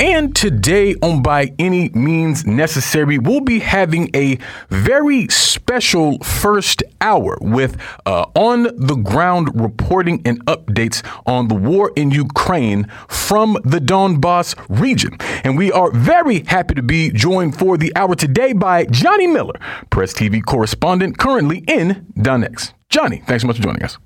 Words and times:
And 0.00 0.34
today 0.34 0.96
on 1.02 1.22
By 1.22 1.52
Any 1.56 1.88
Means 1.90 2.44
Necessary, 2.44 3.16
we'll 3.16 3.40
be 3.40 3.60
having 3.60 4.10
a 4.12 4.38
very 4.68 5.28
special 5.28 6.18
first 6.18 6.82
hour 7.00 7.38
with 7.40 7.76
uh, 8.04 8.26
on 8.34 8.64
the 8.74 8.96
ground 8.96 9.50
reporting 9.54 10.20
and 10.24 10.44
updates 10.46 11.06
on 11.26 11.46
the 11.46 11.54
war 11.54 11.92
in 11.94 12.10
Ukraine 12.10 12.90
from 13.06 13.56
the 13.64 13.78
Donbass 13.78 14.56
region. 14.68 15.16
And 15.44 15.56
we 15.56 15.70
are 15.70 15.92
very 15.92 16.42
happy 16.44 16.74
to 16.74 16.82
be 16.82 17.10
joined 17.10 17.56
for 17.56 17.78
the 17.78 17.92
hour 17.94 18.16
today 18.16 18.52
by 18.52 18.86
Johnny 18.86 19.28
Miller, 19.28 19.60
Press 19.90 20.12
TV 20.12 20.44
correspondent 20.44 21.18
currently 21.18 21.58
in 21.68 22.04
Donetsk. 22.18 22.72
Johnny, 22.88 23.22
thanks 23.28 23.42
so 23.42 23.46
much 23.46 23.58
for 23.58 23.62
joining 23.62 23.84
us. 23.84 23.96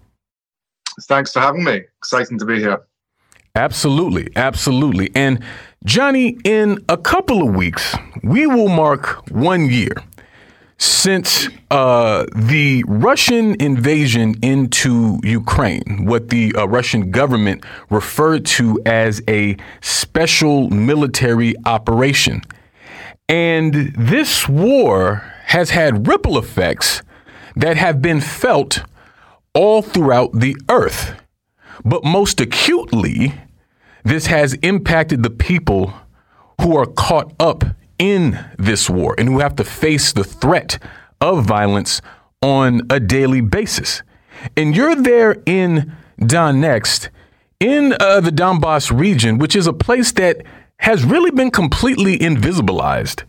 Thanks 1.05 1.33
for 1.33 1.41
having 1.41 1.65
me. 1.65 1.83
Exciting 1.99 2.39
to 2.41 2.45
be 2.45 2.59
here. 2.59 2.83
Absolutely, 3.55 4.29
absolutely. 4.37 5.11
And 5.17 5.43
Johnny, 5.85 6.37
in 6.43 6.85
a 6.89 6.97
couple 6.97 7.47
of 7.49 7.55
weeks, 7.55 7.97
we 8.25 8.47
will 8.49 8.69
mark 8.69 9.31
one 9.31 9.71
year 9.71 9.93
since 10.77 11.49
uh, 11.71 12.25
the 12.35 12.85
Russian 12.87 13.61
invasion 13.61 14.35
into 14.43 15.21
Ukraine, 15.23 16.05
what 16.05 16.31
the 16.31 16.53
uh, 16.57 16.67
Russian 16.67 17.13
government 17.13 17.65
referred 17.91 18.45
to 18.47 18.81
as 18.87 19.23
a 19.29 19.57
special 19.81 20.69
military 20.69 21.55
operation. 21.65 22.43
And 23.29 23.95
this 23.97 24.49
war 24.49 25.33
has 25.47 25.71
had 25.71 26.09
ripple 26.09 26.39
effects 26.39 27.03
that 27.55 27.77
have 27.77 28.03
been 28.03 28.21
felt 28.21 28.83
all 29.55 29.83
throughout 29.83 30.33
the 30.33 30.57
earth. 30.69 31.15
But 31.85 32.05
most 32.05 32.41
acutely, 32.41 33.35
this 34.09 34.27
has 34.27 34.55
impacted 34.63 35.23
the 35.23 35.31
people 35.31 35.93
who 36.61 36.77
are 36.77 36.87
caught 36.87 37.33
up 37.39 37.63
in 37.99 38.39
this 38.59 38.89
war 38.89 39.15
and 39.19 39.29
who 39.29 39.41
have 39.41 39.55
to 39.57 39.65
face 39.65 40.13
the 40.13 40.25
threat 40.25 40.83
of 41.21 41.45
violence 41.45 42.01
on 42.41 42.83
a 42.91 43.01
daily 43.01 43.41
basis. 43.41 44.03
And 44.57 44.75
you're 44.75 44.97
there 44.97 45.43
in 45.45 45.93
Donetsk, 46.21 47.09
in 47.61 47.95
uh, 48.01 48.21
the 48.21 48.31
Donbass 48.31 48.97
region, 48.97 49.37
which 49.37 49.55
is 49.55 49.67
a 49.67 49.73
place 49.73 50.13
that 50.13 50.43
has 50.79 51.05
really 51.05 51.33
been 51.33 51.51
completely 51.51 52.19
invisibilized 52.19 53.25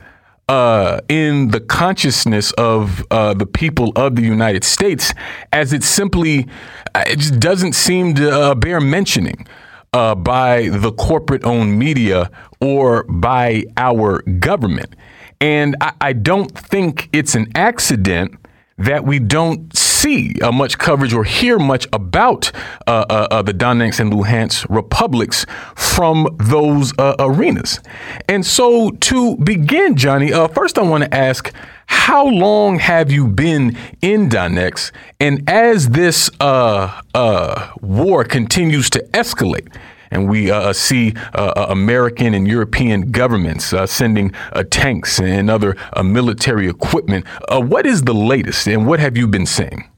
uh, 0.47 1.01
in 1.09 1.49
the 1.49 1.59
consciousness 1.59 2.51
of 2.53 3.05
uh, 3.11 3.33
the 3.33 3.45
people 3.45 3.91
of 3.95 4.15
the 4.15 4.21
United 4.21 4.63
States, 4.63 5.13
as 5.51 5.73
it 5.73 5.83
simply 5.83 6.47
uh, 6.95 7.03
it 7.05 7.19
just 7.19 7.39
doesn't 7.39 7.73
seem 7.73 8.15
to 8.15 8.31
uh, 8.31 8.55
bear 8.55 8.79
mentioning 8.79 9.45
uh, 9.93 10.15
by 10.15 10.69
the 10.69 10.91
corporate 10.91 11.43
owned 11.43 11.77
media 11.77 12.29
or 12.61 13.03
by 13.03 13.63
our 13.77 14.21
government. 14.21 14.95
And 15.41 15.75
I, 15.81 15.93
I 16.01 16.13
don't 16.13 16.51
think 16.57 17.09
it's 17.13 17.35
an 17.35 17.47
accident 17.55 18.35
that 18.77 19.03
we 19.05 19.19
don't 19.19 19.75
see 19.99 20.39
uh, 20.41 20.51
much 20.51 20.77
coverage 20.77 21.13
or 21.13 21.23
hear 21.23 21.59
much 21.59 21.87
about 21.91 22.51
uh, 22.87 23.05
uh, 23.09 23.27
uh 23.31 23.41
the 23.41 23.53
Donetsk 23.53 23.99
and 23.99 24.13
Luhansk 24.13 24.65
republics 24.69 25.45
from 25.75 26.27
those 26.39 26.93
uh, 26.97 27.15
arenas. 27.19 27.79
And 28.27 28.45
so, 28.45 28.91
to 28.91 29.35
begin, 29.37 29.95
Johnny, 29.95 30.31
first 30.53 30.77
I 30.77 30.83
want 30.83 31.03
to 31.03 31.13
ask 31.13 31.51
how 31.85 32.27
long 32.27 32.79
have 32.79 33.11
you 33.11 33.27
been 33.27 33.75
in 34.01 34.29
Donetsk? 34.29 34.91
And 35.19 35.49
as 35.49 35.89
this 35.89 36.29
war 36.39 38.23
continues 38.23 38.89
to 38.91 38.99
escalate, 39.13 39.67
and 40.11 40.29
we 40.29 40.51
uh, 40.51 40.73
see 40.73 41.13
uh, 41.33 41.67
American 41.69 42.33
and 42.33 42.47
European 42.47 43.11
governments 43.11 43.73
uh, 43.73 43.85
sending 43.85 44.31
tanks 44.69 45.19
and 45.19 45.49
other 45.49 45.75
military 46.03 46.67
equipment. 46.67 47.25
what 47.49 47.85
is 47.85 48.03
the 48.03 48.13
latest, 48.13 48.67
and 48.67 48.87
what 48.87 48.99
have 48.99 49.17
you 49.17 49.27
been 49.27 49.45
saying? 49.45 49.89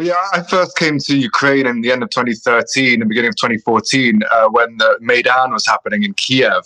Yeah, 0.00 0.14
I 0.32 0.42
first 0.42 0.78
came 0.78 0.98
to 0.98 1.16
Ukraine 1.16 1.66
in 1.66 1.82
the 1.82 1.92
end 1.92 2.02
of 2.02 2.08
2013 2.08 3.02
and 3.02 3.08
beginning 3.08 3.28
of 3.28 3.36
2014 3.36 4.20
uh, 4.30 4.48
when 4.48 4.78
the 4.78 4.96
Maidan 5.00 5.52
was 5.52 5.66
happening 5.66 6.04
in 6.04 6.14
Kiev, 6.14 6.64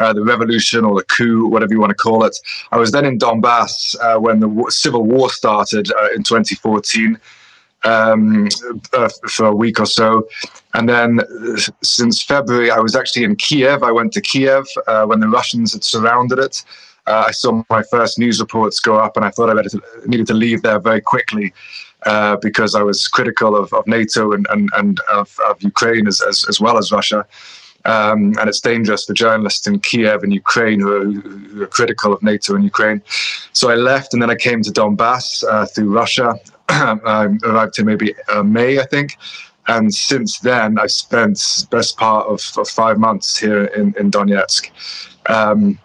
uh, 0.00 0.12
the 0.12 0.22
revolution 0.22 0.84
or 0.84 0.94
the 0.94 1.04
coup, 1.04 1.46
whatever 1.46 1.72
you 1.72 1.80
want 1.80 1.90
to 1.90 1.96
call 1.96 2.24
it. 2.24 2.36
I 2.72 2.76
was 2.76 2.92
then 2.92 3.06
in 3.06 3.18
Donbass 3.18 3.96
uh, 4.00 4.20
when 4.20 4.40
the 4.40 4.66
civil 4.68 5.02
war 5.02 5.30
started 5.30 5.90
uh, 5.92 6.10
in 6.14 6.24
2014 6.24 7.18
um, 7.84 8.48
uh, 8.92 9.08
for 9.30 9.46
a 9.46 9.54
week 9.54 9.80
or 9.80 9.86
so. 9.86 10.28
And 10.74 10.86
then 10.86 11.20
uh, 11.20 11.58
since 11.82 12.22
February, 12.22 12.70
I 12.70 12.80
was 12.80 12.94
actually 12.94 13.24
in 13.24 13.36
Kiev. 13.36 13.82
I 13.82 13.92
went 13.92 14.12
to 14.12 14.20
Kiev 14.20 14.66
when 15.06 15.20
the 15.20 15.28
Russians 15.28 15.72
had 15.72 15.84
surrounded 15.84 16.38
it. 16.38 16.62
I 17.06 17.32
saw 17.32 17.62
my 17.70 17.82
first 17.82 18.18
news 18.18 18.40
reports 18.40 18.80
go 18.80 18.96
up, 18.96 19.16
and 19.16 19.24
I 19.26 19.30
thought 19.30 19.50
I 19.50 19.62
needed 20.06 20.26
to 20.26 20.34
leave 20.34 20.62
there 20.62 20.80
very 20.80 21.00
quickly 21.00 21.52
uh, 22.04 22.36
because 22.36 22.74
I 22.74 22.82
was 22.82 23.08
critical 23.08 23.56
of, 23.56 23.72
of 23.72 23.86
NATO 23.86 24.32
and, 24.32 24.46
and, 24.50 24.68
and 24.76 25.00
of, 25.12 25.38
of 25.48 25.62
Ukraine 25.62 26.06
as, 26.06 26.20
as, 26.20 26.44
as 26.48 26.60
well 26.60 26.78
as 26.78 26.92
Russia. 26.92 27.26
Um, 27.86 28.34
and 28.38 28.48
it's 28.48 28.60
dangerous 28.60 29.04
for 29.04 29.12
journalists 29.12 29.66
in 29.66 29.78
Kiev 29.78 30.22
and 30.22 30.32
Ukraine 30.32 30.80
who 30.80 30.96
are, 30.96 31.04
who 31.04 31.62
are, 31.62 31.66
critical 31.66 32.14
of 32.14 32.22
NATO 32.22 32.54
and 32.54 32.64
Ukraine. 32.64 33.02
So 33.52 33.70
I 33.70 33.74
left, 33.74 34.14
and 34.14 34.22
then 34.22 34.30
I 34.30 34.36
came 34.36 34.62
to 34.62 34.70
Donbass 34.70 35.44
uh, 35.44 35.66
through 35.66 35.92
Russia. 35.92 36.34
I 36.70 37.28
arrived 37.44 37.76
here 37.76 37.84
maybe 37.84 38.14
uh, 38.28 38.42
May, 38.42 38.80
I 38.80 38.86
think. 38.86 39.18
And 39.66 39.94
since 39.94 40.38
then, 40.40 40.78
I've 40.78 40.92
spent 40.92 41.66
best 41.70 41.96
part 41.98 42.26
of, 42.26 42.40
of 42.56 42.68
five 42.68 42.98
months 42.98 43.36
here 43.36 43.64
in, 43.64 43.94
in 43.98 44.10
Donetsk. 44.10 44.70
Um, 45.28 45.78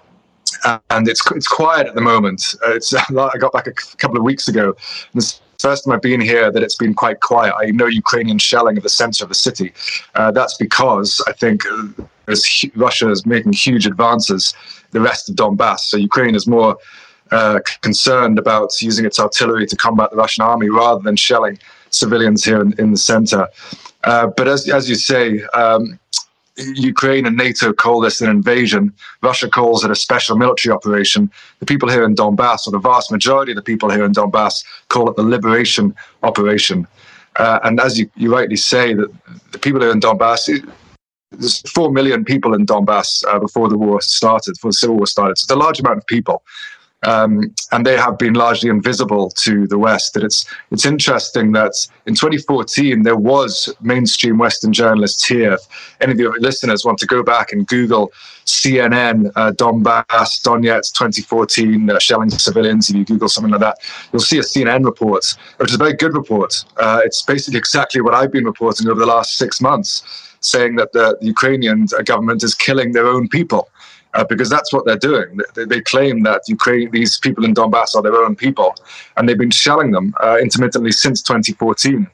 and 0.90 1.08
it's 1.08 1.22
it's 1.32 1.48
quiet 1.48 1.88
at 1.88 1.96
the 1.96 2.02
moment. 2.02 2.56
Uh, 2.66 2.74
it's 2.74 2.94
I 3.18 3.38
got 3.38 3.54
back 3.54 3.68
a 3.68 3.74
couple 3.98 4.18
of 4.18 4.24
weeks 4.24 4.48
ago. 4.48 4.76
And 5.14 5.40
first 5.60 5.86
time 5.86 5.94
I've 5.94 6.02
been 6.02 6.22
here 6.22 6.52
that 6.52 6.64
it's 6.64 6.76
been 6.76 6.94
quite 6.94 7.20
quiet. 7.20 7.54
I 7.60 7.66
know 7.72 7.88
Ukrainian 7.88 8.40
shelling 8.40 8.78
of 8.78 8.84
the 8.84 8.90
center 8.90 9.24
of 9.26 9.30
the 9.30 9.36
city. 9.36 9.74
Uh, 10.16 10.32
that's 10.32 10.56
because 10.58 11.22
I 11.28 11.34
think 11.34 11.66
uh, 11.66 11.88
Russia 12.76 13.10
is 13.10 13.26
making 13.26 13.54
huge 13.54 13.86
advances 13.86 14.54
the 14.92 15.02
rest 15.02 15.30
of 15.30 15.36
Donbass. 15.36 15.80
So 15.80 15.98
Ukraine 15.98 16.36
is 16.36 16.48
more 16.48 16.78
uh, 17.32 17.60
concerned 17.82 18.40
about 18.40 18.70
using 18.82 19.06
its 19.06 19.20
artillery 19.20 19.66
to 19.68 19.76
combat 19.76 20.10
the 20.12 20.18
Russian 20.18 20.44
army 20.44 20.70
rather 20.70 21.02
than 21.02 21.16
shelling 21.16 21.60
civilians 21.92 22.44
here 22.44 22.62
in, 22.62 22.74
in 22.80 22.92
the 22.92 22.98
center. 22.98 23.48
Uh, 24.04 24.28
but 24.38 24.48
as, 24.48 24.70
as 24.70 24.90
you 24.90 24.96
say, 24.96 25.44
um, 25.54 26.00
Ukraine 26.76 27.26
and 27.26 27.38
NATO 27.38 27.74
call 27.74 28.02
this 28.02 28.22
an 28.22 28.30
invasion. 28.30 28.94
Russia 29.22 29.50
calls 29.50 29.84
it 29.84 29.92
a 29.92 29.96
special 29.96 30.38
military 30.38 30.74
operation. 30.74 31.32
The 31.60 31.66
people 31.66 31.90
here 31.90 32.04
in 32.04 32.16
Donbass, 32.16 32.68
or 32.68 32.72
the 32.72 32.80
vast 32.80 33.12
majority 33.12 33.52
of 33.52 33.56
the 33.56 33.62
people 33.62 33.90
here 33.90 34.06
in 34.06 34.14
Donbass, 34.14 34.64
call 34.90 35.10
it 35.10 35.16
the 35.16 35.24
liberation 35.24 35.96
operation. 36.24 36.88
Uh, 37.38 37.60
and 37.64 37.80
as 37.80 37.98
you, 37.98 38.10
you 38.16 38.34
rightly 38.34 38.58
say, 38.58 38.94
that 38.94 39.10
the 39.52 39.60
people 39.60 39.82
here 39.82 39.92
in 39.92 40.00
Donbass, 40.00 40.50
there's 41.32 41.62
four 41.72 41.92
million 41.92 42.26
people 42.26 42.54
in 42.54 42.66
Donbass 42.66 43.24
uh, 43.28 43.40
before 43.40 43.70
the 43.70 43.78
war 43.78 44.02
started, 44.02 44.54
before 44.56 44.72
the 44.72 44.76
civil 44.78 44.98
war 44.98 45.08
started. 45.08 45.38
So 45.38 45.46
it's 45.46 45.52
a 45.52 45.56
large 45.56 45.80
amount 45.80 46.00
of 46.00 46.08
people. 46.08 46.44
Um, 47.04 47.56
and 47.72 47.86
they 47.86 47.96
have 47.96 48.18
been 48.18 48.34
largely 48.34 48.70
invisible 48.70 49.30
to 49.32 49.68
the 49.68 49.78
West. 49.78 50.14
That 50.14 50.24
it's 50.24 50.46
it's 50.72 50.86
interesting 50.86 51.54
that 51.54 51.74
in 52.06 52.14
2014 52.14 53.04
there 53.04 53.16
was 53.16 53.74
mainstream 53.82 54.38
Western 54.38 54.74
journalists 54.74 55.26
here. 55.26 55.54
If 55.54 55.62
any 56.02 56.12
of 56.12 56.20
your 56.20 56.38
listeners 56.40 56.84
want 56.84 56.98
to 57.00 57.06
go 57.06 57.24
back 57.24 57.54
and 57.54 57.66
Google 57.68 58.12
CNN 58.46 59.32
uh, 59.36 59.52
Donbass 59.52 60.42
Donetsk 60.42 60.94
2014 60.94 61.90
uh, 61.90 62.00
shelling 62.00 62.30
civilians, 62.32 62.90
if 62.90 62.96
you 62.98 63.06
Google 63.06 63.30
something 63.30 63.52
like 63.52 63.62
that, 63.62 63.78
you'll 64.12 64.20
see 64.20 64.40
a 64.40 64.42
CNN 64.42 64.84
report, 64.84 65.24
which 65.58 65.70
is 65.70 65.76
a 65.76 65.78
very 65.78 65.94
good 65.94 66.14
report. 66.14 66.66
Uh, 66.78 67.00
it's 67.06 67.22
basically 67.22 67.60
exactly 67.60 68.02
what 68.02 68.14
I've 68.14 68.32
been 68.32 68.46
reporting 68.46 68.90
over 68.90 69.00
the 69.00 69.06
last 69.06 69.38
six 69.38 69.62
months, 69.62 70.04
saying 70.42 70.76
that 70.78 70.92
the, 70.92 71.18
the 71.22 71.28
Ukrainian 71.28 71.86
government 72.04 72.44
is 72.44 72.56
killing 72.56 72.92
their 72.92 73.08
own 73.08 73.30
people 73.30 73.70
uh, 74.14 74.24
because 74.24 74.50
that's 74.50 74.74
what 74.74 74.86
they're 74.86 74.98
doing. 74.98 75.38
They, 75.56 75.66
they, 75.66 75.82
claim 75.82 76.24
that 76.24 76.42
Ukraine, 76.48 76.90
these 76.92 77.20
people 77.20 77.46
in 77.46 77.54
Donbass 77.54 77.96
are 77.96 78.02
their 78.02 78.16
own 78.16 78.36
people, 78.36 78.76
and 79.18 79.28
they've 79.28 79.38
been 79.38 79.52
shelling 79.52 79.92
them 79.92 80.14
uh, 80.22 80.38
intermittently 80.42 80.92
since 80.92 81.22
2014. 81.22 82.08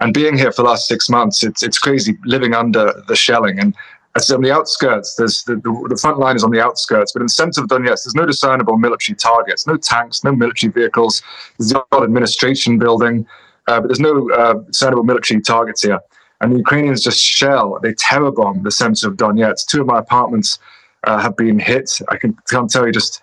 And 0.00 0.14
being 0.14 0.36
here 0.36 0.52
for 0.52 0.62
the 0.62 0.68
last 0.68 0.88
six 0.88 1.08
months, 1.08 1.42
it's 1.42 1.62
it's 1.62 1.78
crazy 1.78 2.16
living 2.24 2.54
under 2.54 2.92
the 3.06 3.16
shelling. 3.16 3.58
And 3.58 3.74
as 4.14 4.30
on 4.30 4.42
the 4.42 4.52
outskirts, 4.52 5.14
there's 5.14 5.42
the, 5.44 5.56
the, 5.56 5.86
the, 5.88 5.96
front 5.96 6.18
line 6.18 6.36
is 6.36 6.44
on 6.44 6.50
the 6.50 6.60
outskirts, 6.60 7.12
but 7.12 7.20
in 7.20 7.26
the 7.26 7.30
center 7.30 7.62
of 7.62 7.68
Donetsk, 7.68 8.04
there's 8.04 8.14
no 8.14 8.26
discernible 8.26 8.76
military 8.76 9.16
targets, 9.16 9.66
no 9.66 9.76
tanks, 9.76 10.22
no 10.22 10.32
military 10.32 10.70
vehicles. 10.70 11.22
There's 11.58 11.72
no 11.72 11.84
administration 12.02 12.78
building, 12.78 13.26
uh, 13.68 13.80
but 13.80 13.88
there's 13.88 14.00
no 14.00 14.30
uh, 14.30 14.54
discernible 14.54 15.04
military 15.04 15.40
targets 15.40 15.82
here. 15.82 16.00
and 16.40 16.52
the 16.52 16.58
Ukrainians 16.58 17.02
just 17.02 17.20
shell, 17.20 17.78
they 17.82 17.94
terror 17.94 18.32
bomb 18.32 18.62
the 18.64 18.70
center 18.70 19.08
of 19.08 19.16
Donetsk. 19.16 19.66
Two 19.68 19.80
of 19.80 19.86
my 19.86 20.00
apartments 20.00 20.58
uh, 21.04 21.18
have 21.18 21.36
been 21.36 21.58
hit. 21.58 22.00
I 22.08 22.16
can, 22.16 22.36
can't 22.48 22.70
tell 22.70 22.86
you 22.86 22.92
just 22.92 23.20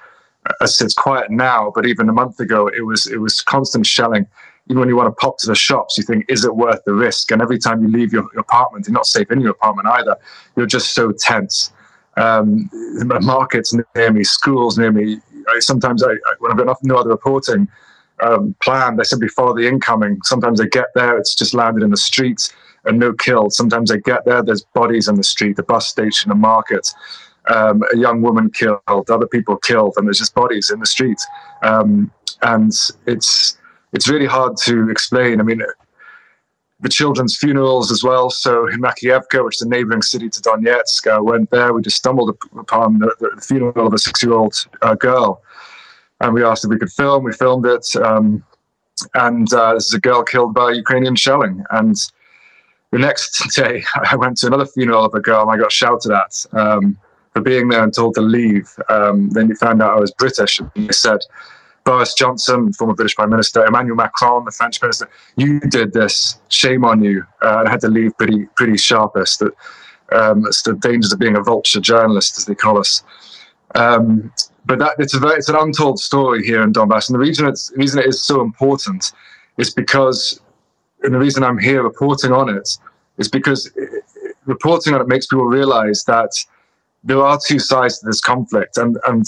as 0.62 0.80
it's 0.82 0.94
quiet 0.94 1.30
now, 1.32 1.72
but 1.74 1.86
even 1.86 2.10
a 2.10 2.14
month 2.14 2.40
ago, 2.40 2.68
it 2.68 2.86
was 2.86 3.08
it 3.08 3.18
was 3.18 3.42
constant 3.42 3.86
shelling. 3.86 4.26
Even 4.68 4.82
when 4.82 4.90
you 4.90 4.96
want 4.96 5.08
to 5.08 5.20
pop 5.20 5.38
to 5.40 5.48
the 5.48 5.56
shops, 5.56 5.98
you 5.98 6.04
think, 6.04 6.26
is 6.30 6.46
it 6.46 6.56
worth 6.56 6.84
the 6.86 6.94
risk? 6.94 7.32
And 7.32 7.42
every 7.42 7.58
time 7.58 7.82
you 7.82 7.90
leave 7.90 8.14
your, 8.14 8.28
your 8.34 8.42
apartment, 8.42 8.88
you're 8.88 8.94
not 8.94 9.08
safe 9.08 9.32
in 9.32 9.42
your 9.42 9.52
apartment 9.52 9.88
either. 9.88 10.16
You're 10.56 10.68
just 10.68 10.94
so 10.94 11.12
tense. 11.12 11.74
Um, 12.18 12.70
markets 13.22 13.74
near 13.96 14.12
me, 14.12 14.24
schools 14.24 14.78
near 14.78 14.92
me. 14.92 15.20
I, 15.48 15.60
sometimes 15.60 16.04
I, 16.04 16.12
I, 16.12 16.34
when 16.40 16.52
I've 16.52 16.64
got 16.64 16.78
no 16.84 16.98
other 16.98 17.10
reporting 17.10 17.68
um, 18.22 18.56
plan, 18.62 18.98
they 18.98 19.04
simply 19.04 19.30
follow 19.30 19.56
the 19.56 19.68
incoming. 19.68 20.20
Sometimes 20.24 20.60
they 20.60 20.68
get 20.68 20.88
there, 20.94 21.18
it's 21.18 21.34
just 21.34 21.56
landed 21.56 21.82
in 21.82 21.90
the 21.90 21.98
streets 21.98 22.54
and 22.86 23.00
no 23.00 23.14
killed. 23.14 23.54
Sometimes 23.54 23.90
they 23.90 24.00
get 24.00 24.24
there, 24.26 24.44
there's 24.44 24.64
bodies 24.76 25.08
in 25.08 25.16
the 25.16 25.24
street, 25.24 25.56
the 25.56 25.64
bus 25.64 25.88
station, 25.88 26.30
the 26.30 26.36
market 26.36 26.94
um, 27.50 27.84
a 27.94 27.98
young 27.98 28.22
woman 28.22 28.50
killed, 28.52 28.80
other 28.88 29.28
people 29.28 29.58
killed, 29.58 29.94
and 29.98 30.08
there's 30.08 30.20
just 30.20 30.36
bodies 30.36 30.70
in 30.70 30.80
the 30.80 30.86
street. 30.86 31.20
Um, 31.64 32.12
and 32.42 32.72
it's 33.06 33.58
it's 33.94 34.08
really 34.08 34.26
hard 34.26 34.56
to 34.66 34.90
explain. 34.90 35.40
I 35.40 35.44
mean, 35.44 35.62
the 36.80 36.90
children's 36.90 37.36
funerals 37.36 37.92
as 37.92 38.04
well. 38.04 38.30
So 38.30 38.68
in 38.68 38.80
Makiivka, 38.80 39.44
which 39.44 39.56
is 39.56 39.62
a 39.62 39.68
neighboring 39.68 40.02
city 40.02 40.30
to 40.30 40.42
Donetsk, 40.42 41.08
uh, 41.08 41.24
went 41.24 41.50
there. 41.50 41.74
We 41.74 41.82
just 41.82 41.98
stumbled 41.98 42.38
upon 42.58 43.00
the, 43.00 43.14
the 43.20 43.42
funeral 43.42 43.88
of 43.88 43.94
a 43.94 43.98
six-year-old 43.98 44.56
uh, 44.82 44.96
girl, 44.96 45.42
and 46.22 46.34
we 46.34 46.44
asked 46.44 46.64
if 46.64 46.70
we 46.70 46.80
could 46.80 46.92
film. 46.92 47.24
We 47.24 47.34
filmed 47.34 47.66
it, 47.66 47.86
um, 48.02 48.44
and 49.16 49.52
uh, 49.54 49.74
this 49.74 49.88
is 49.88 49.94
a 49.94 50.00
girl 50.00 50.24
killed 50.24 50.54
by 50.54 50.72
Ukrainian 50.72 51.16
shelling. 51.16 51.64
And 51.72 51.96
the 52.92 53.00
next 53.00 53.40
day, 53.56 53.84
I 54.10 54.16
went 54.16 54.38
to 54.38 54.48
another 54.48 54.66
funeral 54.66 55.06
of 55.06 55.14
a 55.16 55.20
girl, 55.20 55.42
and 55.42 55.52
I 55.52 55.58
got 55.58 55.72
shouted 55.72 56.12
at. 56.12 56.46
Um, 56.54 56.98
for 57.40 57.44
being 57.44 57.70
there 57.70 57.84
and 57.84 57.94
told 57.94 58.16
to 58.16 58.22
leave. 58.22 58.70
Um, 58.90 59.30
then 59.32 59.50
you 59.50 59.56
found 59.56 59.82
out 59.82 59.96
I 59.96 60.00
was 60.00 60.12
British, 60.12 60.60
and 60.60 60.70
you 60.76 60.92
said, 60.92 61.20
Boris 61.86 62.14
Johnson, 62.14 62.74
former 62.74 62.94
British 62.94 63.16
Prime 63.16 63.30
Minister, 63.30 63.66
Emmanuel 63.66 63.96
Macron, 63.96 64.46
the 64.46 64.52
French 64.52 64.82
Minister, 64.82 65.10
you 65.38 65.60
did 65.60 65.94
this. 65.94 66.40
Shame 66.50 66.86
on 66.86 67.04
you. 67.04 67.26
Uh, 67.42 67.60
and 67.60 67.68
I 67.68 67.72
had 67.72 67.82
to 67.82 67.88
leave 67.88 68.16
pretty 68.18 68.46
pretty 68.56 68.78
sharpest. 68.78 69.40
That 69.40 69.54
um, 70.12 70.46
it's 70.46 70.62
the 70.62 70.74
dangers 70.74 71.14
of 71.14 71.20
being 71.20 71.38
a 71.38 71.42
vulture 71.42 71.80
journalist, 71.80 72.38
as 72.38 72.46
they 72.46 72.56
call 72.56 72.78
us. 72.78 73.04
Um, 73.76 74.32
but 74.66 74.80
that 74.80 74.96
it's 75.00 75.14
a 75.14 75.20
very, 75.20 75.38
it's 75.38 75.50
an 75.50 75.56
untold 75.56 76.00
story 76.00 76.46
here 76.46 76.62
in 76.62 76.74
Donbass, 76.74 77.10
and 77.10 77.16
the 77.16 77.20
reason 77.20 77.48
it's 77.48 77.70
the 77.70 77.78
reason 77.78 78.00
it 78.00 78.08
is 78.08 78.22
so 78.24 78.42
important 78.42 79.14
is 79.58 79.74
because, 79.74 80.42
and 81.04 81.14
the 81.14 81.20
reason 81.20 81.44
I'm 81.44 81.58
here 81.58 81.82
reporting 81.84 82.34
on 82.34 82.50
it 82.50 82.70
is 83.18 83.30
because 83.30 83.72
it, 83.76 84.04
reporting 84.46 84.94
on 84.94 85.02
it 85.02 85.08
makes 85.08 85.28
people 85.28 85.46
realize 85.46 86.04
that 86.06 86.32
there 87.04 87.22
are 87.22 87.40
two 87.46 87.60
sides 87.60 88.00
to 88.00 88.06
this 88.06 88.22
conflict, 88.22 88.78
and 88.78 88.98
and 89.08 89.26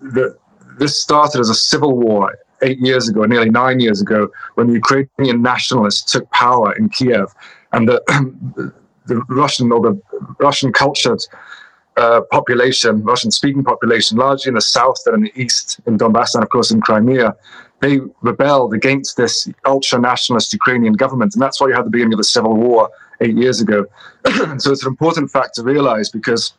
the, 0.00 0.36
this 0.78 1.00
started 1.00 1.40
as 1.40 1.50
a 1.50 1.54
civil 1.54 1.96
war 1.96 2.36
eight 2.62 2.78
years 2.78 3.08
ago, 3.08 3.24
nearly 3.24 3.50
nine 3.50 3.80
years 3.80 4.00
ago, 4.00 4.28
when 4.54 4.66
the 4.66 4.74
Ukrainian 4.74 5.42
nationalists 5.42 6.10
took 6.12 6.30
power 6.30 6.72
in 6.76 6.88
Kiev, 6.88 7.34
and 7.72 7.88
the 7.88 8.02
the 9.06 9.16
Russian 9.28 9.72
or 9.72 9.80
the 9.80 10.00
Russian 10.38 10.72
cultured 10.72 11.20
uh, 11.96 12.20
population, 12.30 13.02
Russian 13.02 13.30
speaking 13.30 13.64
population, 13.64 14.16
largely 14.16 14.50
in 14.50 14.54
the 14.54 14.60
south 14.60 14.98
and 15.06 15.16
in 15.16 15.22
the 15.22 15.42
east, 15.42 15.80
in 15.86 15.98
Donbass 15.98 16.34
and 16.34 16.42
of 16.42 16.50
course 16.50 16.70
in 16.70 16.80
Crimea, 16.80 17.34
they 17.80 17.98
rebelled 18.22 18.72
against 18.74 19.16
this 19.16 19.48
ultra 19.66 19.98
nationalist 19.98 20.52
Ukrainian 20.52 20.94
government, 20.94 21.34
and 21.34 21.42
that's 21.42 21.60
why 21.60 21.68
you 21.68 21.74
had 21.74 21.86
the 21.86 21.90
beginning 21.90 22.12
of 22.14 22.18
the 22.18 22.24
civil 22.24 22.54
war 22.54 22.90
eight 23.20 23.36
years 23.36 23.60
ago. 23.60 23.86
so 24.58 24.70
it's 24.72 24.82
an 24.82 24.88
important 24.88 25.30
fact 25.30 25.54
to 25.56 25.62
realize 25.62 26.10
because 26.10 26.52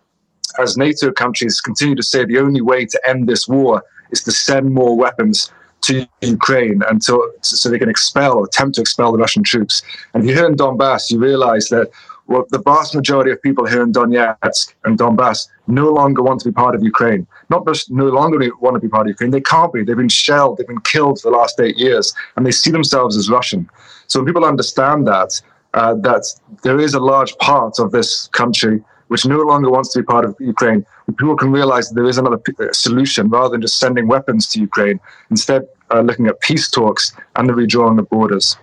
as 0.60 0.78
NATO 0.78 1.12
countries 1.12 1.62
continue 1.62 1.96
to 1.96 2.04
say 2.04 2.26
the 2.26 2.40
only 2.40 2.62
way 2.62 2.86
to 2.86 3.02
end 3.08 3.28
this 3.28 3.48
war 3.48 3.84
is 4.12 4.24
to 4.24 4.32
send 4.32 4.74
more 4.74 4.96
weapons 4.96 5.52
to 5.82 6.08
Ukraine 6.22 6.82
and 6.90 7.02
to, 7.04 7.32
so 7.42 7.70
they 7.70 7.80
can 7.80 7.90
expel 7.90 8.38
or 8.38 8.46
attempt 8.46 8.76
to 8.76 8.82
expel 8.82 9.12
the 9.12 9.18
Russian 9.18 9.44
troops. 9.44 9.82
And 10.14 10.24
here 10.24 10.46
in 10.46 10.56
Donbass, 10.56 11.10
you 11.10 11.20
realize 11.20 11.70
that 11.70 11.90
well, 12.28 12.46
the 12.50 12.60
vast 12.60 12.96
majority 12.96 13.32
of 13.32 13.42
people 13.42 13.66
here 13.66 13.82
in 13.82 13.92
Donetsk 13.92 14.74
and 14.86 14.98
Donbass 14.98 15.50
no 15.68 15.92
longer 15.92 16.22
want 16.22 16.40
to 16.42 16.50
be 16.50 16.54
part 16.54 16.76
of 16.76 16.84
Ukraine. 16.84 17.28
Not 17.50 17.68
just 17.68 17.92
no 17.92 18.06
longer 18.06 18.38
want 18.62 18.76
to 18.76 18.80
be 18.80 18.88
part 18.88 19.08
of 19.08 19.10
Ukraine, 19.10 19.32
they 19.32 19.42
can't 19.42 19.74
be. 19.74 19.84
They've 19.84 19.98
been 19.98 20.08
shelled, 20.08 20.58
they've 20.58 20.68
been 20.68 20.82
killed 20.82 21.20
for 21.20 21.30
the 21.30 21.38
last 21.38 21.60
eight 21.60 21.78
years, 21.78 22.14
and 22.38 22.46
they 22.46 22.52
see 22.52 22.72
themselves 22.72 23.18
as 23.18 23.30
Russian. 23.30 23.70
So 24.08 24.20
when 24.20 24.28
people 24.28 24.46
understand 24.46 25.08
that, 25.08 25.42
uh, 25.74 25.96
that 25.96 26.24
there 26.64 26.80
is 26.80 26.94
a 26.94 27.00
large 27.00 27.36
part 27.40 27.80
of 27.80 27.92
this 27.92 28.28
country 28.28 28.82
which 29.12 29.26
no 29.26 29.40
longer 29.40 29.70
wants 29.70 29.92
to 29.92 30.00
be 30.00 30.06
part 30.06 30.24
of 30.24 30.34
Ukraine, 30.40 30.86
people 31.18 31.36
can 31.36 31.52
realize 31.52 31.90
that 31.90 31.96
there 31.96 32.08
is 32.08 32.18
another 32.18 32.40
uh, 32.62 32.72
solution 32.72 33.28
rather 33.28 33.50
than 33.50 33.62
just 33.62 33.78
sending 33.78 34.08
weapons 34.08 34.48
to 34.48 34.62
Ukraine, 34.62 35.02
instead, 35.30 35.68
uh, 35.90 36.00
looking 36.00 36.28
at 36.28 36.40
peace 36.40 36.70
talks 36.72 37.12
and 37.36 37.50
the 37.50 37.54
redrawing 37.54 38.00
of 38.00 38.10
borders. 38.10 38.56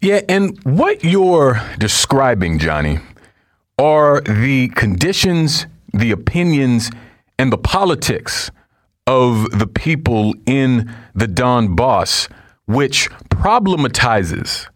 Yeah, 0.00 0.22
and 0.28 0.58
what 0.64 1.04
you're 1.04 1.62
describing, 1.78 2.58
Johnny, 2.58 2.98
are 3.78 4.20
the 4.22 4.70
conditions, 4.74 5.68
the 5.94 6.10
opinions, 6.10 6.90
and 7.38 7.52
the 7.52 7.62
politics 7.76 8.50
of 9.06 9.48
the 9.56 9.68
people 9.68 10.34
in 10.44 10.92
the 11.14 11.26
Donbass, 11.26 12.28
which 12.66 13.08
problematizes 13.28 14.66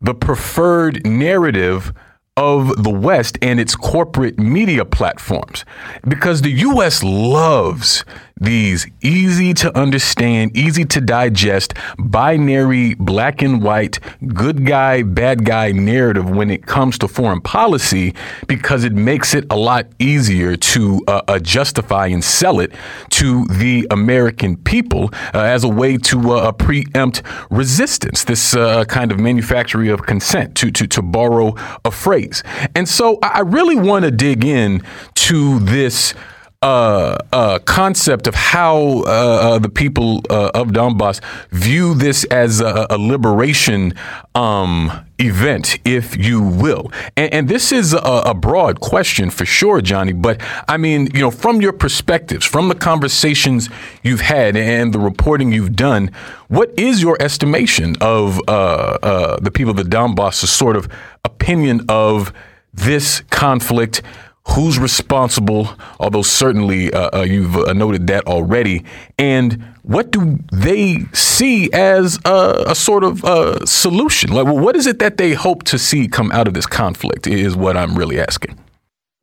the 0.00 0.14
preferred 0.14 1.06
narrative 1.06 1.92
of 2.36 2.82
the 2.82 2.90
West 2.90 3.36
and 3.42 3.60
its 3.60 3.76
corporate 3.76 4.38
media 4.38 4.84
platforms 4.84 5.64
because 6.08 6.42
the 6.42 6.50
U.S. 6.50 7.02
loves 7.02 8.04
these 8.42 8.86
easy 9.02 9.54
to 9.54 9.76
understand, 9.78 10.56
easy 10.56 10.84
to 10.84 11.00
digest, 11.00 11.74
binary 11.98 12.94
black 12.94 13.42
and 13.42 13.62
white, 13.62 13.98
good 14.34 14.66
guy, 14.66 15.02
bad 15.02 15.44
guy 15.44 15.72
narrative 15.72 16.28
when 16.28 16.50
it 16.50 16.66
comes 16.66 16.98
to 16.98 17.08
foreign 17.08 17.40
policy 17.40 18.14
because 18.46 18.84
it 18.84 18.92
makes 18.92 19.34
it 19.34 19.44
a 19.50 19.56
lot 19.56 19.86
easier 19.98 20.56
to 20.56 21.00
uh, 21.08 21.22
uh, 21.28 21.38
justify 21.38 22.06
and 22.06 22.24
sell 22.24 22.60
it 22.60 22.72
to 23.10 23.44
the 23.46 23.86
American 23.90 24.56
people 24.56 25.10
uh, 25.34 25.40
as 25.40 25.64
a 25.64 25.68
way 25.68 25.96
to 25.96 26.32
uh, 26.32 26.52
preempt 26.52 27.22
resistance, 27.50 28.24
this 28.24 28.54
uh, 28.54 28.84
kind 28.84 29.12
of 29.12 29.18
manufacturing 29.18 29.88
of 29.88 30.02
consent, 30.02 30.54
to, 30.56 30.70
to, 30.70 30.86
to 30.86 31.02
borrow 31.02 31.54
a 31.84 31.90
phrase. 31.90 32.42
And 32.74 32.88
so 32.88 33.18
I 33.22 33.40
really 33.40 33.76
want 33.76 34.04
to 34.04 34.10
dig 34.10 34.44
in 34.44 34.82
to 35.14 35.58
this 35.60 36.14
uh, 36.62 37.18
uh, 37.32 37.58
concept 37.60 38.26
of 38.26 38.34
how 38.34 39.02
uh, 39.06 39.06
uh 39.06 39.58
the 39.58 39.68
people 39.68 40.22
uh, 40.30 40.50
of 40.54 40.68
Donbass 40.68 41.20
view 41.50 41.94
this 41.94 42.24
as 42.24 42.60
a, 42.60 42.86
a 42.88 42.96
liberation 42.96 43.94
um, 44.34 45.04
event, 45.18 45.78
if 45.84 46.16
you 46.16 46.40
will. 46.40 46.92
And, 47.16 47.34
and 47.34 47.48
this 47.48 47.72
is 47.72 47.92
a, 47.92 47.98
a, 47.98 48.34
broad 48.34 48.80
question 48.80 49.30
for 49.30 49.44
sure, 49.44 49.80
Johnny. 49.80 50.12
But 50.12 50.40
I 50.68 50.76
mean, 50.76 51.08
you 51.12 51.20
know, 51.20 51.30
from 51.30 51.60
your 51.60 51.72
perspectives, 51.72 52.46
from 52.46 52.68
the 52.68 52.74
conversations 52.74 53.68
you've 54.02 54.22
had 54.22 54.56
and 54.56 54.92
the 54.92 54.98
reporting 54.98 55.52
you've 55.52 55.76
done, 55.76 56.10
what 56.48 56.70
is 56.78 57.02
your 57.02 57.20
estimation 57.20 57.96
of 58.00 58.40
uh, 58.48 59.38
the 59.40 59.50
people 59.50 59.72
of 59.72 59.76
the 59.76 59.96
Donbass' 59.96 60.46
sort 60.46 60.76
of 60.76 60.88
opinion 61.24 61.84
of 61.88 62.32
this 62.72 63.22
conflict? 63.30 64.02
Who's 64.48 64.78
responsible, 64.78 65.70
although 66.00 66.22
certainly 66.22 66.92
uh, 66.92 67.18
uh, 67.18 67.22
you've 67.22 67.56
uh, 67.56 67.72
noted 67.72 68.06
that 68.08 68.26
already, 68.26 68.84
and 69.18 69.62
what 69.82 70.10
do 70.10 70.38
they 70.52 71.00
see 71.12 71.72
as 71.72 72.18
a, 72.24 72.64
a 72.68 72.74
sort 72.74 73.04
of 73.04 73.24
uh, 73.24 73.64
solution? 73.64 74.32
Like, 74.32 74.46
well, 74.46 74.58
what 74.58 74.76
is 74.76 74.86
it 74.86 74.98
that 74.98 75.16
they 75.16 75.32
hope 75.32 75.64
to 75.64 75.78
see 75.78 76.08
come 76.08 76.30
out 76.32 76.48
of 76.48 76.54
this 76.54 76.66
conflict? 76.66 77.26
Is 77.26 77.56
what 77.56 77.76
I'm 77.76 77.96
really 77.96 78.20
asking. 78.20 78.58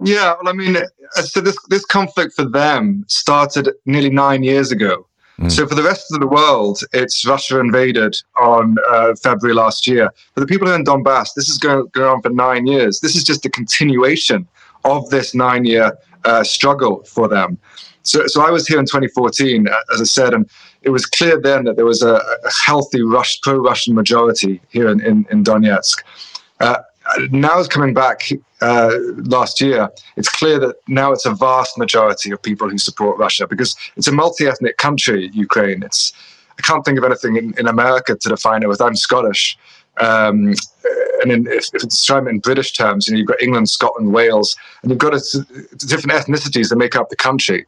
Yeah, 0.02 0.36
well, 0.42 0.48
I 0.48 0.54
mean, 0.54 0.78
uh, 0.78 1.22
so 1.22 1.42
this 1.42 1.58
this 1.70 1.86
conflict 1.86 2.34
for 2.34 2.46
them 2.46 3.04
started 3.08 3.70
nearly 3.86 4.10
nine 4.10 4.44
years 4.44 4.72
ago. 4.72 5.06
Mm. 5.40 5.52
So 5.52 5.66
for 5.66 5.76
the 5.76 5.84
rest 5.84 6.12
of 6.12 6.20
the 6.20 6.28
world, 6.28 6.82
it's 6.92 7.26
Russia 7.26 7.60
invaded 7.60 8.16
on 8.38 8.76
uh, 8.90 9.16
February 9.16 9.56
last 9.56 9.88
year. 9.88 10.10
For 10.34 10.42
the 10.42 10.46
people 10.46 10.70
in 10.72 10.84
Donbass, 10.84 11.30
this 11.34 11.48
is 11.48 11.58
going, 11.58 11.88
going 11.94 12.10
on 12.10 12.22
for 12.22 12.30
nine 12.30 12.68
years. 12.68 13.00
This 13.00 13.16
is 13.16 13.24
just 13.24 13.46
a 13.46 13.50
continuation 13.50 14.48
of 14.86 15.10
this 15.10 15.36
nine 15.36 15.66
year 15.66 15.98
uh, 16.26 16.44
struggle 16.44 17.04
for 17.04 17.28
them. 17.28 17.58
So, 18.04 18.26
so 18.28 18.42
I 18.42 18.50
was 18.50 18.68
here 18.68 18.80
in 18.80 18.86
2014, 18.86 19.68
uh, 19.68 19.74
as 19.94 20.02
I 20.02 20.06
said, 20.06 20.34
and 20.34 20.50
it 20.82 20.90
was 20.90 21.06
clear 21.06 21.40
then 21.40 21.66
that 21.66 21.76
there 21.76 21.86
was 21.86 22.02
a, 22.02 22.16
a 22.16 22.52
healthy 22.66 23.02
Rush, 23.02 23.40
pro-Russian 23.42 23.94
majority 23.94 24.62
here 24.70 24.90
in, 24.90 25.02
in, 25.02 25.28
in 25.30 25.44
Donetsk. 25.44 26.04
Uh, 26.60 26.78
now 27.32 27.64
coming 27.66 27.94
back 27.94 28.30
uh, 28.62 28.92
last 29.26 29.62
year. 29.62 29.90
It's 30.18 30.30
clear 30.30 30.60
that 30.60 30.76
now 30.88 31.12
it's 31.12 31.26
a 31.26 31.34
vast 31.34 31.78
majority 31.78 32.32
of 32.32 32.42
people 32.42 32.70
who 32.70 32.78
support 32.78 33.18
Russia 33.18 33.48
because 33.48 33.76
it's 33.96 34.08
a 34.08 34.12
multi-ethnic 34.12 34.78
country, 34.78 35.30
Ukraine. 35.34 35.84
It's 35.84 36.14
I 36.58 36.62
can't 36.62 36.84
think 36.84 36.98
of 36.98 37.06
anything 37.06 37.38
in, 37.38 37.54
in 37.58 37.68
America 37.68 38.16
to 38.16 38.30
define 38.30 38.64
it 38.64 38.68
with. 38.68 38.82
I'm 38.82 38.96
Scottish. 38.96 39.58
Um, 40.00 40.54
and 41.22 41.32
in, 41.32 41.48
if, 41.48 41.70
if 41.74 41.84
it's 41.84 41.96
described 41.98 42.28
in 42.28 42.40
British 42.40 42.74
terms, 42.74 43.08
you 43.08 43.14
know, 43.14 43.18
you've 43.20 43.28
got 43.28 43.42
England, 43.42 43.70
Scotland, 43.70 44.14
Wales, 44.14 44.56
and 44.82 44.92
you've 44.92 45.00
got 45.00 45.14
a 45.14 45.22
different 45.78 46.18
ethnicities 46.20 46.70
that 46.70 46.78
make 46.78 46.96
up 46.96 47.10
the 47.10 47.16
country. 47.16 47.66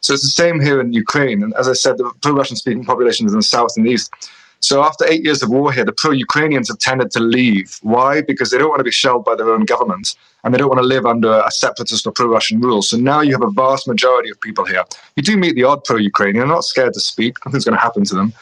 So 0.00 0.12
it's 0.12 0.22
the 0.22 0.28
same 0.28 0.60
here 0.60 0.80
in 0.80 0.92
Ukraine. 0.92 1.42
And 1.42 1.54
as 1.54 1.68
I 1.68 1.72
said, 1.72 1.96
the 1.96 2.10
pro-Russian 2.20 2.56
speaking 2.56 2.84
population 2.84 3.26
is 3.26 3.32
in 3.32 3.38
the 3.38 3.42
south 3.42 3.70
and 3.76 3.86
the 3.86 3.90
east. 3.90 4.12
So 4.60 4.82
after 4.82 5.06
eight 5.06 5.22
years 5.22 5.42
of 5.42 5.50
war 5.50 5.72
here, 5.72 5.84
the 5.84 5.92
pro-Ukrainians 5.92 6.68
have 6.68 6.78
tended 6.78 7.10
to 7.12 7.20
leave. 7.20 7.78
Why? 7.82 8.22
Because 8.22 8.50
they 8.50 8.56
don't 8.56 8.70
want 8.70 8.80
to 8.80 8.84
be 8.84 8.90
shelled 8.90 9.24
by 9.24 9.34
their 9.34 9.50
own 9.50 9.64
government, 9.66 10.14
and 10.42 10.52
they 10.52 10.58
don't 10.58 10.68
want 10.68 10.80
to 10.80 10.86
live 10.86 11.04
under 11.04 11.40
a 11.40 11.50
separatist 11.50 12.06
or 12.06 12.12
pro-Russian 12.12 12.60
rule. 12.60 12.80
So 12.80 12.96
now 12.96 13.20
you 13.20 13.32
have 13.32 13.42
a 13.42 13.50
vast 13.50 13.86
majority 13.86 14.30
of 14.30 14.40
people 14.40 14.64
here. 14.64 14.84
You 15.16 15.22
do 15.22 15.36
meet 15.36 15.54
the 15.54 15.64
odd 15.64 15.84
pro-Ukrainian, 15.84 16.38
they're 16.38 16.54
not 16.54 16.64
scared 16.64 16.94
to 16.94 17.00
speak. 17.00 17.36
Nothing's 17.44 17.66
going 17.66 17.76
to 17.76 17.80
happen 17.82 18.04
to 18.04 18.14
them. 18.14 18.32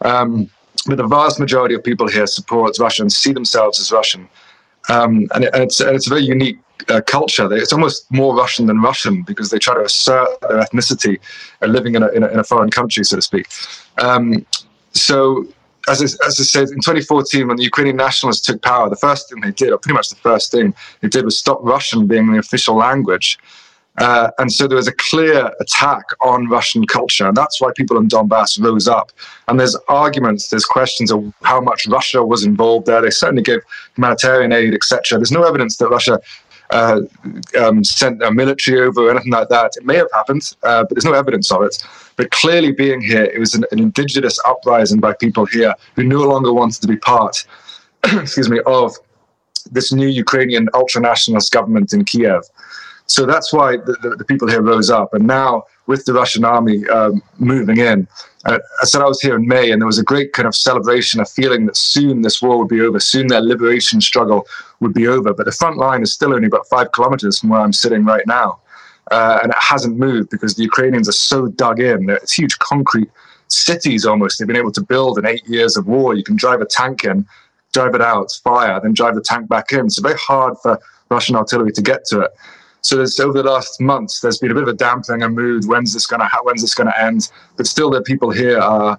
Um, 0.00 0.50
but 0.86 0.96
the 0.96 1.06
vast 1.06 1.38
majority 1.40 1.74
of 1.74 1.82
people 1.82 2.08
here 2.08 2.26
support 2.26 2.78
Russia 2.78 3.02
and 3.02 3.12
see 3.12 3.32
themselves 3.32 3.80
as 3.80 3.92
Russian. 3.92 4.28
Um, 4.88 5.28
and, 5.34 5.44
it, 5.44 5.50
and, 5.54 5.64
it's, 5.64 5.80
and 5.80 5.96
it's 5.96 6.06
a 6.06 6.10
very 6.10 6.22
unique 6.22 6.58
uh, 6.88 7.00
culture. 7.00 7.52
It's 7.52 7.72
almost 7.72 8.10
more 8.12 8.36
Russian 8.36 8.66
than 8.66 8.80
Russian 8.80 9.22
because 9.22 9.50
they 9.50 9.58
try 9.58 9.74
to 9.74 9.82
assert 9.82 10.28
their 10.42 10.58
ethnicity 10.58 11.18
uh, 11.62 11.66
living 11.66 11.94
in 11.94 12.02
a, 12.02 12.08
in 12.08 12.22
a, 12.22 12.28
in, 12.28 12.38
a, 12.38 12.44
foreign 12.44 12.70
country, 12.70 13.04
so 13.04 13.16
to 13.16 13.22
speak. 13.22 13.48
Um, 13.98 14.46
so, 14.92 15.46
as 15.88 16.00
I, 16.00 16.26
as 16.26 16.40
I 16.40 16.44
said, 16.44 16.68
in 16.68 16.76
2014, 16.76 17.48
when 17.48 17.56
the 17.56 17.62
Ukrainian 17.62 17.96
nationalists 17.96 18.40
took 18.40 18.62
power, 18.62 18.88
the 18.88 18.96
first 18.96 19.28
thing 19.28 19.40
they 19.40 19.52
did, 19.52 19.72
or 19.72 19.78
pretty 19.78 19.94
much 19.94 20.10
the 20.10 20.16
first 20.16 20.50
thing 20.50 20.74
they 21.00 21.08
did, 21.08 21.24
was 21.24 21.38
stop 21.38 21.58
Russian 21.62 22.06
being 22.06 22.32
the 22.32 22.38
official 22.38 22.76
language. 22.76 23.38
Uh, 23.98 24.30
and 24.38 24.52
so 24.52 24.68
there 24.68 24.76
was 24.76 24.88
a 24.88 24.92
clear 24.92 25.50
attack 25.60 26.04
on 26.20 26.48
Russian 26.48 26.86
culture. 26.86 27.26
And 27.26 27.36
that's 27.36 27.60
why 27.60 27.70
people 27.74 27.96
in 27.96 28.08
Donbass 28.08 28.62
rose 28.62 28.88
up. 28.88 29.10
And 29.48 29.58
there's 29.58 29.76
arguments, 29.88 30.48
there's 30.48 30.66
questions 30.66 31.10
of 31.10 31.32
how 31.42 31.60
much 31.60 31.86
Russia 31.86 32.22
was 32.22 32.44
involved 32.44 32.86
there. 32.86 33.00
They 33.00 33.10
certainly 33.10 33.42
gave 33.42 33.60
humanitarian 33.94 34.52
aid, 34.52 34.74
etc. 34.74 35.18
There's 35.18 35.32
no 35.32 35.44
evidence 35.44 35.78
that 35.78 35.88
Russia 35.88 36.20
uh, 36.70 37.00
um, 37.58 37.84
sent 37.84 38.22
a 38.22 38.30
military 38.30 38.80
over 38.80 39.02
or 39.02 39.10
anything 39.10 39.32
like 39.32 39.48
that. 39.48 39.72
It 39.76 39.84
may 39.84 39.96
have 39.96 40.08
happened, 40.12 40.54
uh, 40.62 40.82
but 40.82 40.90
there's 40.90 41.04
no 41.04 41.12
evidence 41.12 41.50
of 41.50 41.62
it. 41.62 41.76
But 42.16 42.30
clearly, 42.30 42.72
being 42.72 43.00
here, 43.00 43.24
it 43.24 43.38
was 43.38 43.54
an, 43.54 43.64
an 43.70 43.78
indigenous 43.78 44.38
uprising 44.46 45.00
by 45.00 45.14
people 45.14 45.46
here 45.46 45.74
who 45.94 46.02
no 46.02 46.22
longer 46.22 46.52
wanted 46.52 46.80
to 46.82 46.88
be 46.88 46.96
part, 46.96 47.46
excuse 48.04 48.50
me, 48.50 48.60
of 48.66 48.96
this 49.70 49.92
new 49.92 50.08
Ukrainian 50.08 50.68
ultra 50.74 51.00
nationalist 51.00 51.52
government 51.52 51.92
in 51.92 52.04
Kiev. 52.04 52.42
So 53.06 53.24
that's 53.24 53.52
why 53.52 53.76
the, 53.76 53.96
the, 54.02 54.16
the, 54.16 54.24
people 54.24 54.48
here 54.48 54.62
rose 54.62 54.90
up. 54.90 55.14
And 55.14 55.26
now, 55.26 55.64
with 55.86 56.04
the 56.04 56.12
Russian 56.12 56.44
army 56.44 56.86
um, 56.88 57.22
moving 57.38 57.78
in, 57.78 58.08
uh, 58.44 58.58
I 58.82 58.84
said 58.84 59.00
I 59.00 59.06
was 59.06 59.20
here 59.20 59.36
in 59.36 59.46
May, 59.46 59.70
and 59.70 59.80
there 59.80 59.86
was 59.86 59.98
a 59.98 60.04
great 60.04 60.32
kind 60.32 60.48
of 60.48 60.56
celebration, 60.56 61.20
a 61.20 61.24
feeling 61.24 61.66
that 61.66 61.76
soon 61.76 62.22
this 62.22 62.42
war 62.42 62.58
would 62.58 62.68
be 62.68 62.80
over, 62.80 62.98
soon 62.98 63.28
their 63.28 63.40
liberation 63.40 64.00
struggle 64.00 64.46
would 64.80 64.92
be 64.92 65.06
over. 65.06 65.32
But 65.32 65.46
the 65.46 65.52
front 65.52 65.76
line 65.76 66.02
is 66.02 66.12
still 66.12 66.34
only 66.34 66.48
about 66.48 66.68
five 66.68 66.90
kilometers 66.92 67.38
from 67.38 67.50
where 67.50 67.60
I'm 67.60 67.72
sitting 67.72 68.04
right 68.04 68.26
now. 68.26 68.60
Uh, 69.12 69.38
and 69.42 69.52
it 69.52 69.58
hasn't 69.60 69.96
moved 69.96 70.30
because 70.30 70.56
the 70.56 70.64
Ukrainians 70.64 71.08
are 71.08 71.12
so 71.12 71.46
dug 71.46 71.78
in. 71.78 72.10
It's 72.10 72.32
huge 72.32 72.58
concrete 72.58 73.08
cities 73.48 74.04
almost 74.04 74.38
they've 74.38 74.48
been 74.48 74.56
able 74.56 74.72
to 74.72 74.80
build 74.80 75.18
in 75.18 75.26
eight 75.26 75.46
years 75.46 75.76
of 75.76 75.86
war. 75.86 76.14
You 76.14 76.24
can 76.24 76.36
drive 76.36 76.60
a 76.60 76.66
tank 76.66 77.04
in, 77.04 77.26
drive 77.72 77.94
it 77.94 78.00
out, 78.00 78.32
fire, 78.42 78.80
then 78.82 78.94
drive 78.94 79.14
the 79.14 79.20
tank 79.20 79.48
back 79.48 79.72
in. 79.72 79.86
It's 79.86 79.98
very 79.98 80.18
hard 80.18 80.56
for 80.62 80.80
Russian 81.10 81.36
artillery 81.36 81.72
to 81.72 81.82
get 81.82 82.04
to 82.06 82.22
it. 82.22 82.30
So 82.86 83.00
over 83.00 83.42
the 83.42 83.50
last 83.50 83.80
months, 83.80 84.20
there's 84.20 84.38
been 84.38 84.52
a 84.52 84.54
bit 84.54 84.62
of 84.62 84.68
a 84.68 84.74
dampening 84.74 85.22
of 85.24 85.32
mood. 85.32 85.66
When's 85.66 85.92
this 85.92 86.06
going 86.06 86.20
to 86.20 86.26
ha- 86.26 86.42
when's 86.44 86.62
this 86.62 86.72
going 86.72 86.86
to 86.86 87.02
end? 87.02 87.32
But 87.56 87.66
still, 87.66 87.90
the 87.90 88.00
people 88.00 88.30
here 88.30 88.60
are 88.60 88.96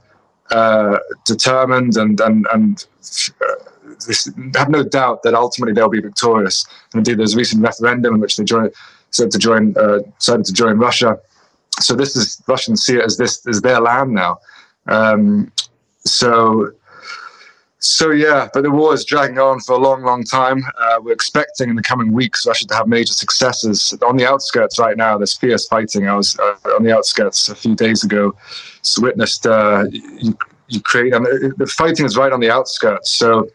uh, 0.51 0.97
determined 1.25 1.95
and 1.95 2.19
and 2.19 2.45
and 2.53 2.85
uh, 3.41 4.59
have 4.59 4.67
no 4.67 4.83
doubt 4.83 5.23
that 5.23 5.33
ultimately 5.33 5.73
they'll 5.73 5.87
be 5.87 6.01
victorious. 6.01 6.65
And 6.91 6.99
indeed, 6.99 7.17
there's 7.17 7.33
a 7.33 7.37
recent 7.37 7.63
referendum 7.63 8.15
in 8.15 8.19
which 8.19 8.35
they 8.35 8.43
joined, 8.43 8.73
said 9.11 9.31
to 9.31 9.39
join, 9.39 9.73
uh, 9.77 9.99
decided 10.19 10.45
to 10.47 10.53
join 10.53 10.77
Russia. 10.77 11.17
So 11.79 11.95
this 11.95 12.17
is 12.17 12.43
Russians 12.45 12.83
see 12.83 12.97
it 12.97 13.05
as 13.05 13.15
this 13.15 13.45
is 13.47 13.61
their 13.61 13.79
land 13.79 14.11
now. 14.11 14.39
Um, 14.87 15.49
so 15.99 16.73
so 17.79 18.09
yeah, 18.09 18.49
but 18.53 18.63
the 18.63 18.71
war 18.71 18.93
is 18.93 19.05
dragging 19.05 19.37
on 19.37 19.59
for 19.59 19.73
a 19.73 19.79
long, 19.79 20.03
long 20.03 20.23
time. 20.23 20.63
Uh, 20.79 20.97
we're 20.99 21.13
expecting 21.13 21.69
in 21.69 21.75
the 21.75 21.83
coming 21.83 22.11
weeks 22.11 22.45
Russia 22.47 22.65
to 22.67 22.73
have 22.73 22.87
major 22.87 23.13
successes. 23.13 23.93
On 24.05 24.17
the 24.17 24.25
outskirts 24.25 24.79
right 24.79 24.97
now, 24.97 25.17
there's 25.17 25.35
fierce 25.35 25.67
fighting. 25.67 26.07
I 26.07 26.15
was 26.15 26.37
uh, 26.39 26.55
on 26.75 26.83
the 26.83 26.95
outskirts 26.95 27.49
a 27.49 27.55
few 27.55 27.75
days 27.75 28.03
ago, 28.03 28.35
so 28.81 29.03
witnessed 29.03 29.45
uh, 29.45 29.85
Ukraine, 30.69 31.13
and 31.13 31.25
the 31.57 31.67
fighting 31.67 32.05
is 32.05 32.17
right 32.17 32.31
on 32.31 32.39
the 32.39 32.49
outskirts. 32.49 33.11
So 33.11 33.47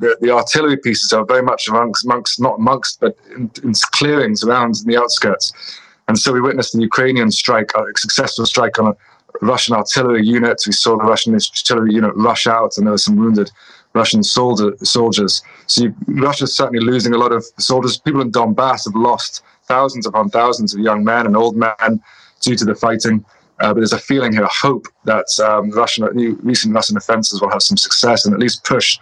the, 0.00 0.16
the 0.20 0.30
artillery 0.30 0.78
pieces 0.78 1.12
are 1.12 1.24
very 1.24 1.42
much 1.42 1.68
amongst, 1.68 2.04
amongst 2.04 2.40
not 2.40 2.58
amongst, 2.58 3.00
but 3.00 3.16
in, 3.36 3.50
in 3.62 3.72
clearings 3.92 4.42
around 4.44 4.76
the 4.86 4.96
outskirts. 4.96 5.52
And 6.08 6.18
so 6.18 6.32
we 6.32 6.40
witnessed 6.40 6.72
the 6.72 6.80
Ukrainian 6.80 7.30
strike, 7.30 7.70
a 7.76 7.84
successful 7.96 8.46
strike 8.46 8.78
on 8.78 8.88
a 8.88 8.96
Russian 9.40 9.74
artillery 9.74 10.24
units. 10.24 10.66
We 10.66 10.72
saw 10.72 10.96
the 10.96 11.04
Russian 11.04 11.34
artillery 11.34 11.94
unit 11.94 12.12
rush 12.14 12.46
out, 12.46 12.72
and 12.76 12.86
there 12.86 12.92
were 12.92 12.98
some 12.98 13.16
wounded 13.16 13.50
Russian 13.94 14.22
soldier, 14.22 14.72
soldiers. 14.82 15.42
So 15.66 15.84
you, 15.84 15.94
Russia's 16.06 16.56
certainly 16.56 16.84
losing 16.84 17.14
a 17.14 17.18
lot 17.18 17.32
of 17.32 17.44
soldiers. 17.58 17.98
People 17.98 18.20
in 18.20 18.32
Donbass 18.32 18.84
have 18.84 18.94
lost 18.94 19.42
thousands 19.64 20.06
upon 20.06 20.30
thousands 20.30 20.74
of 20.74 20.80
young 20.80 21.04
men 21.04 21.26
and 21.26 21.36
old 21.36 21.56
men 21.56 22.02
due 22.40 22.56
to 22.56 22.64
the 22.64 22.74
fighting. 22.74 23.24
Uh, 23.60 23.68
but 23.68 23.76
there's 23.76 23.92
a 23.92 23.98
feeling 23.98 24.32
here, 24.32 24.42
a 24.42 24.48
hope 24.50 24.86
that 25.04 25.26
um, 25.40 25.70
Russian, 25.70 26.04
recent 26.42 26.74
Russian 26.74 26.96
offences 26.96 27.40
will 27.40 27.50
have 27.50 27.62
some 27.62 27.76
success 27.76 28.24
and 28.24 28.34
at 28.34 28.40
least 28.40 28.64
push 28.64 28.98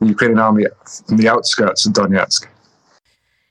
the 0.00 0.06
Ukrainian 0.06 0.38
army 0.38 0.66
from 1.06 1.16
the 1.16 1.28
outskirts 1.28 1.86
of 1.86 1.94
Donetsk. 1.94 2.46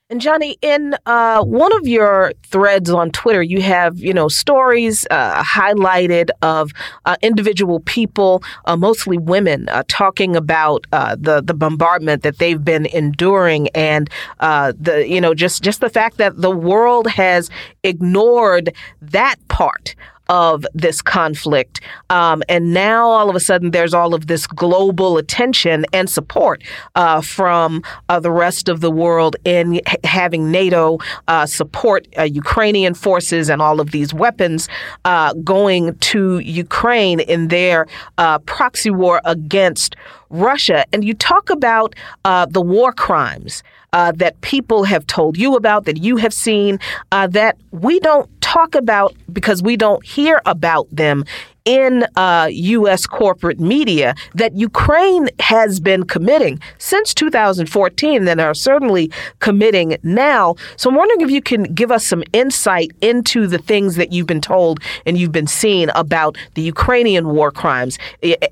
And 0.10 0.20
Johnny, 0.20 0.58
in 0.62 0.96
uh, 1.06 1.44
one 1.44 1.74
of 1.76 1.88
your 1.88 2.34
threads 2.44 2.90
on 2.90 3.10
Twitter, 3.12 3.42
you 3.42 3.62
have 3.62 3.98
you 3.98 4.14
know 4.14 4.28
stories 4.28 5.08
uh, 5.10 5.42
highlighted 5.42 6.30
of 6.42 6.72
uh, 7.06 7.16
individual 7.22 7.80
people, 7.80 8.44
uh, 8.66 8.76
mostly 8.76 9.18
women, 9.18 9.70
uh, 9.70 9.84
talking 9.88 10.36
about 10.36 10.86
uh, 10.92 11.16
the 11.18 11.42
the 11.42 11.54
bombardment 11.54 12.22
that 12.24 12.38
they've 12.38 12.64
been 12.64 12.86
enduring, 12.88 13.70
and 13.70 14.10
the 14.40 15.06
you 15.08 15.22
know 15.22 15.34
just 15.34 15.64
just 15.64 15.80
the 15.80 15.90
fact 15.90 16.18
that 16.18 16.40
the 16.40 16.52
world 16.52 17.08
has 17.08 17.50
ignored 17.84 18.76
that 19.02 19.38
part 19.48 19.96
of 20.30 20.66
this 20.74 21.02
conflict. 21.02 21.82
Um, 22.10 22.44
and 22.48 22.74
now 22.74 23.08
all 23.08 23.30
of 23.30 23.36
a 23.36 23.40
sudden 23.40 23.72
there's 23.72 23.94
all 23.94 24.14
of 24.14 24.28
this 24.28 24.48
global 24.48 25.18
attention 25.18 25.86
and 25.94 26.10
support 26.10 26.64
uh, 26.96 27.22
from 27.22 27.84
uh, 28.10 28.20
the 28.20 28.32
rest 28.32 28.70
of 28.70 28.82
the 28.82 28.92
world 28.92 29.36
in 29.46 29.82
having 30.04 30.52
NATO 30.52 31.00
uh, 31.28 31.46
support 31.46 32.08
uh, 32.18 32.24
Ukrainian 32.24 32.94
forces 32.94 33.50
and 33.50 33.62
all 33.62 33.80
of 33.80 33.92
these 33.92 34.14
weapons 34.14 34.70
uh, 35.06 35.34
going 35.44 35.96
to 35.98 36.40
Ukraine 36.40 37.20
in 37.20 37.50
their 37.50 37.88
uh, 38.18 38.40
proxy 38.40 38.92
war 38.92 39.22
against 39.26 39.96
Russia. 40.30 40.86
And 40.94 41.04
you 41.04 41.14
talk 41.14 41.50
about 41.50 41.96
the 42.24 42.62
war 42.62 42.92
crimes 42.94 43.64
uh, 43.94 44.12
that 44.14 44.42
people 44.42 44.84
have 44.84 45.08
told 45.08 45.38
you 45.38 45.56
about, 45.56 45.86
that 45.86 45.98
you 45.98 46.18
have 46.18 46.34
seen, 46.34 46.80
uh, 47.12 47.28
that 47.28 47.58
we 47.72 48.00
don't 48.00 48.30
talk 48.54 48.76
about 48.76 49.16
because 49.32 49.64
we 49.64 49.76
don't 49.76 50.06
hear 50.06 50.40
about 50.46 50.88
them 50.92 51.26
in 51.66 52.06
uh, 52.18 52.50
U.S. 52.52 53.08
corporate 53.08 53.60
media 53.60 54.16
that 54.36 54.54
Ukraine 54.56 55.30
has 55.40 55.80
been 55.80 56.04
committing 56.04 56.60
since 56.78 57.14
2014 57.14 58.28
and 58.28 58.42
are 58.42 58.54
certainly 58.54 59.10
committing 59.40 59.98
now. 60.04 60.56
So 60.76 60.90
I'm 60.90 60.96
wondering 60.96 61.22
if 61.22 61.32
you 61.32 61.42
can 61.42 61.64
give 61.74 61.90
us 61.90 62.06
some 62.06 62.24
insight 62.34 62.92
into 63.02 63.48
the 63.48 63.58
things 63.58 63.96
that 63.96 64.12
you've 64.12 64.28
been 64.28 64.42
told 64.42 64.82
and 65.06 65.18
you've 65.18 65.32
been 65.32 65.48
seeing 65.48 65.90
about 65.96 66.38
the 66.56 66.62
Ukrainian 66.62 67.30
war 67.30 67.50
crimes 67.50 67.98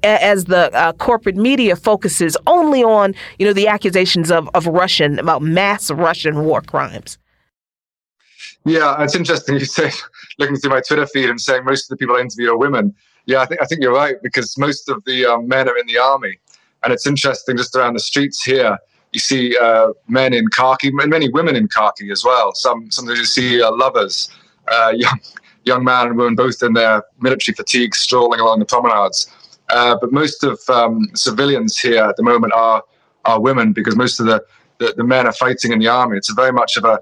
as 0.03 0.45
the 0.45 0.73
uh, 0.73 0.93
corporate 0.93 1.35
media 1.35 1.75
focuses 1.75 2.37
only 2.47 2.81
on, 2.81 3.13
you 3.39 3.45
know, 3.45 3.53
the 3.53 3.67
accusations 3.67 4.31
of, 4.31 4.49
of 4.53 4.65
Russian, 4.67 5.19
about 5.19 5.41
mass 5.41 5.91
Russian 5.91 6.45
war 6.45 6.61
crimes. 6.61 7.17
Yeah, 8.65 9.01
it's 9.01 9.15
interesting 9.15 9.55
you 9.55 9.65
say 9.65 9.91
looking 10.39 10.55
through 10.55 10.71
my 10.71 10.81
Twitter 10.81 11.07
feed 11.07 11.29
and 11.29 11.41
saying 11.41 11.65
most 11.65 11.85
of 11.85 11.97
the 11.97 11.97
people 11.97 12.15
I 12.15 12.21
interview 12.21 12.51
are 12.51 12.57
women. 12.57 12.93
Yeah, 13.25 13.41
I 13.41 13.45
think 13.45 13.61
I 13.61 13.65
think 13.65 13.81
you're 13.81 13.93
right 13.93 14.15
because 14.21 14.57
most 14.57 14.89
of 14.89 15.03
the 15.05 15.25
um, 15.25 15.47
men 15.47 15.67
are 15.67 15.77
in 15.77 15.87
the 15.87 15.97
army, 15.97 16.39
and 16.83 16.93
it's 16.93 17.05
interesting 17.05 17.57
just 17.57 17.75
around 17.75 17.93
the 17.93 17.99
streets 17.99 18.43
here. 18.43 18.77
You 19.13 19.19
see 19.19 19.57
uh, 19.57 19.89
men 20.07 20.33
in 20.33 20.47
khaki, 20.47 20.87
and 20.87 21.09
many 21.09 21.29
women 21.29 21.55
in 21.55 21.67
khaki 21.67 22.11
as 22.11 22.23
well. 22.23 22.53
Some 22.55 22.89
sometimes 22.91 23.19
you 23.19 23.25
see 23.25 23.61
uh, 23.61 23.71
lovers, 23.71 24.29
uh, 24.67 24.93
young 24.95 25.19
young 25.65 25.83
man 25.83 26.07
and 26.07 26.17
woman, 26.17 26.35
both 26.35 26.63
in 26.63 26.73
their 26.73 27.03
military 27.19 27.53
fatigues, 27.55 27.99
strolling 27.99 28.39
along 28.39 28.59
the 28.59 28.65
promenades. 28.65 29.29
Uh, 29.69 29.95
but 30.01 30.11
most 30.11 30.43
of 30.43 30.59
um, 30.69 31.07
civilians 31.13 31.77
here 31.77 32.03
at 32.03 32.17
the 32.17 32.23
moment 32.23 32.53
are 32.53 32.83
are 33.25 33.39
women 33.39 33.71
because 33.71 33.95
most 33.95 34.19
of 34.19 34.25
the, 34.25 34.43
the, 34.79 34.93
the 34.97 35.03
men 35.03 35.27
are 35.27 35.33
fighting 35.33 35.71
in 35.71 35.79
the 35.79 35.87
army. 35.87 36.17
It's 36.17 36.33
very 36.33 36.51
much 36.51 36.75
of 36.75 36.85
a 36.85 36.99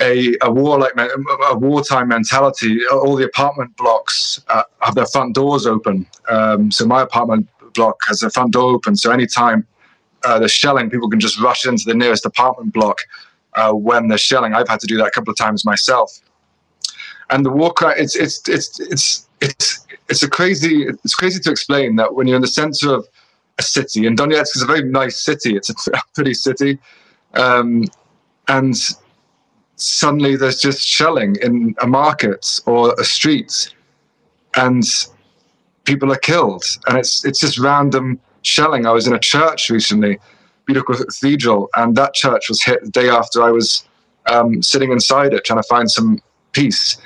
a, 0.00 0.34
a 0.42 0.50
warlike, 0.50 0.92
a 0.96 1.58
wartime 1.58 2.08
mentality. 2.08 2.80
All 2.90 3.16
the 3.16 3.26
apartment 3.26 3.76
blocks 3.76 4.42
uh, 4.48 4.62
have 4.80 4.94
their 4.94 5.06
front 5.06 5.34
doors 5.34 5.66
open. 5.66 6.06
Um, 6.28 6.70
so 6.70 6.86
my 6.86 7.02
apartment 7.02 7.48
block 7.74 8.00
has 8.08 8.22
a 8.22 8.30
front 8.30 8.52
door 8.52 8.74
open. 8.74 8.96
So 8.96 9.10
anytime 9.10 9.66
uh, 10.24 10.38
the 10.38 10.48
shelling, 10.48 10.90
people 10.90 11.08
can 11.08 11.20
just 11.20 11.38
rush 11.40 11.66
into 11.66 11.84
the 11.86 11.94
nearest 11.94 12.24
apartment 12.24 12.72
block 12.72 12.98
uh, 13.54 13.72
when 13.72 14.08
they're 14.08 14.18
shelling. 14.18 14.54
I've 14.54 14.68
had 14.68 14.80
to 14.80 14.86
do 14.86 14.96
that 14.98 15.06
a 15.06 15.10
couple 15.10 15.30
of 15.30 15.36
times 15.36 15.64
myself. 15.64 16.20
And 17.30 17.44
the 17.44 17.50
war 17.50 17.72
cry, 17.72 17.94
it's 17.96 18.16
it's 18.16 18.48
it's 18.48 18.80
it's 18.80 19.28
it's 19.40 19.86
it's 20.08 20.22
a 20.22 20.28
crazy 20.28 20.82
it's 20.82 21.14
crazy 21.14 21.38
to 21.40 21.50
explain 21.50 21.94
that 21.96 22.14
when 22.14 22.26
you're 22.26 22.36
in 22.36 22.42
the 22.42 22.48
center 22.48 22.92
of 22.94 23.06
a 23.58 23.62
city, 23.62 24.06
and 24.06 24.18
Donetsk 24.18 24.56
is 24.56 24.62
a 24.62 24.66
very 24.66 24.82
nice 24.82 25.20
city. 25.20 25.54
It's 25.56 25.70
a 25.70 25.74
pretty 26.14 26.34
city, 26.34 26.78
um, 27.34 27.84
and 28.48 28.74
suddenly 29.80 30.36
there's 30.36 30.60
just 30.60 30.86
shelling 30.86 31.36
in 31.42 31.74
a 31.80 31.86
market 31.86 32.60
or 32.66 32.94
a 32.98 33.04
street, 33.04 33.74
and 34.56 34.84
people 35.84 36.12
are 36.12 36.18
killed, 36.18 36.64
and 36.86 36.98
it's 36.98 37.24
it's 37.24 37.40
just 37.40 37.58
random 37.58 38.20
shelling. 38.42 38.86
I 38.86 38.92
was 38.92 39.06
in 39.06 39.14
a 39.14 39.18
church 39.18 39.70
recently, 39.70 40.18
beautiful 40.66 40.94
cathedral, 40.96 41.68
and 41.76 41.96
that 41.96 42.14
church 42.14 42.48
was 42.48 42.62
hit 42.62 42.84
the 42.84 42.90
day 42.90 43.08
after 43.08 43.42
I 43.42 43.50
was 43.50 43.84
um, 44.26 44.62
sitting 44.62 44.92
inside 44.92 45.32
it 45.32 45.44
trying 45.44 45.62
to 45.62 45.68
find 45.68 45.90
some 45.90 46.20
peace. 46.52 46.96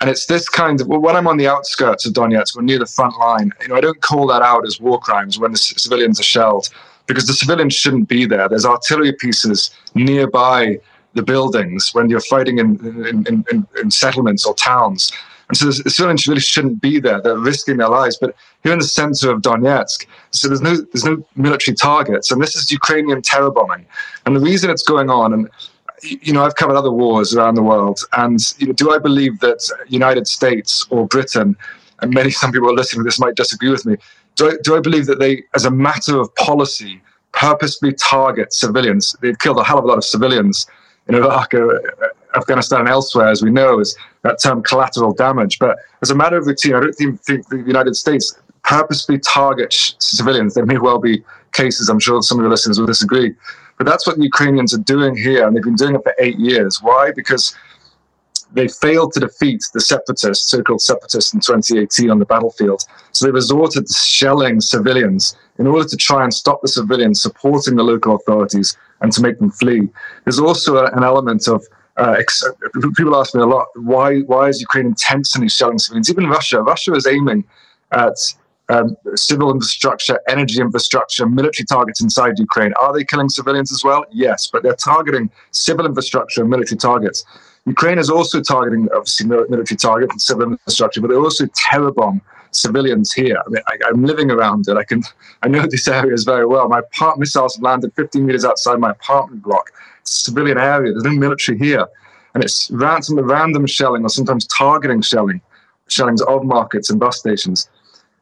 And 0.00 0.10
it's 0.10 0.26
this 0.26 0.48
kind 0.48 0.80
of 0.80 0.88
well, 0.88 1.00
when 1.00 1.16
I'm 1.16 1.26
on 1.26 1.36
the 1.36 1.48
outskirts 1.48 2.04
of 2.04 2.12
Donetsk, 2.12 2.56
or 2.56 2.62
near 2.62 2.78
the 2.78 2.86
front 2.86 3.16
line, 3.18 3.52
you 3.62 3.68
know, 3.68 3.76
I 3.76 3.80
don't 3.80 4.00
call 4.00 4.26
that 4.26 4.42
out 4.42 4.66
as 4.66 4.80
war 4.80 4.98
crimes 4.98 5.38
when 5.38 5.52
the 5.52 5.58
civilians 5.58 6.20
are 6.20 6.24
shelled, 6.24 6.68
because 7.06 7.26
the 7.26 7.32
civilians 7.32 7.74
shouldn't 7.74 8.08
be 8.08 8.26
there. 8.26 8.48
There's 8.48 8.66
artillery 8.66 9.12
pieces 9.12 9.70
nearby 9.94 10.80
the 11.14 11.22
buildings 11.22 11.90
when 11.92 12.10
you're 12.10 12.20
fighting 12.20 12.58
in, 12.58 12.78
in, 13.06 13.44
in, 13.50 13.66
in 13.80 13.90
settlements 13.90 14.44
or 14.46 14.54
towns. 14.54 15.12
And 15.48 15.56
so 15.56 15.66
the 15.66 15.90
civilians 15.90 16.26
really 16.26 16.40
shouldn't 16.40 16.80
be 16.80 17.00
there. 17.00 17.20
They're 17.20 17.36
risking 17.36 17.76
their 17.76 17.88
lives. 17.88 18.16
But 18.18 18.34
here 18.62 18.72
in 18.72 18.78
the 18.78 18.84
center 18.84 19.30
of 19.30 19.42
Donetsk, 19.42 20.06
so 20.30 20.48
there's 20.48 20.62
no 20.62 20.76
there's 20.76 21.04
no 21.04 21.24
military 21.36 21.74
targets, 21.74 22.30
and 22.30 22.42
this 22.42 22.56
is 22.56 22.70
Ukrainian 22.70 23.20
terror 23.20 23.50
bombing. 23.50 23.86
And 24.24 24.34
the 24.34 24.40
reason 24.40 24.70
it's 24.70 24.82
going 24.82 25.10
on, 25.10 25.34
and 25.34 25.50
you 26.02 26.32
know, 26.32 26.44
I've 26.44 26.54
covered 26.54 26.76
other 26.76 26.90
wars 26.90 27.34
around 27.34 27.56
the 27.56 27.62
world, 27.62 28.00
and 28.16 28.38
you 28.58 28.68
know, 28.68 28.72
do 28.72 28.90
I 28.90 28.98
believe 28.98 29.40
that 29.40 29.68
United 29.88 30.26
States 30.26 30.86
or 30.88 31.06
Britain, 31.06 31.56
and 32.00 32.14
many 32.14 32.30
some 32.30 32.50
people 32.50 32.70
are 32.70 32.74
listening 32.74 33.00
to 33.00 33.04
this 33.04 33.20
might 33.20 33.36
disagree 33.36 33.70
with 33.70 33.84
me, 33.84 33.96
do 34.36 34.48
I, 34.48 34.54
do 34.62 34.76
I 34.76 34.80
believe 34.80 35.06
that 35.06 35.18
they, 35.18 35.42
as 35.54 35.66
a 35.66 35.70
matter 35.70 36.18
of 36.18 36.34
policy, 36.36 37.02
purposely 37.32 37.92
target 37.92 38.54
civilians? 38.54 39.14
They've 39.20 39.38
killed 39.38 39.58
a 39.58 39.64
hell 39.64 39.78
of 39.78 39.84
a 39.84 39.88
lot 39.88 39.98
of 39.98 40.04
civilians 40.04 40.66
in 41.08 41.14
Iraq, 41.14 41.54
uh, 41.54 41.68
Afghanistan, 42.36 42.80
and 42.80 42.88
elsewhere, 42.88 43.28
as 43.28 43.42
we 43.42 43.50
know, 43.50 43.78
is 43.80 43.96
that 44.22 44.40
term 44.42 44.62
collateral 44.62 45.12
damage. 45.12 45.58
But 45.58 45.76
as 46.02 46.10
a 46.10 46.14
matter 46.14 46.36
of 46.36 46.46
routine, 46.46 46.74
I 46.74 46.80
don't 46.80 46.94
think, 46.94 47.20
think 47.22 47.48
the 47.48 47.58
United 47.58 47.94
States 47.94 48.38
purposely 48.62 49.18
targets 49.18 49.94
civilians. 49.98 50.54
There 50.54 50.66
may 50.66 50.78
well 50.78 50.98
be 50.98 51.22
cases, 51.52 51.88
I'm 51.88 52.00
sure 52.00 52.22
some 52.22 52.38
of 52.38 52.42
your 52.42 52.50
listeners 52.50 52.78
will 52.78 52.86
disagree, 52.86 53.34
but 53.76 53.86
that's 53.86 54.06
what 54.06 54.16
the 54.16 54.24
Ukrainians 54.24 54.74
are 54.74 54.78
doing 54.78 55.16
here, 55.16 55.46
and 55.46 55.54
they've 55.54 55.62
been 55.62 55.76
doing 55.76 55.94
it 55.94 56.02
for 56.02 56.14
eight 56.18 56.38
years. 56.38 56.80
Why? 56.82 57.12
Because 57.14 57.54
they 58.54 58.68
failed 58.68 59.12
to 59.12 59.20
defeat 59.20 59.62
the 59.74 59.80
separatists, 59.80 60.48
so-called 60.48 60.80
separatists 60.80 61.34
in 61.34 61.40
2018 61.40 62.10
on 62.10 62.20
the 62.20 62.24
battlefield. 62.24 62.84
So 63.12 63.26
they 63.26 63.32
resorted 63.32 63.86
to 63.86 63.92
shelling 63.92 64.60
civilians 64.60 65.36
in 65.58 65.66
order 65.66 65.88
to 65.88 65.96
try 65.96 66.22
and 66.22 66.32
stop 66.32 66.62
the 66.62 66.68
civilians 66.68 67.20
supporting 67.20 67.74
the 67.76 67.82
local 67.82 68.14
authorities 68.14 68.76
and 69.00 69.12
to 69.12 69.22
make 69.22 69.38
them 69.38 69.50
flee. 69.50 69.88
There's 70.24 70.38
also 70.38 70.84
an 70.84 71.04
element 71.04 71.48
of 71.48 71.64
uh, 71.96 72.16
people 72.96 73.14
ask 73.16 73.34
me 73.36 73.40
a 73.40 73.46
lot 73.46 73.66
why 73.76 74.20
why 74.22 74.48
is 74.48 74.60
Ukraine 74.60 74.86
intentionally 74.86 75.48
shelling 75.48 75.78
civilians? 75.78 76.10
Even 76.10 76.26
Russia, 76.26 76.60
Russia 76.60 76.92
is 76.94 77.06
aiming 77.06 77.44
at 77.92 78.16
um, 78.68 78.96
civil 79.14 79.50
infrastructure, 79.52 80.18
energy 80.28 80.60
infrastructure, 80.60 81.26
military 81.26 81.66
targets 81.66 82.00
inside 82.00 82.38
Ukraine. 82.38 82.72
Are 82.80 82.92
they 82.92 83.04
killing 83.04 83.28
civilians 83.28 83.70
as 83.72 83.84
well? 83.84 84.04
Yes, 84.10 84.48
but 84.50 84.62
they're 84.62 84.74
targeting 84.74 85.30
civil 85.50 85.86
infrastructure 85.86 86.40
and 86.40 86.50
military 86.50 86.78
targets. 86.78 87.24
Ukraine 87.66 87.98
is 87.98 88.10
also 88.10 88.40
targeting 88.40 88.88
obviously 88.94 89.26
military 89.26 89.76
targets 89.76 90.12
and 90.12 90.20
civil 90.20 90.52
infrastructure, 90.52 91.00
but 91.00 91.08
they 91.08 91.16
also 91.16 91.46
terror 91.54 91.92
bomb 91.92 92.20
civilians 92.56 93.12
here. 93.12 93.36
I 93.44 93.48
mean, 93.50 93.62
I, 93.68 93.88
am 93.88 94.04
living 94.04 94.30
around 94.30 94.68
it. 94.68 94.76
I 94.76 94.84
can, 94.84 95.02
I 95.42 95.48
know 95.48 95.66
these 95.70 95.88
areas 95.88 96.24
very 96.24 96.46
well. 96.46 96.68
My 96.68 96.82
part 96.92 97.18
missiles 97.18 97.58
landed 97.60 97.92
15 97.94 98.24
meters 98.26 98.44
outside 98.44 98.78
my 98.78 98.90
apartment 98.90 99.42
block. 99.42 99.70
It's 100.00 100.20
a 100.20 100.24
civilian 100.24 100.58
area. 100.58 100.92
There's 100.92 101.04
no 101.04 101.12
military 101.12 101.58
here, 101.58 101.86
and 102.34 102.44
it's 102.44 102.70
random, 102.70 103.18
random 103.20 103.66
shelling 103.66 104.04
or 104.04 104.08
sometimes 104.08 104.46
targeting 104.46 105.00
shelling, 105.00 105.40
shellings 105.88 106.22
of 106.22 106.44
markets 106.44 106.90
and 106.90 107.00
bus 107.00 107.18
stations. 107.18 107.68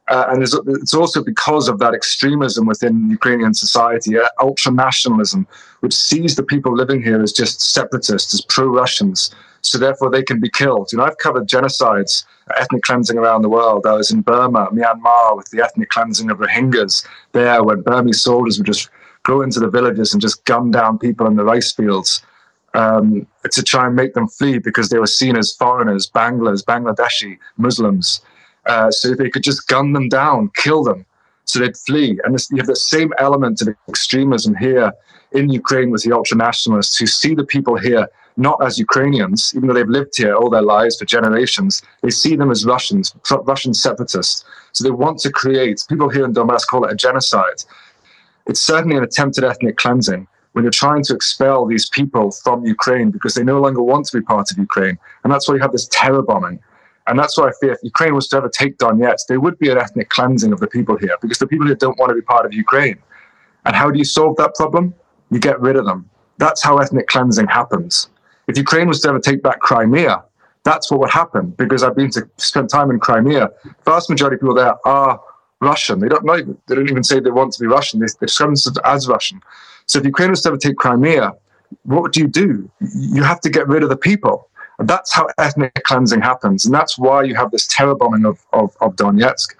Uh, 0.09 0.25
and 0.29 0.43
it's 0.43 0.93
also 0.93 1.23
because 1.23 1.69
of 1.69 1.79
that 1.79 1.93
extremism 1.93 2.65
within 2.65 3.09
Ukrainian 3.09 3.53
society, 3.53 4.17
uh, 4.17 4.27
ultra 4.41 4.71
nationalism, 4.71 5.47
which 5.79 5.93
sees 5.93 6.35
the 6.35 6.43
people 6.43 6.75
living 6.75 7.01
here 7.01 7.21
as 7.21 7.31
just 7.31 7.61
separatists, 7.61 8.33
as 8.33 8.41
pro 8.41 8.67
Russians. 8.67 9.33
So 9.61 9.77
therefore, 9.77 10.09
they 10.09 10.23
can 10.23 10.41
be 10.41 10.49
killed. 10.49 10.91
You 10.91 10.97
know, 10.97 11.05
I've 11.05 11.17
covered 11.19 11.47
genocides, 11.47 12.25
ethnic 12.57 12.83
cleansing 12.83 13.17
around 13.17 13.43
the 13.43 13.49
world. 13.49 13.85
I 13.85 13.93
was 13.93 14.11
in 14.11 14.21
Burma, 14.21 14.67
Myanmar, 14.73 15.37
with 15.37 15.49
the 15.51 15.61
ethnic 15.61 15.89
cleansing 15.89 16.29
of 16.29 16.39
Rohingyas 16.39 17.07
there, 17.31 17.63
when 17.63 17.81
Burmese 17.81 18.21
soldiers 18.21 18.57
would 18.57 18.67
just 18.67 18.89
go 19.23 19.41
into 19.41 19.61
the 19.61 19.69
villages 19.69 20.11
and 20.11 20.21
just 20.21 20.43
gun 20.43 20.69
down 20.69 20.99
people 20.99 21.27
in 21.27 21.37
the 21.37 21.45
rice 21.45 21.71
fields. 21.71 22.21
Um, 22.75 23.27
to 23.51 23.61
try 23.61 23.85
and 23.85 23.95
make 23.95 24.15
them 24.15 24.27
flee 24.27 24.57
because 24.57 24.89
they 24.89 24.97
were 24.97 25.05
seen 25.05 25.37
as 25.37 25.53
foreigners, 25.53 26.09
Banglas, 26.09 26.65
Bangladeshi, 26.65 27.37
Muslims. 27.55 28.19
Uh, 28.65 28.89
so 28.91 29.13
they 29.13 29.29
could 29.29 29.43
just 29.43 29.67
gun 29.67 29.93
them 29.93 30.07
down, 30.09 30.49
kill 30.55 30.83
them, 30.83 31.05
so 31.45 31.59
they'd 31.59 31.77
flee. 31.77 32.19
And 32.23 32.33
this, 32.33 32.49
you 32.49 32.57
have 32.57 32.67
the 32.67 32.75
same 32.75 33.13
element 33.19 33.61
of 33.61 33.75
extremism 33.89 34.55
here 34.55 34.91
in 35.33 35.49
Ukraine 35.49 35.91
with 35.91 36.03
the 36.03 36.13
ultra 36.13 36.37
nationalists 36.37 36.97
who 36.97 37.07
see 37.07 37.35
the 37.35 37.43
people 37.43 37.77
here 37.77 38.07
not 38.37 38.63
as 38.63 38.79
Ukrainians, 38.79 39.53
even 39.55 39.67
though 39.67 39.73
they've 39.73 39.87
lived 39.87 40.17
here 40.17 40.35
all 40.35 40.49
their 40.49 40.61
lives 40.61 40.97
for 40.97 41.05
generations. 41.05 41.81
They 42.01 42.09
see 42.09 42.35
them 42.35 42.51
as 42.51 42.65
Russians, 42.65 43.13
Russian 43.43 43.73
separatists. 43.73 44.43
So 44.71 44.83
they 44.83 44.91
want 44.91 45.19
to 45.19 45.31
create, 45.31 45.85
people 45.87 46.09
here 46.09 46.25
in 46.25 46.33
Donbass 46.33 46.65
call 46.65 46.85
it 46.85 46.91
a 46.91 46.95
genocide. 46.95 47.63
It's 48.47 48.61
certainly 48.61 48.97
an 48.97 49.03
attempted 49.03 49.43
ethnic 49.43 49.77
cleansing 49.77 50.27
when 50.53 50.63
you're 50.63 50.71
trying 50.71 51.03
to 51.03 51.15
expel 51.15 51.65
these 51.65 51.89
people 51.89 52.31
from 52.31 52.65
Ukraine 52.65 53.11
because 53.11 53.33
they 53.33 53.43
no 53.43 53.59
longer 53.59 53.81
want 53.81 54.05
to 54.07 54.17
be 54.17 54.23
part 54.23 54.51
of 54.51 54.57
Ukraine. 54.57 54.97
And 55.23 55.31
that's 55.31 55.47
why 55.47 55.55
you 55.55 55.61
have 55.61 55.71
this 55.71 55.87
terror 55.91 56.21
bombing. 56.21 56.59
And 57.07 57.19
that's 57.19 57.37
why 57.37 57.49
I 57.49 57.51
fear 57.59 57.73
if 57.73 57.79
Ukraine 57.83 58.15
was 58.15 58.27
to 58.29 58.37
ever 58.37 58.49
take 58.49 58.77
Donetsk, 58.77 59.27
there 59.27 59.39
would 59.39 59.59
be 59.59 59.69
an 59.69 59.77
ethnic 59.77 60.09
cleansing 60.09 60.53
of 60.53 60.59
the 60.59 60.67
people 60.67 60.97
here 60.97 61.15
because 61.21 61.37
the 61.37 61.47
people 61.47 61.67
here 61.67 61.75
don't 61.75 61.97
want 61.99 62.09
to 62.09 62.15
be 62.15 62.21
part 62.21 62.45
of 62.45 62.53
Ukraine. 62.53 62.97
And 63.65 63.75
how 63.75 63.91
do 63.91 63.97
you 63.97 64.05
solve 64.05 64.37
that 64.37 64.55
problem? 64.55 64.93
You 65.29 65.39
get 65.39 65.59
rid 65.59 65.75
of 65.75 65.85
them. 65.85 66.09
That's 66.37 66.63
how 66.63 66.77
ethnic 66.77 67.07
cleansing 67.07 67.47
happens. 67.47 68.09
If 68.47 68.57
Ukraine 68.57 68.87
was 68.87 69.01
to 69.01 69.09
ever 69.09 69.19
take 69.19 69.41
back 69.43 69.59
Crimea, 69.59 70.23
that's 70.63 70.89
what 70.89 70.99
would 71.01 71.11
happen 71.11 71.51
because 71.51 71.83
I've 71.83 71.95
been 71.95 72.09
to 72.11 72.27
spend 72.37 72.69
time 72.69 72.89
in 72.89 72.99
Crimea. 72.99 73.49
Vast 73.85 74.09
majority 74.09 74.35
of 74.35 74.41
people 74.41 74.55
there 74.55 74.75
are 74.87 75.19
Russian. 75.59 75.99
They 75.99 76.07
don't 76.07 76.25
know, 76.25 76.37
they 76.37 76.75
don't 76.75 76.89
even 76.89 77.03
say 77.03 77.19
they 77.19 77.31
want 77.31 77.53
to 77.53 77.59
be 77.59 77.67
Russian. 77.67 77.99
They, 77.99 78.07
they 78.19 78.27
describe 78.27 78.49
themselves 78.49 78.79
as 78.83 79.07
Russian. 79.07 79.41
So 79.85 79.99
if 79.99 80.05
Ukraine 80.05 80.29
was 80.29 80.41
to 80.43 80.49
ever 80.49 80.57
take 80.57 80.77
Crimea, 80.77 81.33
what 81.83 82.13
do 82.13 82.19
you 82.21 82.27
do? 82.27 82.69
You 82.95 83.23
have 83.23 83.41
to 83.41 83.49
get 83.49 83.67
rid 83.67 83.83
of 83.83 83.89
the 83.89 83.97
people. 83.97 84.49
And 84.83 84.89
that's 84.89 85.13
how 85.13 85.29
ethnic 85.37 85.71
cleansing 85.85 86.19
happens. 86.19 86.65
And 86.65 86.73
that's 86.73 86.97
why 86.97 87.23
you 87.23 87.35
have 87.35 87.51
this 87.51 87.65
terror 87.67 87.95
bombing 87.95 88.25
of, 88.25 88.45
of, 88.51 88.75
of 88.81 88.97
Donetsk 88.97 89.55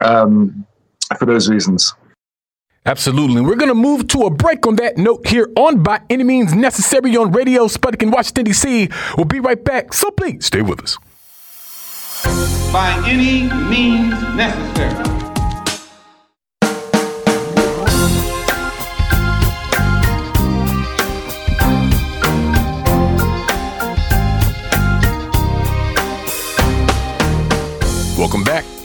um, 0.00 0.66
for 1.18 1.26
those 1.26 1.50
reasons. 1.50 1.92
Absolutely. 2.86 3.42
We're 3.42 3.56
going 3.56 3.68
to 3.68 3.74
move 3.74 4.08
to 4.08 4.20
a 4.20 4.30
break 4.30 4.66
on 4.66 4.76
that 4.76 4.96
note 4.96 5.26
here 5.26 5.50
on 5.56 5.82
By 5.82 6.00
Any 6.08 6.24
Means 6.24 6.54
Necessary 6.54 7.14
on 7.18 7.32
Radio 7.32 7.66
Sputnik 7.66 8.02
in 8.02 8.10
Washington, 8.10 8.46
D.C. 8.46 8.88
We'll 9.18 9.26
be 9.26 9.40
right 9.40 9.62
back. 9.62 9.92
So 9.92 10.10
please 10.10 10.46
stay 10.46 10.62
with 10.62 10.80
us. 10.80 10.96
By 12.72 12.98
any 13.06 13.42
means 13.68 14.14
necessary. 14.34 15.31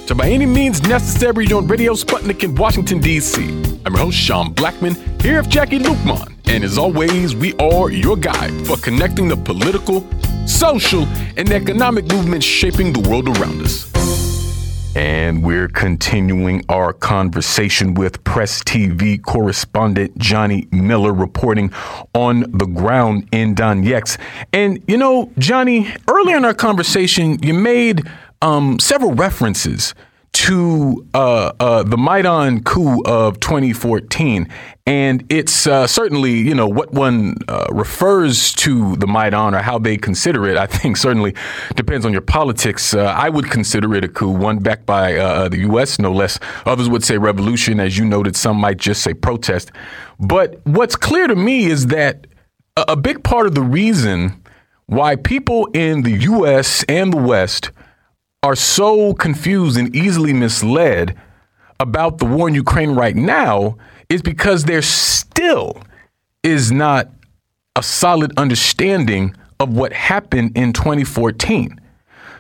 To 0.08 0.16
By 0.16 0.30
Any 0.30 0.46
Means 0.46 0.82
Necessary 0.84 1.52
on 1.52 1.68
Radio 1.68 1.92
Sputnik 1.92 2.42
in 2.42 2.56
Washington, 2.56 3.00
D.C. 3.00 3.44
I'm 3.86 3.94
your 3.94 4.06
host, 4.06 4.18
Sean 4.18 4.56
Blackmon, 4.56 4.96
here 5.22 5.42
with 5.42 5.50
Jacquie 5.50 5.84
Luqman. 5.84 6.34
And 6.46 6.64
as 6.64 6.78
always, 6.78 7.36
we 7.36 7.54
are 7.56 7.92
your 7.92 8.16
guide 8.16 8.54
for 8.66 8.78
connecting 8.78 9.28
the 9.28 9.36
political, 9.36 10.08
social, 10.48 11.04
and 11.36 11.52
economic 11.52 12.06
movements 12.06 12.46
shaping 12.46 12.94
the 12.94 13.02
world 13.10 13.28
around 13.28 13.62
us. 13.64 13.92
And 14.96 15.44
we're 15.44 15.68
continuing 15.68 16.64
our 16.70 16.94
conversation 16.94 17.94
with 17.94 18.24
Press 18.24 18.64
TV 18.64 19.22
correspondent 19.22 20.18
Johnny 20.18 20.70
Miller 20.72 21.12
reporting 21.12 21.70
on 22.14 22.50
the 22.54 22.66
ground 22.66 23.28
in 23.34 23.56
Donetsk. 23.56 24.18
And, 24.54 24.82
you 24.88 24.96
know, 24.96 25.34
Johnny, 25.38 25.94
earlier 26.08 26.38
in 26.38 26.46
our 26.46 26.54
conversation, 26.54 27.44
you 27.44 27.54
made 27.54 28.10
um, 28.42 28.80
several 28.80 29.14
references 29.14 29.94
to 30.34 31.04
uh, 31.16 31.52
uh, 31.60 31.82
the 31.82 31.98
Maidan 31.98 32.64
coup 32.64 33.02
of 33.06 33.40
2014, 33.40 34.48
and 34.86 35.26
it's 35.30 35.66
uh, 35.66 35.88
certainly 35.88 36.34
you 36.34 36.54
know 36.54 36.68
what 36.68 36.94
one 36.94 37.36
uh, 37.48 37.66
refers 37.72 38.54
to 38.54 38.96
the 38.98 39.08
Maidan 39.08 39.56
or 39.56 39.64
how 39.64 39.80
they 39.80 39.98
consider 39.98 40.46
it. 40.48 40.56
I 40.56 40.68
think 40.68 40.98
certainly 41.08 41.34
depends 41.76 42.06
on 42.06 42.12
your 42.12 42.22
politics. 42.22 42.94
Uh, 42.94 43.06
I 43.06 43.30
would 43.30 43.50
consider 43.50 43.96
it 43.96 44.04
a 44.04 44.08
coup, 44.08 44.30
one 44.30 44.60
backed 44.60 44.86
by 44.86 45.16
uh, 45.16 45.50
the 45.50 45.60
U.S. 45.60 45.98
no 45.98 46.12
less. 46.12 46.40
Others 46.68 46.90
would 46.90 47.04
say 47.04 47.18
revolution, 47.18 47.80
as 47.80 47.98
you 47.98 48.06
noted. 48.06 48.36
Some 48.36 48.58
might 48.58 48.78
just 48.78 49.02
say 49.02 49.16
protest. 49.16 49.72
But 50.20 50.60
what's 50.66 50.96
clear 50.96 51.26
to 51.28 51.36
me 51.36 51.66
is 51.66 51.88
that 51.88 52.28
a, 52.76 52.86
a 52.90 52.96
big 52.96 53.24
part 53.24 53.48
of 53.48 53.56
the 53.56 53.64
reason 53.64 54.44
why 54.86 55.16
people 55.16 55.66
in 55.74 56.04
the 56.04 56.12
U.S. 56.12 56.84
and 56.88 57.12
the 57.12 57.18
West 57.18 57.72
are 58.48 58.56
so 58.56 59.14
confused 59.14 59.78
and 59.78 59.94
easily 59.94 60.32
misled 60.32 61.14
about 61.82 62.18
the 62.20 62.26
war 62.26 62.48
in 62.48 62.56
Ukraine 62.56 62.92
right 62.92 63.16
now 63.16 63.78
is 64.08 64.22
because 64.22 64.64
there 64.64 64.82
still 64.82 65.84
is 66.44 66.72
not 66.72 67.10
a 67.76 67.84
solid 67.84 68.32
understanding 68.40 69.36
of 69.60 69.76
what 69.76 69.92
happened 69.92 70.56
in 70.56 70.72
2014. 70.72 71.78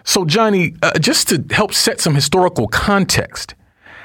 So, 0.06 0.24
Johnny, 0.24 0.76
uh, 0.82 0.98
just 0.98 1.28
to 1.28 1.43
help 1.52 1.74
set 1.74 2.00
some 2.00 2.15
historical 2.15 2.70
context, 2.70 3.54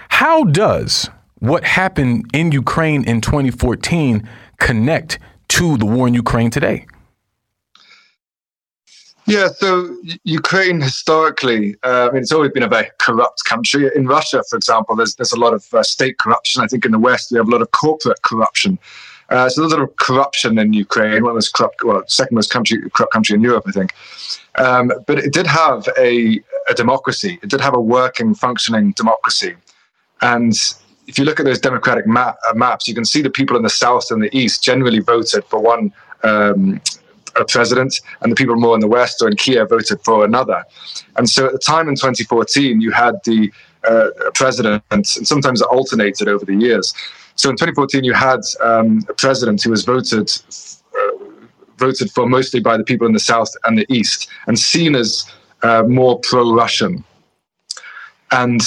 how 0.08 0.42
does 0.42 1.08
what 1.38 1.62
happened 1.62 2.26
in 2.34 2.50
Ukraine 2.50 3.04
in 3.04 3.20
2014 3.20 4.28
connect 4.58 5.20
to 5.50 5.76
the 5.76 5.86
war 5.86 6.08
in 6.08 6.14
Ukraine 6.14 6.50
today? 6.50 6.84
Yeah, 9.32 9.48
so 9.48 9.96
Ukraine 10.24 10.82
historically, 10.82 11.74
uh, 11.84 12.08
I 12.08 12.12
mean, 12.12 12.20
it's 12.20 12.32
always 12.32 12.52
been 12.52 12.64
a 12.64 12.68
very 12.68 12.90
corrupt 12.98 13.46
country. 13.46 13.90
In 13.96 14.06
Russia, 14.06 14.42
for 14.50 14.56
example, 14.56 14.94
there's 14.94 15.14
there's 15.14 15.32
a 15.32 15.38
lot 15.38 15.54
of 15.54 15.62
uh, 15.72 15.82
state 15.82 16.18
corruption. 16.18 16.62
I 16.62 16.66
think 16.66 16.84
in 16.84 16.92
the 16.92 16.98
West 16.98 17.30
we 17.30 17.38
have 17.38 17.48
a 17.48 17.50
lot 17.50 17.62
of 17.62 17.70
corporate 17.70 18.20
corruption. 18.20 18.78
Uh, 19.30 19.48
so 19.48 19.62
there's 19.62 19.72
a 19.72 19.76
lot 19.78 19.84
of 19.88 19.96
corruption 19.96 20.58
in 20.58 20.74
Ukraine, 20.74 21.24
one 21.24 21.34
of 21.34 21.40
the 21.40 21.50
corrupt, 21.54 21.82
well, 21.82 22.02
second 22.08 22.34
most 22.34 22.50
country, 22.50 22.76
corrupt 22.90 23.14
country 23.14 23.34
in 23.34 23.40
Europe, 23.40 23.64
I 23.66 23.72
think. 23.72 23.94
Um, 24.56 24.92
but 25.06 25.16
it 25.18 25.32
did 25.32 25.46
have 25.46 25.88
a, 25.96 26.38
a 26.68 26.74
democracy. 26.74 27.38
It 27.42 27.48
did 27.48 27.62
have 27.62 27.74
a 27.74 27.80
working, 27.80 28.34
functioning 28.34 28.92
democracy. 29.02 29.54
And 30.20 30.52
if 31.06 31.18
you 31.18 31.24
look 31.24 31.40
at 31.40 31.46
those 31.46 31.60
democratic 31.70 32.06
map, 32.06 32.36
uh, 32.46 32.52
maps, 32.52 32.86
you 32.86 32.94
can 32.94 33.06
see 33.06 33.22
the 33.22 33.30
people 33.30 33.56
in 33.56 33.62
the 33.62 33.76
south 33.84 34.10
and 34.10 34.22
the 34.22 34.36
east 34.36 34.62
generally 34.62 35.00
voted 35.00 35.42
for 35.46 35.58
one 35.58 35.90
um, 36.22 36.82
a 37.36 37.44
president, 37.44 38.00
and 38.20 38.30
the 38.30 38.36
people 38.36 38.56
more 38.56 38.74
in 38.74 38.80
the 38.80 38.88
West 38.88 39.22
or 39.22 39.28
in 39.28 39.36
Kiev 39.36 39.68
voted 39.68 40.00
for 40.04 40.24
another. 40.24 40.64
And 41.16 41.28
so 41.28 41.46
at 41.46 41.52
the 41.52 41.58
time 41.58 41.88
in 41.88 41.94
2014, 41.94 42.80
you 42.80 42.90
had 42.90 43.14
the 43.24 43.52
uh, 43.84 44.08
president, 44.34 44.82
and 44.90 45.06
sometimes 45.06 45.60
it 45.60 45.66
alternated 45.66 46.28
over 46.28 46.44
the 46.44 46.54
years. 46.54 46.94
So 47.36 47.50
in 47.50 47.56
2014, 47.56 48.04
you 48.04 48.12
had 48.12 48.40
um, 48.62 49.04
a 49.08 49.14
president 49.14 49.62
who 49.62 49.70
was 49.70 49.84
voted 49.84 50.30
uh, 50.94 51.24
voted 51.78 52.10
for 52.12 52.28
mostly 52.28 52.60
by 52.60 52.76
the 52.76 52.84
people 52.84 53.06
in 53.06 53.12
the 53.12 53.20
South 53.20 53.48
and 53.64 53.76
the 53.76 53.86
East, 53.88 54.28
and 54.46 54.58
seen 54.58 54.94
as 54.94 55.24
uh, 55.62 55.82
more 55.82 56.20
pro-Russian. 56.20 57.02
And 58.30 58.60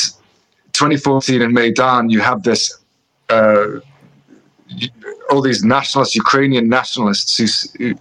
2014 0.74 1.42
in 1.42 1.54
Maidan, 1.54 2.10
you 2.10 2.20
have 2.20 2.44
this 2.44 2.78
uh, 3.30 3.80
all 5.30 5.42
these 5.42 5.64
nationalists, 5.64 6.16
Ukrainian 6.16 6.68
nationalists 6.68 7.38
who, 7.38 7.48
who 7.78 7.96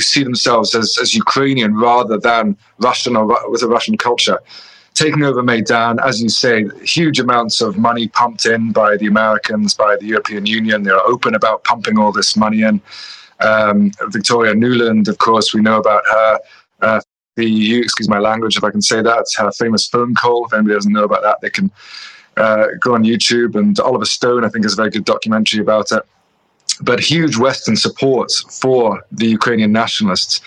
see 0.00 0.24
themselves 0.24 0.74
as, 0.74 0.96
as 1.00 1.14
Ukrainian 1.14 1.76
rather 1.76 2.18
than 2.18 2.56
Russian 2.78 3.16
or 3.16 3.26
with 3.50 3.62
a 3.62 3.68
Russian 3.68 3.96
culture. 3.96 4.38
Taking 4.94 5.22
over 5.22 5.42
Maidan, 5.42 5.98
as 6.00 6.20
you 6.20 6.28
say, 6.28 6.66
huge 6.82 7.18
amounts 7.18 7.62
of 7.62 7.78
money 7.78 8.08
pumped 8.08 8.44
in 8.44 8.72
by 8.72 8.96
the 8.98 9.06
Americans, 9.06 9.74
by 9.74 9.96
the 9.96 10.06
European 10.06 10.44
Union. 10.44 10.82
They're 10.82 11.00
open 11.00 11.34
about 11.34 11.64
pumping 11.64 11.98
all 11.98 12.12
this 12.12 12.36
money 12.36 12.62
in. 12.62 12.80
Um, 13.40 13.90
Victoria 14.08 14.54
Nuland, 14.54 15.08
of 15.08 15.18
course, 15.18 15.54
we 15.54 15.62
know 15.62 15.78
about 15.78 16.02
her. 16.10 16.38
Uh, 16.82 17.00
the 17.36 17.48
EU, 17.48 17.80
excuse 17.80 18.08
my 18.08 18.18
language 18.18 18.58
if 18.58 18.64
I 18.64 18.70
can 18.70 18.82
say 18.82 19.00
that, 19.00 19.26
her 19.38 19.50
famous 19.52 19.86
phone 19.88 20.14
call. 20.14 20.44
If 20.44 20.52
anybody 20.52 20.74
doesn't 20.74 20.92
know 20.92 21.04
about 21.04 21.22
that, 21.22 21.40
they 21.40 21.48
can 21.48 21.70
uh, 22.36 22.66
go 22.80 22.94
on 22.94 23.04
YouTube. 23.04 23.54
And 23.54 23.78
Oliver 23.80 24.04
Stone, 24.04 24.44
I 24.44 24.50
think, 24.50 24.66
has 24.66 24.74
a 24.74 24.76
very 24.76 24.90
good 24.90 25.06
documentary 25.06 25.60
about 25.60 25.90
it 25.92 26.02
but 26.82 27.00
huge 27.00 27.36
Western 27.36 27.76
support 27.76 28.30
for 28.50 29.02
the 29.12 29.26
Ukrainian 29.26 29.72
nationalists 29.72 30.40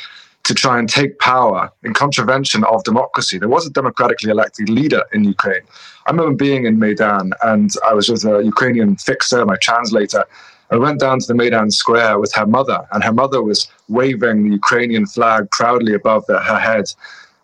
to 0.44 0.54
try 0.54 0.78
and 0.78 0.88
take 0.88 1.18
power 1.20 1.72
in 1.84 1.94
contravention 1.94 2.64
of 2.66 2.84
democracy. 2.84 3.40
There 3.40 3.50
was 3.50 3.66
a 3.66 3.72
democratically 3.72 4.30
elected 4.30 4.70
leader 4.70 5.04
in 5.12 5.24
Ukraine. 5.24 5.64
I 6.06 6.12
remember 6.12 6.36
being 6.36 6.66
in 6.66 6.78
Maidan 6.78 7.34
and 7.42 7.72
I 7.88 7.94
was 7.94 8.10
with 8.10 8.26
a 8.26 8.44
Ukrainian 8.44 8.96
fixer, 8.96 9.44
my 9.44 9.56
translator. 9.56 10.24
I 10.70 10.78
went 10.78 11.00
down 11.00 11.20
to 11.20 11.28
the 11.28 11.34
Maidan 11.34 11.72
Square 11.72 12.20
with 12.20 12.34
her 12.34 12.46
mother, 12.46 12.80
and 12.92 13.04
her 13.04 13.14
mother 13.14 13.42
was 13.42 13.68
waving 13.88 14.44
the 14.44 14.56
Ukrainian 14.56 15.06
flag 15.06 15.50
proudly 15.52 15.94
above 15.94 16.26
the, 16.28 16.40
her 16.40 16.60
head. 16.60 16.86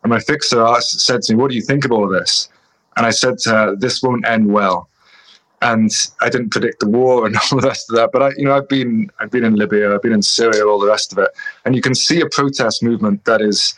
And 0.04 0.10
my 0.10 0.20
fixer 0.20 0.62
asked, 0.64 1.00
said 1.02 1.22
to 1.24 1.34
me, 1.34 1.42
What 1.42 1.50
do 1.50 1.56
you 1.56 1.62
think 1.62 1.86
of 1.86 1.92
all 1.92 2.08
this? 2.08 2.50
And 2.98 3.06
I 3.06 3.12
said 3.12 3.38
to 3.40 3.50
her, 3.50 3.76
This 3.76 4.02
won't 4.04 4.28
end 4.28 4.52
well 4.52 4.90
and 5.62 5.92
I 6.20 6.30
didn't 6.30 6.50
predict 6.50 6.80
the 6.80 6.90
war 6.90 7.26
and 7.26 7.36
all 7.52 7.60
the 7.60 7.68
rest 7.68 7.90
of 7.90 7.96
that. 7.96 8.12
But 8.12 8.22
I, 8.22 8.30
you 8.38 8.46
know, 8.46 8.56
I've 8.56 8.70
been 8.70 9.10
I've 9.20 9.32
been 9.32 9.46
in 9.46 9.56
Libya, 9.56 9.94
I've 9.94 10.02
been 10.02 10.14
in 10.14 10.22
Syria, 10.22 10.66
all 10.66 10.80
the 10.80 10.88
rest 10.88 11.12
of 11.12 11.18
it, 11.20 11.30
and 11.66 11.76
you 11.76 11.82
can 11.82 11.96
see 11.96 12.22
a 12.22 12.30
protest 12.30 12.84
movement 12.84 13.26
that 13.26 13.42
is 13.42 13.76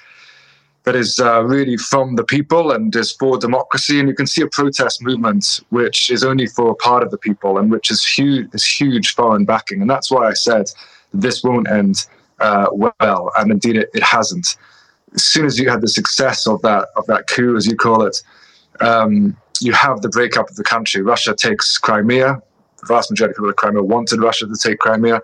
that 0.85 0.95
is 0.95 1.17
uh, 1.19 1.41
really 1.43 1.77
from 1.77 2.17
the 2.17 2.25
people 2.25 2.71
and 2.71 2.93
is 2.95 3.11
for 3.11 3.37
democracy, 3.37 3.99
and 3.99 4.09
you 4.09 4.15
can 4.15 4.27
see 4.27 4.41
a 4.41 4.47
protest 4.47 5.01
movement 5.01 5.61
which 5.69 6.09
is 6.09 6.23
only 6.23 6.47
for 6.47 6.71
a 6.71 6.75
part 6.75 7.03
of 7.03 7.11
the 7.11 7.17
people 7.17 7.57
and 7.57 7.71
which 7.71 7.89
is 7.89 8.05
huge 8.05 8.53
is 8.53 8.65
huge 8.65 9.13
foreign 9.13 9.45
backing, 9.45 9.81
and 9.81 9.89
that's 9.89 10.11
why 10.11 10.27
I 10.27 10.33
said 10.33 10.65
this 11.13 11.43
won't 11.43 11.69
end 11.69 12.05
uh, 12.39 12.67
well, 12.71 13.31
and 13.37 13.51
indeed 13.51 13.77
it, 13.77 13.89
it 13.93 14.03
hasn't. 14.03 14.57
As 15.13 15.23
soon 15.23 15.45
as 15.45 15.59
you 15.59 15.69
had 15.69 15.81
the 15.81 15.87
success 15.87 16.47
of 16.47 16.61
that 16.63 16.87
of 16.95 17.05
that 17.07 17.27
coup, 17.27 17.55
as 17.55 17.67
you 17.67 17.75
call 17.75 18.03
it. 18.03 18.21
Um, 18.79 19.37
you 19.61 19.73
have 19.73 20.01
the 20.01 20.09
breakup 20.09 20.49
of 20.49 20.55
the 20.55 20.63
country. 20.63 21.01
Russia 21.01 21.35
takes 21.35 21.77
Crimea. 21.77 22.41
The 22.79 22.85
vast 22.87 23.11
majority 23.11 23.31
of 23.31 23.37
people 23.37 23.49
in 23.49 23.55
Crimea 23.55 23.83
wanted 23.83 24.19
Russia 24.19 24.45
to 24.47 24.55
take 24.61 24.79
Crimea. 24.79 25.21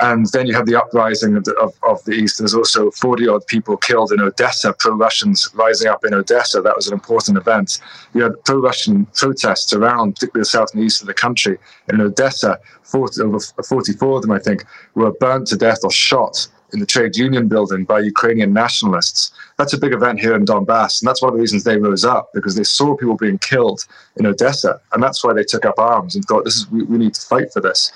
And 0.00 0.26
then 0.32 0.46
you 0.46 0.54
have 0.54 0.66
the 0.66 0.80
uprising 0.80 1.36
of 1.36 1.44
the, 1.44 1.54
of, 1.56 1.74
of 1.82 2.02
the 2.04 2.12
east. 2.12 2.38
There's 2.38 2.54
also 2.54 2.90
40 2.92 3.28
odd 3.28 3.46
people 3.46 3.76
killed 3.76 4.10
in 4.10 4.20
Odessa, 4.20 4.74
pro 4.78 4.96
Russians 4.96 5.50
rising 5.54 5.88
up 5.88 6.04
in 6.04 6.14
Odessa. 6.14 6.62
That 6.62 6.74
was 6.74 6.88
an 6.88 6.94
important 6.94 7.36
event. 7.36 7.78
You 8.14 8.22
had 8.22 8.42
pro 8.44 8.58
Russian 8.58 9.06
protests 9.14 9.72
around, 9.72 10.14
particularly 10.14 10.42
the 10.42 10.46
south 10.46 10.74
and 10.74 10.82
east 10.82 11.02
of 11.02 11.08
the 11.08 11.14
country. 11.14 11.58
In 11.88 12.00
Odessa, 12.00 12.58
40, 12.82 13.20
over 13.22 13.38
44 13.38 14.16
of 14.16 14.22
them, 14.22 14.32
I 14.32 14.38
think, 14.38 14.64
were 14.94 15.12
burnt 15.12 15.46
to 15.48 15.56
death 15.56 15.80
or 15.84 15.92
shot 15.92 16.48
in 16.72 16.80
the 16.80 16.86
trade 16.86 17.16
union 17.16 17.48
building 17.48 17.84
by 17.84 18.00
Ukrainian 18.00 18.52
nationalists. 18.52 19.30
That's 19.58 19.72
a 19.72 19.78
big 19.78 19.92
event 19.92 20.20
here 20.20 20.34
in 20.34 20.44
Donbass. 20.44 21.00
And 21.00 21.08
that's 21.08 21.22
one 21.22 21.30
of 21.30 21.34
the 21.34 21.40
reasons 21.40 21.64
they 21.64 21.76
rose 21.76 22.04
up 22.04 22.30
because 22.32 22.54
they 22.54 22.64
saw 22.64 22.96
people 22.96 23.16
being 23.16 23.38
killed 23.38 23.84
in 24.16 24.26
Odessa. 24.26 24.80
And 24.92 25.02
that's 25.02 25.22
why 25.22 25.32
they 25.34 25.44
took 25.44 25.64
up 25.64 25.78
arms 25.78 26.14
and 26.14 26.24
thought, 26.24 26.44
this 26.44 26.56
is, 26.56 26.70
we, 26.70 26.82
we 26.84 26.98
need 26.98 27.14
to 27.14 27.20
fight 27.20 27.52
for 27.52 27.60
this. 27.60 27.92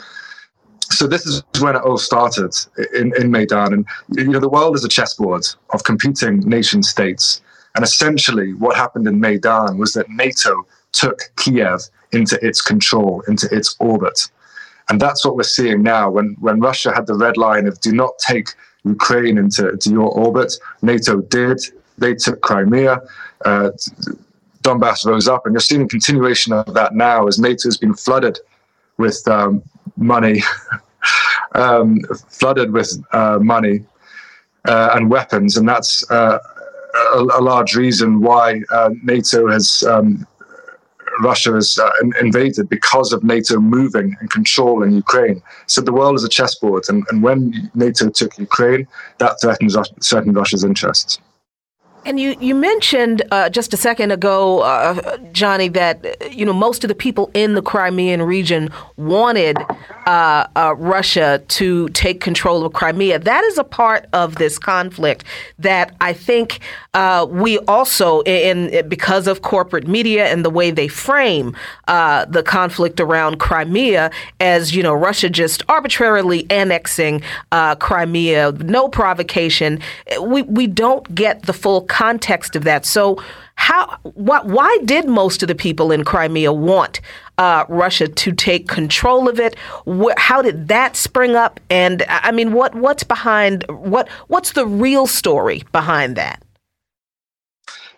So 0.91 1.07
this 1.07 1.27
is 1.27 1.43
when 1.61 1.75
it 1.75 1.83
all 1.83 1.99
started 1.99 2.55
in, 2.95 3.13
in 3.21 3.31
Maidan. 3.31 3.73
And, 3.73 3.87
you 4.15 4.29
know, 4.29 4.41
the 4.41 4.49
world 4.49 4.77
is 4.77 4.85
a 4.85 4.89
chessboard 4.89 5.47
of 5.71 5.85
competing 5.85 6.41
nation 6.41 6.83
states. 6.83 7.41
And 7.75 7.85
essentially 7.85 8.55
what 8.55 8.77
happened 8.77 9.07
in 9.09 9.21
Maidan 9.21 9.79
was 9.79 9.95
that 9.95 10.09
NATO 10.09 10.67
took 10.93 11.21
Kiev 11.37 11.81
into 12.13 12.39
its 12.47 12.63
control, 12.63 13.23
into 13.29 13.49
its 13.55 13.75
orbit. 13.81 14.19
And 14.89 15.01
that's 15.01 15.25
what 15.25 15.37
we're 15.37 15.43
seeing 15.43 15.83
now. 15.83 16.11
When 16.11 16.37
when 16.41 16.61
Russia 16.61 16.95
had 16.95 17.07
the 17.07 17.15
red 17.15 17.37
line 17.37 17.67
of 17.67 17.81
do 17.81 17.93
not 17.93 18.13
take 18.19 18.51
Ukraine 18.87 19.39
into, 19.39 19.71
into 19.71 19.91
your 19.91 20.11
orbit, 20.11 20.53
NATO 20.83 21.21
did. 21.21 21.61
They 21.99 22.15
took 22.15 22.41
Crimea. 22.41 23.03
Uh, 23.45 23.71
Donbass 24.63 25.07
rose 25.07 25.29
up, 25.29 25.47
and 25.47 25.55
you're 25.55 25.61
seeing 25.61 25.83
a 25.83 25.89
continuation 25.89 26.53
of 26.53 26.75
that 26.75 26.95
now 26.95 27.29
as 27.29 27.39
NATO 27.39 27.69
has 27.69 27.77
been 27.77 27.95
flooded 27.95 28.41
with 28.99 29.27
um, 29.29 29.63
money, 29.97 30.43
um, 31.55 32.01
flooded 32.31 32.73
with 32.73 32.93
uh, 33.13 33.39
money 33.41 33.85
uh, 34.65 34.91
and 34.95 35.09
weapons, 35.09 35.57
and 35.57 35.69
that's 35.69 36.09
uh, 36.11 36.39
a, 37.15 37.19
a, 37.19 37.41
large 37.41 37.77
reason 37.77 38.21
why 38.21 38.61
uh, 38.73 38.91
NATO 39.05 39.49
has 39.49 39.85
um, 39.85 40.27
Russia 41.21 41.53
has 41.53 41.79
uh, 41.79 41.91
invaded 42.21 42.69
because 42.69 43.13
of 43.13 43.25
NATO 43.25 43.59
moving 43.59 44.17
and 44.21 44.31
controlling 44.31 44.93
Ukraine. 44.93 45.43
So 45.67 45.81
the 45.81 45.93
world 45.93 46.17
is 46.17 46.25
a 46.25 46.29
chessboard, 46.29 46.85
and, 46.89 47.05
and 47.11 47.23
when 47.23 47.71
NATO 47.75 48.11
took 48.11 48.39
Ukraine, 48.39 48.87
that 49.19 49.41
threatened, 49.41 49.75
threatened 50.03 50.37
Russia's 50.37 50.65
interests. 50.65 51.19
And 52.07 52.21
you, 52.21 52.37
you 52.39 52.55
mentioned 52.55 53.23
uh, 53.33 53.49
just 53.49 53.75
a 53.75 53.77
second 53.77 54.13
ago, 54.13 54.61
uh, 54.61 55.17
Johnny, 55.33 55.67
that 55.71 56.33
you 56.33 56.47
know 56.47 56.53
most 56.53 56.85
of 56.85 56.89
the 56.89 56.95
people 56.95 57.33
in 57.35 57.55
the 57.55 57.63
Crimean 57.63 58.23
region 58.23 58.71
wanted 58.97 59.59
uh, 60.07 60.47
uh 60.55 60.77
Russia 60.79 61.43
to 61.49 61.89
take 61.89 62.21
control 62.21 62.65
of 62.65 62.73
Crimea. 62.73 63.19
That 63.19 63.43
is 63.43 63.59
a 63.59 63.65
part 63.65 64.07
of 64.13 64.37
this 64.37 64.57
conflict 64.57 65.25
that 65.59 65.97
I 66.01 66.13
think 66.13 66.61
uh, 66.95 67.27
we 67.29 67.59
also, 67.67 68.23
in 68.23 68.89
because 68.89 69.27
of 69.27 69.43
corporate 69.43 69.89
media 69.89 70.27
and 70.27 70.45
the 70.45 70.51
way 70.51 70.71
they 70.71 70.87
frame 70.87 71.57
uh, 71.89 72.25
the 72.27 72.45
conflict 72.45 73.01
around 73.01 73.41
Crimea, 73.41 74.13
as 74.39 74.77
you 74.77 74.83
know, 74.85 74.95
Russia 74.95 75.29
just 75.29 75.65
arbitrarily 75.69 76.49
annexing 76.51 77.21
Crimea, 77.81 78.53
no 78.53 78.89
provocation. 78.89 79.81
We 80.21 80.43
we 80.43 80.69
don't 80.69 81.13
get 81.13 81.43
the 81.47 81.53
full 81.53 81.81
context 81.97 82.55
of 82.55 82.65
that. 82.65 82.85
So, 82.85 83.23
how, 83.55 83.99
why, 84.03 84.43
why 84.43 84.79
did 84.85 85.09
most 85.09 85.43
of 85.43 85.49
the 85.49 85.55
people 85.55 85.91
in 85.91 86.05
Crimea 86.05 86.53
want 86.53 87.01
uh, 87.39 87.65
Russia 87.71 88.07
to 88.07 88.33
take 88.33 88.69
control 88.69 89.29
of 89.29 89.41
it? 89.41 89.57
how 90.19 90.43
did 90.43 90.69
that 90.69 90.95
spring 90.95 91.37
up? 91.37 91.59
And 91.71 92.05
I 92.09 92.33
mean, 92.33 92.53
what 92.53 92.75
what's 92.75 93.03
behind 93.03 93.65
what 93.69 94.09
what's 94.29 94.53
the 94.53 94.67
real 94.67 95.07
story 95.07 95.65
behind 95.73 96.17
that? 96.17 96.43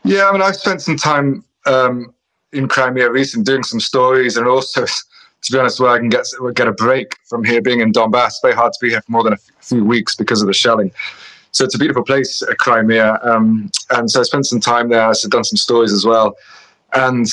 Yeah, 0.04 0.28
I 0.28 0.32
mean, 0.32 0.42
I've 0.42 0.56
spent 0.56 0.80
some 0.80 0.96
time 0.96 1.44
um, 1.66 2.14
in 2.52 2.68
Crimea 2.68 3.10
recently 3.10 3.44
doing 3.44 3.64
some 3.64 3.80
stories, 3.80 4.36
and 4.36 4.46
also, 4.46 4.86
to 5.42 5.52
be 5.52 5.58
honest, 5.58 5.80
where 5.80 5.90
I 5.90 5.98
can 5.98 6.08
get 6.08 6.24
get 6.54 6.68
a 6.68 6.72
break 6.72 7.16
from 7.28 7.42
here 7.42 7.60
being 7.60 7.80
in 7.80 7.92
Donbass. 7.92 8.34
Very 8.42 8.54
hard 8.54 8.72
to 8.74 8.78
be 8.80 8.90
here 8.90 9.02
for 9.02 9.10
more 9.10 9.24
than 9.24 9.32
a 9.32 9.38
few 9.60 9.84
weeks 9.84 10.14
because 10.14 10.40
of 10.40 10.46
the 10.46 10.54
shelling. 10.54 10.92
So 11.58 11.64
it's 11.64 11.74
a 11.74 11.78
beautiful 11.78 12.04
place, 12.04 12.40
uh, 12.40 12.54
Crimea. 12.60 13.18
Um, 13.20 13.68
and 13.90 14.08
so 14.08 14.20
I 14.20 14.22
spent 14.22 14.46
some 14.46 14.60
time 14.60 14.90
there. 14.90 15.02
I've 15.02 15.18
done 15.22 15.42
some 15.42 15.56
stories 15.56 15.92
as 15.92 16.04
well. 16.04 16.36
And 16.94 17.26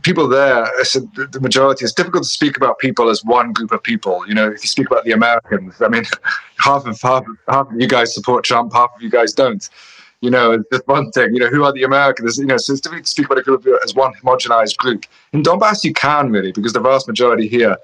people 0.00 0.26
there, 0.26 0.64
I 0.64 0.82
said 0.82 1.06
the 1.14 1.40
majority, 1.40 1.84
it's 1.84 1.92
difficult 1.92 2.22
to 2.24 2.28
speak 2.30 2.56
about 2.56 2.78
people 2.78 3.10
as 3.10 3.22
one 3.22 3.52
group 3.52 3.72
of 3.72 3.82
people. 3.82 4.26
You 4.26 4.32
know, 4.32 4.50
if 4.50 4.62
you 4.62 4.68
speak 4.68 4.86
about 4.86 5.04
the 5.04 5.12
Americans, 5.12 5.74
I 5.82 5.88
mean, 5.88 6.04
half 6.56 6.86
of 6.86 6.98
half, 7.02 7.26
half 7.50 7.70
of 7.70 7.78
you 7.78 7.86
guys 7.86 8.14
support 8.14 8.44
Trump, 8.44 8.72
half 8.72 8.92
of 8.96 9.02
you 9.02 9.10
guys 9.10 9.34
don't. 9.34 9.68
You 10.22 10.30
know, 10.30 10.64
that's 10.70 10.86
one 10.86 11.10
thing. 11.10 11.34
You 11.34 11.40
know, 11.40 11.48
who 11.48 11.62
are 11.64 11.72
the 11.74 11.82
Americans? 11.82 12.38
You 12.38 12.46
know, 12.46 12.56
so 12.56 12.72
it's 12.72 12.80
difficult 12.80 13.04
to 13.04 13.10
speak 13.10 13.26
about 13.26 13.36
a 13.36 13.42
group 13.42 13.66
as 13.84 13.94
one 13.94 14.14
homogenized 14.14 14.78
group. 14.78 15.04
In 15.34 15.42
Donbass, 15.42 15.84
you 15.84 15.92
can 15.92 16.32
really, 16.32 16.50
because 16.50 16.72
the 16.72 16.80
vast 16.80 17.06
majority 17.08 17.46
here 17.46 17.76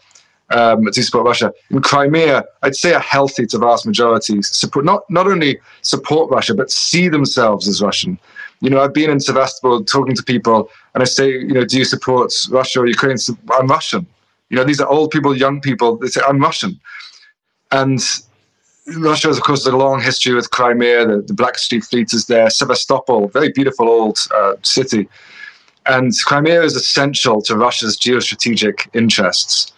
um, 0.52 0.84
to 0.84 1.02
support 1.02 1.26
Russia. 1.26 1.52
In 1.70 1.80
Crimea, 1.80 2.44
I'd 2.62 2.76
say 2.76 2.92
a 2.92 3.00
healthy 3.00 3.46
to 3.46 3.58
vast 3.58 3.86
majority 3.86 4.42
support 4.42 4.84
not 4.84 5.02
not 5.10 5.26
only 5.26 5.60
support 5.82 6.30
Russia 6.30 6.54
but 6.54 6.70
see 6.70 7.08
themselves 7.08 7.68
as 7.68 7.82
Russian. 7.82 8.18
You 8.60 8.70
know, 8.70 8.80
I've 8.80 8.94
been 8.94 9.10
in 9.10 9.18
Sevastopol 9.18 9.82
talking 9.84 10.14
to 10.14 10.22
people, 10.22 10.70
and 10.94 11.02
I 11.02 11.04
say, 11.06 11.30
you 11.30 11.52
know, 11.52 11.64
do 11.64 11.78
you 11.78 11.84
support 11.84 12.32
Russia 12.48 12.80
or 12.80 12.86
Ukraine? 12.86 13.16
I'm 13.58 13.66
Russian. 13.66 14.06
You 14.50 14.56
know, 14.56 14.64
these 14.64 14.80
are 14.80 14.88
old 14.88 15.10
people, 15.10 15.36
young 15.36 15.60
people. 15.60 15.96
They 15.96 16.06
say 16.06 16.20
I'm 16.26 16.38
Russian, 16.38 16.78
and 17.72 18.00
Russia 18.98 19.28
has, 19.28 19.38
of 19.38 19.44
course, 19.44 19.66
a 19.66 19.76
long 19.76 20.00
history 20.00 20.34
with 20.34 20.50
Crimea. 20.50 21.06
The, 21.06 21.22
the 21.22 21.34
Black 21.34 21.58
Sea 21.58 21.80
Fleet 21.80 22.12
is 22.12 22.26
there. 22.26 22.50
Sevastopol, 22.50 23.28
very 23.28 23.50
beautiful 23.50 23.88
old 23.88 24.18
uh, 24.34 24.54
city. 24.62 25.08
And 25.86 26.12
Crimea 26.24 26.62
is 26.62 26.76
essential 26.76 27.42
to 27.42 27.56
Russia's 27.56 27.98
geostrategic 27.98 28.88
interests 28.94 29.72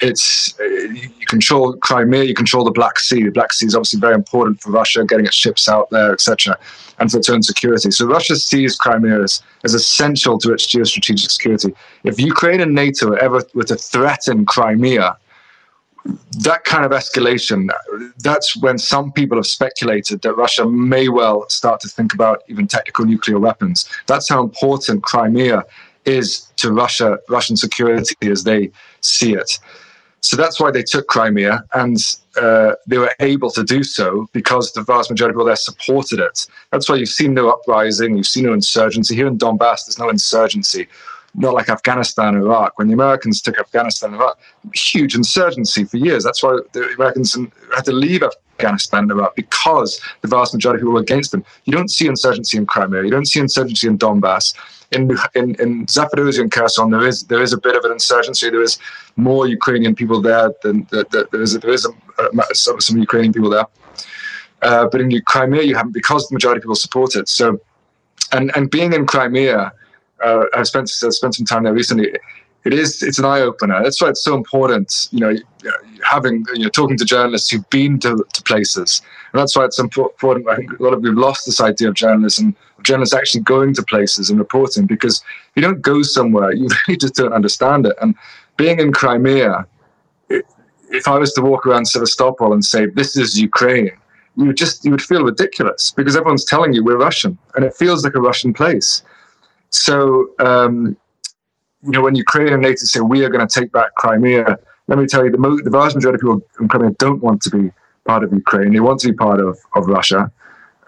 it's 0.00 0.58
uh, 0.60 0.64
you 0.64 1.26
control 1.26 1.74
Crimea, 1.78 2.24
you 2.24 2.34
control 2.34 2.64
the 2.64 2.70
Black 2.70 2.98
Sea. 2.98 3.22
The 3.24 3.30
Black 3.30 3.52
Sea 3.52 3.66
is 3.66 3.74
obviously 3.74 4.00
very 4.00 4.14
important 4.14 4.60
for 4.60 4.70
Russia, 4.70 5.04
getting 5.04 5.26
its 5.26 5.34
ships 5.34 5.68
out 5.68 5.88
there, 5.90 6.12
etc., 6.12 6.58
and 6.98 7.10
for 7.10 7.18
its 7.18 7.28
own 7.28 7.42
security. 7.42 7.90
So 7.90 8.06
Russia 8.06 8.36
sees 8.36 8.76
Crimea 8.76 9.22
as, 9.22 9.42
as 9.64 9.74
essential 9.74 10.38
to 10.38 10.52
its 10.52 10.66
geostrategic 10.66 11.30
security. 11.30 11.74
If 12.04 12.20
Ukraine 12.20 12.60
and 12.60 12.74
NATO 12.74 13.12
ever 13.12 13.42
were 13.54 13.64
to 13.64 13.76
threaten 13.76 14.44
Crimea, 14.46 15.16
that 16.38 16.64
kind 16.64 16.84
of 16.84 16.92
escalation, 16.92 17.68
that's 18.18 18.56
when 18.56 18.78
some 18.78 19.12
people 19.12 19.36
have 19.38 19.46
speculated 19.46 20.22
that 20.22 20.34
Russia 20.34 20.66
may 20.66 21.08
well 21.08 21.48
start 21.48 21.80
to 21.80 21.88
think 21.88 22.14
about 22.14 22.42
even 22.48 22.66
technical 22.66 23.04
nuclear 23.04 23.38
weapons. 23.38 23.88
That's 24.06 24.28
how 24.28 24.42
important 24.42 25.02
Crimea 25.02 25.64
is 26.04 26.52
to 26.56 26.72
Russia, 26.72 27.18
Russian 27.28 27.56
security 27.56 28.14
as 28.30 28.44
they 28.44 28.70
see 29.00 29.34
it. 29.34 29.58
So 30.26 30.36
that's 30.36 30.58
why 30.58 30.72
they 30.72 30.82
took 30.82 31.06
Crimea, 31.06 31.62
and 31.74 31.98
uh, 32.36 32.72
they 32.88 32.98
were 32.98 33.14
able 33.20 33.48
to 33.52 33.62
do 33.62 33.84
so 33.84 34.26
because 34.32 34.72
the 34.72 34.82
vast 34.82 35.08
majority 35.08 35.30
of 35.30 35.36
people 35.36 35.46
there 35.46 35.54
supported 35.54 36.18
it. 36.18 36.48
That's 36.72 36.88
why 36.88 36.96
you've 36.96 37.10
seen 37.10 37.32
no 37.32 37.48
uprising, 37.48 38.16
you've 38.16 38.26
seen 38.26 38.46
no 38.46 38.52
insurgency. 38.52 39.14
Here 39.14 39.28
in 39.28 39.38
Donbass, 39.38 39.86
there's 39.86 40.00
no 40.00 40.08
insurgency, 40.08 40.88
not 41.36 41.54
like 41.54 41.68
Afghanistan 41.68 42.34
or 42.34 42.40
Iraq. 42.40 42.76
When 42.76 42.88
the 42.88 42.94
Americans 42.94 43.40
took 43.40 43.56
Afghanistan 43.56 44.14
and 44.14 44.20
Iraq, 44.20 44.40
huge 44.74 45.14
insurgency 45.14 45.84
for 45.84 45.96
years. 45.96 46.24
That's 46.24 46.42
why 46.42 46.58
the 46.72 46.88
Americans 46.96 47.38
had 47.76 47.84
to 47.84 47.92
leave 47.92 48.24
Afghanistan 48.24 49.04
and 49.04 49.12
Iraq 49.12 49.36
because 49.36 50.00
the 50.22 50.28
vast 50.28 50.52
majority 50.52 50.78
of 50.78 50.80
people 50.80 50.94
were 50.94 51.00
against 51.02 51.30
them. 51.30 51.44
You 51.66 51.72
don't 51.72 51.88
see 51.88 52.08
insurgency 52.08 52.56
in 52.56 52.66
Crimea, 52.66 53.04
you 53.04 53.10
don't 53.10 53.28
see 53.28 53.38
insurgency 53.38 53.86
in 53.86 53.96
Donbass 53.96 54.54
in 54.92 55.10
in, 55.34 55.54
in 55.56 55.86
Zaporozhye 55.86 56.40
and 56.40 56.52
Kherson, 56.52 56.90
there 56.90 57.06
is 57.06 57.24
there 57.24 57.42
is 57.42 57.52
a 57.52 57.58
bit 57.58 57.76
of 57.76 57.84
an 57.84 57.92
insurgency. 57.92 58.50
There 58.50 58.62
is 58.62 58.78
more 59.16 59.46
Ukrainian 59.46 59.94
people 59.94 60.20
there 60.20 60.50
than 60.62 60.86
there 60.90 61.42
is 61.42 61.58
there 61.58 61.72
is 61.72 61.86
a, 61.86 62.54
some, 62.54 62.80
some 62.80 62.98
Ukrainian 62.98 63.32
people 63.32 63.50
there. 63.50 63.66
Uh, 64.62 64.86
but 64.88 65.00
in 65.00 65.10
Crimea, 65.26 65.62
you 65.62 65.76
haven't 65.76 65.92
because 65.92 66.28
the 66.28 66.34
majority 66.34 66.58
of 66.58 66.62
people 66.62 66.76
support 66.76 67.14
it. 67.16 67.28
So, 67.28 67.60
and 68.32 68.50
and 68.56 68.70
being 68.70 68.92
in 68.92 69.06
Crimea, 69.06 69.72
uh, 70.24 70.44
I've 70.54 70.66
spent 70.66 70.90
I've 71.04 71.14
spent 71.14 71.34
some 71.34 71.46
time 71.46 71.64
there 71.64 71.74
recently. 71.74 72.12
It 72.66 72.74
is 72.74 73.02
it's 73.02 73.18
an 73.18 73.24
eye 73.24 73.40
opener. 73.40 73.82
That's 73.82 74.00
why 74.02 74.08
it's 74.08 74.24
so 74.24 74.34
important. 74.34 75.08
You 75.12 75.20
know, 75.20 75.36
having 76.02 76.44
you 76.54 76.64
know 76.64 76.68
talking 76.68 76.96
to 76.98 77.04
journalists 77.04 77.50
who've 77.50 77.68
been 77.70 77.98
to, 78.00 78.24
to 78.32 78.42
places, 78.42 79.02
and 79.32 79.40
that's 79.40 79.56
why 79.56 79.64
it's 79.64 79.78
important. 79.78 80.48
I 80.48 80.56
think 80.56 80.78
a 80.78 80.82
lot 80.82 80.92
of 80.92 81.00
we've 81.00 81.14
lost 81.14 81.46
this 81.46 81.60
idea 81.60 81.88
of 81.88 81.94
journalism 81.94 82.56
journalists 82.82 83.14
actually 83.14 83.42
going 83.42 83.74
to 83.74 83.82
places 83.82 84.30
and 84.30 84.38
reporting 84.38 84.86
because 84.86 85.20
if 85.20 85.56
you 85.56 85.62
don't 85.62 85.82
go 85.82 86.02
somewhere, 86.02 86.52
you 86.52 86.68
really 86.88 86.96
just 86.96 87.14
don't 87.14 87.32
understand 87.32 87.86
it. 87.86 87.96
And 88.00 88.14
being 88.56 88.80
in 88.80 88.92
Crimea, 88.92 89.66
if 90.28 91.08
I 91.08 91.18
was 91.18 91.32
to 91.34 91.42
walk 91.42 91.66
around 91.66 91.86
Sevastopol 91.86 92.52
and 92.52 92.64
say, 92.64 92.86
this 92.86 93.16
is 93.16 93.38
Ukraine, 93.38 93.90
you 94.36 94.46
would 94.46 94.56
just, 94.56 94.84
you 94.84 94.90
would 94.90 95.02
feel 95.02 95.24
ridiculous 95.24 95.90
because 95.90 96.16
everyone's 96.16 96.44
telling 96.44 96.72
you 96.72 96.84
we're 96.84 96.98
Russian 96.98 97.36
and 97.54 97.64
it 97.64 97.74
feels 97.74 98.04
like 98.04 98.14
a 98.14 98.20
Russian 98.20 98.52
place. 98.52 99.02
So, 99.70 100.30
um, 100.38 100.96
you 101.86 101.92
know, 101.92 102.02
when 102.02 102.14
Ukraine 102.14 102.52
and 102.52 102.62
NATO 102.62 102.84
say 102.84 103.00
we 103.00 103.24
are 103.24 103.30
going 103.30 103.46
to 103.46 103.60
take 103.60 103.72
back 103.72 103.94
Crimea, 103.94 104.58
let 104.88 104.98
me 104.98 105.06
tell 105.06 105.24
you, 105.24 105.30
the, 105.30 105.38
mo- 105.38 105.60
the 105.62 105.70
vast 105.70 105.96
majority 105.96 106.16
of 106.16 106.20
people 106.20 106.42
in 106.60 106.68
Crimea 106.68 106.90
don't 106.98 107.22
want 107.22 107.40
to 107.42 107.50
be 107.50 107.70
part 108.06 108.22
of 108.24 108.32
Ukraine. 108.32 108.72
They 108.72 108.80
want 108.80 109.00
to 109.00 109.08
be 109.08 109.14
part 109.14 109.40
of, 109.40 109.58
of 109.74 109.86
Russia 109.86 110.30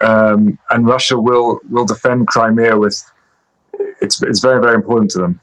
um, 0.01 0.57
and 0.69 0.85
Russia 0.85 1.19
will 1.19 1.59
will 1.69 1.85
defend 1.85 2.27
Crimea 2.27 2.77
with. 2.77 3.03
It's 4.01 4.21
it's 4.21 4.39
very 4.39 4.61
very 4.61 4.75
important 4.75 5.11
to 5.11 5.19
them. 5.19 5.41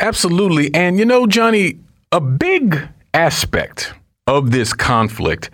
Absolutely, 0.00 0.72
and 0.74 0.98
you 0.98 1.04
know, 1.04 1.26
Johnny, 1.26 1.80
a 2.12 2.20
big 2.20 2.88
aspect 3.14 3.94
of 4.26 4.50
this 4.50 4.72
conflict 4.72 5.50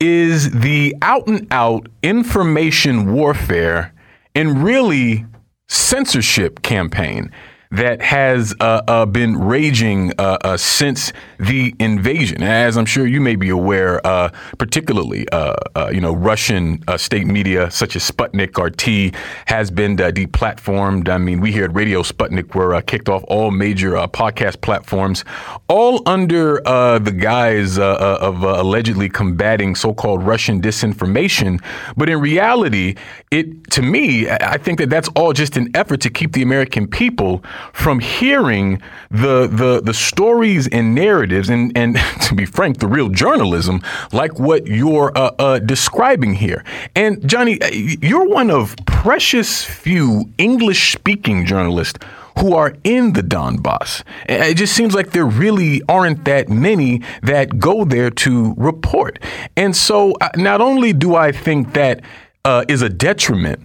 is 0.00 0.50
the 0.50 0.94
out 1.02 1.26
and 1.26 1.46
out 1.52 1.88
information 2.02 3.12
warfare 3.12 3.92
and 4.34 4.62
really 4.62 5.26
censorship 5.68 6.62
campaign 6.62 7.30
that 7.70 8.00
has 8.00 8.54
uh, 8.60 8.82
uh, 8.88 9.06
been 9.06 9.36
raging 9.36 10.12
uh, 10.18 10.38
uh 10.42 10.56
since 10.56 11.12
the 11.38 11.74
invasion. 11.78 12.42
As 12.42 12.76
I'm 12.76 12.86
sure 12.86 13.06
you 13.06 13.20
may 13.20 13.36
be 13.36 13.50
aware, 13.50 14.04
uh, 14.06 14.30
particularly, 14.58 15.28
uh, 15.30 15.54
you 15.92 16.00
know, 16.00 16.14
Russian 16.14 16.82
state 16.96 17.26
media 17.26 17.70
such 17.70 17.94
as 17.96 18.10
Sputnik 18.10 18.56
RT 18.56 19.14
has 19.46 19.70
been 19.70 19.96
deplatformed. 19.96 21.08
I 21.08 21.18
mean, 21.18 21.40
we 21.40 21.52
here 21.52 21.64
at 21.64 21.74
Radio 21.74 22.02
Sputnik 22.02 22.54
were 22.54 22.80
kicked 22.82 23.08
off 23.08 23.22
all 23.28 23.50
major 23.50 23.92
podcast 24.08 24.60
platforms, 24.60 25.24
all 25.68 26.02
under 26.08 26.60
the 26.64 27.14
guise 27.16 27.78
of 27.78 28.42
allegedly 28.42 29.08
combating 29.08 29.74
so-called 29.74 30.22
Russian 30.22 30.60
disinformation. 30.60 31.62
But 31.96 32.08
in 32.08 32.20
reality, 32.20 32.96
it 33.30 33.70
to 33.72 33.82
me, 33.82 34.28
I 34.28 34.58
think 34.58 34.78
that 34.78 34.90
that's 34.90 35.08
all 35.14 35.32
just 35.32 35.56
an 35.56 35.70
effort 35.74 36.00
to 36.00 36.10
keep 36.10 36.32
the 36.32 36.42
American 36.42 36.86
people 36.86 37.42
from 37.72 38.00
hearing 38.00 38.80
the 39.10 39.46
the 39.46 39.80
the 39.82 39.94
stories 39.94 40.68
and 40.68 40.94
narratives 40.94 41.48
and 41.48 41.76
and 41.76 41.96
to 42.22 42.34
be 42.34 42.44
frank, 42.44 42.78
the 42.78 42.86
real 42.86 43.08
journalism 43.08 43.82
like 44.12 44.38
what 44.38 44.66
you're 44.66 45.16
uh, 45.16 45.32
uh, 45.38 45.58
describing 45.58 46.34
here. 46.34 46.64
And 46.94 47.26
Johnny, 47.28 47.60
uh, 47.60 47.68
you're 47.70 48.28
one 48.28 48.50
of 48.50 48.76
precious 48.86 49.64
few 49.64 50.30
English 50.38 50.92
speaking 50.92 51.46
journalists 51.46 51.98
who 52.38 52.54
are 52.54 52.74
in 52.84 53.14
the 53.14 53.22
Donbass. 53.22 54.02
It 54.28 54.54
just 54.54 54.74
seems 54.74 54.94
like 54.94 55.10
there 55.10 55.26
really 55.26 55.82
aren't 55.88 56.24
that 56.24 56.48
many 56.48 57.02
that 57.22 57.58
go 57.58 57.84
there 57.84 58.10
to 58.10 58.54
report. 58.56 59.18
And 59.56 59.74
so, 59.74 60.12
uh, 60.20 60.28
not 60.36 60.60
only 60.60 60.92
do 60.92 61.16
I 61.16 61.32
think 61.32 61.74
that 61.74 62.02
uh, 62.44 62.64
is 62.68 62.82
a 62.82 62.88
detriment 62.88 63.60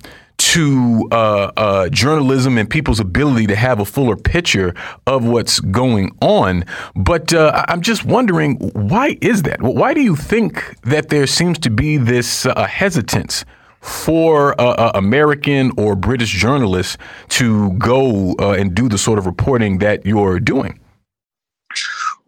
to 0.54 1.08
uh, 1.12 1.52
uh, 1.58 1.90
journalism 1.90 2.60
and 2.60 2.70
people's 2.70 3.00
ability 3.00 3.48
to 3.48 3.56
have 3.56 3.80
a 3.80 3.86
fuller 3.86 4.16
picture 4.16 4.76
of 5.08 5.26
what's 5.26 5.60
going 5.60 6.16
on. 6.22 6.64
But 6.96 7.34
uh, 7.34 7.66
I'm 7.70 7.82
just 7.82 8.06
wondering, 8.06 8.58
why 8.74 9.18
is 9.20 9.42
that? 9.44 9.64
Why 9.64 9.96
do 9.96 10.02
you 10.02 10.16
think 10.16 10.80
that 10.82 11.10
there 11.10 11.26
seems 11.26 11.58
to 11.58 11.72
be 11.72 11.98
this 11.98 12.46
uh, 12.46 12.68
hesitance? 12.68 13.46
For 13.82 14.54
uh, 14.62 14.64
uh, 14.64 14.92
American 14.96 15.74
or 15.76 15.98
British 15.98 16.32
journalists 16.32 16.98
to 17.30 17.74
go 17.74 18.34
and 18.40 18.74
do 18.74 18.88
the 18.88 18.98
sort 18.98 19.20
of 19.20 19.26
reporting 19.26 19.80
that 19.80 20.06
you're 20.06 20.40
doing? 20.40 20.80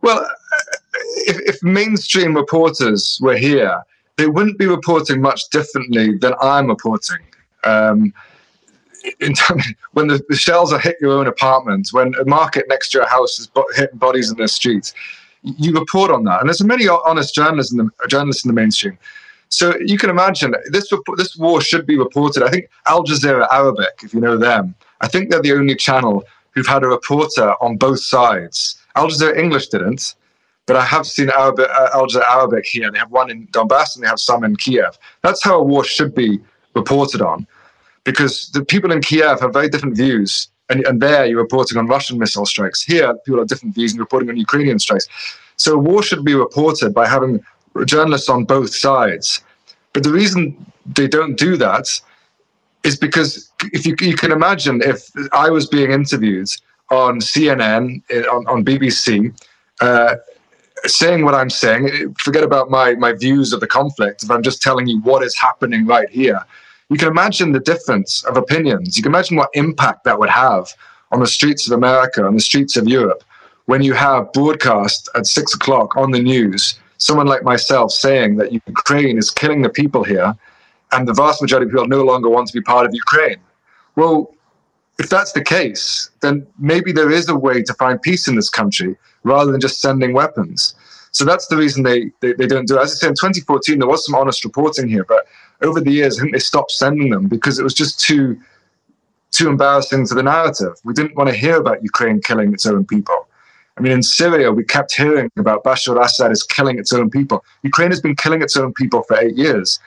Well, 0.01 0.29
if, 1.27 1.39
if 1.47 1.63
mainstream 1.63 2.35
reporters 2.35 3.17
were 3.21 3.37
here, 3.37 3.81
they 4.17 4.27
wouldn't 4.27 4.57
be 4.57 4.65
reporting 4.65 5.21
much 5.21 5.47
differently 5.49 6.17
than 6.17 6.33
I'm 6.41 6.67
reporting. 6.67 7.19
Um, 7.65 8.13
when 9.93 10.07
the, 10.07 10.23
the, 10.29 10.35
shells 10.35 10.73
are 10.73 10.79
hit 10.79 10.97
your 10.99 11.11
own 11.11 11.27
apartment, 11.27 11.89
when 11.91 12.13
a 12.15 12.25
market 12.25 12.65
next 12.67 12.89
to 12.89 12.99
your 12.99 13.07
house 13.07 13.37
is 13.37 13.47
bo- 13.47 13.67
hitting 13.75 13.97
bodies 13.97 14.31
in 14.31 14.37
the 14.37 14.47
streets, 14.47 14.93
you 15.43 15.73
report 15.73 16.09
on 16.09 16.23
that. 16.23 16.39
And 16.39 16.49
there's 16.49 16.63
many 16.63 16.87
honest 16.87 17.35
journalists 17.35 17.71
in 17.71 17.77
the, 17.77 18.07
journalists 18.07 18.45
in 18.45 18.49
the 18.49 18.59
mainstream. 18.59 18.97
So 19.49 19.75
you 19.79 19.97
can 19.97 20.09
imagine 20.09 20.55
this 20.71 20.91
this 21.17 21.37
war 21.37 21.61
should 21.61 21.85
be 21.85 21.97
reported. 21.97 22.43
I 22.43 22.49
think 22.49 22.67
Al 22.87 23.03
Jazeera 23.03 23.47
Arabic, 23.51 24.01
if 24.03 24.13
you 24.13 24.19
know 24.19 24.37
them, 24.37 24.75
I 25.01 25.07
think 25.07 25.29
they're 25.29 25.41
the 25.41 25.53
only 25.53 25.75
channel 25.75 26.23
who've 26.51 26.65
had 26.65 26.83
a 26.83 26.87
reporter 26.87 27.53
on 27.61 27.77
both 27.77 27.99
sides. 27.99 28.77
Al 28.95 29.07
Jazeera 29.07 29.37
English 29.37 29.67
didn't, 29.67 30.15
but 30.65 30.75
I 30.75 30.83
have 30.83 31.05
seen 31.05 31.29
Arabic, 31.29 31.69
uh, 31.69 31.89
Al 31.93 32.07
Jazeera 32.07 32.23
Arabic 32.29 32.65
here. 32.65 32.91
They 32.91 32.97
have 32.97 33.11
one 33.11 33.29
in 33.29 33.47
Donbass 33.47 33.95
and 33.95 34.03
they 34.03 34.07
have 34.07 34.19
some 34.19 34.43
in 34.43 34.55
Kiev. 34.55 34.97
That's 35.21 35.43
how 35.43 35.59
a 35.59 35.63
war 35.63 35.83
should 35.83 36.15
be 36.15 36.39
reported 36.75 37.21
on, 37.21 37.47
because 38.03 38.49
the 38.49 38.63
people 38.63 38.91
in 38.91 39.01
Kiev 39.01 39.39
have 39.39 39.53
very 39.53 39.69
different 39.69 39.95
views. 39.95 40.49
And, 40.69 40.85
and 40.87 40.99
there 40.99 41.25
you're 41.25 41.41
reporting 41.41 41.77
on 41.77 41.85
Russian 41.85 42.17
missile 42.17 42.45
strikes. 42.45 42.81
Here, 42.81 43.13
people 43.25 43.39
have 43.39 43.47
different 43.47 43.75
views 43.75 43.91
and 43.91 43.99
reporting 43.99 44.29
on 44.29 44.37
Ukrainian 44.37 44.79
strikes. 44.79 45.07
So 45.57 45.77
war 45.77 46.01
should 46.01 46.25
be 46.25 46.33
reported 46.33 46.93
by 46.93 47.07
having 47.07 47.43
journalists 47.85 48.29
on 48.29 48.45
both 48.45 48.73
sides. 48.73 49.41
But 49.93 50.03
the 50.03 50.11
reason 50.11 50.65
they 50.85 51.07
don't 51.07 51.37
do 51.37 51.55
that 51.57 51.87
is 52.83 52.95
because 52.95 53.51
if 53.73 53.85
you, 53.85 53.95
you 53.99 54.15
can 54.15 54.31
imagine 54.31 54.81
if 54.81 55.09
I 55.33 55.49
was 55.49 55.67
being 55.67 55.91
interviewed 55.91 56.49
on 56.91 57.19
CNN, 57.19 58.01
eh, 58.09 58.21
on, 58.23 58.47
on 58.47 58.63
BBC, 58.63 59.33
uh, 59.81 60.15
saying 60.85 61.25
what 61.25 61.33
I'm 61.33 61.49
saying, 61.49 62.13
forget 62.19 62.43
about 62.43 62.69
my, 62.69 62.95
my 62.95 63.13
views 63.13 63.53
of 63.53 63.59
the 63.59 63.67
conflict. 63.67 64.23
If 64.23 64.29
I'm 64.29 64.43
just 64.43 64.61
telling 64.61 64.87
you 64.87 65.01
what 65.01 65.23
is 65.23 65.35
happening 65.37 65.85
right 65.85 66.09
here, 66.09 66.41
you 66.89 66.97
can 66.97 67.07
imagine 67.07 67.51
the 67.51 67.59
difference 67.59 68.23
of 68.25 68.37
opinions. 68.37 68.95
You 68.95 69.03
can 69.03 69.11
imagine 69.11 69.37
what 69.37 69.49
impact 69.53 70.03
that 70.03 70.19
would 70.19 70.29
have 70.29 70.67
on 71.11 71.19
the 71.19 71.27
streets 71.27 71.67
of 71.67 71.73
America, 71.73 72.25
on 72.25 72.35
the 72.35 72.41
streets 72.41 72.77
of 72.77 72.87
Europe, 72.87 73.23
when 73.65 73.81
you 73.81 73.93
have 73.93 74.31
broadcast 74.33 75.09
at 75.15 75.25
six 75.25 75.53
o'clock 75.53 75.97
on 75.97 76.11
the 76.11 76.19
news, 76.19 76.79
someone 76.97 77.27
like 77.27 77.43
myself 77.43 77.91
saying 77.91 78.35
that 78.37 78.53
Ukraine 78.53 79.17
is 79.17 79.31
killing 79.31 79.61
the 79.61 79.69
people 79.69 80.03
here, 80.03 80.35
and 80.91 81.07
the 81.07 81.13
vast 81.13 81.41
majority 81.41 81.65
of 81.65 81.71
people 81.71 81.87
no 81.87 82.03
longer 82.03 82.29
want 82.29 82.47
to 82.47 82.53
be 82.53 82.61
part 82.61 82.85
of 82.85 82.93
Ukraine. 82.93 83.37
Well, 83.95 84.33
if 84.99 85.09
that's 85.09 85.31
the 85.33 85.43
case, 85.43 86.11
then 86.21 86.45
maybe 86.59 86.91
there 86.91 87.11
is 87.11 87.27
a 87.27 87.35
way 87.35 87.63
to 87.63 87.73
find 87.73 88.01
peace 88.01 88.27
in 88.27 88.35
this 88.35 88.49
country 88.49 88.95
rather 89.23 89.51
than 89.51 89.59
just 89.59 89.81
sending 89.81 90.13
weapons. 90.13 90.75
So 91.15 91.23
that's 91.23 91.47
the 91.47 91.55
reason 91.55 91.83
they, 91.83 92.11
they, 92.19 92.33
they 92.33 92.45
don't 92.45 92.67
do 92.67 92.77
it. 92.77 92.81
As 92.81 92.91
I 92.91 92.95
said, 92.95 93.07
in 93.11 93.15
2014, 93.15 93.79
there 93.79 93.87
was 93.87 94.05
some 94.05 94.15
honest 94.15 94.43
reporting 94.43 94.89
here, 94.89 95.05
but 95.05 95.25
over 95.61 95.79
the 95.79 95.89
years, 95.89 96.19
I 96.19 96.23
think 96.23 96.33
they 96.33 96.39
stopped 96.39 96.71
sending 96.71 97.09
them 97.09 97.29
because 97.29 97.57
it 97.57 97.63
was 97.63 97.73
just 97.73 98.01
too 98.01 98.37
too 99.31 99.47
embarrassing 99.47 100.05
to 100.07 100.13
the 100.13 100.23
narrative. 100.23 100.73
We 100.83 100.93
didn't 100.93 101.15
want 101.15 101.29
to 101.29 101.35
hear 101.35 101.55
about 101.55 101.81
Ukraine 101.83 102.19
killing 102.19 102.51
its 102.53 102.65
own 102.65 102.85
people. 102.85 103.27
I 103.77 103.81
mean, 103.81 103.93
in 103.93 104.03
Syria, 104.03 104.51
we 104.51 104.65
kept 104.65 104.93
hearing 104.93 105.31
about 105.37 105.63
Bashar 105.63 106.01
Assad 106.03 106.31
is 106.33 106.43
killing 106.43 106.79
its 106.79 106.91
own 106.91 107.09
people. 107.09 107.45
Ukraine 107.63 107.91
has 107.91 108.01
been 108.01 108.17
killing 108.17 108.41
its 108.41 108.57
own 108.57 108.73
people 108.73 109.03
for 109.03 109.17
eight 109.17 109.35
years. 109.35 109.79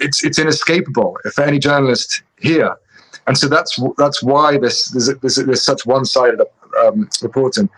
It's, 0.00 0.22
it's 0.22 0.38
inescapable 0.38 1.16
for 1.34 1.44
any 1.44 1.58
journalist 1.58 2.22
here. 2.38 2.76
And 3.26 3.38
so 3.38 3.48
that's 3.48 3.80
that's 3.96 4.22
why 4.22 4.58
this 4.58 4.88
there's, 4.90 5.06
there's, 5.20 5.36
there's 5.36 5.62
such 5.62 5.86
one-sided 5.86 6.40
um, 6.82 7.08
reporting. 7.22 7.70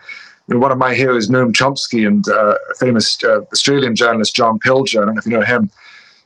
One 0.47 0.71
of 0.71 0.77
my 0.77 0.95
heroes, 0.95 1.29
Noam 1.29 1.51
Chomsky, 1.51 2.07
and 2.07 2.27
uh, 2.29 2.55
famous 2.79 3.21
uh, 3.23 3.41
Australian 3.51 3.95
journalist 3.95 4.33
John 4.33 4.59
Pilger. 4.59 5.01
I 5.01 5.05
don't 5.05 5.15
know 5.15 5.19
if 5.19 5.25
you 5.25 5.33
know 5.33 5.41
him. 5.41 5.69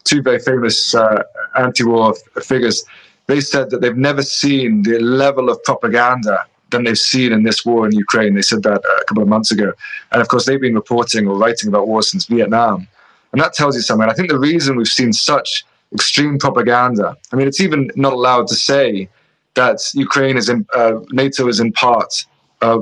Two 0.04 0.22
very 0.22 0.40
famous 0.40 0.94
uh, 0.94 1.24
anti-war 1.58 2.14
figures. 2.44 2.84
They 3.26 3.42
said 3.42 3.72
that 3.72 3.82
they've 3.82 3.98
never 3.98 4.22
seen 4.22 4.84
the 4.84 5.00
level 5.00 5.50
of 5.50 5.64
propaganda 5.64 6.46
than 6.70 6.84
they've 6.84 6.98
seen 6.98 7.34
in 7.34 7.44
this 7.44 7.66
war 7.66 7.86
in 7.88 7.94
Ukraine. 7.94 8.36
They 8.36 8.42
said 8.42 8.64
that 8.64 8.86
uh, 8.86 9.02
a 9.02 9.06
couple 9.06 9.24
of 9.24 9.30
months 9.30 9.52
ago. 9.52 9.74
And 10.12 10.22
of 10.22 10.28
course, 10.28 10.46
they've 10.46 10.62
been 10.62 10.76
reporting 10.76 11.28
or 11.28 11.36
writing 11.38 11.70
about 11.70 11.88
war 11.88 12.04
since 12.04 12.26
Vietnam. 12.26 12.88
And 13.32 13.42
that 13.42 13.54
tells 13.54 13.76
you 13.76 13.82
something. 13.82 14.10
I 14.10 14.14
think 14.14 14.30
the 14.30 14.40
reason 14.40 14.76
we've 14.76 14.88
seen 14.88 15.14
such 15.14 15.66
extreme 15.94 16.38
propaganda, 16.38 17.18
I 17.32 17.36
mean, 17.36 17.48
it's 17.48 17.62
even 17.62 17.90
not 17.96 18.14
allowed 18.14 18.48
to 18.48 18.56
say 18.56 19.10
that 19.56 19.80
Ukraine 19.94 20.38
is 20.38 20.48
in, 20.48 20.66
uh, 20.74 21.00
NATO 21.12 21.48
is 21.48 21.60
in 21.60 21.72
part 21.74 22.26
uh, 22.62 22.80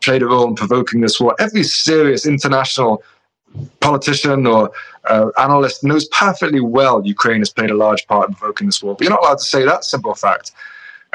played 0.00 0.22
a 0.22 0.26
role 0.26 0.46
in 0.48 0.54
provoking 0.54 1.00
this 1.00 1.20
war. 1.20 1.34
Every 1.38 1.62
serious 1.62 2.26
international 2.26 3.02
politician 3.80 4.46
or 4.46 4.70
uh, 5.04 5.30
analyst 5.38 5.82
knows 5.82 6.06
perfectly 6.08 6.60
well 6.60 7.04
Ukraine 7.06 7.40
has 7.40 7.50
played 7.50 7.70
a 7.70 7.76
large 7.76 8.06
part 8.06 8.28
in 8.28 8.34
provoking 8.34 8.66
this 8.66 8.82
war. 8.82 8.94
But 8.94 9.02
you're 9.02 9.10
not 9.10 9.22
allowed 9.22 9.38
to 9.38 9.44
say 9.44 9.64
that 9.64 9.84
simple 9.84 10.14
fact. 10.14 10.52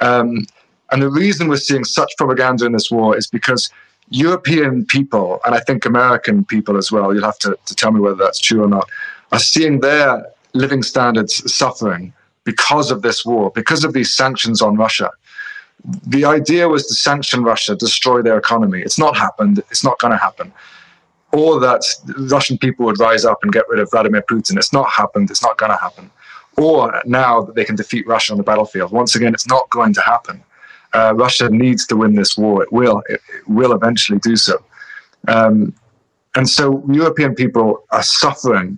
Um, 0.01 0.45
and 0.91 1.01
the 1.01 1.09
reason 1.09 1.47
we're 1.47 1.57
seeing 1.57 1.83
such 1.83 2.11
propaganda 2.17 2.65
in 2.65 2.71
this 2.71 2.91
war 2.91 3.17
is 3.17 3.27
because 3.27 3.69
European 4.09 4.85
people, 4.85 5.39
and 5.45 5.55
I 5.55 5.59
think 5.59 5.85
American 5.85 6.45
people 6.45 6.77
as 6.77 6.91
well, 6.91 7.13
you'll 7.13 7.23
have 7.23 7.39
to, 7.39 7.57
to 7.65 7.75
tell 7.75 7.91
me 7.91 7.99
whether 7.99 8.15
that's 8.15 8.39
true 8.39 8.63
or 8.63 8.67
not, 8.67 8.89
are 9.31 9.39
seeing 9.39 9.79
their 9.79 10.25
living 10.53 10.83
standards 10.83 11.51
suffering 11.51 12.13
because 12.43 12.91
of 12.91 13.01
this 13.01 13.25
war, 13.25 13.51
because 13.51 13.83
of 13.83 13.93
these 13.93 14.15
sanctions 14.15 14.61
on 14.61 14.75
Russia. 14.75 15.09
The 16.07 16.25
idea 16.25 16.69
was 16.69 16.87
to 16.87 16.93
sanction 16.93 17.43
Russia, 17.43 17.75
destroy 17.75 18.21
their 18.21 18.37
economy. 18.37 18.81
It's 18.81 18.97
not 18.97 19.17
happened. 19.17 19.59
It's 19.69 19.83
not 19.83 19.99
going 19.99 20.11
to 20.11 20.17
happen. 20.17 20.53
Or 21.31 21.59
that 21.59 21.83
Russian 22.17 22.57
people 22.57 22.85
would 22.85 22.99
rise 22.99 23.25
up 23.25 23.39
and 23.43 23.51
get 23.51 23.67
rid 23.67 23.79
of 23.79 23.89
Vladimir 23.91 24.21
Putin. 24.21 24.57
It's 24.57 24.71
not 24.71 24.89
happened. 24.89 25.29
It's 25.29 25.41
not 25.41 25.57
going 25.57 25.71
to 25.71 25.77
happen. 25.77 26.09
Or 26.57 27.01
now 27.05 27.41
that 27.41 27.55
they 27.55 27.65
can 27.65 27.75
defeat 27.75 28.07
Russia 28.07 28.33
on 28.33 28.37
the 28.37 28.43
battlefield. 28.43 28.91
Once 28.91 29.15
again, 29.15 29.33
it's 29.33 29.47
not 29.47 29.69
going 29.71 29.93
to 29.95 30.01
happen. 30.01 30.43
Uh, 30.93 31.13
Russia 31.15 31.49
needs 31.49 31.87
to 31.87 31.97
win 31.97 32.13
this 32.13 32.37
war. 32.37 32.61
It 32.63 32.71
will. 32.71 33.01
It, 33.09 33.19
it 33.33 33.47
will 33.47 33.73
eventually 33.73 34.19
do 34.19 34.35
so. 34.35 34.63
Um, 35.27 35.73
and 36.35 36.47
so 36.47 36.83
European 36.89 37.33
people 37.33 37.83
are 37.89 38.03
suffering, 38.03 38.77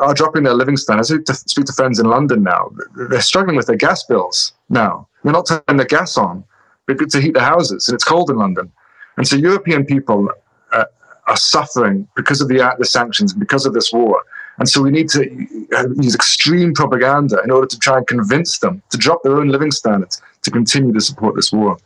are 0.00 0.14
dropping 0.14 0.44
their 0.44 0.54
living 0.54 0.76
standards. 0.76 1.10
I 1.10 1.32
speak 1.32 1.66
to 1.66 1.72
friends 1.72 1.98
in 1.98 2.06
London 2.06 2.42
now. 2.44 2.70
They're 3.10 3.20
struggling 3.20 3.56
with 3.56 3.66
their 3.66 3.76
gas 3.76 4.04
bills 4.04 4.52
now. 4.68 5.07
They're 5.22 5.32
not 5.32 5.46
turning 5.46 5.78
the 5.78 5.84
gas 5.84 6.16
on 6.16 6.44
to 6.88 7.20
heat 7.20 7.34
the 7.34 7.40
houses, 7.40 7.88
and 7.88 7.94
it's 7.94 8.04
cold 8.04 8.30
in 8.30 8.36
London. 8.36 8.72
And 9.16 9.26
so 9.26 9.36
European 9.36 9.84
people 9.84 10.30
uh, 10.72 10.84
are 11.26 11.36
suffering 11.36 12.08
because 12.16 12.40
of 12.40 12.48
the, 12.48 12.60
uh, 12.60 12.74
the 12.78 12.86
sanctions, 12.86 13.34
because 13.34 13.66
of 13.66 13.74
this 13.74 13.92
war. 13.92 14.22
And 14.58 14.68
so 14.68 14.82
we 14.82 14.90
need 14.90 15.08
to 15.10 15.20
uh, 15.76 15.88
use 15.96 16.14
extreme 16.14 16.72
propaganda 16.74 17.40
in 17.44 17.50
order 17.50 17.66
to 17.66 17.78
try 17.78 17.98
and 17.98 18.06
convince 18.06 18.58
them 18.58 18.82
to 18.90 18.98
drop 18.98 19.22
their 19.22 19.36
own 19.36 19.48
living 19.48 19.70
standards 19.70 20.20
to 20.42 20.50
continue 20.50 20.92
to 20.92 21.00
support 21.00 21.36
this 21.36 21.52
war. 21.52 21.76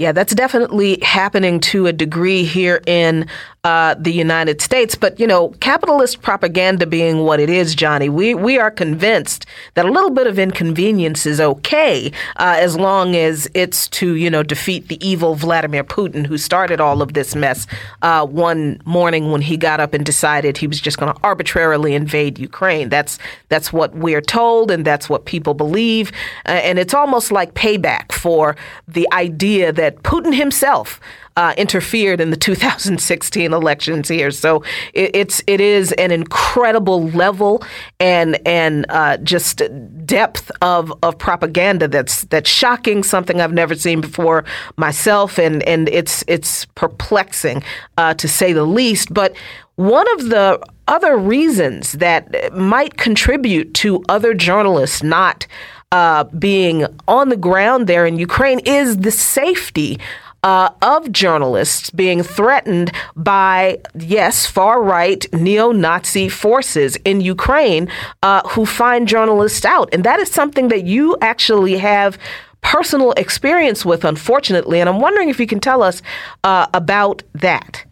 Yeah, 0.00 0.12
that's 0.12 0.34
definitely 0.34 0.98
happening 1.02 1.60
to 1.60 1.86
a 1.86 1.92
degree 1.92 2.42
here 2.44 2.80
in 2.86 3.26
uh, 3.64 3.94
the 3.98 4.10
United 4.10 4.62
States. 4.62 4.94
But 4.94 5.20
you 5.20 5.26
know, 5.26 5.50
capitalist 5.60 6.22
propaganda 6.22 6.86
being 6.86 7.18
what 7.18 7.38
it 7.38 7.50
is, 7.50 7.74
Johnny, 7.74 8.08
we 8.08 8.34
we 8.34 8.58
are 8.58 8.70
convinced 8.70 9.44
that 9.74 9.84
a 9.84 9.90
little 9.90 10.08
bit 10.08 10.26
of 10.26 10.38
inconvenience 10.38 11.26
is 11.26 11.38
okay 11.38 12.10
uh, 12.36 12.56
as 12.58 12.78
long 12.78 13.14
as 13.14 13.50
it's 13.52 13.88
to 13.88 14.14
you 14.14 14.30
know 14.30 14.42
defeat 14.42 14.88
the 14.88 15.06
evil 15.06 15.34
Vladimir 15.34 15.84
Putin 15.84 16.26
who 16.26 16.38
started 16.38 16.80
all 16.80 17.02
of 17.02 17.12
this 17.12 17.34
mess 17.34 17.66
uh, 18.00 18.24
one 18.24 18.80
morning 18.86 19.30
when 19.30 19.42
he 19.42 19.58
got 19.58 19.80
up 19.80 19.92
and 19.92 20.06
decided 20.06 20.56
he 20.56 20.66
was 20.66 20.80
just 20.80 20.96
going 20.96 21.12
to 21.12 21.20
arbitrarily 21.22 21.94
invade 21.94 22.38
Ukraine. 22.38 22.88
That's 22.88 23.18
that's 23.50 23.70
what 23.70 23.94
we're 23.94 24.22
told, 24.22 24.70
and 24.70 24.82
that's 24.82 25.10
what 25.10 25.26
people 25.26 25.52
believe, 25.52 26.10
uh, 26.46 26.52
and 26.52 26.78
it's 26.78 26.94
almost 26.94 27.30
like 27.30 27.52
payback 27.52 28.12
for 28.12 28.56
the 28.88 29.06
idea 29.12 29.72
that 29.72 29.89
that 29.90 30.02
Putin 30.02 30.34
himself 30.34 31.00
uh, 31.36 31.54
interfered 31.56 32.20
in 32.20 32.30
the 32.30 32.36
2016 32.36 33.52
elections 33.52 34.08
here. 34.08 34.30
So 34.30 34.62
it, 34.94 35.10
it's 35.14 35.42
it 35.46 35.60
is 35.60 35.92
an 35.92 36.10
incredible 36.10 37.08
level 37.08 37.62
and 37.98 38.38
and 38.46 38.86
uh, 38.88 39.16
just 39.18 39.62
depth 40.06 40.50
of, 40.62 40.92
of 41.02 41.18
propaganda 41.18 41.88
that's 41.88 42.24
that's 42.24 42.48
shocking. 42.48 43.02
Something 43.02 43.40
I've 43.40 43.52
never 43.52 43.74
seen 43.74 44.00
before 44.00 44.44
myself, 44.76 45.38
and 45.38 45.62
and 45.64 45.88
it's 45.88 46.24
it's 46.26 46.66
perplexing 46.74 47.62
uh, 47.96 48.14
to 48.14 48.28
say 48.28 48.52
the 48.52 48.64
least. 48.64 49.12
But 49.12 49.34
one 49.76 50.06
of 50.18 50.28
the 50.28 50.60
other 50.88 51.16
reasons 51.16 51.92
that 51.92 52.52
might 52.52 52.96
contribute 52.96 53.72
to 53.74 54.02
other 54.08 54.34
journalists 54.34 55.02
not 55.02 55.46
uh, 55.92 56.24
being 56.24 56.86
on 57.08 57.28
the 57.30 57.36
ground 57.36 57.86
there 57.86 58.06
in 58.06 58.18
Ukraine 58.18 58.60
is 58.60 58.98
the 58.98 59.10
safety 59.10 59.98
uh, 60.42 60.70
of 60.80 61.10
journalists 61.12 61.90
being 61.90 62.22
threatened 62.22 62.92
by, 63.16 63.78
yes, 63.98 64.46
far 64.46 64.82
right 64.82 65.26
neo 65.32 65.72
Nazi 65.72 66.28
forces 66.28 66.96
in 67.04 67.20
Ukraine 67.20 67.88
uh, 68.22 68.48
who 68.50 68.64
find 68.64 69.06
journalists 69.06 69.64
out. 69.64 69.88
And 69.92 70.04
that 70.04 70.20
is 70.20 70.30
something 70.30 70.68
that 70.68 70.84
you 70.84 71.16
actually 71.20 71.76
have 71.78 72.18
personal 72.62 73.12
experience 73.12 73.84
with, 73.84 74.04
unfortunately. 74.04 74.80
And 74.80 74.88
I'm 74.88 75.00
wondering 75.00 75.28
if 75.28 75.40
you 75.40 75.46
can 75.46 75.60
tell 75.60 75.82
us 75.82 76.02
uh, 76.44 76.66
about 76.72 77.22
that. 77.34 77.84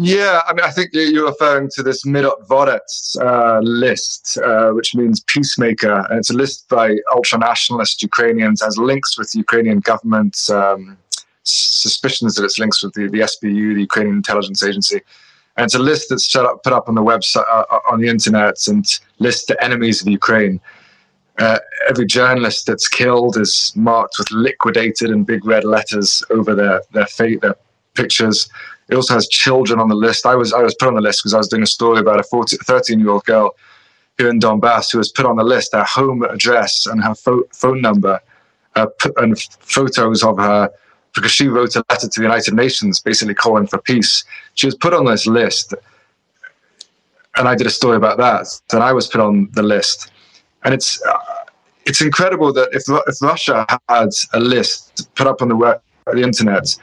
Yeah, 0.00 0.42
I 0.46 0.52
mean, 0.52 0.64
I 0.64 0.70
think 0.70 0.90
you're 0.92 1.26
referring 1.26 1.70
to 1.70 1.82
this 1.82 2.04
Myrotvorets 2.04 3.20
uh, 3.20 3.58
list, 3.60 4.38
uh, 4.38 4.70
which 4.70 4.94
means 4.94 5.20
peacemaker, 5.26 6.06
and 6.08 6.18
it's 6.18 6.30
a 6.30 6.34
list 6.34 6.68
by 6.68 6.96
ultra-nationalist 7.12 8.02
Ukrainians, 8.02 8.62
has 8.62 8.78
links 8.78 9.18
with 9.18 9.30
the 9.32 9.38
Ukrainian 9.38 9.80
government, 9.80 10.38
um, 10.50 10.96
suspicions 11.42 12.36
that 12.36 12.44
it's 12.44 12.60
links 12.60 12.82
with 12.82 12.92
the, 12.94 13.08
the 13.08 13.20
SBU, 13.20 13.74
the 13.74 13.80
Ukrainian 13.80 14.16
intelligence 14.16 14.62
agency, 14.62 15.00
and 15.56 15.64
it's 15.64 15.74
a 15.74 15.80
list 15.80 16.10
that's 16.10 16.34
up, 16.36 16.62
put 16.62 16.72
up 16.72 16.88
on 16.88 16.94
the 16.94 17.02
website, 17.02 17.48
uh, 17.50 17.64
uh 17.68 17.80
on 17.90 18.00
the 18.00 18.08
internet, 18.08 18.56
and 18.68 18.84
lists 19.18 19.46
the 19.46 19.62
enemies 19.64 20.00
of 20.00 20.06
Ukraine. 20.06 20.60
Uh, 21.38 21.58
every 21.88 22.06
journalist 22.06 22.66
that's 22.66 22.88
killed 22.88 23.36
is 23.36 23.72
marked 23.74 24.14
with 24.18 24.30
liquidated 24.30 25.10
in 25.10 25.24
big 25.24 25.44
red 25.44 25.64
letters 25.64 26.22
over 26.30 26.54
their 26.54 26.82
their, 26.92 27.06
fate, 27.06 27.40
their 27.40 27.56
pictures 27.94 28.48
it 28.88 28.94
also 28.94 29.14
has 29.14 29.28
children 29.28 29.80
on 29.80 29.88
the 29.88 29.94
list. 29.94 30.26
I 30.26 30.34
was 30.34 30.52
I 30.52 30.62
was 30.62 30.74
put 30.74 30.88
on 30.88 30.94
the 30.94 31.00
list 31.00 31.20
because 31.20 31.34
I 31.34 31.38
was 31.38 31.48
doing 31.48 31.62
a 31.62 31.66
story 31.66 32.00
about 32.00 32.20
a 32.20 32.22
14, 32.22 32.58
13 32.60 32.98
year 32.98 33.10
old 33.10 33.24
girl 33.24 33.54
here 34.16 34.30
in 34.30 34.40
Donbass 34.40 34.92
who 34.92 34.98
was 34.98 35.10
put 35.10 35.26
on 35.26 35.36
the 35.36 35.44
list. 35.44 35.72
Her 35.72 35.84
home 35.84 36.22
address 36.22 36.86
and 36.86 37.02
her 37.02 37.14
fo- 37.14 37.44
phone 37.52 37.80
number 37.80 38.20
uh, 38.76 38.86
and 39.18 39.38
photos 39.60 40.22
of 40.22 40.38
her 40.38 40.70
because 41.14 41.32
she 41.32 41.48
wrote 41.48 41.76
a 41.76 41.84
letter 41.90 42.08
to 42.08 42.20
the 42.20 42.24
United 42.24 42.54
Nations 42.54 43.00
basically 43.00 43.34
calling 43.34 43.66
for 43.66 43.78
peace. 43.78 44.24
She 44.54 44.66
was 44.66 44.74
put 44.74 44.94
on 44.94 45.04
this 45.04 45.26
list, 45.26 45.74
and 47.36 47.48
I 47.48 47.54
did 47.54 47.66
a 47.66 47.70
story 47.70 47.96
about 47.96 48.18
that. 48.18 48.46
And 48.72 48.82
I 48.82 48.92
was 48.92 49.06
put 49.06 49.20
on 49.20 49.48
the 49.52 49.62
list, 49.62 50.10
and 50.64 50.74
it's. 50.74 51.02
Uh, 51.04 51.18
it's 51.88 52.02
incredible 52.02 52.52
that 52.52 52.68
if, 52.72 52.82
if 53.06 53.22
Russia 53.22 53.66
had 53.88 54.10
a 54.34 54.38
list 54.38 55.08
put 55.14 55.26
up 55.26 55.40
on 55.40 55.48
the, 55.48 55.56
web, 55.56 55.80
the 56.04 56.22
internet 56.22 56.76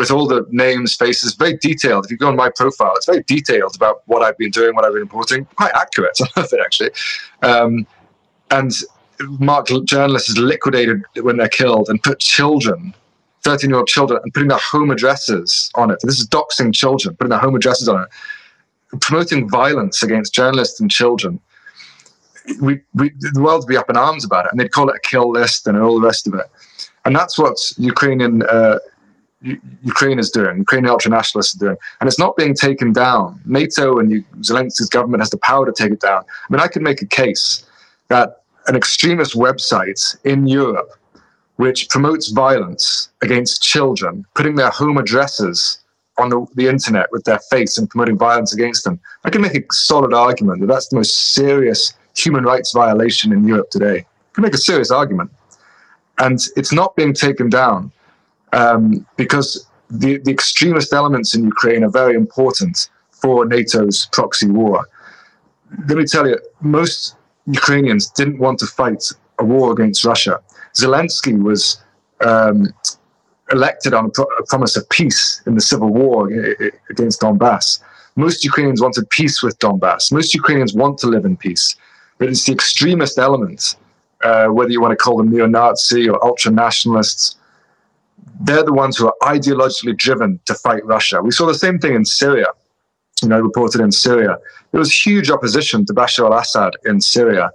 with 0.00 0.10
all 0.10 0.26
the 0.26 0.46
names, 0.50 0.94
faces, 0.94 1.34
very 1.34 1.58
detailed. 1.58 2.06
If 2.06 2.10
you 2.10 2.16
go 2.16 2.28
on 2.28 2.34
my 2.34 2.48
profile, 2.48 2.94
it's 2.96 3.04
very 3.04 3.22
detailed 3.24 3.76
about 3.76 4.00
what 4.06 4.22
I've 4.22 4.38
been 4.38 4.50
doing, 4.50 4.74
what 4.74 4.86
I've 4.86 4.94
been 4.94 5.02
reporting. 5.02 5.44
Quite 5.56 5.72
accurate, 5.74 6.16
some 6.16 6.28
of 6.36 6.50
it 6.50 6.60
actually. 6.64 6.90
Um, 7.42 7.86
and 8.50 8.72
Mark 9.38 9.68
journalists 9.84 10.30
is 10.30 10.38
liquidated 10.38 11.02
when 11.20 11.36
they're 11.36 11.50
killed 11.50 11.90
and 11.90 12.02
put 12.02 12.18
children, 12.18 12.94
13 13.42 13.68
year 13.68 13.78
old 13.78 13.88
children, 13.88 14.18
and 14.22 14.32
putting 14.32 14.48
their 14.48 14.58
home 14.58 14.90
addresses 14.90 15.70
on 15.74 15.90
it. 15.90 15.98
This 16.02 16.18
is 16.18 16.26
doxing 16.26 16.72
children, 16.72 17.14
putting 17.16 17.28
their 17.28 17.38
home 17.38 17.54
addresses 17.54 17.86
on 17.86 18.00
it, 18.00 19.00
promoting 19.02 19.50
violence 19.50 20.02
against 20.02 20.32
journalists 20.32 20.80
and 20.80 20.90
children. 20.90 21.38
We, 22.62 22.80
we, 22.94 23.10
the 23.20 23.42
world 23.42 23.64
would 23.64 23.68
be 23.68 23.76
up 23.76 23.90
in 23.90 23.98
arms 23.98 24.24
about 24.24 24.46
it, 24.46 24.52
and 24.52 24.58
they'd 24.58 24.72
call 24.72 24.88
it 24.88 24.96
a 24.96 25.06
kill 25.06 25.30
list 25.30 25.66
and 25.66 25.76
all 25.76 26.00
the 26.00 26.06
rest 26.06 26.26
of 26.26 26.32
it. 26.32 26.46
And 27.04 27.14
that's 27.14 27.38
what 27.38 27.58
Ukrainian 27.76 28.42
uh, 28.44 28.78
Ukraine 29.42 30.18
is 30.18 30.30
doing, 30.30 30.58
Ukrainian 30.58 30.94
ultranationalists 30.94 31.56
are 31.56 31.58
doing, 31.66 31.76
and 32.00 32.08
it's 32.08 32.18
not 32.18 32.36
being 32.36 32.54
taken 32.54 32.92
down. 32.92 33.40
NATO 33.46 33.98
and 33.98 34.24
Zelensky's 34.40 34.88
government 34.88 35.22
has 35.22 35.30
the 35.30 35.38
power 35.38 35.64
to 35.64 35.72
take 35.72 35.92
it 35.92 36.00
down. 36.00 36.22
I 36.24 36.52
mean, 36.52 36.60
I 36.60 36.68
could 36.68 36.82
make 36.82 37.00
a 37.00 37.06
case 37.06 37.64
that 38.08 38.42
an 38.66 38.76
extremist 38.76 39.34
website 39.34 40.16
in 40.24 40.46
Europe, 40.46 40.90
which 41.56 41.88
promotes 41.88 42.28
violence 42.28 43.08
against 43.22 43.62
children, 43.62 44.26
putting 44.34 44.56
their 44.56 44.70
home 44.70 44.98
addresses 44.98 45.80
on 46.18 46.28
the, 46.28 46.46
the 46.54 46.68
internet 46.68 47.06
with 47.10 47.24
their 47.24 47.38
face 47.50 47.78
and 47.78 47.88
promoting 47.88 48.18
violence 48.18 48.52
against 48.52 48.84
them, 48.84 49.00
I 49.24 49.30
can 49.30 49.40
make 49.40 49.56
a 49.56 49.62
solid 49.72 50.12
argument 50.12 50.60
that 50.60 50.66
that's 50.66 50.88
the 50.88 50.96
most 50.96 51.32
serious 51.32 51.94
human 52.14 52.44
rights 52.44 52.72
violation 52.72 53.32
in 53.32 53.46
Europe 53.46 53.70
today. 53.70 53.98
I 53.98 54.32
can 54.34 54.42
make 54.42 54.54
a 54.54 54.58
serious 54.58 54.90
argument. 54.90 55.30
And 56.18 56.38
it's 56.56 56.72
not 56.72 56.94
being 56.96 57.14
taken 57.14 57.48
down 57.48 57.90
um, 58.52 59.06
because 59.16 59.66
the, 59.90 60.18
the 60.18 60.30
extremist 60.30 60.92
elements 60.92 61.34
in 61.34 61.44
Ukraine 61.44 61.84
are 61.84 61.90
very 61.90 62.14
important 62.14 62.88
for 63.10 63.44
NATO's 63.44 64.08
proxy 64.12 64.48
war. 64.48 64.88
Let 65.88 65.98
me 65.98 66.04
tell 66.04 66.26
you, 66.26 66.38
most 66.60 67.16
Ukrainians 67.46 68.10
didn't 68.10 68.38
want 68.38 68.58
to 68.60 68.66
fight 68.66 69.04
a 69.38 69.44
war 69.44 69.72
against 69.72 70.04
Russia. 70.04 70.40
Zelensky 70.76 71.40
was 71.40 71.80
um, 72.20 72.68
elected 73.50 73.94
on 73.94 74.06
a, 74.06 74.10
pro- 74.10 74.24
a, 74.38 74.46
promise 74.46 74.76
of 74.76 74.88
peace 74.90 75.42
in 75.46 75.54
the 75.54 75.60
civil 75.60 75.90
war 75.90 76.28
against 76.90 77.20
Donbass. 77.20 77.80
Most 78.16 78.44
Ukrainians 78.44 78.80
wanted 78.80 79.08
peace 79.10 79.42
with 79.42 79.58
Donbass. 79.58 80.12
Most 80.12 80.34
Ukrainians 80.34 80.74
want 80.74 80.98
to 80.98 81.06
live 81.06 81.24
in 81.24 81.36
peace. 81.36 81.76
But 82.18 82.28
it's 82.28 82.44
the 82.44 82.52
extremist 82.52 83.18
elements, 83.18 83.76
uh, 84.22 84.48
whether 84.48 84.70
you 84.70 84.80
want 84.80 84.92
to 84.92 84.96
call 84.96 85.16
them 85.16 85.30
neo 85.30 85.46
Nazi 85.46 86.08
or 86.08 86.22
ultra 86.24 86.52
nationalists, 86.52 87.36
they're 88.40 88.64
the 88.64 88.72
ones 88.72 88.96
who 88.96 89.06
are 89.06 89.14
ideologically 89.22 89.96
driven 89.96 90.40
to 90.46 90.54
fight 90.54 90.84
Russia. 90.84 91.20
We 91.22 91.30
saw 91.30 91.46
the 91.46 91.54
same 91.54 91.78
thing 91.78 91.94
in 91.94 92.04
Syria. 92.04 92.46
You 93.22 93.28
know, 93.28 93.40
reported 93.40 93.82
in 93.82 93.92
Syria. 93.92 94.38
There 94.72 94.78
was 94.78 94.90
huge 94.92 95.30
opposition 95.30 95.84
to 95.84 95.92
Bashar 95.92 96.24
al 96.24 96.38
Assad 96.38 96.72
in 96.86 97.02
Syria, 97.02 97.50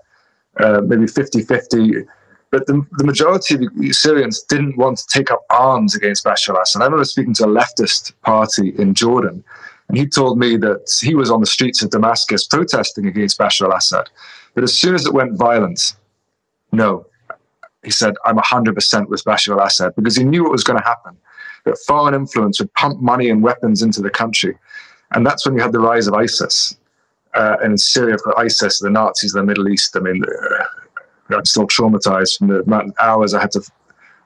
uh, 0.59 0.81
maybe 0.81 1.07
50 1.07 1.41
50. 1.41 2.03
But 2.51 2.67
the, 2.67 2.85
the 2.97 3.03
majority 3.03 3.55
of 3.55 3.61
the 3.75 3.91
Syrians 3.91 4.43
didn't 4.43 4.77
want 4.77 4.99
to 4.99 5.07
take 5.07 5.31
up 5.31 5.41
arms 5.49 5.95
against 5.95 6.23
Bashar 6.23 6.49
al 6.49 6.61
Assad. 6.61 6.83
I 6.83 6.85
remember 6.85 7.03
speaking 7.03 7.33
to 7.35 7.45
a 7.45 7.47
leftist 7.47 8.13
party 8.21 8.75
in 8.77 8.93
Jordan, 8.93 9.43
and 9.89 9.97
he 9.97 10.05
told 10.05 10.37
me 10.37 10.55
that 10.57 10.87
he 11.01 11.15
was 11.15 11.31
on 11.31 11.39
the 11.39 11.47
streets 11.47 11.81
of 11.81 11.89
Damascus 11.89 12.45
protesting 12.45 13.07
against 13.07 13.39
Bashar 13.39 13.65
al 13.65 13.75
Assad. 13.75 14.07
But 14.53 14.63
as 14.63 14.77
soon 14.77 14.93
as 14.93 15.07
it 15.07 15.13
went 15.13 15.35
violent, 15.35 15.95
no, 16.71 17.07
he 17.85 17.91
said, 17.91 18.15
I'm 18.25 18.37
100% 18.37 19.07
with 19.07 19.23
Bashar 19.23 19.57
al 19.57 19.65
Assad 19.65 19.95
because 19.95 20.17
he 20.17 20.23
knew 20.23 20.43
what 20.43 20.51
was 20.51 20.63
going 20.63 20.79
to 20.79 20.85
happen. 20.85 21.15
That 21.65 21.77
foreign 21.87 22.15
influence 22.15 22.59
would 22.59 22.73
pump 22.73 22.99
money 23.01 23.29
and 23.29 23.41
weapons 23.41 23.81
into 23.81 24.01
the 24.01 24.09
country. 24.09 24.57
And 25.11 25.25
that's 25.25 25.45
when 25.45 25.55
you 25.55 25.61
had 25.61 25.71
the 25.71 25.79
rise 25.79 26.07
of 26.07 26.15
ISIS. 26.15 26.77
Uh, 27.35 27.57
and 27.61 27.73
in 27.73 27.77
Syria, 27.77 28.17
for 28.23 28.37
ISIS, 28.39 28.79
the 28.79 28.89
Nazis 28.89 29.33
the 29.33 29.43
Middle 29.43 29.67
East, 29.69 29.95
I 29.95 29.99
mean, 29.99 30.23
uh, 30.23 31.35
I'm 31.35 31.45
still 31.45 31.67
traumatized 31.67 32.37
from 32.37 32.47
the 32.47 32.61
amount 32.61 32.89
of 32.89 32.93
hours 32.99 33.33
I 33.33 33.41
had 33.41 33.51
to, 33.51 33.61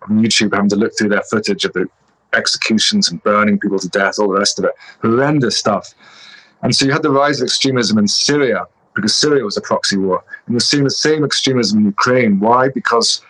on 0.04 0.24
YouTube, 0.24 0.54
having 0.54 0.70
to 0.70 0.76
look 0.76 0.94
through 0.98 1.10
their 1.10 1.24
footage 1.24 1.66
of 1.66 1.74
the 1.74 1.88
executions 2.34 3.10
and 3.10 3.22
burning 3.24 3.60
people 3.60 3.80
to 3.80 3.90
death, 3.90 4.20
all 4.20 4.30
the 4.30 4.40
rest 4.40 4.60
of 4.60 4.66
it. 4.66 4.72
Horrendous 5.02 5.58
stuff. 5.58 5.94
And 6.62 6.76
so 6.76 6.86
you 6.86 6.92
had 6.92 7.04
the 7.04 7.12
rise 7.12 7.42
of 7.42 7.46
extremism 7.46 7.98
in 7.98 8.08
Syria 8.08 8.66
because 8.96 9.16
Syria 9.16 9.44
was 9.44 9.58
a 9.58 9.62
proxy 9.62 9.98
war. 9.98 10.24
And 10.46 10.54
you're 10.54 10.60
seeing 10.60 10.84
the 10.84 10.92
same 10.92 11.24
extremism 11.24 11.80
in 11.80 11.86
Ukraine. 11.86 12.40
Why? 12.40 12.70
Because 12.70 13.22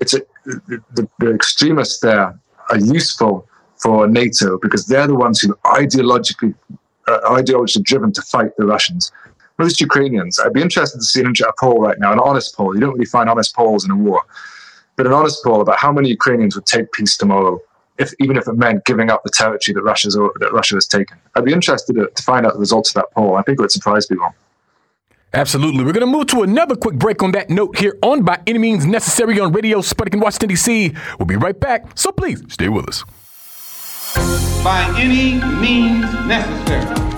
it's 0.00 0.14
a, 0.14 0.20
the, 0.44 1.08
the 1.18 1.34
extremists 1.34 2.00
there 2.00 2.38
are 2.70 2.78
useful 2.78 3.48
for 3.76 4.06
NATO 4.06 4.58
because 4.58 4.86
they're 4.86 5.06
the 5.06 5.14
ones 5.14 5.40
who 5.40 5.54
ideologically 5.64 6.54
uh, 7.06 7.20
ideologically 7.30 7.84
driven 7.84 8.12
to 8.12 8.22
fight 8.22 8.56
the 8.58 8.66
Russians. 8.66 9.12
Most 9.58 9.80
Ukrainians, 9.80 10.38
I'd 10.38 10.52
be 10.52 10.62
interested 10.62 10.98
to 10.98 11.04
see 11.04 11.20
an 11.20 11.32
a 11.46 11.52
poll 11.58 11.80
right 11.80 11.98
now, 11.98 12.12
an 12.12 12.20
honest 12.20 12.54
poll. 12.54 12.74
You 12.74 12.80
don't 12.80 12.92
really 12.92 13.06
find 13.06 13.28
honest 13.28 13.56
polls 13.56 13.84
in 13.84 13.90
a 13.90 13.96
war, 13.96 14.22
but 14.96 15.06
an 15.06 15.12
honest 15.12 15.42
poll 15.42 15.60
about 15.60 15.78
how 15.78 15.90
many 15.90 16.08
Ukrainians 16.08 16.54
would 16.54 16.66
take 16.66 16.92
peace 16.92 17.16
tomorrow, 17.16 17.60
if 17.98 18.12
even 18.20 18.36
if 18.36 18.46
it 18.46 18.54
meant 18.54 18.84
giving 18.84 19.10
up 19.10 19.24
the 19.24 19.30
territory 19.30 19.74
that 19.74 19.82
Russia's 19.82 20.14
that 20.14 20.50
Russia 20.52 20.76
has 20.76 20.86
taken. 20.86 21.16
I'd 21.34 21.44
be 21.44 21.52
interested 21.52 21.94
to, 21.94 22.08
to 22.08 22.22
find 22.22 22.46
out 22.46 22.52
the 22.54 22.60
results 22.60 22.90
of 22.90 22.94
that 22.94 23.10
poll. 23.12 23.34
I 23.36 23.42
think 23.42 23.58
it 23.58 23.62
would 23.62 23.72
surprise 23.72 24.06
people. 24.06 24.32
Absolutely. 25.34 25.84
We're 25.84 25.92
going 25.92 26.00
to 26.00 26.06
move 26.06 26.26
to 26.28 26.42
another 26.42 26.74
quick 26.74 26.96
break 26.96 27.22
on 27.22 27.32
that 27.32 27.50
note 27.50 27.78
here 27.78 27.98
on 28.02 28.22
By 28.22 28.40
Any 28.46 28.58
Means 28.58 28.86
Necessary 28.86 29.38
on 29.38 29.52
Radio 29.52 29.80
Sputnik 29.80 30.14
in 30.14 30.20
Washington, 30.20 30.48
D.C. 30.48 30.94
We'll 31.18 31.26
be 31.26 31.36
right 31.36 31.58
back, 31.58 31.98
so 31.98 32.10
please 32.12 32.42
stay 32.48 32.68
with 32.68 32.88
us. 32.88 33.04
By 34.64 34.94
any 34.96 35.34
means 35.60 36.04
necessary. 36.26 37.17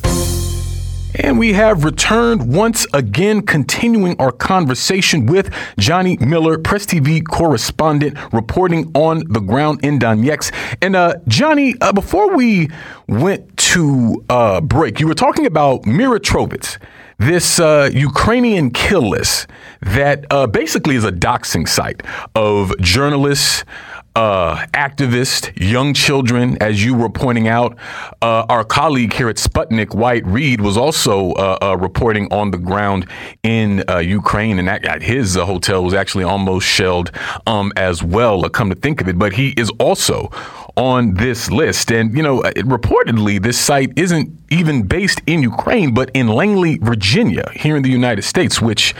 And 1.15 1.37
we 1.37 1.53
have 1.53 1.83
returned 1.83 2.53
once 2.53 2.87
again, 2.93 3.41
continuing 3.41 4.15
our 4.19 4.31
conversation 4.31 5.25
with 5.25 5.53
Johnny 5.77 6.17
Miller, 6.17 6.57
Press 6.57 6.85
TV 6.85 7.25
correspondent, 7.25 8.17
reporting 8.31 8.91
on 8.93 9.23
the 9.27 9.41
ground 9.41 9.83
in 9.83 9.99
Donetsk. 9.99 10.53
And 10.81 10.95
uh, 10.95 11.15
Johnny, 11.27 11.75
uh, 11.81 11.91
before 11.91 12.35
we 12.35 12.69
went 13.07 13.57
to 13.57 14.23
uh, 14.29 14.61
break, 14.61 14.99
you 14.99 15.07
were 15.07 15.13
talking 15.13 15.45
about 15.45 15.83
Myrotvorets, 15.83 16.77
this 17.17 17.59
uh, 17.59 17.89
Ukrainian 17.93 18.71
kill 18.71 19.09
list 19.09 19.47
that 19.81 20.25
uh, 20.31 20.47
basically 20.47 20.95
is 20.95 21.03
a 21.03 21.11
doxing 21.11 21.67
site 21.67 22.01
of 22.35 22.75
journalists 22.79 23.63
uh, 24.15 24.65
activists, 24.73 25.51
young 25.55 25.93
children, 25.93 26.57
as 26.61 26.83
you 26.83 26.93
were 26.93 27.09
pointing 27.09 27.47
out. 27.47 27.77
Uh, 28.21 28.45
our 28.49 28.63
colleague 28.63 29.13
here 29.13 29.29
at 29.29 29.37
Sputnik, 29.37 29.95
Wyatt 29.95 30.25
Reed, 30.25 30.59
was 30.61 30.77
also 30.77 31.31
uh, 31.33 31.57
uh 31.61 31.77
reporting 31.77 32.31
on 32.31 32.51
the 32.51 32.57
ground 32.57 33.07
in 33.43 33.83
uh, 33.89 33.97
Ukraine, 33.97 34.59
and 34.59 34.67
that, 34.67 35.01
his 35.01 35.37
uh, 35.37 35.45
hotel 35.45 35.83
was 35.83 35.93
actually 35.93 36.23
almost 36.23 36.67
shelled 36.67 37.11
um, 37.47 37.71
as 37.75 38.03
well. 38.03 38.47
come 38.49 38.69
to 38.69 38.75
think 38.75 39.01
of 39.01 39.07
it, 39.07 39.17
but 39.17 39.33
he 39.33 39.53
is 39.57 39.69
also 39.79 40.29
on 40.75 41.13
this 41.13 41.49
list. 41.49 41.91
And, 41.91 42.15
you 42.15 42.23
know, 42.23 42.41
reportedly, 42.41 43.41
this 43.41 43.59
site 43.59 43.91
isn't 43.95 44.29
even 44.49 44.83
based 44.83 45.21
in 45.25 45.41
Ukraine, 45.41 45.93
but 45.93 46.11
in 46.13 46.27
Langley, 46.27 46.77
Virginia, 46.77 47.49
here 47.55 47.77
in 47.77 47.83
the 47.83 47.89
United 47.89 48.23
States, 48.23 48.61
which, 48.61 48.93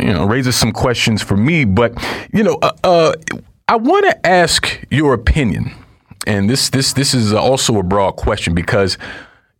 you 0.00 0.12
know, 0.12 0.24
raises 0.24 0.56
some 0.56 0.72
questions 0.72 1.22
for 1.22 1.36
me. 1.36 1.64
But, 1.64 1.92
you 2.32 2.42
know, 2.42 2.58
I 3.66 3.76
want 3.76 4.04
to 4.04 4.26
ask 4.26 4.84
your 4.90 5.14
opinion, 5.14 5.72
and 6.26 6.50
this 6.50 6.68
this 6.68 6.92
this 6.92 7.14
is 7.14 7.32
also 7.32 7.78
a 7.78 7.82
broad 7.82 8.12
question 8.12 8.54
because 8.54 8.98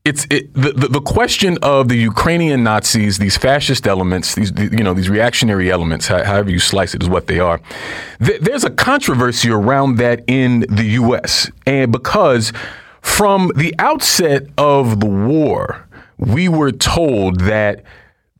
it's 0.04 0.26
it, 0.28 0.52
the, 0.52 0.72
the, 0.72 0.88
the 0.88 1.00
question 1.00 1.56
of 1.62 1.88
the 1.88 1.96
Ukrainian 1.96 2.62
Nazis, 2.62 3.16
these 3.16 3.38
fascist 3.38 3.86
elements, 3.86 4.34
these 4.34 4.52
you 4.58 4.84
know 4.84 4.92
these 4.92 5.08
reactionary 5.08 5.70
elements, 5.70 6.08
however 6.08 6.50
you 6.50 6.58
slice 6.58 6.94
it, 6.94 7.02
is 7.02 7.08
what 7.08 7.28
they 7.28 7.40
are. 7.40 7.62
There's 8.18 8.64
a 8.64 8.70
controversy 8.70 9.48
around 9.48 9.96
that 9.96 10.22
in 10.26 10.66
the 10.68 10.84
U.S. 11.00 11.50
and 11.66 11.90
because 11.90 12.52
from 13.00 13.52
the 13.56 13.74
outset 13.78 14.48
of 14.58 15.00
the 15.00 15.06
war, 15.06 15.88
we 16.18 16.50
were 16.50 16.72
told 16.72 17.40
that 17.40 17.82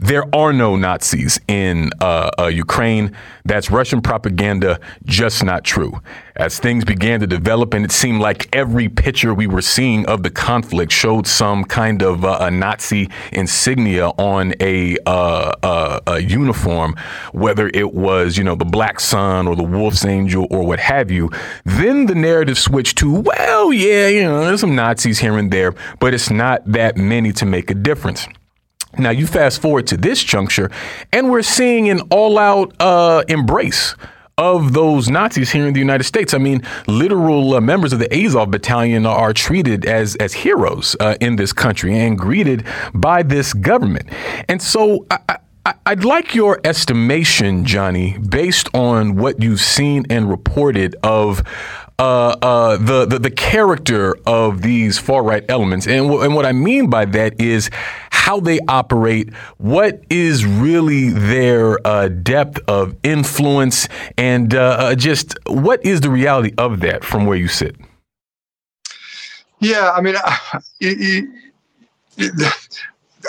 there 0.04 0.24
are 0.34 0.52
no 0.52 0.76
Nazis 0.76 1.40
in 1.48 1.90
uh, 1.98 2.30
uh, 2.38 2.46
Ukraine. 2.46 3.16
That's 3.46 3.70
Russian 3.70 4.02
propaganda, 4.02 4.78
just 5.06 5.42
not 5.42 5.64
true. 5.64 5.98
As 6.36 6.58
things 6.58 6.84
began 6.84 7.20
to 7.20 7.26
develop, 7.26 7.72
and 7.72 7.86
it 7.86 7.92
seemed 7.92 8.20
like 8.20 8.54
every 8.54 8.90
picture 8.90 9.32
we 9.32 9.46
were 9.46 9.62
seeing 9.62 10.04
of 10.06 10.22
the 10.22 10.28
conflict 10.30 10.92
showed 10.92 11.26
some 11.26 11.64
kind 11.64 12.02
of 12.02 12.22
uh, 12.22 12.36
a 12.38 12.50
Nazi 12.50 13.08
insignia 13.32 14.08
on 14.18 14.52
a, 14.60 14.98
uh, 15.06 15.54
uh, 15.62 16.00
a, 16.06 16.20
uniform, 16.20 16.96
whether 17.32 17.70
it 17.72 17.94
was, 17.94 18.36
you 18.36 18.44
know, 18.44 18.56
the 18.56 18.64
Black 18.66 19.00
Sun 19.00 19.48
or 19.48 19.56
the 19.56 19.62
Wolf's 19.62 20.04
Angel 20.04 20.46
or 20.50 20.66
what 20.66 20.80
have 20.80 21.10
you. 21.10 21.30
Then 21.64 22.06
the 22.06 22.14
narrative 22.14 22.58
switched 22.58 22.98
to, 22.98 23.20
well, 23.20 23.72
yeah, 23.72 24.08
you 24.08 24.24
know, 24.24 24.44
there's 24.44 24.60
some 24.60 24.74
Nazis 24.74 25.18
here 25.18 25.38
and 25.38 25.50
there, 25.50 25.74
but 25.98 26.12
it's 26.12 26.28
not 26.28 26.60
that 26.66 26.98
many 26.98 27.32
to 27.32 27.46
make 27.46 27.70
a 27.70 27.74
difference. 27.74 28.28
Now, 28.98 29.10
you 29.10 29.26
fast 29.26 29.60
forward 29.60 29.86
to 29.88 29.96
this 29.96 30.22
juncture, 30.22 30.70
and 31.12 31.30
we're 31.30 31.42
seeing 31.42 31.88
an 31.90 32.00
all 32.10 32.38
out 32.38 32.74
uh, 32.80 33.24
embrace 33.28 33.94
of 34.36 34.72
those 34.72 35.08
Nazis 35.08 35.50
here 35.50 35.66
in 35.66 35.74
the 35.74 35.80
United 35.80 36.04
States. 36.04 36.34
I 36.34 36.38
mean, 36.38 36.62
literal 36.86 37.54
uh, 37.54 37.60
members 37.60 37.92
of 37.92 38.00
the 38.00 38.12
Azov 38.12 38.50
battalion 38.50 39.06
are 39.06 39.32
treated 39.32 39.84
as 39.84 40.16
as 40.16 40.32
heroes 40.32 40.96
uh, 41.00 41.16
in 41.20 41.36
this 41.36 41.52
country 41.52 41.98
and 41.98 42.18
greeted 42.18 42.66
by 42.92 43.22
this 43.22 43.52
government. 43.52 44.08
And 44.48 44.60
so 44.60 45.06
I, 45.10 45.38
I, 45.86 45.94
would 45.94 46.04
like 46.04 46.34
your 46.34 46.60
estimation, 46.64 47.64
Johnny, 47.64 48.18
based 48.18 48.68
on 48.74 49.16
what 49.16 49.40
you've 49.40 49.60
seen 49.60 50.04
and 50.10 50.28
reported 50.28 50.96
of 51.02 51.42
uh, 51.98 52.36
uh, 52.42 52.76
the, 52.76 53.06
the, 53.06 53.18
the 53.18 53.30
character 53.30 54.16
of 54.26 54.62
these 54.62 54.98
far 54.98 55.22
right 55.22 55.44
elements, 55.48 55.86
and 55.86 56.06
w- 56.06 56.22
and 56.22 56.34
what 56.34 56.44
I 56.44 56.52
mean 56.52 56.90
by 56.90 57.04
that 57.06 57.40
is 57.40 57.70
how 58.10 58.40
they 58.40 58.58
operate, 58.68 59.32
what 59.58 60.02
is 60.10 60.44
really 60.44 61.10
their 61.10 61.78
uh, 61.86 62.08
depth 62.08 62.58
of 62.68 62.96
influence, 63.02 63.88
and 64.16 64.54
uh, 64.54 64.76
uh, 64.78 64.94
just 64.94 65.38
what 65.46 65.84
is 65.84 66.00
the 66.00 66.10
reality 66.10 66.54
of 66.58 66.80
that 66.80 67.04
from 67.04 67.26
where 67.26 67.36
you 67.36 67.48
sit. 67.48 67.76
Yeah, 69.60 69.92
I 69.92 70.00
mean, 70.00 70.16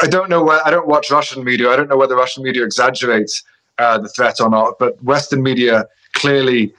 I 0.01 0.07
don't 0.07 0.30
know 0.30 0.43
where 0.43 0.66
I 0.66 0.72
don't 0.72 0.88
watch 0.88 1.11
Russian 1.11 1.43
media. 1.43 1.70
I 1.70 1.76
don't 1.76 1.89
know 1.89 1.97
whether 1.97 2.16
Russian 2.16 2.43
media 2.43 2.63
exaggerates 2.63 3.43
uh, 3.78 3.97
the 3.99 4.09
threat 4.09 4.41
or 4.41 4.49
not, 4.49 4.80
but 4.80 5.01
Western 5.03 5.43
media 5.43 5.86
clearly 6.13 6.74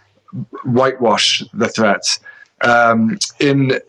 whitewash 0.64 1.42
the 1.54 1.68
threat. 1.68 2.02
Um, 2.62 3.18
in 3.40 3.80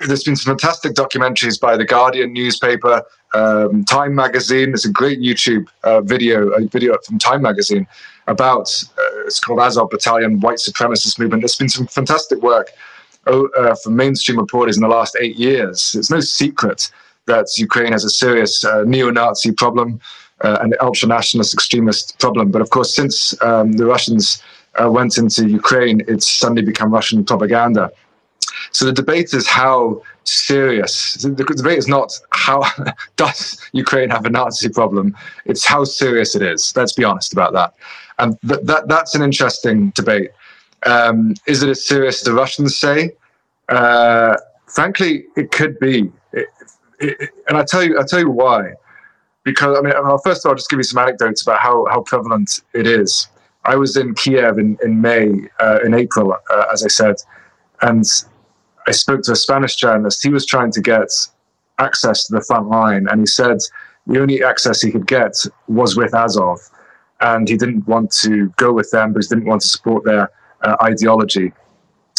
there's 0.00 0.22
been 0.22 0.36
some 0.36 0.56
fantastic 0.56 0.92
documentaries 0.94 1.60
by 1.60 1.76
the 1.76 1.84
Guardian 1.84 2.32
newspaper, 2.32 3.02
um, 3.34 3.84
Time 3.84 4.14
magazine. 4.14 4.70
There's 4.70 4.84
a 4.84 4.92
great 4.92 5.18
YouTube 5.18 5.66
uh, 5.82 6.02
video, 6.02 6.50
a 6.50 6.66
video 6.66 6.96
from 7.04 7.18
Time 7.18 7.42
magazine 7.42 7.86
about 8.28 8.68
uh, 8.96 9.24
it's 9.26 9.40
called 9.40 9.58
Azov 9.58 9.90
Battalion 9.90 10.40
White 10.40 10.58
Supremacist 10.58 11.18
Movement. 11.18 11.42
There's 11.42 11.56
been 11.56 11.68
some 11.68 11.86
fantastic 11.86 12.40
work 12.42 12.70
uh, 13.26 13.74
from 13.82 13.96
mainstream 13.96 14.38
reporters 14.38 14.76
in 14.76 14.82
the 14.82 14.88
last 14.88 15.16
eight 15.20 15.36
years. 15.36 15.94
It's 15.94 16.10
no 16.10 16.20
secret 16.20 16.90
that 17.26 17.46
Ukraine 17.58 17.92
has 17.92 18.04
a 18.04 18.10
serious 18.10 18.64
uh, 18.64 18.84
neo-Nazi 18.86 19.52
problem, 19.52 20.00
uh, 20.40 20.58
an 20.60 20.74
ultra-nationalist 20.80 21.52
extremist 21.52 22.18
problem. 22.18 22.50
But 22.50 22.62
of 22.62 22.70
course, 22.70 22.94
since 22.94 23.34
um, 23.42 23.72
the 23.72 23.84
Russians 23.84 24.42
uh, 24.80 24.90
went 24.90 25.18
into 25.18 25.48
Ukraine, 25.48 26.02
it's 26.08 26.28
suddenly 26.28 26.62
become 26.62 26.92
Russian 26.92 27.24
propaganda. 27.24 27.90
So 28.72 28.84
the 28.84 28.92
debate 28.92 29.34
is 29.34 29.46
how 29.46 30.02
serious. 30.24 31.14
The 31.14 31.30
debate 31.30 31.78
is 31.78 31.88
not 31.88 32.12
how 32.30 32.64
does 33.16 33.58
Ukraine 33.72 34.10
have 34.10 34.24
a 34.24 34.30
Nazi 34.30 34.68
problem. 34.68 35.16
It's 35.44 35.66
how 35.66 35.84
serious 35.84 36.34
it 36.34 36.42
is. 36.42 36.72
Let's 36.76 36.92
be 36.92 37.04
honest 37.04 37.32
about 37.32 37.52
that. 37.54 37.74
And 38.18 38.38
th- 38.46 38.60
that 38.64 38.88
that's 38.88 39.14
an 39.14 39.22
interesting 39.22 39.90
debate. 39.90 40.30
Um, 40.84 41.34
is 41.46 41.62
it 41.62 41.68
as 41.68 41.84
serious 41.84 42.20
as 42.20 42.24
the 42.24 42.34
Russians 42.34 42.78
say? 42.78 43.12
Uh, 43.68 44.36
frankly, 44.66 45.26
it 45.36 45.50
could 45.50 45.78
be. 45.78 46.10
It, 46.32 46.46
it, 47.00 47.30
and 47.48 47.56
I 47.56 47.64
tell 47.64 47.82
you, 47.82 47.98
I 47.98 48.04
tell 48.04 48.20
you 48.20 48.30
why. 48.30 48.72
Because 49.44 49.78
I 49.78 49.80
mean, 49.80 49.92
first 50.24 50.44
of 50.44 50.46
all, 50.46 50.52
I'll 50.52 50.56
just 50.56 50.68
give 50.68 50.78
you 50.78 50.82
some 50.82 50.98
anecdotes 50.98 51.42
about 51.42 51.60
how 51.60 51.86
how 51.86 52.02
prevalent 52.02 52.60
it 52.74 52.86
is. 52.86 53.28
I 53.64 53.76
was 53.76 53.96
in 53.96 54.14
Kiev 54.14 54.58
in 54.58 54.78
in 54.82 55.00
May, 55.00 55.28
uh, 55.60 55.78
in 55.84 55.94
April, 55.94 56.34
uh, 56.50 56.64
as 56.72 56.84
I 56.84 56.88
said, 56.88 57.16
and 57.82 58.04
I 58.86 58.92
spoke 58.92 59.22
to 59.22 59.32
a 59.32 59.36
Spanish 59.36 59.76
journalist. 59.76 60.22
He 60.22 60.30
was 60.30 60.46
trying 60.46 60.72
to 60.72 60.80
get 60.80 61.10
access 61.78 62.26
to 62.26 62.34
the 62.34 62.42
front 62.42 62.68
line, 62.68 63.06
and 63.08 63.20
he 63.20 63.26
said 63.26 63.58
the 64.06 64.20
only 64.20 64.42
access 64.42 64.80
he 64.80 64.90
could 64.90 65.06
get 65.06 65.34
was 65.66 65.96
with 65.96 66.14
Azov, 66.14 66.60
and 67.20 67.48
he 67.48 67.56
didn't 67.56 67.86
want 67.86 68.10
to 68.22 68.48
go 68.56 68.72
with 68.72 68.90
them 68.90 69.12
because 69.12 69.28
he 69.28 69.34
didn't 69.34 69.48
want 69.48 69.60
to 69.62 69.68
support 69.68 70.04
their 70.04 70.30
uh, 70.62 70.76
ideology. 70.82 71.52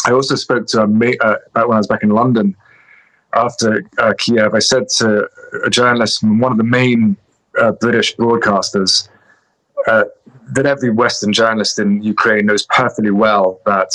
I 0.06 0.12
also 0.12 0.34
spoke 0.34 0.66
to 0.68 0.82
a 0.82 0.86
mate 0.86 1.18
uh, 1.20 1.36
when 1.54 1.72
I 1.72 1.78
was 1.78 1.86
back 1.86 2.02
in 2.02 2.10
London 2.10 2.56
after 3.34 3.84
uh, 3.98 4.14
Kiev. 4.18 4.54
I 4.54 4.58
said 4.60 4.88
to 4.98 5.28
a 5.64 5.70
journalist 5.70 6.20
from 6.20 6.38
one 6.38 6.52
of 6.52 6.58
the 6.58 6.64
main 6.64 7.16
uh, 7.60 7.72
British 7.72 8.16
broadcasters 8.16 9.08
uh, 9.86 10.04
that 10.54 10.66
every 10.66 10.90
Western 10.90 11.32
journalist 11.32 11.78
in 11.78 12.02
Ukraine 12.02 12.46
knows 12.46 12.66
perfectly 12.66 13.10
well 13.10 13.60
that 13.66 13.90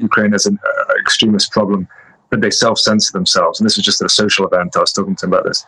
Ukraine 0.00 0.32
has 0.32 0.46
an 0.46 0.58
uh, 0.64 0.94
extremist 1.00 1.52
problem, 1.52 1.88
but 2.30 2.40
they 2.40 2.50
self-censor 2.50 3.12
themselves. 3.12 3.60
And 3.60 3.66
this 3.66 3.76
was 3.76 3.84
just 3.84 4.00
at 4.00 4.06
a 4.06 4.10
social 4.10 4.46
event. 4.46 4.76
I 4.76 4.80
was 4.80 4.92
talking 4.92 5.16
to 5.16 5.26
him 5.26 5.32
about 5.32 5.44
this, 5.44 5.64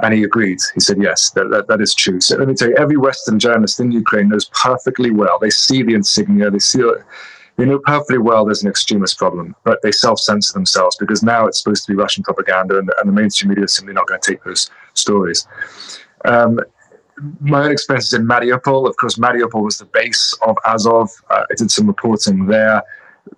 and 0.00 0.12
he 0.14 0.24
agreed. 0.24 0.58
He 0.74 0.80
said, 0.80 1.00
"Yes, 1.00 1.30
that, 1.30 1.50
that, 1.50 1.68
that 1.68 1.80
is 1.80 1.94
true." 1.94 2.20
So 2.20 2.36
let 2.36 2.48
me 2.48 2.54
tell 2.54 2.68
you, 2.68 2.76
every 2.76 2.96
Western 2.96 3.38
journalist 3.38 3.78
in 3.80 3.92
Ukraine 3.92 4.28
knows 4.28 4.46
perfectly 4.46 5.10
well. 5.10 5.38
They 5.38 5.50
see 5.50 5.82
the 5.82 5.94
insignia. 5.94 6.50
They 6.50 6.58
see. 6.58 6.80
it. 6.80 7.02
They 7.56 7.66
know 7.66 7.80
perfectly 7.80 8.18
well 8.18 8.44
there's 8.44 8.62
an 8.62 8.68
extremist 8.68 9.18
problem, 9.18 9.56
but 9.64 9.82
they 9.82 9.90
self-censor 9.90 10.52
themselves 10.52 10.96
because 10.96 11.24
now 11.24 11.46
it's 11.46 11.58
supposed 11.60 11.84
to 11.84 11.92
be 11.92 11.96
Russian 11.96 12.22
propaganda, 12.22 12.78
and, 12.78 12.88
and 12.98 13.08
the 13.08 13.12
mainstream 13.12 13.48
media 13.48 13.64
is 13.64 13.74
simply 13.74 13.94
not 13.94 14.06
going 14.06 14.20
to 14.20 14.30
take 14.30 14.42
those 14.44 14.70
stories. 14.94 15.46
Um, 16.24 16.60
my 17.40 17.64
own 17.64 17.72
experiences 17.72 18.12
in 18.12 18.26
Mariupol. 18.26 18.88
Of 18.88 18.96
course, 18.96 19.16
Mariupol 19.16 19.62
was 19.62 19.78
the 19.78 19.84
base 19.86 20.36
of 20.46 20.56
Azov. 20.66 21.10
Uh, 21.30 21.44
I 21.50 21.54
did 21.56 21.70
some 21.70 21.86
reporting 21.86 22.46
there. 22.46 22.82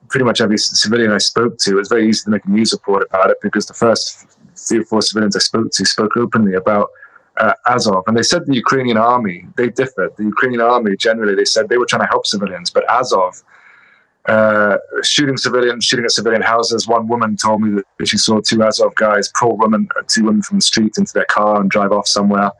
Pretty 0.09 0.25
much 0.25 0.41
every 0.41 0.59
civilian 0.59 1.11
I 1.11 1.19
spoke 1.19 1.59
to, 1.59 1.73
it 1.73 1.75
was 1.75 1.89
very 1.89 2.09
easy 2.09 2.25
to 2.25 2.31
make 2.31 2.45
a 2.45 2.51
news 2.51 2.73
report 2.73 3.07
about 3.09 3.31
it 3.31 3.39
because 3.43 3.67
the 3.67 3.75
first 3.75 4.27
three 4.57 4.79
or 4.81 4.85
four 4.85 5.03
civilians 5.03 5.35
I 5.35 5.41
spoke 5.41 5.71
to 5.73 5.85
spoke 5.85 6.17
openly 6.17 6.55
about 6.55 6.91
uh, 7.39 7.55
Azov. 7.67 8.05
And 8.07 8.17
they 8.17 8.23
said 8.23 8.47
the 8.47 8.55
Ukrainian 8.55 8.97
army, 8.97 9.47
they 9.57 9.69
differed. 9.69 10.17
The 10.17 10.25
Ukrainian 10.25 10.61
army, 10.61 10.97
generally, 10.97 11.35
they 11.35 11.45
said 11.45 11.69
they 11.69 11.79
were 11.79 11.87
trying 11.87 12.03
to 12.03 12.09
help 12.09 12.27
civilians, 12.27 12.71
but 12.71 12.89
Azov 12.89 13.43
uh, 14.27 14.77
shooting 15.03 15.37
civilians, 15.37 15.85
shooting 15.85 16.05
at 16.05 16.11
civilian 16.11 16.43
houses. 16.43 16.87
One 16.87 17.09
woman 17.09 17.37
told 17.37 17.63
me 17.63 17.83
that 17.99 18.07
she 18.07 18.19
saw 18.19 18.41
two 18.41 18.63
Azov 18.63 18.95
guys 18.95 19.31
pull 19.39 19.57
women, 19.57 19.89
two 20.09 20.25
women 20.25 20.43
from 20.43 20.59
the 20.59 20.63
street 20.63 20.99
into 20.99 21.13
their 21.13 21.25
car 21.25 21.61
and 21.61 21.71
drive 21.71 21.93
off 21.93 22.07
somewhere. 22.07 22.53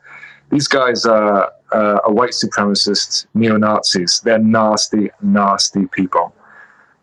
These 0.51 0.67
guys 0.67 1.05
are, 1.05 1.51
uh, 1.71 1.99
are 2.05 2.11
white 2.11 2.31
supremacists, 2.31 3.25
neo 3.33 3.57
Nazis. 3.57 4.21
They're 4.23 4.37
nasty, 4.37 5.09
nasty 5.21 5.87
people. 5.87 6.35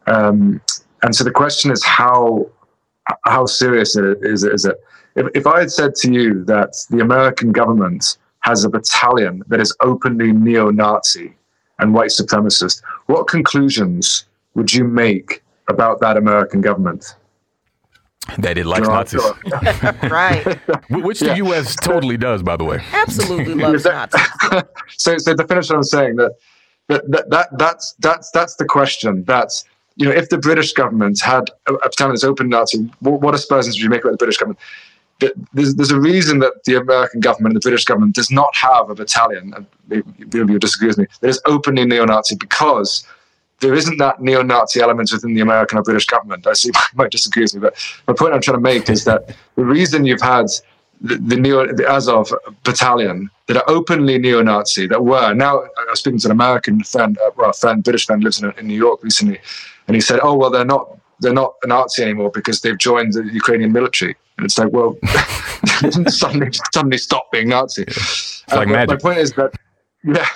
Um, 0.06 0.60
and 1.02 1.14
so 1.14 1.24
the 1.24 1.30
question 1.30 1.70
is 1.70 1.84
how 1.84 2.50
how 3.24 3.46
serious 3.46 3.96
is 3.96 4.44
it? 4.44 4.52
Is 4.52 4.64
it? 4.64 4.76
If, 5.16 5.26
if 5.34 5.46
I 5.46 5.60
had 5.60 5.70
said 5.70 5.94
to 5.96 6.12
you 6.12 6.44
that 6.44 6.74
the 6.90 7.00
American 7.00 7.52
government 7.52 8.18
has 8.40 8.64
a 8.64 8.68
battalion 8.68 9.42
that 9.48 9.60
is 9.60 9.74
openly 9.80 10.32
neo-Nazi 10.32 11.34
and 11.78 11.94
white 11.94 12.10
supremacist, 12.10 12.82
what 13.06 13.26
conclusions 13.26 14.26
would 14.54 14.72
you 14.72 14.84
make 14.84 15.42
about 15.68 16.00
that 16.00 16.16
American 16.16 16.60
government? 16.60 17.16
That 18.36 18.58
it 18.58 18.66
likes 18.66 18.86
Nazis. 18.86 19.22
right. 20.10 20.44
Which 20.90 21.20
the 21.20 21.26
yeah. 21.28 21.36
U.S. 21.36 21.74
totally 21.76 22.16
does, 22.16 22.42
by 22.42 22.56
the 22.56 22.64
way. 22.64 22.80
Absolutely 22.92 23.54
loves 23.54 23.84
Nazis. 23.84 24.20
so, 24.96 25.16
so 25.18 25.34
to 25.34 25.46
finish 25.46 25.70
what 25.70 25.76
I'm 25.76 25.82
saying, 25.82 26.16
that, 26.16 26.32
that, 26.88 27.10
that, 27.10 27.30
that 27.30 27.58
that's, 27.58 27.94
that's, 28.00 28.30
that's 28.30 28.56
the 28.56 28.64
question. 28.64 29.24
That's, 29.24 29.64
you 29.96 30.06
know, 30.06 30.12
if 30.12 30.28
the 30.28 30.38
British 30.38 30.72
government 30.72 31.20
had 31.20 31.50
a, 31.66 31.74
a 31.74 31.88
battalion 31.88 32.14
that's 32.14 32.24
open 32.24 32.48
Nazi, 32.48 32.90
what, 33.00 33.20
what 33.20 33.34
aspersions 33.34 33.76
would 33.76 33.82
you 33.82 33.90
make 33.90 34.02
about 34.02 34.12
the 34.12 34.18
British 34.18 34.36
government? 34.36 34.60
There's, 35.52 35.74
there's 35.74 35.90
a 35.90 36.00
reason 36.00 36.38
that 36.40 36.62
the 36.64 36.76
American 36.76 37.18
government 37.18 37.54
and 37.54 37.62
the 37.62 37.66
British 37.66 37.84
government 37.84 38.14
does 38.14 38.30
not 38.30 38.54
have 38.54 38.88
a 38.88 38.94
battalion, 38.94 39.52
and 39.56 39.66
maybe 39.88 40.04
you'll 40.52 40.60
disagree 40.60 40.86
with 40.86 40.98
me, 40.98 41.06
that 41.20 41.28
is 41.28 41.40
openly 41.44 41.84
neo-Nazi 41.84 42.36
because 42.36 43.04
there 43.60 43.74
isn't 43.74 43.98
that 43.98 44.20
neo-Nazi 44.20 44.80
element 44.80 45.10
within 45.12 45.34
the 45.34 45.40
American 45.40 45.78
or 45.78 45.82
British 45.82 46.06
government. 46.06 46.46
I 46.46 46.52
see 46.52 46.68
you 46.74 46.80
might 46.94 47.10
disagree 47.10 47.42
with 47.42 47.54
me, 47.54 47.60
but 47.60 47.76
my 48.06 48.14
point 48.14 48.34
I'm 48.34 48.40
trying 48.40 48.56
to 48.56 48.62
make 48.62 48.88
is 48.88 49.04
that 49.04 49.34
the 49.56 49.64
reason 49.64 50.04
you've 50.04 50.20
had 50.20 50.46
the, 51.00 51.16
the 51.16 51.36
neo 51.36 51.72
the 51.72 51.88
Azov 51.88 52.32
battalion 52.64 53.30
that 53.46 53.56
are 53.56 53.64
openly 53.68 54.18
neo-Nazi 54.18 54.86
that 54.88 55.04
were 55.04 55.32
now 55.32 55.60
I 55.60 55.90
was 55.90 56.00
speaking 56.00 56.18
to 56.20 56.28
an 56.28 56.32
American 56.32 56.82
friend, 56.82 57.16
uh, 57.18 57.30
well, 57.36 57.50
a 57.50 57.52
friend, 57.52 57.84
British 57.84 58.06
friend 58.06 58.22
lives 58.24 58.42
in, 58.42 58.52
in 58.58 58.66
New 58.66 58.76
York 58.76 59.02
recently, 59.02 59.40
and 59.86 59.94
he 59.94 60.00
said, 60.00 60.20
"Oh 60.22 60.34
well, 60.34 60.50
they're 60.50 60.64
not 60.64 60.98
they're 61.20 61.32
not 61.32 61.54
a 61.62 61.68
Nazi 61.68 62.02
anymore 62.02 62.30
because 62.30 62.60
they've 62.60 62.78
joined 62.78 63.12
the 63.12 63.24
Ukrainian 63.32 63.72
military." 63.72 64.16
And 64.36 64.44
it's 64.44 64.58
like, 64.58 64.72
well, 64.72 64.96
suddenly 66.08 66.50
suddenly 66.72 66.98
stop 66.98 67.30
being 67.30 67.48
Nazi. 67.48 67.82
It's 67.82 68.44
like 68.50 68.68
uh, 68.68 68.72
magic. 68.72 68.88
My 68.88 68.96
point 68.96 69.18
is 69.18 69.32
that 69.34 69.52
yeah, 70.04 70.26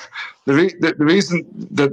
the, 0.44 0.54
re- 0.54 0.74
the, 0.80 0.94
the 0.94 1.04
reason 1.04 1.46
that 1.72 1.92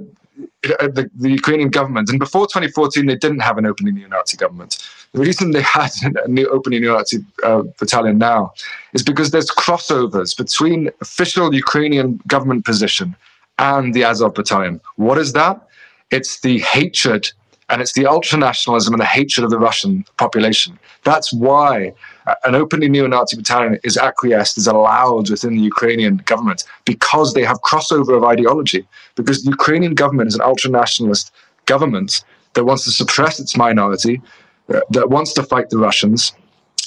the, 0.62 1.10
the, 1.16 1.30
Ukrainian 1.30 1.70
government, 1.70 2.10
and 2.10 2.20
before 2.20 2.46
2014, 2.46 3.06
they 3.06 3.16
didn't 3.16 3.40
have 3.40 3.58
an 3.58 3.66
openly 3.66 3.92
neo-Nazi 3.92 4.38
government. 4.38 4.78
The 5.14 5.22
reason 5.22 5.52
they 5.52 5.62
had 5.62 5.92
a 6.26 6.28
new 6.28 6.48
openly 6.50 6.80
neo-Nazi 6.80 7.20
uh, 7.44 7.64
battalion 7.80 8.18
now 8.18 8.54
is 8.94 9.04
because 9.04 9.32
there's 9.32 9.50
crossovers 9.50 10.36
between 10.36 10.90
official 11.02 11.54
Ukrainian 11.54 12.20
government 12.28 12.66
position 12.66 13.16
and 13.58 13.94
the 13.94 14.04
Azov 14.04 14.34
battalion. 14.34 14.82
What 14.96 15.18
is 15.18 15.34
that? 15.34 15.66
It's 16.12 16.40
the 16.42 16.60
hatred 16.60 17.32
and 17.70 17.82
it's 17.82 17.94
the 17.94 18.04
ultranationalism 18.04 18.90
and 18.90 19.00
the 19.00 19.06
hatred 19.06 19.44
of 19.44 19.52
the 19.52 19.60
Russian 19.60 20.04
population. 20.18 20.78
That's 21.04 21.32
why 21.32 21.94
an 22.44 22.56
openly 22.56 22.90
neo-Nazi 22.90 23.38
battalion 23.38 23.80
is 23.84 23.98
acquiesced, 23.98 24.58
is 24.58 24.68
allowed 24.68 25.30
within 25.30 25.56
the 25.56 25.62
Ukrainian 25.62 26.18
government 26.18 26.64
because 26.86 27.34
they 27.34 27.44
have 27.44 27.62
crossover 27.62 28.18
of 28.18 28.24
ideology. 28.24 28.88
Because 29.16 29.44
the 29.44 29.52
Ukrainian 29.52 29.94
government 29.94 30.28
is 30.28 30.36
an 30.36 30.42
ultranationalist 30.42 31.32
government 31.66 32.24
that 32.54 32.66
wants 32.66 32.84
to 32.86 32.92
suppress 32.92 33.40
its 33.40 33.56
minority, 33.56 34.22
uh, 34.74 34.80
that 34.92 35.10
wants 35.10 35.34
to 35.34 35.44
fight 35.44 35.70
the 35.70 35.78
Russians, 35.78 36.34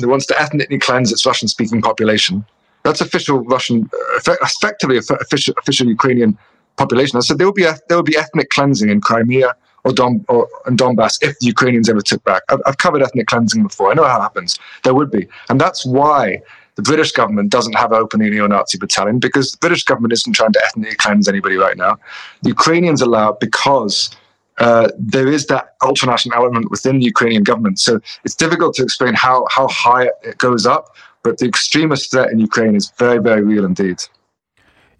that 0.01 0.09
wants 0.09 0.26
to 0.26 0.41
ethnically 0.41 0.78
cleanse 0.78 1.12
its 1.12 1.24
Russian-speaking 1.24 1.83
population. 1.83 2.45
That's 2.83 3.01
official 3.01 3.41
Russian, 3.45 3.89
uh, 3.95 4.35
effectively 4.43 4.99
official, 4.99 5.55
official 5.59 5.87
Ukrainian 5.87 6.37
population. 6.76 7.16
I 7.16 7.20
said 7.20 7.39
there 7.39 7.47
will 7.47 7.55
be 7.55 7.68
there 7.89 7.97
will 7.97 8.03
be 8.03 8.16
ethnic 8.16 8.49
cleansing 8.51 8.89
in 8.89 9.01
Crimea 9.01 9.55
or, 9.85 9.93
Don, 9.93 10.24
or 10.28 10.49
in 10.66 10.76
Donbass 10.76 11.18
if 11.22 11.39
the 11.39 11.47
Ukrainians 11.47 11.89
ever 11.89 12.01
took 12.01 12.22
back. 12.24 12.43
I've, 12.49 12.61
I've 12.66 12.78
covered 12.78 13.03
ethnic 13.03 13.26
cleansing 13.26 13.62
before. 13.62 13.91
I 13.91 13.95
know 13.95 14.05
how 14.05 14.18
it 14.18 14.22
happens. 14.22 14.59
There 14.85 14.95
would 14.95 15.11
be, 15.11 15.26
and 15.49 15.61
that's 15.61 15.85
why 15.85 16.43
the 16.76 16.83
British 16.83 17.12
government 17.12 17.51
doesn't 17.51 17.74
have 17.74 17.93
openly 17.93 18.30
neo-Nazi 18.30 18.78
battalion 18.78 19.18
because 19.18 19.53
the 19.53 19.59
British 19.59 19.85
government 19.85 20.12
isn't 20.12 20.33
trying 20.33 20.53
to 20.53 20.64
ethnically 20.64 20.97
cleanse 20.97 21.28
anybody 21.28 21.57
right 21.57 21.76
now. 21.76 21.99
The 22.43 22.49
Ukrainians 22.49 23.03
allow 23.03 23.33
because 23.33 24.14
uh, 24.59 24.89
there 24.99 25.28
is 25.28 25.47
that 25.47 25.78
ultranational 25.80 26.37
element 26.37 26.70
within 26.70 26.99
the 26.99 27.05
Ukrainian 27.05 27.43
government. 27.43 27.78
So 27.78 28.01
it's 28.24 28.35
difficult 28.35 28.74
to 28.76 28.83
explain 28.83 29.14
how 29.14 29.47
how 29.51 29.68
high 29.68 30.09
it 30.22 30.39
goes 30.39 30.66
up, 30.66 30.95
but 31.22 31.39
the 31.39 31.47
extremist 31.47 32.11
threat 32.11 32.30
in 32.30 32.39
Ukraine 32.39 32.74
is 32.74 32.93
very 32.99 33.18
very 33.18 33.43
real 33.43 33.64
indeed. 33.64 33.99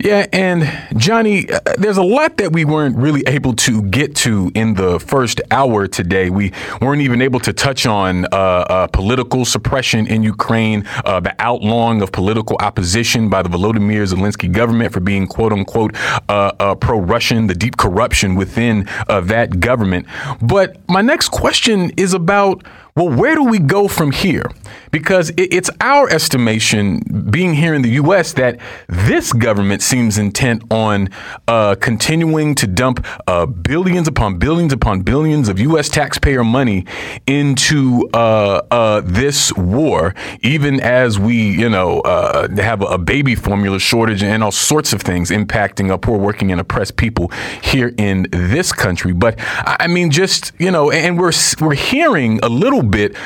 Yeah, 0.03 0.27
and 0.33 0.69
Johnny, 0.99 1.49
uh, 1.49 1.61
there's 1.79 1.97
a 1.97 2.03
lot 2.03 2.37
that 2.39 2.53
we 2.53 2.65
weren't 2.65 2.97
really 2.97 3.23
able 3.29 3.55
to 3.55 3.83
get 3.83 4.17
to 4.17 4.51
in 4.53 4.75
the 4.75 4.99
first 4.99 5.41
hour 5.53 5.87
today. 5.87 6.29
We 6.29 6.53
weren't 6.81 7.03
even 7.03 7.23
able 7.23 7.39
to 7.39 7.53
touch 7.53 7.87
on 7.87 8.25
uh, 8.25 8.29
uh, 8.33 8.87
political 8.89 9.45
suppression 9.45 10.09
in 10.09 10.25
Ukraine, 10.25 10.85
uh, 11.05 11.21
the 11.21 11.37
outlawing 11.39 12.03
of 12.03 12.11
political 12.11 12.57
opposition 12.59 13.29
by 13.29 13.43
the 13.43 13.49
Volodymyr 13.49 14.03
Zelensky 14.13 14.51
government 14.51 14.93
for 14.93 14.99
being 14.99 15.29
quote 15.29 15.53
unquote 15.53 15.95
uh, 16.29 16.75
pro 16.75 16.99
Russian, 16.99 17.47
the 17.47 17.55
deep 17.55 17.77
corruption 17.77 18.35
within 18.35 18.89
that 19.07 19.61
government. 19.61 20.09
But 20.41 20.79
my 20.89 21.03
next 21.03 21.29
question 21.29 21.93
is 21.97 22.13
about 22.13 22.65
well, 22.95 23.09
where 23.09 23.35
do 23.35 23.45
we 23.45 23.59
go 23.59 23.89
from 23.89 24.13
here? 24.13 24.51
Because 24.91 25.33
it's 25.39 25.71
our 25.81 26.11
estimation, 26.11 27.01
being 27.31 27.55
here 27.55 27.73
in 27.73 27.81
the 27.81 27.93
U.S., 27.93 28.35
that 28.35 28.61
this 28.87 29.33
government 29.33 29.81
seems 29.81 30.19
intent 30.19 30.63
on 30.71 31.09
uh, 31.49 31.75
continuing 31.77 32.55
to 32.57 32.67
dump 32.67 33.07
uh, 33.27 33.47
billions 33.47 34.09
upon 34.09 34.39
billions 34.39 34.75
upon 34.75 35.01
billions 35.01 35.49
of 35.49 35.59
U.S. 35.59 35.89
taxpayer 35.89 36.45
money 36.45 36.85
into 37.27 38.09
uh, 38.13 38.61
uh 38.71 39.01
this 39.03 39.55
war, 39.55 40.15
even 40.43 40.79
as 40.81 41.19
we, 41.19 41.37
you 41.37 41.71
know, 41.71 42.01
uh, 42.01 42.55
have 42.57 42.83
a 42.83 42.99
baby 42.99 43.35
formula 43.35 43.79
shortage 43.79 44.23
and 44.23 44.45
all 44.45 44.53
sorts 44.53 44.93
of 44.93 45.01
things 45.01 45.31
impacting 45.31 45.99
poor 46.03 46.19
working 46.19 46.53
and 46.53 46.61
oppressed 46.61 46.97
people 46.97 47.31
here 47.63 47.95
in 47.97 48.27
this 48.31 48.73
country. 48.73 49.13
But 49.13 49.39
I 49.65 49.87
mean, 49.87 50.11
just 50.11 50.53
you 50.59 50.71
know, 50.71 50.91
and 50.91 51.19
we're 51.19 51.33
we're 51.61 51.75
hearing 51.75 52.39
a 52.43 52.49
little 52.51 52.82
little 52.82 52.82
bit 52.83 53.17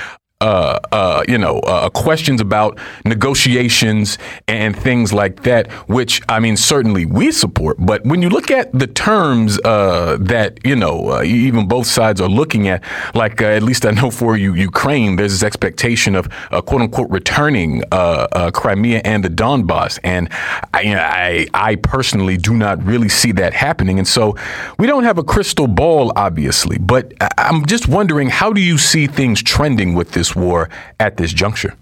uh, 0.42 0.78
uh, 0.92 1.24
you 1.26 1.38
know, 1.38 1.60
uh, 1.60 1.88
questions 1.88 2.42
about 2.42 2.78
negotiations 3.06 4.18
and 4.46 4.76
things 4.76 5.10
like 5.10 5.44
that, 5.44 5.72
which 5.88 6.20
I 6.28 6.40
mean, 6.40 6.58
certainly 6.58 7.06
we 7.06 7.32
support. 7.32 7.78
But 7.78 8.04
when 8.04 8.20
you 8.20 8.28
look 8.28 8.50
at 8.50 8.70
the 8.78 8.86
terms 8.86 9.58
uh, 9.64 10.18
that 10.20 10.60
you 10.62 10.76
know, 10.76 11.12
uh, 11.12 11.22
even 11.22 11.66
both 11.66 11.86
sides 11.86 12.20
are 12.20 12.28
looking 12.28 12.68
at, 12.68 12.84
like 13.14 13.40
uh, 13.40 13.46
at 13.46 13.62
least 13.62 13.86
I 13.86 13.92
know 13.92 14.10
for 14.10 14.36
you, 14.36 14.52
Ukraine, 14.52 15.16
there's 15.16 15.32
this 15.32 15.42
expectation 15.42 16.14
of 16.14 16.28
quote 16.50 16.82
unquote 16.82 17.08
returning 17.08 17.82
Crimea 17.90 19.00
and 19.06 19.24
the 19.24 19.30
Donbass, 19.30 19.98
and 20.04 20.28
I, 20.74 20.80
you 20.82 20.94
know, 20.96 21.00
I, 21.00 21.46
I 21.54 21.76
personally 21.76 22.36
do 22.36 22.52
not 22.52 22.84
really 22.84 23.08
see 23.08 23.32
that 23.32 23.54
happening. 23.54 23.98
And 23.98 24.06
so 24.06 24.36
we 24.78 24.86
don't 24.86 25.04
have 25.04 25.16
a 25.16 25.24
crystal 25.24 25.66
ball, 25.66 26.12
obviously, 26.14 26.76
but 26.76 27.14
I'm 27.38 27.64
just 27.64 27.88
wondering, 27.88 28.28
how 28.28 28.52
do 28.52 28.60
you 28.60 28.76
see 28.76 29.06
things 29.06 29.42
trending 29.42 29.94
with 29.94 30.12
this? 30.12 30.25
This 30.26 30.36
war 30.36 30.68
at 31.00 31.16
this 31.16 31.32
juncture? 31.32 31.74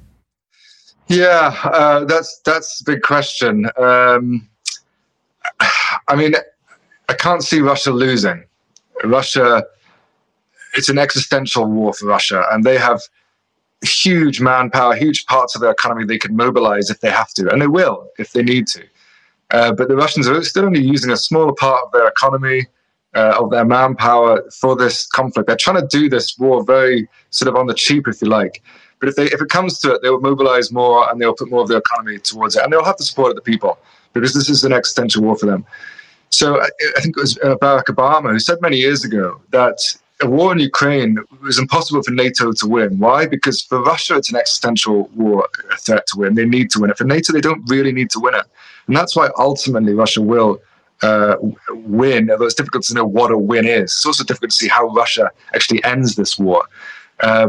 Yeah, 1.08 1.54
uh, 1.64 2.04
that's 2.04 2.40
that's 2.44 2.80
a 2.80 2.84
big 2.84 3.02
question. 3.02 3.66
Um, 3.76 4.48
I 6.08 6.16
mean, 6.16 6.34
I 7.08 7.14
can't 7.14 7.42
see 7.42 7.60
Russia 7.60 7.90
losing. 7.90 8.44
Russia, 9.04 9.64
it's 10.74 10.88
an 10.88 10.98
existential 10.98 11.66
war 11.66 11.92
for 11.92 12.06
Russia, 12.06 12.46
and 12.50 12.64
they 12.64 12.78
have 12.78 13.00
huge 13.82 14.40
manpower, 14.40 14.94
huge 14.94 15.26
parts 15.26 15.54
of 15.54 15.60
their 15.60 15.72
economy 15.72 16.04
they 16.06 16.18
can 16.18 16.34
mobilize 16.34 16.88
if 16.88 17.00
they 17.00 17.10
have 17.10 17.30
to, 17.34 17.50
and 17.50 17.60
they 17.60 17.66
will 17.66 18.08
if 18.18 18.32
they 18.32 18.42
need 18.42 18.66
to. 18.68 18.82
Uh, 19.50 19.72
but 19.72 19.88
the 19.88 19.96
Russians 19.96 20.26
are 20.26 20.42
still 20.42 20.64
only 20.64 20.80
using 20.80 21.10
a 21.10 21.16
smaller 21.16 21.52
part 21.52 21.84
of 21.84 21.92
their 21.92 22.08
economy 22.08 22.66
uh, 23.14 23.36
of 23.38 23.50
their 23.50 23.64
manpower 23.64 24.42
for 24.50 24.76
this 24.76 25.06
conflict. 25.06 25.46
They're 25.46 25.56
trying 25.56 25.80
to 25.80 25.86
do 25.86 26.08
this 26.08 26.36
war 26.38 26.64
very 26.64 27.08
sort 27.30 27.48
of 27.48 27.56
on 27.56 27.66
the 27.66 27.74
cheap, 27.74 28.08
if 28.08 28.20
you 28.20 28.28
like. 28.28 28.62
But 29.00 29.08
if 29.08 29.16
they 29.16 29.24
if 29.26 29.40
it 29.40 29.48
comes 29.48 29.78
to 29.80 29.94
it, 29.94 30.02
they 30.02 30.10
will 30.10 30.20
mobilize 30.20 30.72
more 30.72 31.10
and 31.10 31.20
they'll 31.20 31.34
put 31.34 31.50
more 31.50 31.62
of 31.62 31.68
their 31.68 31.78
economy 31.78 32.18
towards 32.18 32.56
it, 32.56 32.62
and 32.62 32.72
they'll 32.72 32.84
have 32.84 32.96
the 32.96 33.04
support 33.04 33.30
of 33.30 33.36
the 33.36 33.42
people 33.42 33.78
because 34.12 34.32
this 34.32 34.48
is 34.48 34.64
an 34.64 34.72
existential 34.72 35.22
war 35.22 35.36
for 35.36 35.46
them. 35.46 35.64
So 36.30 36.60
I, 36.60 36.68
I 36.96 37.00
think 37.00 37.16
it 37.16 37.20
was 37.20 37.38
uh, 37.38 37.56
Barack 37.56 37.84
Obama 37.84 38.30
who 38.30 38.38
said 38.38 38.60
many 38.60 38.76
years 38.76 39.04
ago 39.04 39.40
that 39.50 39.78
a 40.20 40.28
war 40.28 40.52
in 40.52 40.58
Ukraine 40.58 41.18
was 41.42 41.58
impossible 41.58 42.02
for 42.02 42.12
NATO 42.12 42.52
to 42.52 42.66
win. 42.66 42.98
Why? 42.98 43.26
Because 43.26 43.62
for 43.62 43.82
Russia, 43.82 44.16
it's 44.16 44.30
an 44.30 44.36
existential 44.36 45.08
war, 45.14 45.48
a 45.72 45.76
threat 45.76 46.06
to 46.08 46.18
win. 46.18 46.34
They 46.34 46.46
need 46.46 46.70
to 46.70 46.80
win 46.80 46.90
it. 46.90 46.96
For 46.96 47.04
NATO, 47.04 47.32
they 47.32 47.40
don't 47.40 47.68
really 47.68 47.92
need 47.92 48.10
to 48.10 48.20
win 48.20 48.34
it, 48.34 48.46
and 48.86 48.96
that's 48.96 49.16
why 49.16 49.28
ultimately 49.36 49.92
Russia 49.92 50.22
will 50.22 50.60
uh, 51.04 51.36
win, 52.02 52.30
although 52.30 52.46
it's 52.46 52.54
difficult 52.54 52.84
to 52.84 52.94
know 52.94 53.04
what 53.04 53.30
a 53.30 53.38
win 53.38 53.66
is. 53.66 53.90
It's 53.96 54.06
also 54.06 54.24
difficult 54.24 54.50
to 54.52 54.56
see 54.56 54.68
how 54.68 54.88
Russia 54.88 55.30
actually 55.54 55.82
ends 55.84 56.14
this 56.14 56.38
war. 56.38 56.64
Uh, 57.20 57.48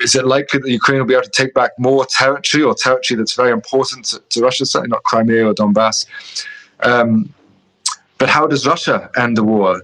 is 0.00 0.14
it 0.14 0.24
likely 0.26 0.58
that 0.60 0.70
Ukraine 0.70 0.98
will 0.98 1.06
be 1.06 1.14
able 1.14 1.30
to 1.32 1.42
take 1.42 1.52
back 1.54 1.72
more 1.78 2.06
territory 2.06 2.62
or 2.64 2.74
territory 2.74 3.16
that's 3.18 3.36
very 3.42 3.52
important 3.52 4.06
to, 4.06 4.16
to 4.30 4.40
Russia? 4.40 4.64
Certainly 4.66 4.92
not 4.96 5.02
Crimea 5.04 5.46
or 5.46 5.54
Donbass. 5.54 6.06
Um, 6.80 7.32
but 8.18 8.28
how 8.28 8.46
does 8.46 8.66
Russia 8.66 9.10
end 9.16 9.36
the 9.36 9.44
war? 9.44 9.82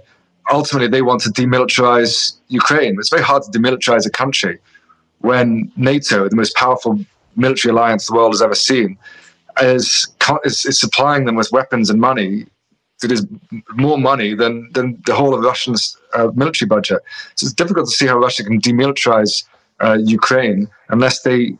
Ultimately, 0.50 0.88
they 0.88 1.02
want 1.02 1.20
to 1.22 1.30
demilitarize 1.30 2.36
Ukraine. 2.48 2.96
It's 2.98 3.10
very 3.10 3.22
hard 3.22 3.42
to 3.44 3.50
demilitarize 3.56 4.06
a 4.06 4.10
country 4.22 4.58
when 5.20 5.70
NATO, 5.76 6.28
the 6.28 6.36
most 6.36 6.54
powerful 6.56 6.98
military 7.36 7.72
alliance 7.72 8.06
the 8.06 8.14
world 8.14 8.32
has 8.32 8.42
ever 8.42 8.54
seen, 8.54 8.98
is, 9.60 10.08
is, 10.44 10.64
is 10.64 10.78
supplying 10.78 11.24
them 11.26 11.36
with 11.36 11.50
weapons 11.52 11.90
and 11.90 12.00
money 12.00 12.46
that 13.01 13.12
is 13.12 13.26
more 13.74 13.99
money 13.99 14.34
than, 14.34 14.70
than 14.72 15.01
the 15.07 15.14
whole 15.14 15.34
of 15.34 15.40
Russia's 15.40 15.97
uh, 16.14 16.30
military 16.34 16.66
budget. 16.66 17.03
So 17.34 17.44
it's 17.44 17.53
difficult 17.53 17.88
to 17.88 17.94
see 17.94 18.07
how 18.07 18.18
Russia 18.18 18.44
can 18.44 18.61
demilitarize 18.61 19.44
uh, 19.80 19.99
Ukraine 20.01 20.68
unless 20.88 21.22
they 21.22 21.57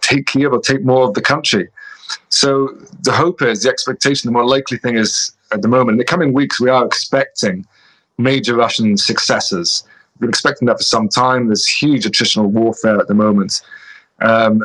take 0.00 0.26
Kiev 0.26 0.52
or 0.52 0.60
take 0.60 0.82
more 0.84 1.04
of 1.06 1.14
the 1.14 1.20
country. 1.20 1.68
So 2.28 2.68
the 3.02 3.12
hope 3.12 3.42
is, 3.42 3.62
the 3.62 3.68
expectation, 3.68 4.28
the 4.28 4.32
more 4.32 4.46
likely 4.46 4.78
thing 4.78 4.96
is 4.96 5.32
at 5.52 5.62
the 5.62 5.68
moment, 5.68 5.94
in 5.94 5.98
the 5.98 6.04
coming 6.04 6.32
weeks, 6.32 6.60
we 6.60 6.70
are 6.70 6.84
expecting 6.84 7.66
major 8.18 8.54
Russian 8.56 8.96
successes. 8.96 9.84
We've 10.14 10.22
been 10.22 10.28
expecting 10.30 10.66
that 10.66 10.78
for 10.78 10.84
some 10.84 11.08
time. 11.08 11.46
There's 11.46 11.66
huge 11.66 12.04
attritional 12.04 12.46
warfare 12.46 12.98
at 12.98 13.08
the 13.08 13.14
moment. 13.14 13.62
Um, 14.20 14.62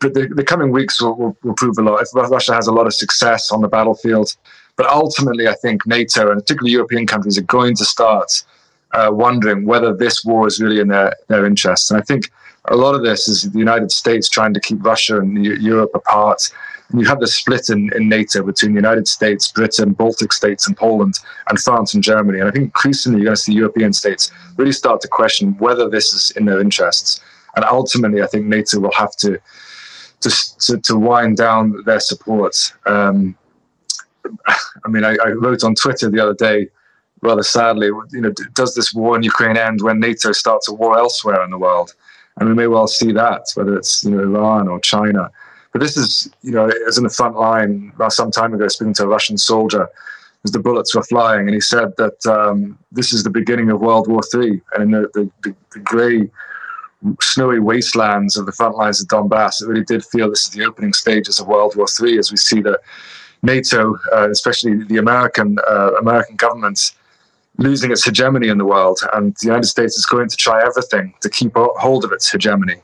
but 0.00 0.12
the, 0.12 0.28
the, 0.28 0.44
coming 0.44 0.70
weeks 0.70 1.00
will, 1.00 1.14
will, 1.14 1.36
will, 1.42 1.54
prove 1.54 1.78
a 1.78 1.82
lot. 1.82 2.02
If 2.02 2.08
Russia 2.12 2.54
has 2.54 2.66
a 2.66 2.72
lot 2.72 2.86
of 2.86 2.94
success 2.94 3.50
on 3.50 3.62
the 3.62 3.68
battlefield, 3.68 4.36
but 4.76 4.86
ultimately, 4.86 5.48
I 5.48 5.54
think 5.54 5.86
NATO 5.86 6.30
and 6.30 6.40
particularly 6.40 6.72
European 6.72 7.06
countries 7.06 7.38
are 7.38 7.42
going 7.42 7.76
to 7.76 7.84
start 7.84 8.44
uh, 8.92 9.10
wondering 9.12 9.66
whether 9.66 9.94
this 9.94 10.24
war 10.24 10.46
is 10.46 10.60
really 10.60 10.80
in 10.80 10.88
their, 10.88 11.14
their 11.28 11.46
interests. 11.46 11.90
And 11.90 12.00
I 12.00 12.04
think 12.04 12.30
a 12.66 12.76
lot 12.76 12.94
of 12.94 13.02
this 13.02 13.28
is 13.28 13.50
the 13.50 13.58
United 13.58 13.92
States 13.92 14.28
trying 14.28 14.54
to 14.54 14.60
keep 14.60 14.84
Russia 14.84 15.18
and 15.18 15.44
Europe 15.44 15.90
apart. 15.94 16.50
And 16.88 17.00
you 17.00 17.06
have 17.06 17.20
the 17.20 17.26
split 17.26 17.70
in, 17.70 17.92
in 17.94 18.08
NATO 18.08 18.42
between 18.42 18.72
the 18.72 18.78
United 18.78 19.08
States, 19.08 19.50
Britain, 19.50 19.92
Baltic 19.92 20.32
states, 20.32 20.66
and 20.66 20.76
Poland, 20.76 21.18
and 21.48 21.58
France 21.58 21.94
and 21.94 22.02
Germany. 22.02 22.40
And 22.40 22.48
I 22.48 22.52
think 22.52 22.64
increasingly 22.64 23.18
you're 23.18 23.26
going 23.26 23.36
to 23.36 23.42
see 23.42 23.52
European 23.52 23.92
states 23.92 24.30
really 24.56 24.72
start 24.72 25.00
to 25.02 25.08
question 25.08 25.56
whether 25.58 25.88
this 25.88 26.12
is 26.12 26.30
in 26.36 26.44
their 26.46 26.60
interests. 26.60 27.20
And 27.56 27.64
ultimately, 27.64 28.22
I 28.22 28.26
think 28.26 28.46
NATO 28.46 28.80
will 28.80 28.92
have 28.92 29.14
to 29.16 29.38
to, 30.20 30.58
to, 30.60 30.78
to 30.78 30.96
wind 30.96 31.36
down 31.36 31.82
their 31.84 32.00
support. 32.00 32.54
Um, 32.86 33.36
I 34.84 34.88
mean, 34.88 35.04
I, 35.04 35.16
I, 35.24 35.30
wrote 35.30 35.64
on 35.64 35.74
Twitter 35.74 36.10
the 36.10 36.20
other 36.20 36.34
day, 36.34 36.68
rather 37.20 37.42
sadly, 37.42 37.86
you 38.12 38.20
know, 38.20 38.32
does 38.52 38.74
this 38.74 38.92
war 38.92 39.16
in 39.16 39.22
Ukraine 39.22 39.56
end 39.56 39.80
when 39.82 40.00
NATO 40.00 40.32
starts 40.32 40.68
a 40.68 40.74
war 40.74 40.98
elsewhere 40.98 41.42
in 41.44 41.50
the 41.50 41.58
world? 41.58 41.94
And 42.36 42.48
we 42.48 42.54
may 42.54 42.66
well 42.66 42.86
see 42.86 43.12
that, 43.12 43.46
whether 43.54 43.76
it's 43.76 44.04
you 44.04 44.10
know 44.10 44.22
Iran 44.22 44.68
or 44.68 44.80
China. 44.80 45.30
But 45.72 45.80
this 45.80 45.96
is, 45.96 46.30
you 46.42 46.52
know, 46.52 46.70
as 46.86 46.98
in 46.98 47.04
the 47.04 47.10
front 47.10 47.36
line. 47.36 47.92
Some 48.08 48.30
time 48.30 48.54
ago, 48.54 48.68
speaking 48.68 48.94
to 48.94 49.04
a 49.04 49.08
Russian 49.08 49.38
soldier, 49.38 49.88
as 50.44 50.52
the 50.52 50.58
bullets 50.58 50.94
were 50.94 51.02
flying, 51.02 51.46
and 51.46 51.54
he 51.54 51.60
said 51.60 51.96
that 51.96 52.26
um, 52.26 52.78
this 52.92 53.12
is 53.12 53.24
the 53.24 53.30
beginning 53.30 53.70
of 53.70 53.80
World 53.80 54.08
War 54.08 54.22
Three, 54.22 54.60
and 54.74 54.82
in 54.82 54.90
the, 54.90 55.08
the, 55.14 55.30
the, 55.42 55.54
the 55.72 55.80
grey 55.80 56.30
snowy 57.20 57.58
wastelands 57.58 58.36
of 58.36 58.46
the 58.46 58.52
front 58.52 58.76
lines 58.76 59.00
of 59.00 59.08
Donbass, 59.08 59.62
it 59.62 59.66
really 59.66 59.84
did 59.84 60.04
feel 60.04 60.30
this 60.30 60.44
is 60.44 60.50
the 60.50 60.64
opening 60.64 60.92
stages 60.92 61.38
of 61.38 61.46
World 61.46 61.76
War 61.76 61.86
III 62.00 62.18
as 62.18 62.30
we 62.30 62.36
see 62.36 62.60
that 62.62 62.80
NATO, 63.44 63.96
uh, 64.12 64.30
especially 64.30 64.84
the 64.84 64.96
American 64.96 65.58
uh, 65.68 65.92
American 66.00 66.36
government, 66.36 66.92
losing 67.58 67.92
its 67.92 68.04
hegemony 68.04 68.48
in 68.48 68.58
the 68.58 68.64
world, 68.64 68.98
and 69.12 69.34
the 69.40 69.46
United 69.46 69.66
States 69.66 69.96
is 69.96 70.06
going 70.06 70.28
to 70.28 70.36
try 70.36 70.64
everything 70.64 71.14
to 71.20 71.28
keep 71.28 71.52
hold 71.54 72.04
of 72.04 72.12
its 72.12 72.30
hegemony. 72.30 72.76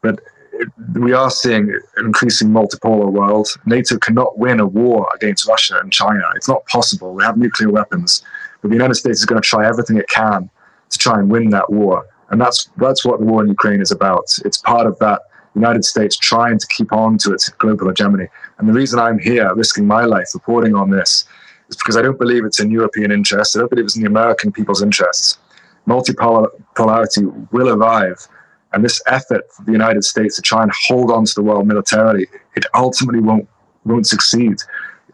But 0.00 0.20
it, 0.54 0.68
we 0.94 1.12
are 1.12 1.30
seeing 1.30 1.70
an 1.96 2.06
increasing 2.06 2.48
multipolar 2.48 3.12
world. 3.12 3.48
NATO 3.66 3.98
cannot 3.98 4.38
win 4.38 4.60
a 4.60 4.66
war 4.66 5.06
against 5.14 5.46
Russia 5.46 5.78
and 5.80 5.92
China. 5.92 6.24
It's 6.34 6.48
not 6.48 6.64
possible. 6.66 7.14
We 7.14 7.22
have 7.22 7.36
nuclear 7.36 7.70
weapons, 7.70 8.22
but 8.60 8.68
the 8.68 8.74
United 8.74 8.94
States 8.94 9.20
is 9.20 9.26
going 9.26 9.40
to 9.40 9.46
try 9.46 9.68
everything 9.68 9.98
it 9.98 10.08
can 10.08 10.50
to 10.90 10.98
try 10.98 11.18
and 11.18 11.30
win 11.30 11.50
that 11.50 11.70
war. 11.70 12.06
And 12.30 12.40
that's 12.40 12.70
that's 12.78 13.04
what 13.04 13.20
the 13.20 13.26
war 13.26 13.42
in 13.42 13.48
Ukraine 13.48 13.80
is 13.80 13.90
about. 13.90 14.26
It's 14.44 14.58
part 14.58 14.86
of 14.86 14.98
that 15.00 15.22
United 15.54 15.84
States 15.84 16.16
trying 16.16 16.58
to 16.58 16.66
keep 16.68 16.92
on 16.92 17.18
to 17.18 17.32
its 17.32 17.48
global 17.48 17.88
hegemony. 17.88 18.28
And 18.58 18.68
the 18.68 18.72
reason 18.72 18.98
I'm 18.98 19.18
here 19.18 19.54
risking 19.54 19.86
my 19.86 20.04
life 20.04 20.28
reporting 20.34 20.74
on 20.74 20.90
this 20.90 21.24
is 21.68 21.76
because 21.76 21.96
I 21.96 22.02
don't 22.02 22.18
believe 22.18 22.44
it's 22.44 22.60
in 22.60 22.70
European 22.70 23.12
interests. 23.12 23.56
I 23.56 23.60
don't 23.60 23.70
believe 23.70 23.86
it's 23.86 23.96
in 23.96 24.02
the 24.02 24.08
American 24.08 24.52
people's 24.52 24.82
interests. 24.82 25.38
Multipolarity 25.86 27.52
will 27.52 27.68
arrive. 27.70 28.26
And 28.72 28.84
this 28.84 29.00
effort 29.06 29.50
for 29.52 29.64
the 29.64 29.72
United 29.72 30.04
States 30.04 30.36
to 30.36 30.42
try 30.42 30.62
and 30.62 30.70
hold 30.86 31.10
on 31.10 31.24
to 31.24 31.32
the 31.34 31.42
world 31.42 31.66
militarily, 31.66 32.26
it 32.54 32.66
ultimately 32.74 33.20
won't 33.20 33.48
won't 33.84 34.06
succeed. 34.06 34.58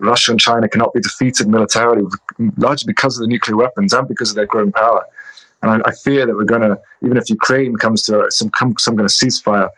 Russia 0.01 0.33
and 0.33 0.41
China 0.41 0.69
cannot 0.69 0.93
be 0.93 1.01
defeated 1.01 1.47
militarily, 1.47 2.03
largely 2.57 2.87
because 2.87 3.17
of 3.17 3.23
the 3.23 3.29
nuclear 3.29 3.57
weapons 3.57 3.93
and 3.93 4.09
because 4.09 4.31
of 4.31 4.37
their 4.37 4.47
growing 4.47 4.73
power. 4.73 5.05
And 5.63 5.71
I, 5.71 5.89
I 5.89 5.93
fear 5.93 6.27
that 6.27 6.35
we're 6.35 6.45
going 6.45 6.63
to, 6.63 6.79
even 7.05 7.17
if 7.17 7.31
Ukraine 7.31 7.77
comes 7.77 8.03
to 8.05 8.27
some 8.31 8.51
some 8.79 8.97
kind 8.97 9.07
of 9.07 9.13
ceasefire, 9.13 9.69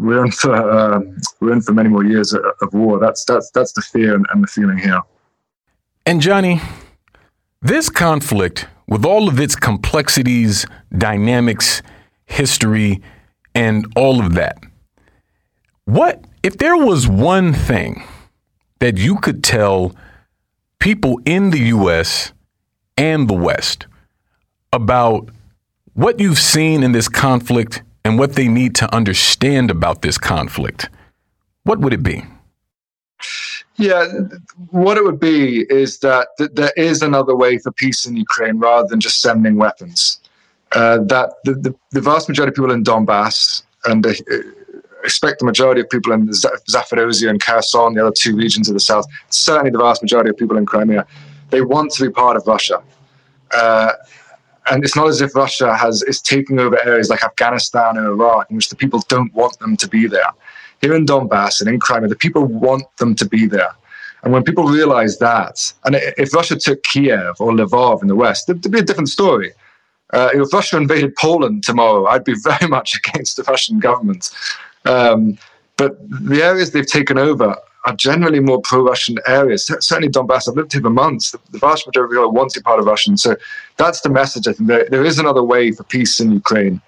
we're 0.00 0.24
in 0.24 0.30
for 0.32 0.54
uh, 0.54 1.00
we're 1.40 1.52
in 1.52 1.60
for 1.60 1.72
many 1.72 1.88
more 1.88 2.04
years 2.04 2.32
of, 2.32 2.72
war. 2.72 2.98
That's 2.98 3.24
that's 3.24 3.50
that's 3.50 3.72
the 3.72 3.82
fear 3.82 4.14
and, 4.14 4.26
and 4.32 4.42
the 4.42 4.46
feeling 4.46 4.78
here. 4.78 5.00
And 6.06 6.20
Johnny, 6.20 6.60
this 7.60 7.88
conflict, 7.88 8.66
with 8.88 9.04
all 9.04 9.28
of 9.28 9.38
its 9.38 9.54
complexities, 9.54 10.66
dynamics, 10.96 11.82
history, 12.24 13.00
and 13.54 13.86
all 13.96 14.24
of 14.24 14.34
that, 14.34 14.58
what 15.84 16.24
if 16.42 16.56
there 16.58 16.76
was 16.76 17.06
one 17.06 17.52
thing 17.52 18.02
that 18.78 18.96
you 18.96 19.16
could 19.16 19.44
tell 19.44 19.94
people 20.78 21.20
in 21.26 21.50
the 21.50 21.60
U.S. 21.76 22.32
and 22.96 23.28
the 23.28 23.34
West 23.34 23.86
about 24.72 25.28
what 25.92 26.18
you've 26.18 26.38
seen 26.38 26.82
in 26.82 26.92
this 26.92 27.08
conflict 27.08 27.82
and 28.04 28.18
what 28.18 28.34
they 28.34 28.48
need 28.48 28.74
to 28.76 28.94
understand 28.94 29.70
about 29.70 30.02
this 30.02 30.18
conflict, 30.18 30.88
what 31.64 31.80
would 31.80 31.92
it 31.92 32.02
be? 32.02 32.24
Yeah, 33.76 34.06
what 34.70 34.98
it 34.98 35.04
would 35.04 35.20
be 35.20 35.66
is 35.70 36.00
that, 36.00 36.28
that 36.38 36.54
there 36.54 36.72
is 36.76 37.02
another 37.02 37.34
way 37.34 37.58
for 37.58 37.72
peace 37.72 38.04
in 38.06 38.16
Ukraine 38.16 38.58
rather 38.58 38.86
than 38.88 39.00
just 39.00 39.20
sending 39.20 39.56
weapons. 39.56 40.20
Uh, 40.72 40.98
that 40.98 41.34
the, 41.44 41.54
the, 41.54 41.74
the, 41.90 42.00
vast 42.00 42.28
majority 42.28 42.50
of 42.50 42.54
people 42.54 42.70
in 42.70 42.84
Donbass, 42.84 43.62
and 43.86 44.06
uh, 44.06 44.12
expect 45.02 45.40
the 45.40 45.44
majority 45.44 45.80
of 45.80 45.90
people 45.90 46.12
in 46.12 46.28
Zaporozhye 46.28 47.28
and 47.28 47.42
Kherson, 47.42 47.94
the 47.94 48.02
other 48.02 48.14
two 48.16 48.36
regions 48.36 48.68
of 48.68 48.74
the 48.74 48.80
south, 48.80 49.06
certainly 49.30 49.70
the 49.70 49.78
vast 49.78 50.02
majority 50.02 50.30
of 50.30 50.36
people 50.36 50.56
in 50.56 50.66
Crimea, 50.66 51.06
they 51.50 51.62
want 51.62 51.90
to 51.92 52.04
be 52.04 52.10
part 52.10 52.36
of 52.36 52.46
Russia. 52.46 52.82
Uh, 53.52 53.92
and 54.70 54.84
it's 54.84 54.96
not 54.96 55.08
as 55.08 55.20
if 55.20 55.34
Russia 55.34 55.76
has 55.76 56.02
is 56.04 56.20
taking 56.20 56.58
over 56.58 56.78
areas 56.86 57.10
like 57.10 57.24
Afghanistan 57.24 57.96
and 57.96 58.06
Iraq 58.06 58.48
in 58.50 58.56
which 58.56 58.68
the 58.68 58.76
people 58.76 59.00
don't 59.08 59.32
want 59.34 59.58
them 59.58 59.76
to 59.76 59.88
be 59.88 60.06
there. 60.06 60.30
Here 60.80 60.94
in 60.94 61.04
Donbass 61.04 61.60
and 61.60 61.68
in 61.68 61.80
Crimea, 61.80 62.08
the 62.08 62.16
people 62.16 62.44
want 62.44 62.84
them 62.98 63.14
to 63.16 63.26
be 63.26 63.46
there. 63.46 63.72
And 64.22 64.32
when 64.32 64.44
people 64.44 64.64
realize 64.64 65.18
that, 65.18 65.72
and 65.84 65.96
if 65.96 66.32
Russia 66.32 66.56
took 66.56 66.82
Kiev 66.84 67.36
or 67.40 67.52
Lvov 67.52 68.02
in 68.02 68.08
the 68.08 68.14
West, 68.14 68.48
it'd 68.48 68.70
be 68.70 68.78
a 68.78 68.82
different 68.82 69.08
story. 69.08 69.52
Uh, 70.12 70.30
if 70.34 70.52
Russia 70.52 70.76
invaded 70.76 71.14
Poland 71.16 71.64
tomorrow, 71.64 72.06
I'd 72.06 72.24
be 72.24 72.34
very 72.42 72.68
much 72.68 72.96
against 72.96 73.36
the 73.36 73.42
Russian 73.44 73.80
government. 73.80 74.30
Um, 74.84 75.38
but 75.76 75.96
the 76.08 76.42
areas 76.42 76.70
they've 76.70 76.86
taken 76.86 77.18
over 77.18 77.56
are 77.86 77.94
generally 77.94 78.40
more 78.40 78.60
pro-Russian 78.60 79.16
areas. 79.26 79.66
Certainly 79.66 80.10
Donbass. 80.10 80.48
I've 80.48 80.56
lived 80.56 80.72
here 80.72 80.82
for 80.82 80.90
months. 80.90 81.30
The, 81.30 81.58
vast 81.58 81.86
majority 81.86 82.14
of 82.14 82.18
people 82.18 82.32
want 82.32 82.50
to 82.52 82.60
be 82.60 82.64
part 82.64 82.78
of 82.78 82.86
Russian. 82.86 83.16
So 83.16 83.36
that's 83.78 84.02
the 84.02 84.10
message. 84.10 84.46
I 84.46 84.52
think 84.52 84.68
there, 84.68 84.86
there 84.88 85.04
is 85.04 85.18
another 85.18 85.42
way 85.42 85.72
for 85.72 85.84
peace 85.84 86.20
in 86.20 86.30
Ukraine, 86.30 86.80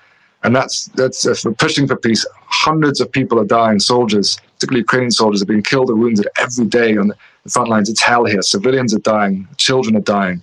and 0.43 0.55
that's 0.55 0.87
that's 0.95 1.27
uh, 1.27 1.35
for 1.35 1.53
pushing 1.53 1.87
for 1.87 1.97
peace. 1.97 2.27
Hundreds 2.47 3.01
of 3.01 3.11
people 3.11 3.39
are 3.41 3.45
dying. 3.45 3.79
Soldiers, 3.79 4.39
particularly 4.55 4.81
Ukrainian 4.81 5.11
soldiers, 5.11 5.43
are 5.43 5.47
being 5.47 5.63
killed 5.63 5.89
or 5.91 5.97
wounded 5.97 6.29
every 6.39 6.67
day 6.67 6.97
on 6.97 7.09
the 7.09 7.51
front 7.51 7.71
lines. 7.71 7.89
It's 7.89 8.03
hell 8.03 8.27
here. 8.27 8.43
Civilians 8.43 8.95
are 8.95 9.01
dying. 9.01 9.49
Children 9.57 9.97
are 9.97 10.01
dying. 10.01 10.43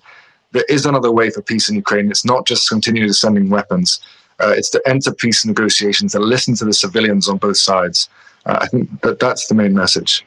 There 0.51 0.65
is 0.67 0.87
another 0.87 1.11
way 1.11 1.29
for 1.29 1.43
peace 1.43 1.69
in 1.69 1.75
Ukraine. 1.75 2.09
It's 2.09 2.25
not 2.25 2.47
just 2.47 2.67
continuing 2.69 3.13
sending 3.13 3.49
weapons. 3.51 3.99
Uh, 4.39 4.53
it's 4.57 4.71
to 4.71 4.81
enter 4.87 5.13
peace 5.13 5.45
negotiations, 5.45 6.15
and 6.15 6.23
listen 6.23 6.55
to 6.55 6.65
the 6.65 6.73
civilians 6.73 7.29
on 7.29 7.37
both 7.37 7.57
sides. 7.57 8.09
Uh, 8.47 8.57
I 8.61 8.67
think 8.67 9.01
that 9.01 9.19
that's 9.19 9.47
the 9.47 9.53
main 9.53 9.75
message. 9.75 10.25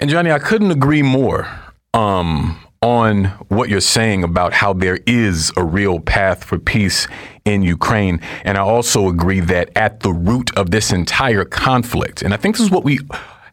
And 0.00 0.10
Johnny, 0.10 0.32
I 0.32 0.40
couldn't 0.40 0.72
agree 0.72 1.02
more 1.02 1.48
um, 1.92 2.58
on 2.82 3.26
what 3.48 3.68
you're 3.68 3.80
saying 3.80 4.24
about 4.24 4.52
how 4.52 4.72
there 4.72 4.98
is 5.06 5.52
a 5.56 5.64
real 5.64 6.00
path 6.00 6.42
for 6.42 6.58
peace 6.58 7.06
in 7.44 7.62
Ukraine. 7.62 8.20
And 8.44 8.58
I 8.58 8.62
also 8.62 9.08
agree 9.08 9.40
that 9.40 9.70
at 9.76 10.00
the 10.00 10.12
root 10.12 10.54
of 10.56 10.70
this 10.70 10.92
entire 10.92 11.44
conflict, 11.44 12.22
and 12.22 12.34
I 12.34 12.36
think 12.36 12.56
this 12.56 12.64
is 12.66 12.72
what 12.72 12.84
we 12.84 12.98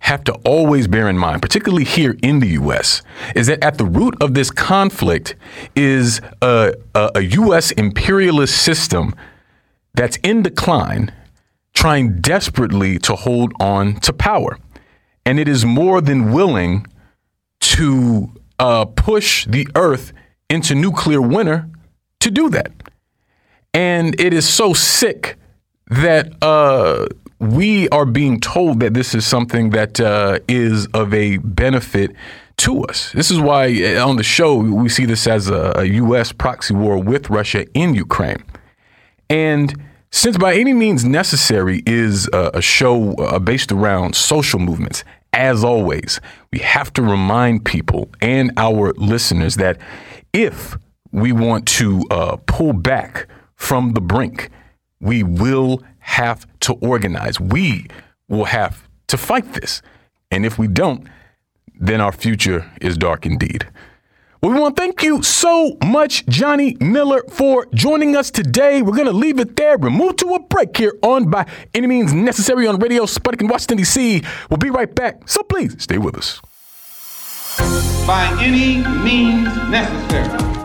have 0.02 0.24
to 0.24 0.34
always 0.44 0.88
bear 0.88 1.08
in 1.08 1.18
mind, 1.18 1.44
particularly 1.44 1.84
here 1.84 2.18
in 2.24 2.40
the 2.40 2.48
U.S., 2.48 3.04
is 3.36 3.46
that 3.48 3.64
at 3.64 3.78
the 3.78 3.86
root 3.86 4.16
of 4.20 4.34
this 4.34 4.50
conflict 4.50 5.36
is 5.76 6.22
a, 6.42 6.74
a, 6.96 7.12
a 7.16 7.22
U.S. 7.22 7.70
imperialist 7.72 8.60
system 8.60 9.14
that's 9.94 10.18
in 10.18 10.42
decline, 10.42 11.14
trying 11.76 12.20
desperately 12.20 12.98
to 12.98 13.16
hold 13.16 13.54
on 13.60 14.00
to 14.00 14.12
power. 14.12 14.58
And 15.26 15.40
it 15.40 15.48
is 15.48 15.66
more 15.66 16.02
than 16.02 16.32
willing 16.32 16.88
to 17.60 18.34
uh, 18.60 18.86
push 18.86 19.46
the 19.46 19.68
earth 19.76 20.14
into 20.50 20.76
nuclear 20.76 21.22
winter 21.22 21.70
to 22.20 22.32
do 22.32 22.50
that. 22.50 22.72
And 23.74 24.20
it 24.20 24.34
is 24.34 24.48
so 24.48 24.74
sick 24.74 25.38
that 25.88 26.32
uh, 26.42 27.08
we 27.40 27.90
are 27.90 28.06
being 28.06 28.40
told 28.40 28.80
that 28.82 28.94
this 28.94 29.16
is 29.16 29.26
something 29.26 29.72
that 29.72 30.00
uh, 30.00 30.40
is 30.48 30.88
of 30.88 31.14
a 31.14 31.38
benefit 31.38 32.16
to 32.58 32.84
us. 32.84 33.12
This 33.14 33.32
is 33.32 33.40
why 33.40 33.66
uh, 33.84 34.08
on 34.08 34.18
the 34.18 34.24
show 34.24 34.56
we 34.56 34.90
see 34.90 35.06
this 35.06 35.26
as 35.26 35.50
a, 35.50 35.74
a 35.78 35.86
U.S. 35.86 36.32
proxy 36.32 36.76
war 36.76 37.02
with 37.02 37.30
Russia 37.30 37.66
in 37.74 37.96
Ukraine. 37.96 38.44
And 39.30 39.74
since 40.12 40.38
by 40.38 40.56
any 40.56 40.74
means 40.74 41.06
necessary 41.06 41.82
is 41.86 42.28
a, 42.34 42.52
a 42.56 42.62
show 42.62 43.14
uh, 43.14 43.40
based 43.40 43.72
around 43.72 44.16
social 44.16 44.60
movements, 44.60 45.04
as 45.34 45.64
always, 45.64 46.20
we 46.52 46.60
have 46.60 46.92
to 46.94 47.02
remind 47.02 47.66
people 47.66 48.10
and 48.22 48.52
our 48.58 48.94
listeners 48.98 49.56
that 49.56 49.78
if 50.34 50.78
we 51.12 51.32
want 51.32 51.68
to 51.68 52.04
uh, 52.12 52.38
pull 52.46 52.74
back 52.74 53.28
from 53.56 53.94
the 53.94 54.02
brink, 54.02 54.50
we 55.00 55.24
will 55.24 55.82
have 56.00 56.46
to 56.62 56.74
organize. 56.74 57.40
We 57.40 57.88
will 58.28 58.46
have 58.46 58.88
to 59.08 59.18
fight 59.18 59.54
this. 59.54 59.82
And 60.30 60.46
if 60.46 60.58
we 60.58 60.68
don't, 60.68 61.08
then 61.80 62.02
our 62.02 62.12
future 62.12 62.70
is 62.82 62.98
dark 62.98 63.26
indeed. 63.26 63.68
We 64.42 64.50
want 64.50 64.76
to 64.76 64.82
thank 64.82 65.04
you 65.04 65.22
so 65.22 65.78
much, 65.86 66.26
Johnny 66.26 66.76
Miller, 66.80 67.22
for 67.30 67.68
joining 67.76 68.16
us 68.16 68.32
today. 68.32 68.82
We're 68.82 68.96
going 68.96 69.06
to 69.06 69.14
leave 69.14 69.40
it 69.40 69.56
there. 69.56 69.78
We'll 69.78 69.92
move 69.92 70.16
to 70.16 70.34
a 70.34 70.40
break 70.40 70.76
here 70.76 70.94
on 71.04 71.30
By 71.30 71.46
Any 71.76 71.86
Means 71.86 72.12
Necessary 72.12 72.66
on 72.66 72.80
Radio 72.80 73.04
Sputnik 73.04 73.42
in 73.42 73.48
Washington, 73.48 73.78
D.C. 73.78 74.24
We'll 74.50 74.58
be 74.58 74.72
right 74.72 74.94
back. 74.96 75.30
So 75.30 75.44
please 75.44 75.76
stay 75.84 76.00
with 76.00 76.18
us. 76.18 76.42
By 78.08 78.36
any 78.42 78.78
means 79.04 79.56
necessary. 79.70 80.61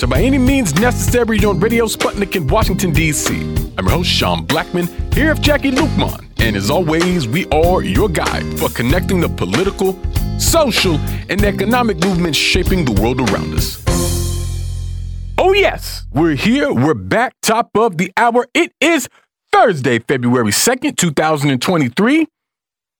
To 0.00 0.08
By 0.08 0.22
Any 0.22 0.38
Means 0.38 0.74
Necessary 0.74 1.38
on 1.44 1.60
Radio 1.60 1.86
Sputnik 1.86 2.34
in 2.34 2.48
Washington, 2.48 2.92
D.C. 2.92 3.34
I'm 3.78 3.86
your 3.86 3.90
host, 3.90 4.10
Sean 4.10 4.44
Blackmon, 4.44 4.88
here 5.14 5.32
with 5.32 5.42
Jacquie 5.42 5.70
Luqman. 5.70 6.26
And 6.40 6.56
as 6.56 6.68
always, 6.68 7.28
we 7.28 7.46
are 7.50 7.80
your 7.82 8.08
guide 8.08 8.58
for 8.58 8.68
connecting 8.70 9.20
the 9.20 9.28
political, 9.28 9.96
social, 10.38 10.96
and 11.30 11.42
economic 11.44 11.98
movements 12.04 12.36
shaping 12.36 12.84
the 12.84 13.00
world 13.00 13.20
around 13.20 13.54
us. 13.54 13.82
Oh, 15.38 15.52
yes, 15.52 16.04
we're 16.12 16.34
here. 16.34 16.72
We're 16.72 16.94
back, 16.94 17.34
top 17.40 17.70
of 17.76 17.96
the 17.96 18.12
hour. 18.16 18.48
It 18.52 18.72
is 18.80 19.08
Thursday, 19.52 20.00
February 20.00 20.50
2nd, 20.50 20.96
2023. 20.96 22.26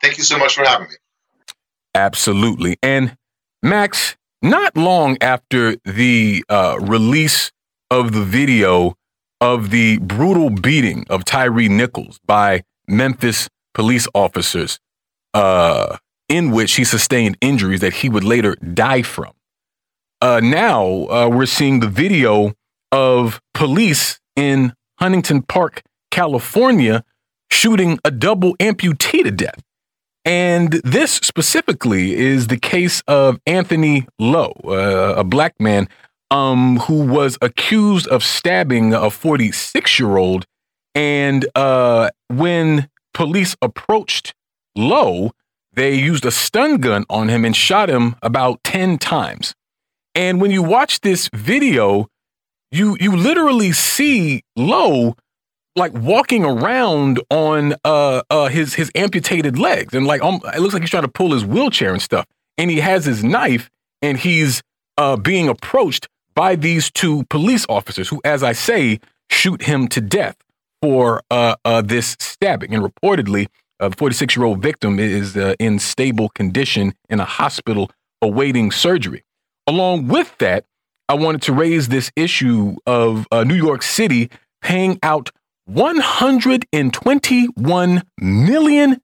Thank 0.03 0.18
you 0.18 0.24
so 0.24 0.38
much 0.38 0.53
for 0.53 0.64
having 0.64 0.88
me. 0.88 0.95
Absolutely. 1.95 2.78
And 2.84 3.18
Max, 3.64 4.16
not 4.43 4.78
long 4.78 5.18
after 5.20 5.78
the 5.84 6.45
uh, 6.47 6.78
release 6.80 7.51
of 7.89 8.12
the 8.12 8.24
video 8.24 8.95
of 9.39 9.72
the 9.72 9.97
brutal 9.97 10.51
beating 10.51 11.05
of 11.09 11.26
Tyree 11.26 11.70
Nichols 11.70 12.20
by 12.26 12.64
Memphis 12.88 13.49
police 13.74 14.07
officers, 14.14 14.80
uh, 15.34 15.97
in 16.30 16.51
which 16.51 16.76
he 16.76 16.84
sustained 16.84 17.38
injuries 17.41 17.80
that 17.80 17.93
he 17.93 18.09
would 18.09 18.24
later 18.24 18.55
die 18.57 19.01
from 19.01 19.34
uh, 20.22 20.39
now 20.41 21.07
uh, 21.09 21.30
we're 21.32 21.45
seeing 21.45 21.80
the 21.80 21.88
video 21.88 22.53
of 22.91 23.41
police 23.53 24.19
in 24.36 24.74
Huntington 24.99 25.43
Park, 25.43 25.82
California, 26.11 27.03
shooting 27.49 27.99
a 28.05 28.11
double 28.11 28.55
amputee 28.57 29.24
to 29.24 29.32
death. 29.32 29.61
And 30.24 30.74
this 30.84 31.13
specifically 31.13 32.15
is 32.15 32.47
the 32.47 32.57
case 32.57 33.01
of 33.07 33.39
Anthony 33.47 34.07
Lowe, 34.19 34.53
uh, 34.65 35.15
a 35.17 35.24
black 35.24 35.55
man 35.59 35.89
um, 36.30 36.78
who 36.78 37.05
was 37.05 37.38
accused 37.41 38.07
of 38.07 38.24
stabbing 38.24 38.93
a 38.93 39.09
46 39.09 39.99
year 39.99 40.17
old 40.17 40.45
And 40.93 41.47
uh, 41.55 42.09
when 42.30 42.89
police 43.13 43.55
approached 43.61 44.34
Lowe, 44.76 45.32
they 45.74 45.95
used 45.95 46.26
a 46.26 46.32
stun 46.32 46.78
gun 46.78 47.05
on 47.09 47.30
him 47.30 47.45
and 47.45 47.55
shot 47.55 47.89
him 47.89 48.15
about 48.22 48.63
10 48.63 48.97
times. 48.99 49.55
And 50.16 50.41
when 50.41 50.51
you 50.51 50.64
watch 50.64 51.01
this 51.01 51.30
video, 51.34 52.07
you 52.72 52.97
you 52.99 53.16
literally 53.16 53.72
see 53.72 54.43
Lowe 54.55 55.16
like 55.76 55.93
walking 55.93 56.43
around 56.43 57.22
on 57.30 57.76
uh 57.86 58.22
uh 58.30 58.47
his 58.47 58.74
his 58.74 58.91
amputated 58.95 59.57
legs 59.57 59.93
and 59.93 60.05
like 60.05 60.22
um, 60.22 60.41
it 60.53 60.59
looks 60.59 60.74
like 60.74 60.84
he's 60.84 60.89
trying 60.89 61.03
to 61.03 61.09
pull 61.09 61.32
his 61.32 61.45
wheelchair 61.45 61.91
and 61.93 62.01
stuff. 62.01 62.26
And 62.57 62.70
he 62.70 62.80
has 62.80 63.05
his 63.05 63.24
knife 63.24 63.70
and 64.01 64.18
he's 64.18 64.62
uh 64.97 65.16
being 65.16 65.47
approached 65.47 66.07
by 66.36 66.55
these 66.55 66.91
two 66.91 67.24
police 67.26 67.66
officers 67.70 68.09
who, 68.09 68.22
as 68.24 68.43
I 68.43 68.53
say, 68.53 68.99
shoot 69.30 69.62
him 69.64 69.88
to 69.89 70.01
death 70.01 70.36
for 70.82 71.22
uh, 71.30 71.55
uh, 71.66 71.82
this 71.82 72.16
stabbing. 72.20 72.74
And 72.74 72.84
reportedly, 72.84 73.47
uh, 73.80 73.89
the 73.89 73.95
46 73.97 74.36
year 74.36 74.45
old 74.45 74.62
victim 74.62 74.99
is 74.99 75.36
uh, 75.38 75.55
in 75.59 75.80
stable 75.80 76.30
condition 76.30 76.93
in 77.09 77.20
a 77.20 77.26
hospital 77.26 77.91
awaiting 78.22 78.72
surgery. 78.72 79.24
Along 79.72 80.07
with 80.09 80.38
that, 80.39 80.65
I 81.07 81.13
wanted 81.13 81.43
to 81.43 81.53
raise 81.53 81.88
this 81.88 82.11
issue 82.17 82.76
of 82.86 83.26
uh, 83.32 83.45
New 83.45 83.55
York 83.55 83.84
City 83.84 84.30
paying 84.61 84.99
out 85.01 85.30
$121 85.69 88.01
million 88.19 89.01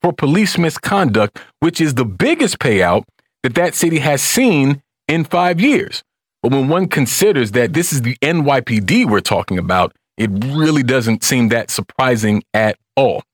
for 0.00 0.12
police 0.16 0.58
misconduct, 0.58 1.40
which 1.58 1.80
is 1.80 1.94
the 1.94 2.04
biggest 2.04 2.60
payout 2.60 3.02
that 3.42 3.56
that 3.56 3.74
city 3.74 3.98
has 3.98 4.22
seen 4.22 4.80
in 5.08 5.24
five 5.24 5.60
years. 5.60 6.04
But 6.40 6.52
when 6.52 6.68
one 6.68 6.86
considers 6.86 7.50
that 7.50 7.72
this 7.72 7.92
is 7.92 8.02
the 8.02 8.14
NYPD 8.22 9.10
we're 9.10 9.18
talking 9.18 9.58
about, 9.58 9.92
it 10.16 10.30
really 10.30 10.84
doesn't 10.84 11.24
seem 11.24 11.48
that 11.48 11.72
surprising 11.72 12.44
at 12.54 12.78
all. 12.96 13.24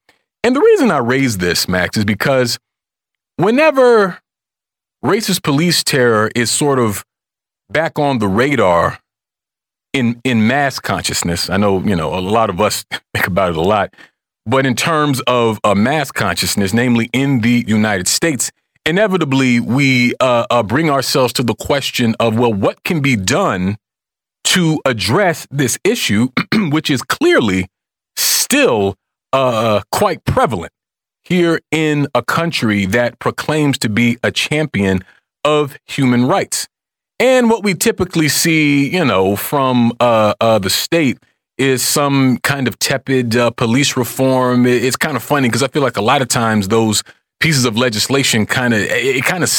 And 0.42 0.56
the 0.56 0.62
reason 0.62 0.90
I 0.90 1.00
raise 1.00 1.36
this, 1.36 1.68
Max, 1.68 1.98
is 1.98 2.06
because 2.06 2.58
whenever 3.36 4.22
racist 5.04 5.42
police 5.42 5.84
terror 5.84 6.30
is 6.34 6.50
sort 6.50 6.78
of 6.78 7.04
back 7.68 7.98
on 7.98 8.18
the 8.18 8.28
radar 8.28 8.98
in 9.92 10.20
in 10.24 10.46
mass 10.46 10.80
consciousness, 10.80 11.48
I 11.48 11.56
know 11.56 11.80
you 11.80 11.94
know 11.94 12.14
a 12.14 12.20
lot 12.20 12.50
of 12.50 12.60
us 12.60 12.84
think 13.14 13.26
about 13.26 13.50
it 13.50 13.56
a 13.56 13.62
lot, 13.62 13.94
but 14.44 14.66
in 14.66 14.74
terms 14.74 15.20
of 15.26 15.58
a 15.62 15.74
mass 15.74 16.10
consciousness, 16.10 16.74
namely 16.74 17.08
in 17.12 17.40
the 17.40 17.64
United 17.68 18.08
States, 18.08 18.50
inevitably 18.84 19.60
we 19.60 20.14
uh, 20.20 20.46
uh, 20.50 20.62
bring 20.62 20.90
ourselves 20.90 21.32
to 21.34 21.42
the 21.42 21.54
question 21.54 22.16
of 22.18 22.36
well, 22.36 22.52
what 22.52 22.82
can 22.82 23.00
be 23.00 23.14
done 23.14 23.76
to 24.44 24.80
address 24.84 25.46
this 25.50 25.78
issue, 25.84 26.28
which 26.70 26.90
is 26.90 27.02
clearly 27.02 27.68
still 28.16 28.96
uh, 29.32 29.80
quite 29.92 30.24
prevalent 30.24 30.72
here 31.24 31.60
in 31.70 32.06
a 32.14 32.22
country 32.22 32.86
that 32.86 33.18
proclaims 33.18 33.78
to 33.78 33.88
be 33.88 34.18
a 34.22 34.30
champion 34.30 35.04
of 35.44 35.76
human 35.86 36.26
rights. 36.26 36.68
And 37.20 37.48
what 37.48 37.62
we 37.62 37.74
typically 37.74 38.28
see, 38.28 38.88
you 38.88 39.04
know, 39.04 39.36
from 39.36 39.92
uh, 40.00 40.34
uh, 40.40 40.58
the 40.58 40.70
state 40.70 41.18
is 41.56 41.82
some 41.82 42.38
kind 42.38 42.66
of 42.66 42.78
tepid 42.78 43.36
uh, 43.36 43.50
police 43.50 43.96
reform. 43.96 44.66
It's 44.66 44.96
kind 44.96 45.16
of 45.16 45.22
funny 45.22 45.48
because 45.48 45.62
I 45.62 45.68
feel 45.68 45.82
like 45.82 45.96
a 45.96 46.02
lot 46.02 46.22
of 46.22 46.28
times 46.28 46.68
those 46.68 47.02
pieces 47.40 47.64
of 47.64 47.76
legislation 47.76 48.46
kind 48.46 48.74
of 48.74 48.80
it 48.80 49.24
kind 49.24 49.42
of 49.42 49.50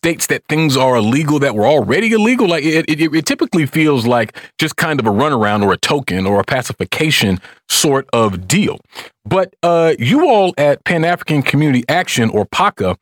states 0.00 0.28
that 0.28 0.42
things 0.48 0.78
are 0.78 0.96
illegal 0.96 1.38
that 1.38 1.54
were 1.54 1.66
already 1.66 2.12
illegal. 2.12 2.48
Like 2.48 2.64
it, 2.64 2.88
it, 2.88 3.14
it 3.14 3.26
typically 3.26 3.66
feels 3.66 4.06
like 4.06 4.34
just 4.58 4.76
kind 4.76 4.98
of 4.98 5.04
a 5.04 5.10
runaround 5.10 5.62
or 5.62 5.74
a 5.74 5.76
token 5.76 6.26
or 6.26 6.40
a 6.40 6.44
pacification 6.44 7.38
sort 7.68 8.08
of 8.14 8.48
deal. 8.48 8.80
But 9.26 9.54
uh, 9.62 9.92
you 9.98 10.26
all 10.26 10.54
at 10.56 10.82
Pan 10.84 11.04
African 11.04 11.42
Community 11.42 11.84
Action 11.86 12.30
or 12.30 12.46
PACA, 12.46 12.96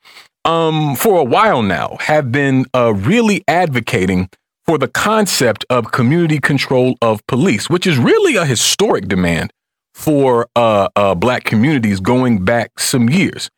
um, 0.44 0.96
for 0.96 1.20
a 1.20 1.24
while 1.24 1.62
now, 1.62 1.98
have 2.00 2.32
been 2.32 2.66
uh, 2.74 2.92
really 2.94 3.44
advocating 3.46 4.28
for 4.66 4.76
the 4.76 4.88
concept 4.88 5.64
of 5.70 5.92
community 5.92 6.40
control 6.40 6.96
of 7.00 7.24
police, 7.28 7.70
which 7.70 7.86
is 7.86 7.96
really 7.96 8.34
a 8.34 8.44
historic 8.44 9.06
demand 9.06 9.52
for 9.94 10.48
uh, 10.56 10.88
uh 10.96 11.14
Black 11.14 11.44
communities 11.44 12.00
going 12.00 12.44
back 12.44 12.80
some 12.80 13.08
years. 13.08 13.50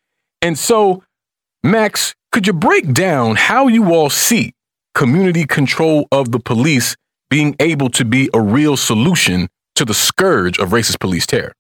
And 0.43 0.59
so, 0.59 1.03
Max, 1.62 2.14
could 2.33 2.47
you 2.47 2.53
break 2.53 2.93
down 2.93 3.37
how 3.37 3.66
you 3.66 3.93
all 3.93 4.11
see 4.11 4.53
community 4.95 5.47
control 5.47 6.07
of 6.12 6.33
the 6.33 6.39
police 6.39 6.97
being 7.28 7.55
able 7.61 7.89
to 7.91 8.05
be 8.05 8.28
a 8.35 8.41
real 8.41 8.76
solution 8.76 9.49
to 9.76 9.85
the 9.85 9.95
scourge 9.95 10.59
of 10.59 10.70
racist 10.70 11.01
police 11.01 11.26
terror? 11.26 11.53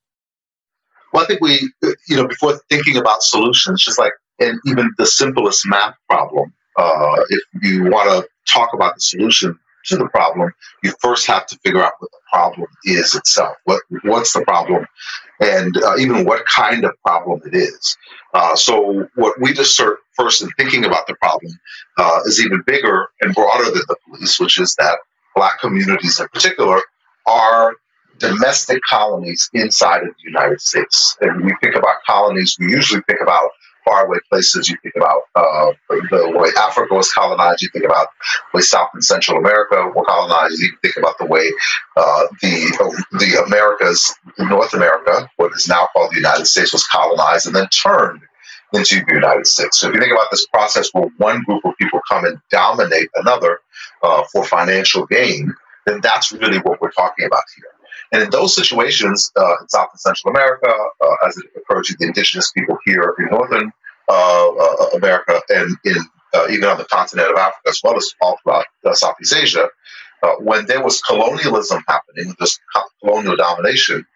Well, 1.12 1.24
I 1.24 1.26
think 1.26 1.40
we, 1.40 1.72
you 2.08 2.16
know, 2.16 2.26
before 2.28 2.60
thinking 2.68 2.96
about 2.96 3.22
solutions, 3.22 3.82
just 3.82 3.98
like 3.98 4.12
in 4.38 4.60
even 4.66 4.92
the 4.98 5.06
simplest 5.06 5.66
math 5.66 5.94
problem, 6.08 6.52
uh, 6.76 7.22
if 7.28 7.42
you 7.62 7.84
want 7.84 8.08
to 8.10 8.52
talk 8.52 8.70
about 8.74 8.94
the 8.94 9.00
solution 9.00 9.58
to 9.86 9.96
the 9.96 10.06
problem, 10.08 10.52
you 10.82 10.92
first 11.00 11.26
have 11.26 11.46
to 11.46 11.58
figure 11.64 11.82
out 11.82 11.92
what 11.98 12.10
the 12.10 12.18
problem 12.30 12.68
is 12.84 13.14
itself. 13.14 13.56
What 13.64 13.82
what's 14.02 14.32
the 14.32 14.42
problem, 14.42 14.86
and 15.40 15.76
uh, 15.78 15.96
even 15.96 16.24
what 16.24 16.44
kind 16.46 16.84
of 16.84 16.92
problem 17.04 17.40
it 17.46 17.54
is. 17.54 17.96
Uh, 18.34 18.54
so 18.54 19.08
what 19.14 19.40
we 19.40 19.52
assert 19.52 19.98
first 20.14 20.42
in 20.42 20.50
thinking 20.50 20.84
about 20.84 21.06
the 21.06 21.14
problem 21.16 21.52
uh, 21.98 22.20
is 22.26 22.44
even 22.44 22.62
bigger 22.66 23.08
and 23.22 23.34
broader 23.34 23.64
than 23.64 23.82
the 23.88 23.96
police, 24.06 24.38
which 24.38 24.60
is 24.60 24.74
that 24.76 24.98
black 25.34 25.58
communities 25.60 26.20
in 26.20 26.28
particular 26.28 26.80
are 27.26 27.74
domestic 28.18 28.82
colonies 28.88 29.48
inside 29.54 30.02
of 30.02 30.08
the 30.08 30.24
United 30.24 30.60
States. 30.60 31.16
And 31.20 31.36
when 31.36 31.46
we 31.46 31.54
think 31.62 31.74
about 31.74 31.96
colonies, 32.06 32.56
we 32.60 32.70
usually 32.70 33.00
think 33.08 33.20
about 33.22 33.50
faraway 33.90 34.18
places. 34.30 34.68
You 34.68 34.76
think 34.82 34.94
about 34.96 35.22
uh, 35.34 35.72
the 35.88 36.32
way 36.34 36.50
Africa 36.58 36.94
was 36.94 37.12
colonized. 37.12 37.62
You 37.62 37.68
think 37.72 37.84
about 37.84 38.08
the 38.52 38.58
way 38.58 38.62
South 38.62 38.90
and 38.94 39.04
Central 39.04 39.38
America 39.38 39.90
were 39.94 40.04
colonized. 40.04 40.58
You 40.60 40.72
think 40.82 40.96
about 40.96 41.18
the 41.18 41.26
way 41.26 41.50
uh, 41.96 42.26
the 42.42 43.04
the 43.12 43.42
Americas, 43.46 44.14
North 44.38 44.74
America, 44.74 45.28
what 45.36 45.52
is 45.54 45.68
now 45.68 45.88
called 45.92 46.12
the 46.12 46.16
United 46.16 46.46
States, 46.46 46.72
was 46.72 46.86
colonized 46.86 47.46
and 47.46 47.56
then 47.56 47.68
turned 47.68 48.20
into 48.72 49.04
the 49.04 49.14
United 49.14 49.46
States. 49.46 49.78
So 49.78 49.88
if 49.88 49.94
you 49.94 50.00
think 50.00 50.12
about 50.12 50.30
this 50.30 50.46
process 50.46 50.90
where 50.92 51.10
one 51.18 51.42
group 51.42 51.64
of 51.64 51.76
people 51.76 52.00
come 52.08 52.24
and 52.24 52.38
dominate 52.50 53.08
another 53.16 53.60
uh, 54.02 54.22
for 54.32 54.44
financial 54.44 55.06
gain, 55.06 55.52
then 55.86 56.00
that's 56.00 56.32
really 56.32 56.58
what 56.58 56.80
we're 56.80 56.92
talking 56.92 57.26
about 57.26 57.42
here. 57.56 57.66
And 58.12 58.22
in 58.22 58.30
those 58.30 58.54
situations, 58.54 59.30
uh, 59.36 59.54
in 59.60 59.68
South 59.68 59.88
and 59.92 60.00
Central 60.00 60.30
America, 60.34 60.68
uh, 60.68 61.26
as 61.26 61.36
it 61.36 61.46
occurred 61.56 61.84
to 61.84 61.96
the 61.98 62.06
indigenous 62.06 62.50
people 62.52 62.76
here 62.84 63.14
in 63.18 63.26
Northern 63.26 63.72
America 64.94 65.40
and 65.50 65.76
in 65.84 65.96
uh, 66.32 66.46
even 66.48 66.68
on 66.68 66.78
the 66.78 66.84
continent 66.84 67.28
of 67.30 67.36
Africa, 67.36 67.68
as 67.68 67.80
well 67.82 67.96
as 67.96 68.14
all 68.20 68.38
throughout 68.42 68.66
uh, 68.84 68.94
Southeast 68.94 69.34
Asia, 69.34 69.68
when 70.40 70.66
there 70.66 70.82
was 70.82 71.00
colonialism 71.02 71.82
happening, 71.88 72.34
this 72.38 72.58
colonial 73.02 73.36
domination, 73.36 74.06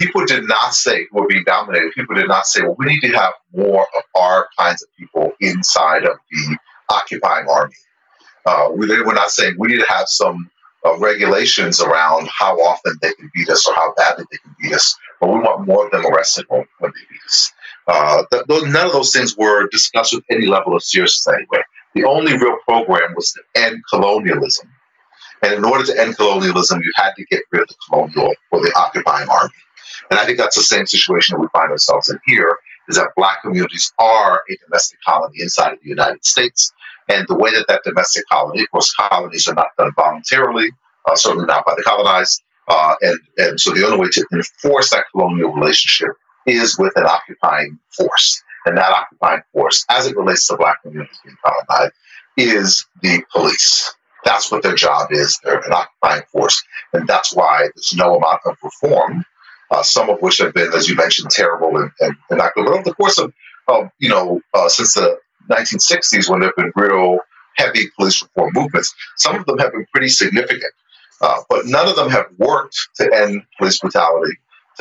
people 0.00 0.24
did 0.26 0.48
not 0.48 0.74
say 0.74 1.06
who 1.10 1.20
were 1.20 1.28
being 1.28 1.44
dominated. 1.44 1.92
People 1.92 2.16
did 2.16 2.28
not 2.28 2.46
say, 2.46 2.62
"Well, 2.62 2.76
we 2.78 2.86
need 2.86 3.00
to 3.00 3.08
have 3.08 3.34
more 3.54 3.86
of 3.96 4.02
our 4.16 4.48
kinds 4.58 4.82
of 4.82 4.88
people 4.98 5.32
inside 5.40 6.04
of 6.04 6.16
the 6.30 6.58
occupying 6.90 7.48
army." 7.48 7.74
we, 8.74 8.86
they 8.86 9.00
were 9.00 9.14
not 9.14 9.30
saying 9.30 9.54
we 9.58 9.68
need 9.68 9.80
to 9.80 9.92
have 9.92 10.08
some 10.08 10.50
uh, 10.84 10.98
regulations 10.98 11.80
around 11.80 12.28
how 12.28 12.56
often 12.56 12.94
they 13.00 13.12
can 13.14 13.30
beat 13.34 13.48
us 13.48 13.66
or 13.68 13.74
how 13.74 13.94
badly 13.96 14.24
they 14.30 14.38
can 14.38 14.54
beat 14.60 14.72
us, 14.72 14.96
but 15.20 15.28
we 15.28 15.38
want 15.38 15.66
more 15.66 15.86
of 15.86 15.92
them 15.92 16.04
arrested 16.06 16.44
when, 16.48 16.66
when 16.78 16.90
they 16.92 17.00
beat 17.10 17.20
us. 17.26 17.52
Uh, 17.86 18.22
th- 18.30 18.44
none 18.48 18.86
of 18.86 18.92
those 18.92 19.12
things 19.12 19.36
were 19.36 19.68
discussed 19.68 20.14
with 20.14 20.24
any 20.30 20.46
level 20.46 20.74
of 20.76 20.82
seriousness 20.82 21.34
anyway. 21.34 21.62
The 21.94 22.04
only 22.04 22.36
real 22.38 22.56
program 22.64 23.14
was 23.14 23.32
to 23.32 23.42
end 23.60 23.82
colonialism. 23.90 24.68
And 25.42 25.54
in 25.54 25.64
order 25.64 25.84
to 25.84 26.00
end 26.00 26.16
colonialism, 26.16 26.80
you 26.80 26.92
had 26.94 27.12
to 27.16 27.24
get 27.26 27.42
rid 27.50 27.62
of 27.62 27.68
the 27.68 27.74
colonial 27.88 28.32
or 28.52 28.60
the 28.60 28.72
occupying 28.76 29.28
army. 29.28 29.54
And 30.10 30.18
I 30.18 30.24
think 30.24 30.38
that's 30.38 30.56
the 30.56 30.62
same 30.62 30.86
situation 30.86 31.34
that 31.34 31.40
we 31.40 31.48
find 31.52 31.70
ourselves 31.70 32.08
in 32.08 32.18
here, 32.26 32.56
is 32.88 32.96
that 32.96 33.08
black 33.16 33.42
communities 33.42 33.92
are 33.98 34.42
a 34.48 34.56
domestic 34.64 34.98
colony 35.04 35.38
inside 35.40 35.72
of 35.72 35.78
the 35.82 35.88
United 35.88 36.24
States. 36.24 36.72
And 37.08 37.26
the 37.28 37.34
way 37.36 37.50
that 37.50 37.66
that 37.68 37.82
domestic 37.84 38.24
colony, 38.30 38.62
of 38.62 38.70
course, 38.70 38.94
colonies 38.94 39.48
are 39.48 39.54
not 39.54 39.68
done 39.76 39.92
voluntarily, 39.96 40.70
uh, 41.08 41.16
certainly 41.16 41.46
not 41.46 41.66
by 41.66 41.74
the 41.76 41.82
colonized. 41.82 42.42
Uh, 42.68 42.94
and, 43.02 43.18
and 43.38 43.60
so 43.60 43.72
the 43.72 43.84
only 43.84 43.98
way 43.98 44.08
to 44.12 44.24
enforce 44.32 44.90
that 44.90 45.04
colonial 45.12 45.52
relationship 45.52 46.12
is 46.46 46.78
with 46.78 46.92
an 46.96 47.04
occupying 47.04 47.78
force. 47.90 48.42
And 48.64 48.76
that 48.78 48.92
occupying 48.92 49.42
force, 49.52 49.84
as 49.90 50.06
it 50.06 50.16
relates 50.16 50.46
to 50.48 50.56
black 50.56 50.82
communities 50.82 51.18
being 51.24 51.36
colonized, 51.44 51.92
is 52.36 52.86
the 53.02 53.22
police. 53.32 53.94
That's 54.24 54.52
what 54.52 54.62
their 54.62 54.76
job 54.76 55.08
is. 55.10 55.38
They're 55.42 55.58
an 55.58 55.72
occupying 55.72 56.22
force. 56.30 56.62
And 56.92 57.08
that's 57.08 57.34
why 57.34 57.68
there's 57.74 57.94
no 57.94 58.16
amount 58.16 58.40
of 58.46 58.56
reform, 58.62 59.24
uh, 59.70 59.82
some 59.82 60.08
of 60.08 60.22
which 60.22 60.38
have 60.38 60.54
been, 60.54 60.72
as 60.74 60.88
you 60.88 60.94
mentioned, 60.94 61.30
terrible 61.30 61.76
and, 61.76 61.90
and, 62.00 62.14
and 62.30 62.38
not 62.38 62.54
good. 62.54 62.66
But 62.66 62.74
over 62.74 62.82
the 62.84 62.94
course 62.94 63.18
of, 63.18 63.32
of 63.66 63.90
you 63.98 64.08
know, 64.08 64.40
uh, 64.54 64.68
since 64.68 64.94
the 64.94 65.18
1960s 65.50 66.30
when 66.30 66.40
there 66.40 66.52
have 66.56 66.56
been 66.56 66.72
real 66.76 67.18
heavy 67.56 67.88
police 67.96 68.22
reform 68.22 68.52
movements. 68.54 68.94
Some 69.16 69.36
of 69.36 69.46
them 69.46 69.58
have 69.58 69.72
been 69.72 69.86
pretty 69.92 70.08
significant. 70.08 70.72
Uh, 71.20 71.40
but 71.48 71.66
none 71.66 71.86
of 71.86 71.96
them 71.96 72.10
have 72.10 72.26
worked 72.38 72.76
to 72.96 73.12
end 73.14 73.42
police 73.58 73.78
brutality, 73.78 74.32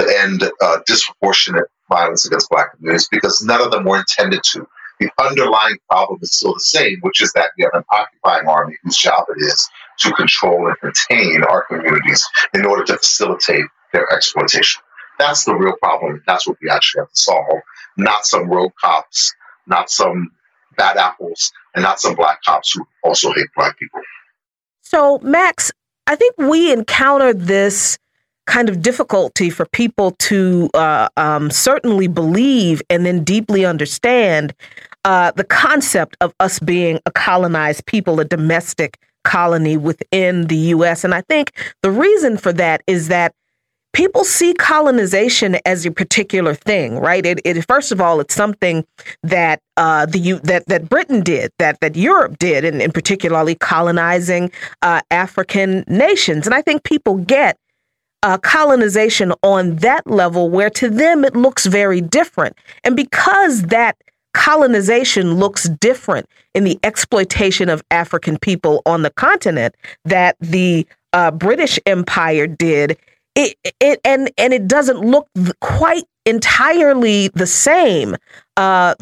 end 0.07 0.43
uh, 0.61 0.79
disproportionate 0.85 1.65
violence 1.89 2.25
against 2.25 2.49
black 2.49 2.75
communities, 2.75 3.07
because 3.11 3.41
none 3.41 3.61
of 3.61 3.71
them 3.71 3.83
were 3.83 3.99
intended 3.99 4.43
to. 4.51 4.67
The 4.99 5.09
underlying 5.19 5.77
problem 5.89 6.19
is 6.21 6.35
still 6.35 6.53
the 6.53 6.59
same, 6.59 6.99
which 7.01 7.21
is 7.21 7.33
that 7.33 7.51
you 7.57 7.69
have 7.71 7.81
an 7.81 7.85
occupying 7.91 8.47
army 8.47 8.77
whose 8.83 8.97
job 8.97 9.25
it 9.29 9.41
is 9.41 9.69
to 9.99 10.11
control 10.11 10.67
and 10.67 10.77
contain 10.79 11.43
our 11.43 11.65
communities 11.65 12.23
in 12.53 12.65
order 12.65 12.83
to 12.85 12.97
facilitate 12.97 13.65
their 13.93 14.11
exploitation. 14.13 14.81
That's 15.17 15.43
the 15.43 15.55
real 15.55 15.75
problem. 15.81 16.21
That's 16.27 16.47
what 16.47 16.57
we 16.61 16.69
actually 16.69 17.01
have 17.01 17.09
to 17.09 17.15
solve, 17.15 17.59
not 17.97 18.25
some 18.25 18.47
rogue 18.47 18.73
cops, 18.79 19.33
not 19.67 19.89
some 19.89 20.31
bad 20.77 20.97
apples, 20.97 21.51
and 21.75 21.83
not 21.83 21.99
some 21.99 22.15
black 22.15 22.41
cops 22.43 22.73
who 22.73 22.85
also 23.03 23.33
hate 23.33 23.47
black 23.55 23.77
people. 23.77 24.01
So, 24.81 25.19
Max, 25.19 25.71
I 26.07 26.15
think 26.15 26.35
we 26.37 26.71
encountered 26.71 27.41
this 27.41 27.97
kind 28.51 28.67
of 28.67 28.81
difficulty 28.81 29.49
for 29.49 29.65
people 29.67 30.11
to 30.19 30.69
uh, 30.73 31.07
um, 31.15 31.49
certainly 31.49 32.07
believe 32.07 32.81
and 32.89 33.05
then 33.05 33.23
deeply 33.23 33.65
understand 33.65 34.53
uh, 35.05 35.31
the 35.31 35.45
concept 35.45 36.17
of 36.19 36.33
us 36.41 36.59
being 36.59 36.99
a 37.05 37.11
colonized 37.11 37.85
people, 37.85 38.19
a 38.19 38.25
domestic 38.25 38.99
colony 39.23 39.77
within 39.77 40.47
the 40.47 40.57
U.S. 40.75 41.05
And 41.05 41.15
I 41.15 41.21
think 41.21 41.53
the 41.81 41.91
reason 41.91 42.35
for 42.35 42.51
that 42.51 42.83
is 42.87 43.07
that 43.07 43.33
people 43.93 44.25
see 44.25 44.53
colonization 44.53 45.57
as 45.65 45.85
a 45.85 45.91
particular 45.91 46.53
thing, 46.53 46.99
right? 46.99 47.25
It, 47.25 47.39
it 47.45 47.65
first 47.65 47.93
of 47.93 48.01
all, 48.01 48.19
it's 48.19 48.35
something 48.35 48.85
that 49.23 49.61
uh, 49.77 50.07
the 50.07 50.33
that 50.43 50.65
that 50.67 50.89
Britain 50.89 51.21
did, 51.21 51.51
that 51.57 51.79
that 51.79 51.95
Europe 51.95 52.37
did, 52.37 52.65
and, 52.65 52.81
and 52.81 52.93
particularly 52.93 53.55
colonizing 53.55 54.51
uh, 54.81 54.99
African 55.09 55.85
nations. 55.87 56.45
And 56.45 56.53
I 56.53 56.61
think 56.61 56.83
people 56.83 57.15
get 57.15 57.57
uh, 58.23 58.37
colonization 58.37 59.33
on 59.43 59.77
that 59.77 60.05
level, 60.07 60.49
where 60.49 60.69
to 60.69 60.89
them 60.89 61.25
it 61.25 61.35
looks 61.35 61.65
very 61.65 62.01
different, 62.01 62.55
and 62.83 62.95
because 62.95 63.63
that 63.63 63.97
colonization 64.33 65.35
looks 65.35 65.67
different 65.79 66.27
in 66.53 66.63
the 66.63 66.79
exploitation 66.83 67.69
of 67.69 67.83
African 67.91 68.37
people 68.37 68.81
on 68.85 69.01
the 69.01 69.09
continent 69.11 69.75
that 70.05 70.37
the 70.39 70.87
uh, 71.13 71.31
British 71.31 71.77
Empire 71.85 72.47
did 72.47 72.97
it, 73.35 73.55
it 73.79 73.99
and 74.03 74.31
and 74.37 74.53
it 74.53 74.67
doesn't 74.67 74.99
look 74.99 75.27
quite 75.61 76.03
entirely 76.25 77.29
the 77.29 77.47
same. 77.47 78.15
Uh, 78.57 78.95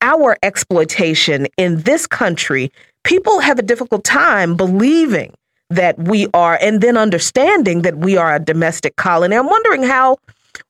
our 0.00 0.36
exploitation 0.42 1.46
in 1.56 1.80
this 1.80 2.06
country, 2.06 2.70
people 3.04 3.40
have 3.40 3.58
a 3.58 3.62
difficult 3.62 4.04
time 4.04 4.56
believing 4.56 5.32
that 5.74 5.98
we 5.98 6.26
are, 6.34 6.58
and 6.60 6.80
then 6.80 6.96
understanding 6.96 7.82
that 7.82 7.98
we 7.98 8.16
are 8.16 8.34
a 8.34 8.40
domestic 8.40 8.96
colony. 8.96 9.36
I'm 9.36 9.46
wondering 9.46 9.82
how 9.82 10.18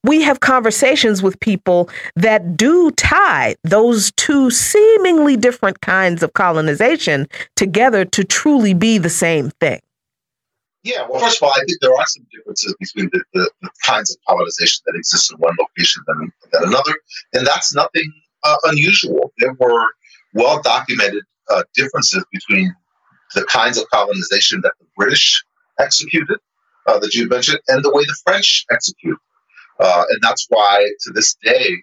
we 0.03 0.23
have 0.23 0.41
conversations 0.41 1.23
with 1.23 1.39
people 1.41 1.89
that 2.17 2.57
do 2.57 2.91
tie 2.93 3.57
those 3.65 4.13
two 4.13 4.51
seemingly 4.51 5.37
different 5.37 5.81
kinds 5.81 6.23
of 6.23 6.33
colonization 6.35 7.27
together 7.57 8.05
to 8.07 8.25
truly 8.25 8.75
be 8.75 8.99
the 8.99 9.11
same 9.11 9.51
thing. 9.61 9.81
Yeah, 10.83 11.07
well, 11.09 11.21
first 11.21 11.39
of 11.39 11.45
all, 11.45 11.53
I 11.57 11.65
think 11.67 11.81
there 11.81 11.95
are 11.95 12.07
some 12.07 12.27
differences 12.31 12.75
between 12.79 13.09
the, 13.13 13.25
the, 13.33 13.51
the 13.63 13.71
kinds 13.85 14.11
of 14.11 14.19
colonization 14.29 14.83
that 14.87 14.95
exist 14.95 15.33
in 15.33 15.39
one 15.39 15.57
location 15.59 16.03
than, 16.07 16.31
than 16.53 16.65
another, 16.65 16.95
and 17.33 17.47
that's 17.47 17.75
nothing 17.75 18.13
uh, 18.43 18.57
unusual. 18.65 19.33
There 19.39 19.55
were 19.59 19.87
well 20.35 20.61
documented 20.61 21.25
uh, 21.49 21.63
differences 21.75 22.25
between 22.31 22.75
the 23.35 23.45
kinds 23.45 23.79
of 23.79 23.89
colonization 23.91 24.61
that 24.63 24.73
the 24.79 24.87
British 24.97 25.45
executed, 25.79 26.39
uh, 26.87 26.99
that 26.99 27.15
you 27.15 27.29
mentioned, 27.29 27.61
and 27.69 27.85
the 27.85 27.93
way 27.93 28.03
the 28.05 28.17
French 28.25 28.65
executed. 28.71 29.19
Uh, 29.81 30.05
and 30.11 30.19
that's 30.23 30.47
why, 30.49 30.87
to 31.01 31.13
this 31.13 31.35
day, 31.43 31.77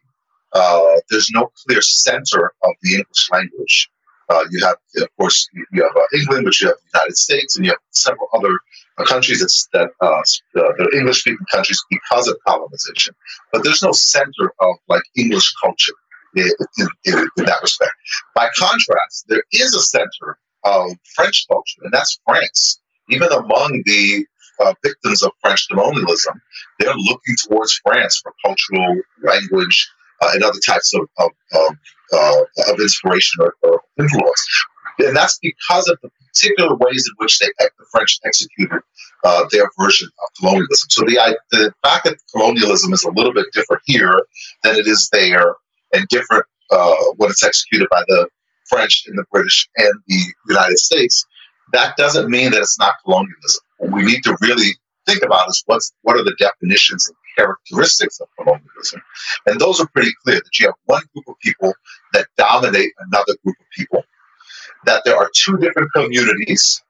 uh, 0.53 0.95
there's 1.09 1.29
no 1.31 1.51
clear 1.65 1.81
center 1.81 2.53
of 2.63 2.71
the 2.81 2.95
English 2.95 3.29
language. 3.31 3.89
Uh, 4.29 4.45
you 4.49 4.65
have, 4.65 4.77
of 4.97 5.09
course, 5.17 5.47
you 5.53 5.83
have 5.83 5.91
England, 6.13 6.45
but 6.45 6.59
you 6.59 6.67
have 6.67 6.77
the 6.77 6.99
United 6.99 7.17
States, 7.17 7.55
and 7.55 7.65
you 7.65 7.71
have 7.71 7.79
several 7.91 8.27
other 8.33 8.57
countries 9.05 9.39
that, 9.39 9.51
that 9.73 9.89
uh, 10.01 10.21
the 10.77 10.97
English 10.97 11.21
speaking 11.21 11.45
countries 11.51 11.83
because 11.89 12.27
of 12.27 12.37
colonization. 12.47 13.13
But 13.51 13.63
there's 13.63 13.83
no 13.83 13.91
center 13.91 14.53
of 14.61 14.75
like 14.87 15.03
English 15.17 15.53
culture 15.61 15.93
in, 16.35 16.49
in, 16.77 16.87
in, 17.05 17.45
that 17.45 17.59
respect. 17.61 17.91
By 18.35 18.49
contrast, 18.57 19.25
there 19.27 19.43
is 19.51 19.75
a 19.75 19.81
center 19.81 20.37
of 20.63 20.91
French 21.15 21.47
culture, 21.47 21.81
and 21.83 21.93
that's 21.93 22.19
France. 22.25 22.79
Even 23.09 23.31
among 23.31 23.81
the 23.85 24.25
uh, 24.63 24.73
victims 24.83 25.21
of 25.23 25.31
French 25.41 25.67
colonialism, 25.69 26.41
they're 26.79 26.95
looking 26.95 27.35
towards 27.47 27.79
France 27.83 28.21
for 28.21 28.33
cultural, 28.45 29.01
language, 29.23 29.89
uh, 30.21 30.29
and 30.33 30.43
other 30.43 30.59
types 30.65 30.93
of, 30.93 31.01
of, 31.17 31.31
of, 31.53 31.75
uh, 32.13 32.71
of 32.71 32.79
inspiration 32.79 33.41
or, 33.41 33.55
or 33.63 33.81
influence. 33.99 34.65
And 34.99 35.15
that's 35.15 35.39
because 35.41 35.87
of 35.89 35.97
the 36.03 36.09
particular 36.27 36.75
ways 36.75 37.07
in 37.07 37.13
which 37.17 37.39
they, 37.39 37.47
the 37.59 37.85
French 37.91 38.19
executed 38.25 38.81
uh, 39.23 39.45
their 39.51 39.69
version 39.79 40.07
of 40.07 40.39
colonialism. 40.39 40.89
So 40.89 41.01
the, 41.05 41.37
the 41.51 41.73
fact 41.83 42.05
that 42.05 42.17
colonialism 42.31 42.93
is 42.93 43.03
a 43.03 43.11
little 43.11 43.33
bit 43.33 43.47
different 43.53 43.81
here 43.85 44.13
than 44.63 44.75
it 44.75 44.87
is 44.87 45.09
there, 45.11 45.55
and 45.93 46.07
different 46.07 46.45
uh, 46.71 46.95
when 47.17 47.29
it's 47.29 47.43
executed 47.43 47.87
by 47.89 48.03
the 48.07 48.29
French 48.71 49.03
and 49.07 49.17
the 49.17 49.25
British 49.31 49.67
and 49.77 49.93
the 50.07 50.21
United 50.47 50.79
States, 50.79 51.25
that 51.73 51.95
doesn't 51.97 52.29
mean 52.29 52.51
that 52.51 52.61
it's 52.61 52.79
not 52.79 52.95
colonialism. 53.03 53.63
What 53.77 53.91
we 53.91 54.03
need 54.03 54.23
to 54.23 54.37
really 54.41 54.71
think 55.05 55.23
about 55.23 55.49
is 55.49 55.63
what's 55.65 55.91
what 56.03 56.15
are 56.17 56.23
the 56.23 56.35
definitions 56.39 57.07
and 57.07 57.17
characteristics 57.37 58.19
of 58.19 58.27
colonialism, 58.37 59.01
and 59.45 59.59
those 59.59 59.79
are 59.79 59.87
pretty 59.87 60.11
clear. 60.23 60.37
That 60.37 60.59
you 60.59 60.67
have 60.67 60.75
one 60.85 61.03
group 61.13 61.27
of 61.27 61.35
people 61.41 61.73
that 62.13 62.27
dominate 62.37 62.91
another 62.99 63.35
group 63.43 63.55
of 63.59 63.65
people, 63.77 64.03
that 64.85 65.03
there 65.05 65.17
are 65.17 65.29
two 65.33 65.57
different 65.57 65.89
communities, 65.93 66.81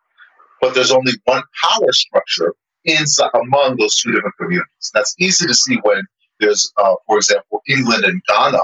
but 0.62 0.74
there's 0.74 0.92
only 0.92 1.14
one 1.26 1.44
power 1.64 1.92
structure 1.92 2.54
inside 2.86 3.30
among 3.34 3.78
those 3.78 3.96
two 3.96 4.12
different 4.12 4.36
communities. 4.38 4.92
That's 4.94 5.16
easy 5.20 5.48
to 5.48 5.54
see 5.54 5.78
when 5.84 6.02
there's, 6.40 6.72
uh, 6.78 6.96
for 7.06 7.18
example, 7.18 7.62
England 7.68 8.04
and 8.04 8.22
Ghana, 8.28 8.60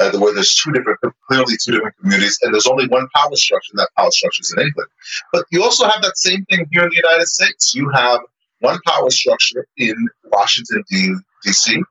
uh, 0.00 0.18
where 0.18 0.34
there's 0.34 0.54
two 0.54 0.72
different, 0.72 0.98
clearly 1.28 1.54
two 1.62 1.72
different 1.72 1.96
communities, 1.98 2.38
and 2.42 2.54
there's 2.54 2.66
only 2.66 2.86
one 2.88 3.08
power 3.14 3.34
structure, 3.34 3.70
and 3.72 3.80
that 3.80 3.90
power 3.96 4.10
structure 4.10 4.40
is 4.42 4.54
in 4.56 4.62
England. 4.62 4.88
But 5.32 5.44
you 5.50 5.62
also 5.62 5.86
have 5.86 6.02
that 6.02 6.16
same 6.16 6.44
thing 6.46 6.66
here 6.70 6.82
in 6.82 6.90
the 6.90 6.96
United 6.96 7.26
States. 7.26 7.74
You 7.74 7.90
have 7.90 8.20
one 8.60 8.78
power 8.86 9.10
structure 9.10 9.66
in 9.76 9.96
Washington, 10.32 10.84
D.C., 10.90 11.82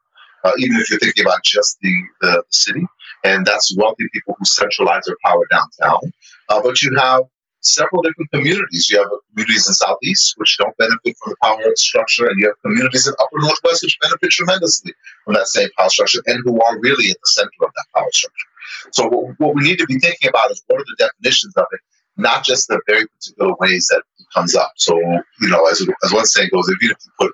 uh, 0.43 0.51
even 0.57 0.77
if 0.77 0.89
you're 0.89 0.99
thinking 0.99 1.25
about 1.25 1.43
just 1.43 1.77
the, 1.81 1.95
the 2.21 2.43
city, 2.49 2.85
and 3.23 3.45
that's 3.45 3.75
wealthy 3.77 4.05
people 4.13 4.35
who 4.37 4.45
centralize 4.45 5.03
their 5.05 5.17
power 5.25 5.45
downtown. 5.51 6.11
Uh, 6.49 6.61
but 6.61 6.81
you 6.81 6.95
have 6.97 7.23
several 7.67 8.01
different 8.01 8.31
communities. 8.31 8.89
You 8.89 8.99
have 8.99 9.09
communities 9.29 9.67
in 9.67 9.73
Southeast 9.73 10.33
which 10.37 10.57
don't 10.57 10.75
benefit 10.77 11.15
from 11.21 11.31
the 11.31 11.35
power 11.43 11.75
structure, 11.75 12.27
and 12.27 12.39
you 12.39 12.47
have 12.47 12.61
communities 12.61 13.07
in 13.07 13.13
Upper 13.19 13.39
Northwest 13.39 13.83
which 13.83 13.97
benefit 14.01 14.31
tremendously 14.31 14.93
from 15.25 15.33
that 15.35 15.47
same 15.47 15.69
power 15.77 15.89
structure 15.89 16.21
and 16.27 16.41
who 16.43 16.61
are 16.61 16.79
really 16.79 17.11
at 17.11 17.17
the 17.17 17.29
center 17.29 17.49
of 17.61 17.71
that 17.75 17.85
power 17.95 18.11
structure. 18.11 18.47
So 18.91 19.07
what, 19.07 19.39
what 19.39 19.55
we 19.55 19.63
need 19.63 19.79
to 19.79 19.85
be 19.85 19.99
thinking 19.99 20.29
about 20.29 20.51
is 20.51 20.63
what 20.67 20.81
are 20.81 20.85
the 20.85 20.95
definitions 20.97 21.53
of 21.57 21.65
it, 21.71 21.79
not 22.17 22.43
just 22.43 22.67
the 22.67 22.79
very 22.87 23.07
particular 23.07 23.53
ways 23.59 23.87
that 23.87 24.03
it 24.19 24.25
comes 24.33 24.55
up. 24.55 24.71
So, 24.77 24.97
you 24.97 25.49
know, 25.49 25.65
as, 25.67 25.87
as 26.03 26.13
one 26.13 26.25
saying 26.25 26.49
goes, 26.53 26.69
if 26.69 26.81
you 26.81 26.93
put 27.19 27.31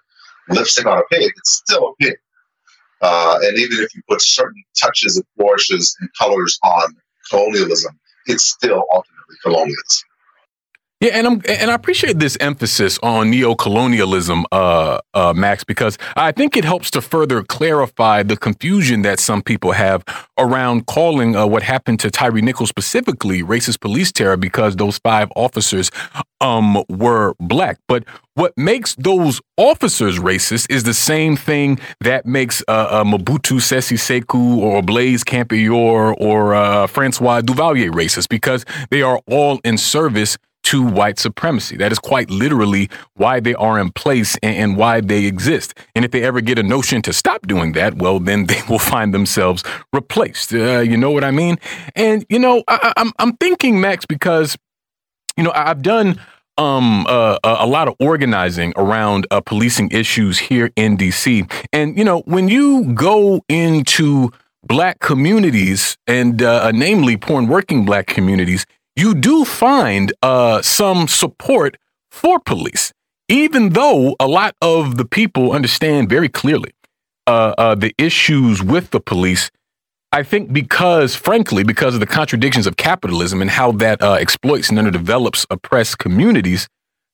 lipstick 0.49 0.85
on 0.85 0.97
a 0.97 1.03
pig, 1.09 1.31
it's 1.35 1.51
still 1.51 1.89
a 1.89 2.03
pig. 2.03 2.15
Uh, 3.01 3.37
and 3.41 3.57
even 3.57 3.79
if 3.79 3.93
you 3.93 4.01
put 4.07 4.21
certain 4.21 4.63
touches 4.79 5.17
and 5.17 5.25
flourishes 5.35 5.95
and 5.99 6.09
colors 6.17 6.57
on 6.63 6.95
colonialism, 7.29 7.99
it's 8.27 8.45
still 8.45 8.83
ultimately 8.93 9.35
colonialism. 9.41 10.07
Yeah, 11.03 11.09
and 11.15 11.27
I'm 11.27 11.41
and 11.49 11.69
I 11.69 11.73
appreciate 11.73 12.19
this 12.19 12.37
emphasis 12.39 12.97
on 13.03 13.29
neo-colonialism, 13.29 14.45
uh, 14.53 14.99
uh, 15.13 15.33
Max, 15.35 15.65
because 15.65 15.97
I 16.15 16.31
think 16.31 16.55
it 16.55 16.63
helps 16.63 16.89
to 16.91 17.01
further 17.01 17.43
clarify 17.43 18.23
the 18.23 18.37
confusion 18.37 19.01
that 19.01 19.19
some 19.19 19.41
people 19.41 19.73
have 19.73 20.05
around 20.37 20.85
calling 20.87 21.35
uh, 21.35 21.45
what 21.45 21.61
happened 21.61 21.99
to 21.99 22.09
Tyree 22.09 22.41
Nichols 22.41 22.69
specifically 22.69 23.43
racist 23.43 23.81
police 23.81 24.13
terror 24.13 24.37
because 24.37 24.77
those 24.77 24.97
five 24.99 25.27
officers 25.35 25.91
um, 26.39 26.81
were 26.87 27.33
black. 27.37 27.79
But 27.89 28.05
what 28.35 28.53
makes 28.57 28.95
those 28.95 29.41
officers 29.57 30.19
racist 30.19 30.71
is 30.71 30.83
the 30.83 30.93
same 30.93 31.35
thing 31.35 31.79
that 31.99 32.25
makes 32.25 32.63
uh, 32.69 32.87
uh, 32.89 33.03
Mobutu 33.03 33.59
Sese 33.59 33.97
Seko 33.99 34.55
or 34.55 34.81
Blaise 34.81 35.25
Compaoré 35.25 36.15
or 36.17 36.55
uh, 36.55 36.87
Francois 36.87 37.41
Duvalier 37.41 37.91
racist 37.91 38.29
because 38.29 38.63
they 38.89 39.01
are 39.01 39.19
all 39.27 39.59
in 39.65 39.77
service 39.77 40.37
to 40.63 40.83
white 40.83 41.19
supremacy. 41.19 41.77
That 41.77 41.91
is 41.91 41.99
quite 41.99 42.29
literally 42.29 42.89
why 43.15 43.39
they 43.39 43.53
are 43.55 43.79
in 43.79 43.91
place 43.91 44.37
and, 44.41 44.55
and, 44.55 44.77
why 44.77 45.01
they 45.01 45.25
exist. 45.25 45.73
And 45.95 46.03
if 46.05 46.11
they 46.11 46.23
ever 46.23 46.41
get 46.41 46.57
a 46.57 46.63
notion 46.63 47.01
to 47.03 47.13
stop 47.13 47.45
doing 47.47 47.73
that, 47.73 47.95
well, 47.95 48.19
then 48.19 48.45
they 48.47 48.61
will 48.69 48.79
find 48.79 49.13
themselves 49.13 49.63
replaced. 49.91 50.53
Uh, 50.53 50.79
you 50.79 50.97
know 50.97 51.11
what 51.11 51.23
I 51.23 51.31
mean? 51.31 51.57
And 51.95 52.25
you 52.29 52.39
know, 52.39 52.63
I, 52.67 52.93
I'm 52.97 53.11
I'm 53.19 53.37
thinking, 53.37 53.79
Max, 53.79 54.05
because 54.05 54.57
you 55.37 55.43
know 55.43 55.51
I've 55.53 55.81
done 55.81 56.19
um, 56.57 57.05
uh, 57.07 57.39
a 57.43 57.67
lot 57.67 57.87
of 57.87 57.95
organizing 57.99 58.73
around 58.75 59.27
uh, 59.31 59.41
policing 59.41 59.91
issues 59.91 60.37
here 60.37 60.71
in 60.75 60.97
DC. 60.97 61.51
And, 61.71 61.97
you 61.97 62.03
know, 62.03 62.21
when 62.21 62.47
you 62.47 62.93
go 62.93 63.43
into 63.49 64.31
black 64.63 64.99
communities 64.99 65.97
and 66.07 66.41
uh, 66.41 66.71
namely 66.71 67.17
poor 67.17 67.39
and 67.39 67.49
working 67.49 67.85
black 67.85 68.07
communities, 68.07 68.65
you 68.95 69.15
do 69.15 69.45
find 69.45 70.13
uh, 70.21 70.61
some 70.61 71.07
support 71.07 71.77
for 72.11 72.39
police, 72.39 72.93
even 73.27 73.69
though 73.69 74.15
a 74.19 74.27
lot 74.27 74.55
of 74.61 74.97
the 74.97 75.05
people 75.05 75.51
understand 75.51 76.09
very 76.09 76.29
clearly 76.29 76.71
uh, 77.27 77.53
uh, 77.57 77.75
the 77.75 77.93
issues 77.97 78.61
with 78.61 78.91
the 78.91 78.99
police. 78.99 79.49
I 80.11 80.21
think 80.21 80.53
because, 80.53 81.15
frankly, 81.15 81.63
because 81.63 81.95
of 81.95 81.99
the 81.99 82.05
contradictions 82.05 82.67
of 82.67 82.77
capitalism 82.77 83.41
and 83.41 83.49
how 83.49 83.71
that 83.73 84.01
uh, 84.01 84.13
exploits 84.13 84.69
and 84.69 84.77
underdevelops 84.77 85.47
oppressed 85.49 85.97
communities, 85.97 86.67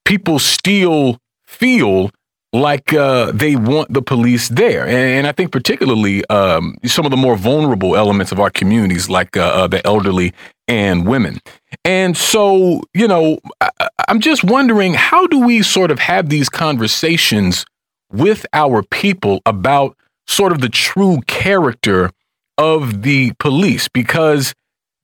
people 0.04 0.38
still 0.38 1.18
feel 1.48 2.12
like 2.52 2.94
uh, 2.94 3.32
they 3.32 3.56
want 3.56 3.94
the 3.94 4.02
police 4.02 4.50
there. 4.50 4.86
And, 4.86 4.98
and 4.98 5.28
I 5.28 5.32
think 5.32 5.52
particularly 5.52 6.26
um, 6.26 6.76
some 6.86 7.06
of 7.06 7.12
the 7.12 7.18
more 7.18 7.38
vulnerable 7.38 7.96
elements 7.96 8.32
of 8.32 8.40
our 8.40 8.50
communities, 8.50 9.10
like 9.10 9.38
uh, 9.38 9.42
uh, 9.42 9.68
the 9.68 9.86
elderly 9.86 10.34
and 10.70 11.06
women. 11.06 11.40
And 11.84 12.16
so, 12.16 12.84
you 12.94 13.08
know, 13.08 13.40
I, 13.60 13.72
I'm 14.08 14.22
just 14.22 14.44
wondering 14.44 14.94
how 14.94 15.28
do 15.28 15.40
we 15.40 15.64
sort 15.64 15.92
of 15.92 16.00
have 16.00 16.30
these 16.30 16.48
conversations 16.48 17.66
with 18.12 18.46
our 18.54 18.84
people 18.84 19.42
about 19.46 19.98
sort 20.28 20.52
of 20.52 20.62
the 20.62 20.70
true 20.70 21.20
character 21.28 22.12
of 22.58 23.02
the 23.02 23.34
police? 23.40 23.90
Because 23.90 24.54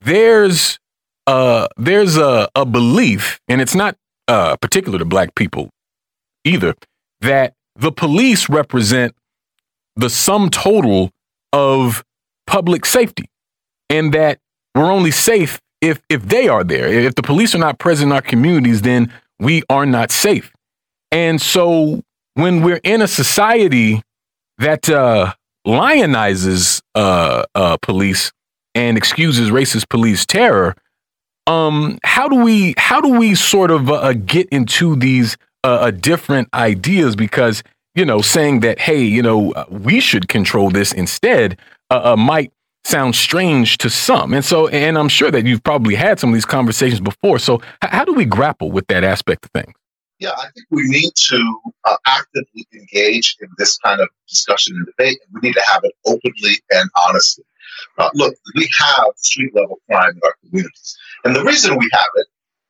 there's 0.01 0.79
uh, 1.27 1.67
there's 1.75 2.17
a, 2.17 2.47
a 2.53 2.65
belief, 2.65 3.39
and 3.47 3.59
it's 3.59 3.73
not 3.73 3.97
uh, 4.27 4.55
particular 4.57 4.99
to 4.99 5.05
black 5.05 5.33
people 5.33 5.71
either, 6.43 6.75
that 7.21 7.55
the 7.75 7.91
police 7.91 8.47
represent 8.47 9.15
the 9.95 10.09
sum 10.09 10.51
total 10.51 11.09
of 11.51 12.03
public 12.45 12.85
safety 12.85 13.25
and 13.89 14.13
that 14.13 14.37
we're 14.75 14.91
only 14.91 15.11
safe 15.11 15.59
if 15.81 16.01
if 16.09 16.27
they 16.27 16.47
are 16.47 16.63
there. 16.63 16.87
If 16.87 17.15
the 17.15 17.23
police 17.23 17.55
are 17.55 17.59
not 17.59 17.79
present 17.79 18.09
in 18.09 18.15
our 18.15 18.21
communities, 18.21 18.81
then 18.81 19.11
we 19.39 19.63
are 19.69 19.85
not 19.85 20.11
safe. 20.11 20.51
And 21.11 21.41
so 21.41 22.03
when 22.33 22.61
we're 22.61 22.81
in 22.83 23.01
a 23.01 23.07
society 23.07 24.01
that 24.57 24.89
uh, 24.89 25.33
lionizes 25.65 26.81
uh, 26.93 27.45
uh, 27.55 27.77
police 27.81 28.31
and 28.73 28.97
excuses 28.97 29.49
racist 29.49 29.89
police 29.89 30.25
terror, 30.25 30.75
um, 31.47 31.97
how 32.03 32.27
do 32.27 32.35
we 32.35 32.73
how 32.77 32.99
do 32.99 33.09
we 33.09 33.35
sort 33.35 33.71
of 33.71 33.89
uh, 33.89 34.13
get 34.13 34.49
into 34.49 34.95
these 34.95 35.37
uh, 35.63 35.91
different 35.91 36.49
ideas? 36.53 37.15
Because 37.15 37.63
you 37.93 38.03
know, 38.03 38.21
saying 38.21 38.59
that 38.61 38.79
hey, 38.79 39.01
you 39.01 39.21
know, 39.21 39.51
uh, 39.53 39.65
we 39.69 39.99
should 39.99 40.27
control 40.27 40.69
this 40.69 40.91
instead 40.91 41.57
uh, 41.89 42.13
uh, 42.13 42.15
might 42.17 42.51
sound 42.85 43.15
strange 43.15 43.77
to 43.79 43.89
some, 43.89 44.33
and 44.33 44.45
so 44.45 44.67
and 44.67 44.97
I'm 44.97 45.09
sure 45.09 45.31
that 45.31 45.45
you've 45.45 45.63
probably 45.63 45.95
had 45.95 46.19
some 46.19 46.29
of 46.29 46.33
these 46.35 46.45
conversations 46.45 47.01
before. 47.01 47.39
So 47.39 47.55
h- 47.83 47.89
how 47.91 48.05
do 48.05 48.13
we 48.13 48.25
grapple 48.25 48.71
with 48.71 48.87
that 48.87 49.03
aspect 49.03 49.45
of 49.45 49.51
things? 49.51 49.73
Yeah, 50.19 50.31
I 50.31 50.47
think 50.53 50.65
we 50.69 50.83
need 50.87 51.11
to 51.13 51.59
uh, 51.83 51.97
actively 52.07 52.65
engage 52.73 53.35
in 53.41 53.49
this 53.57 53.77
kind 53.79 53.99
of 53.99 54.07
discussion 54.29 54.75
and 54.77 54.85
debate, 54.85 55.19
and 55.25 55.33
we 55.33 55.49
need 55.49 55.55
to 55.55 55.63
have 55.67 55.81
it 55.83 55.93
openly 56.05 56.61
and 56.71 56.89
honestly. 57.07 57.43
Uh, 57.97 58.09
look, 58.13 58.33
we 58.55 58.69
have 58.79 59.07
street 59.17 59.53
level 59.53 59.79
crime 59.89 60.11
in 60.11 60.21
our 60.23 60.35
communities. 60.41 60.97
And 61.25 61.35
the 61.35 61.43
reason 61.43 61.77
we 61.77 61.89
have 61.91 62.11
it 62.15 62.27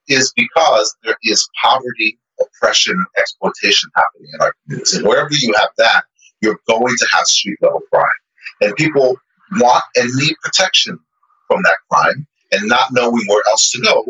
is 0.07 0.33
because 0.35 0.95
there 1.03 1.17
is 1.23 1.47
poverty, 1.61 2.17
oppression, 2.41 3.03
exploitation 3.17 3.89
happening 3.95 4.31
in 4.33 4.41
our 4.41 4.53
communities. 4.63 4.93
And 4.95 5.05
wherever 5.05 5.29
you 5.31 5.53
have 5.57 5.69
that, 5.77 6.05
you're 6.41 6.59
going 6.67 6.95
to 6.97 7.07
have 7.11 7.25
street 7.25 7.57
level 7.61 7.81
crime. 7.91 8.09
And 8.61 8.75
people 8.75 9.17
want 9.53 9.83
and 9.95 10.09
need 10.15 10.35
protection 10.43 10.99
from 11.47 11.61
that 11.63 11.77
crime 11.91 12.27
and 12.51 12.67
not 12.67 12.89
knowing 12.91 13.23
where 13.27 13.43
else 13.47 13.69
to 13.71 13.81
go. 13.81 14.05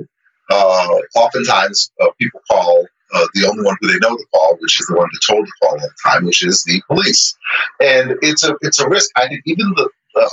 Uh, 0.49 0.95
oftentimes, 1.16 1.91
uh, 2.02 2.07
people 2.20 2.41
call 2.49 2.86
uh, 3.14 3.26
the 3.34 3.48
only 3.48 3.64
one 3.64 3.76
who 3.82 3.88
they 3.88 3.99
know 3.99 4.16
to 4.16 4.26
call, 4.34 4.57
which 4.60 4.80
is 4.80 4.88
the 4.88 4.95
one 4.95 5.07
they're 5.12 5.36
told 5.36 5.45
to 5.45 5.52
call 5.62 5.72
all 5.72 5.80
the 5.80 6.12
time, 6.12 6.26
which 6.26 6.45
is 6.45 6.64
the 6.64 6.82
police. 6.88 7.36
And 7.82 8.16
it's 8.22 8.44
a 8.44 8.56
it's 8.62 8.80
a 8.80 8.88
risk. 8.88 9.10
I 9.16 9.28
think 9.28 9.41
even 9.45 9.74
the 9.76 9.90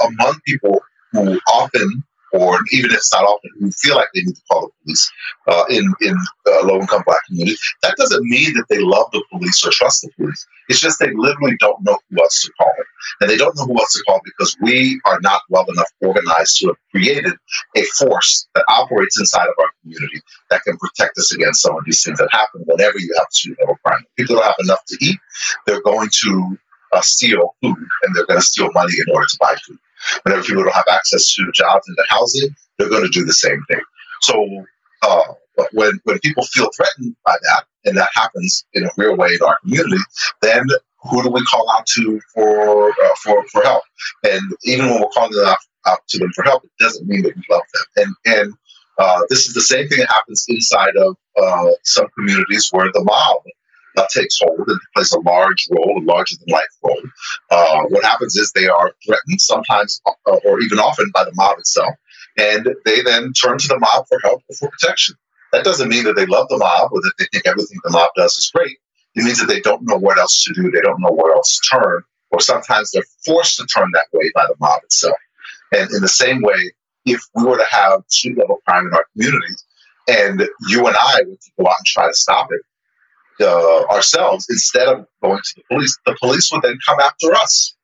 among 0.08 0.40
people 0.46 0.80
who 1.12 1.38
often, 1.52 2.04
or 2.32 2.58
even 2.72 2.90
if 2.90 2.96
it's 2.96 3.12
not 3.12 3.24
often, 3.24 3.50
who 3.58 3.70
feel 3.72 3.96
like 3.96 4.08
they 4.14 4.22
need 4.22 4.34
to 4.34 4.42
call 4.50 4.62
the 4.66 4.72
police 4.82 5.10
uh, 5.48 5.64
in 5.68 5.92
in 6.00 6.16
uh, 6.46 6.64
low 6.64 6.80
income 6.80 7.02
black 7.06 7.24
communities, 7.26 7.60
that 7.82 7.94
doesn't 7.98 8.24
mean 8.24 8.54
that 8.54 8.64
they 8.68 8.78
love 8.78 9.06
the 9.12 9.22
police 9.30 9.64
or 9.66 9.70
trust 9.70 10.02
the 10.02 10.10
police. 10.16 10.46
It's 10.68 10.80
just 10.80 10.98
they 10.98 11.12
literally 11.14 11.56
don't 11.60 11.82
know 11.84 11.98
who 12.10 12.22
else 12.22 12.42
to 12.42 12.52
call, 12.58 12.72
and 13.20 13.28
they 13.28 13.36
don't 13.36 13.56
know 13.56 13.66
who 13.66 13.78
else 13.78 13.92
to 13.92 14.02
call 14.06 14.20
because 14.24 14.56
we 14.62 15.00
are 15.04 15.20
not 15.20 15.42
well 15.50 15.66
enough 15.68 15.90
organized 16.00 16.58
to 16.58 16.68
have 16.68 16.76
created 16.90 17.34
a 17.76 17.82
force 17.98 18.48
that 18.54 18.64
operates 18.68 19.18
inside 19.18 19.46
of 19.46 19.54
our 19.58 19.70
community 19.82 20.20
that 20.50 20.62
can 20.62 20.76
protect 20.78 21.18
us 21.18 21.32
against 21.34 21.62
some 21.62 21.76
of 21.76 21.84
these 21.84 22.02
things 22.02 22.18
that 22.18 22.28
happen 22.32 22.62
whenever 22.66 22.98
you 22.98 23.12
have 23.16 23.26
street 23.30 23.56
level 23.60 23.76
crime. 23.84 24.04
People 24.16 24.36
don't 24.36 24.44
have 24.44 24.54
enough 24.60 24.84
to 24.86 24.96
eat; 25.00 25.18
they're 25.66 25.82
going 25.82 26.08
to 26.22 26.56
uh, 26.92 27.00
steal 27.00 27.54
food 27.62 27.76
and 28.02 28.14
they're 28.14 28.26
going 28.26 28.40
to 28.40 28.46
steal 28.46 28.70
money 28.72 28.92
in 29.06 29.14
order 29.14 29.26
to 29.26 29.36
buy 29.40 29.54
food. 29.66 29.78
Whenever 30.22 30.42
people 30.42 30.64
don't 30.64 30.74
have 30.74 30.84
access 30.90 31.34
to 31.34 31.50
jobs 31.52 31.86
and 31.88 31.96
to 31.96 32.04
housing, 32.08 32.50
they're 32.78 32.88
going 32.88 33.04
to 33.04 33.08
do 33.08 33.24
the 33.24 33.32
same 33.32 33.62
thing. 33.68 33.80
So 34.22 34.64
uh, 35.02 35.24
when 35.72 36.00
when 36.04 36.18
people 36.20 36.44
feel 36.44 36.68
threatened 36.76 37.16
by 37.24 37.36
that, 37.42 37.64
and 37.84 37.96
that 37.96 38.08
happens 38.14 38.64
in 38.72 38.84
a 38.84 38.90
real 38.96 39.16
way 39.16 39.34
in 39.34 39.46
our 39.46 39.58
community, 39.62 40.02
then 40.40 40.64
who 41.04 41.22
do 41.22 41.30
we 41.30 41.42
call 41.44 41.68
out 41.76 41.86
to 41.86 42.20
for 42.34 42.90
uh, 42.90 43.14
for 43.22 43.44
for 43.48 43.62
help? 43.62 43.82
And 44.24 44.42
even 44.64 44.86
when 44.86 45.00
we're 45.00 45.08
calling 45.08 45.32
out, 45.44 45.56
out 45.86 45.98
to 46.08 46.18
them 46.18 46.30
for 46.34 46.44
help, 46.44 46.64
it 46.64 46.70
doesn't 46.78 47.06
mean 47.06 47.22
that 47.22 47.36
we 47.36 47.42
love 47.50 47.62
them. 47.74 47.84
And 48.24 48.36
and 48.36 48.54
uh, 48.98 49.20
this 49.28 49.46
is 49.46 49.54
the 49.54 49.60
same 49.60 49.88
thing 49.88 49.98
that 49.98 50.08
happens 50.08 50.44
inside 50.48 50.96
of 50.96 51.16
uh, 51.42 51.70
some 51.82 52.06
communities 52.16 52.68
where 52.70 52.90
the 52.92 53.02
mob 53.02 53.42
uh, 53.96 54.06
takes 54.12 54.38
hold 54.40 54.66
and 54.66 54.80
plays 54.94 55.12
a 55.12 55.20
large 55.20 55.68
role, 55.70 56.02
a 56.02 56.04
larger 56.04 56.36
than 56.36 56.52
life 56.52 56.64
role. 56.82 57.02
Uh, 57.50 57.82
what 57.88 58.04
happens 58.04 58.36
is 58.36 58.52
they 58.52 58.68
are 58.68 58.92
threatened, 59.04 59.40
sometimes 59.40 60.00
uh, 60.06 60.36
or 60.44 60.60
even 60.60 60.78
often 60.78 61.10
by 61.14 61.24
the 61.24 61.32
mob 61.34 61.58
itself, 61.58 61.94
and 62.38 62.68
they 62.84 63.02
then 63.02 63.32
turn 63.32 63.58
to 63.58 63.68
the 63.68 63.78
mob 63.78 64.06
for 64.08 64.18
help 64.22 64.42
or 64.48 64.56
for 64.56 64.70
protection. 64.70 65.14
That 65.52 65.64
doesn't 65.64 65.88
mean 65.88 66.04
that 66.04 66.16
they 66.16 66.26
love 66.26 66.48
the 66.48 66.58
mob 66.58 66.92
or 66.92 67.00
that 67.02 67.12
they 67.18 67.26
think 67.32 67.46
everything 67.46 67.78
the 67.84 67.90
mob 67.90 68.08
does 68.16 68.32
is 68.36 68.50
great. 68.54 68.78
It 69.14 69.24
means 69.24 69.38
that 69.40 69.46
they 69.46 69.60
don't 69.60 69.86
know 69.86 69.98
what 69.98 70.18
else 70.18 70.42
to 70.44 70.54
do, 70.54 70.70
they 70.70 70.80
don't 70.80 71.00
know 71.00 71.12
where 71.12 71.34
else 71.34 71.58
to 71.58 71.78
turn, 71.78 72.02
or 72.30 72.40
sometimes 72.40 72.90
they're 72.90 73.02
forced 73.24 73.58
to 73.58 73.66
turn 73.66 73.90
that 73.92 74.06
way 74.12 74.30
by 74.34 74.46
the 74.46 74.54
mob 74.58 74.80
itself. 74.84 75.16
And 75.72 75.90
in 75.90 76.00
the 76.00 76.08
same 76.08 76.40
way, 76.42 76.72
if 77.04 77.20
we 77.34 77.44
were 77.44 77.58
to 77.58 77.66
have 77.70 78.04
street 78.08 78.38
level 78.38 78.60
crime 78.66 78.86
in 78.86 78.94
our 78.94 79.04
communities, 79.12 79.64
and 80.08 80.48
you 80.68 80.86
and 80.86 80.96
I 80.96 81.20
were 81.26 81.34
to 81.34 81.50
go 81.58 81.66
out 81.66 81.74
and 81.78 81.86
try 81.86 82.06
to 82.06 82.14
stop 82.14 82.48
it, 82.52 82.62
uh, 83.42 83.84
ourselves 83.90 84.46
instead 84.48 84.88
of 84.88 85.06
going 85.22 85.38
to 85.42 85.52
the 85.56 85.62
police. 85.68 85.98
The 86.06 86.16
police 86.20 86.50
would 86.52 86.62
then 86.62 86.78
come 86.86 87.00
after 87.00 87.34
us 87.34 87.74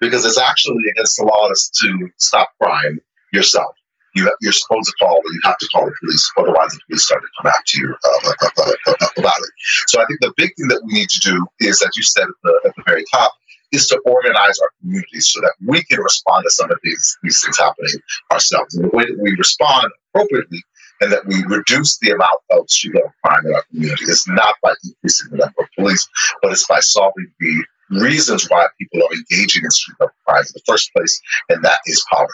because 0.00 0.24
it's 0.24 0.38
actually 0.38 0.84
against 0.90 1.16
the 1.16 1.24
law 1.24 1.48
to 1.48 2.10
stop 2.16 2.50
crime 2.60 3.00
yourself. 3.32 3.74
You, 4.14 4.30
you're 4.40 4.52
supposed 4.52 4.88
to 4.88 4.94
call, 5.04 5.20
you 5.24 5.40
have 5.44 5.58
to 5.58 5.68
call 5.72 5.84
the 5.84 5.94
police, 6.00 6.32
otherwise 6.38 6.72
the 6.72 6.80
police 6.88 7.04
start 7.04 7.22
to 7.22 7.28
come 7.40 7.52
after 7.56 7.78
you 7.78 7.94
uh, 7.94 8.30
uh, 8.42 8.72
uh, 8.88 9.06
about 9.18 9.38
it. 9.38 9.50
So 9.86 10.00
I 10.00 10.06
think 10.06 10.20
the 10.20 10.32
big 10.36 10.56
thing 10.56 10.68
that 10.68 10.82
we 10.86 10.94
need 10.94 11.08
to 11.10 11.20
do 11.20 11.46
is, 11.60 11.82
as 11.82 11.90
you 11.96 12.02
said 12.02 12.24
at 12.24 12.28
the, 12.42 12.60
at 12.64 12.74
the 12.74 12.82
very 12.86 13.04
top, 13.12 13.34
is 13.70 13.86
to 13.88 13.98
organize 14.06 14.58
our 14.60 14.70
communities 14.80 15.28
so 15.28 15.40
that 15.40 15.52
we 15.66 15.84
can 15.84 16.00
respond 16.00 16.44
to 16.44 16.50
some 16.50 16.70
of 16.70 16.78
these, 16.82 17.18
these 17.22 17.44
things 17.44 17.58
happening 17.58 18.00
ourselves. 18.32 18.74
And 18.74 18.90
the 18.90 18.96
way 18.96 19.04
that 19.04 19.18
we 19.20 19.36
respond 19.36 19.92
appropriately 20.14 20.64
and 21.00 21.12
that 21.12 21.26
we 21.26 21.42
reduce 21.44 21.98
the 21.98 22.10
amount 22.10 22.40
of 22.50 22.68
street 22.70 22.94
level 22.94 23.12
crime 23.24 23.46
in 23.46 23.54
our 23.54 23.62
community 23.70 24.04
is 24.04 24.24
not 24.28 24.54
by 24.62 24.72
increasing 24.84 25.30
the 25.30 25.38
number 25.38 25.62
of 25.62 25.68
police, 25.76 26.08
but 26.42 26.52
it's 26.52 26.66
by 26.66 26.80
solving 26.80 27.30
the 27.40 27.64
reasons 27.90 28.48
why 28.48 28.66
people 28.78 29.02
are 29.02 29.14
engaging 29.14 29.64
in 29.64 29.70
street 29.70 29.96
level 30.00 30.14
crime 30.26 30.42
in 30.42 30.52
the 30.54 30.62
first 30.66 30.92
place, 30.94 31.20
and 31.48 31.64
that 31.64 31.78
is 31.86 32.04
poverty. 32.10 32.32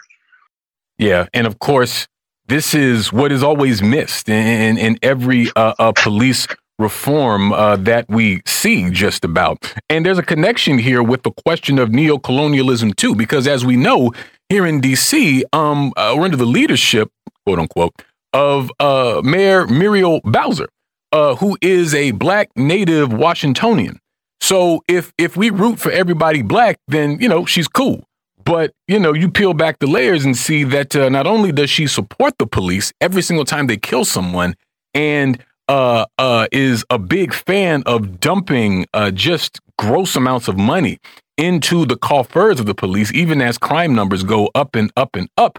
Yeah, 0.98 1.26
and 1.34 1.46
of 1.46 1.58
course, 1.58 2.06
this 2.46 2.74
is 2.74 3.12
what 3.12 3.32
is 3.32 3.42
always 3.42 3.82
missed 3.82 4.28
in, 4.28 4.78
in 4.78 4.98
every 5.02 5.48
uh, 5.56 5.74
uh, 5.78 5.92
police 5.92 6.46
reform 6.78 7.52
uh, 7.52 7.76
that 7.76 8.08
we 8.08 8.42
see 8.46 8.90
just 8.90 9.24
about. 9.24 9.72
And 9.88 10.04
there's 10.04 10.18
a 10.18 10.22
connection 10.22 10.78
here 10.78 11.02
with 11.02 11.22
the 11.22 11.30
question 11.30 11.78
of 11.78 11.90
neocolonialism 11.90 12.96
too, 12.96 13.14
because 13.14 13.46
as 13.46 13.64
we 13.64 13.76
know, 13.76 14.12
here 14.48 14.66
in 14.66 14.80
DC, 14.80 15.42
um, 15.52 15.92
uh, 15.96 16.14
we're 16.16 16.24
under 16.24 16.36
the 16.36 16.44
leadership, 16.44 17.10
quote 17.46 17.58
unquote, 17.58 17.94
of 18.34 18.70
uh, 18.80 19.22
Mayor 19.24 19.66
Muriel 19.66 20.20
Bowser, 20.24 20.68
uh, 21.12 21.36
who 21.36 21.56
is 21.62 21.94
a 21.94 22.10
black 22.10 22.50
native 22.56 23.12
Washingtonian. 23.12 23.98
So 24.40 24.82
if 24.88 25.12
if 25.16 25.36
we 25.36 25.48
root 25.48 25.78
for 25.78 25.90
everybody 25.90 26.42
black, 26.42 26.76
then 26.88 27.18
you 27.20 27.28
know 27.28 27.46
she's 27.46 27.68
cool. 27.68 28.04
But 28.44 28.72
you 28.88 28.98
know, 28.98 29.14
you 29.14 29.30
peel 29.30 29.54
back 29.54 29.78
the 29.78 29.86
layers 29.86 30.26
and 30.26 30.36
see 30.36 30.64
that 30.64 30.94
uh, 30.94 31.08
not 31.08 31.26
only 31.26 31.50
does 31.50 31.70
she 31.70 31.86
support 31.86 32.34
the 32.38 32.46
police 32.46 32.92
every 33.00 33.22
single 33.22 33.46
time 33.46 33.68
they 33.68 33.78
kill 33.78 34.04
someone, 34.04 34.54
and 34.92 35.42
uh, 35.68 36.04
uh, 36.18 36.46
is 36.52 36.84
a 36.90 36.98
big 36.98 37.32
fan 37.32 37.82
of 37.86 38.20
dumping 38.20 38.86
uh, 38.92 39.10
just 39.10 39.60
gross 39.78 40.14
amounts 40.14 40.46
of 40.48 40.58
money 40.58 40.98
into 41.38 41.86
the 41.86 41.96
coffers 41.96 42.60
of 42.60 42.66
the 42.66 42.74
police, 42.74 43.12
even 43.14 43.40
as 43.40 43.56
crime 43.56 43.94
numbers 43.94 44.22
go 44.22 44.50
up 44.54 44.76
and 44.76 44.92
up 44.96 45.16
and 45.16 45.28
up. 45.36 45.58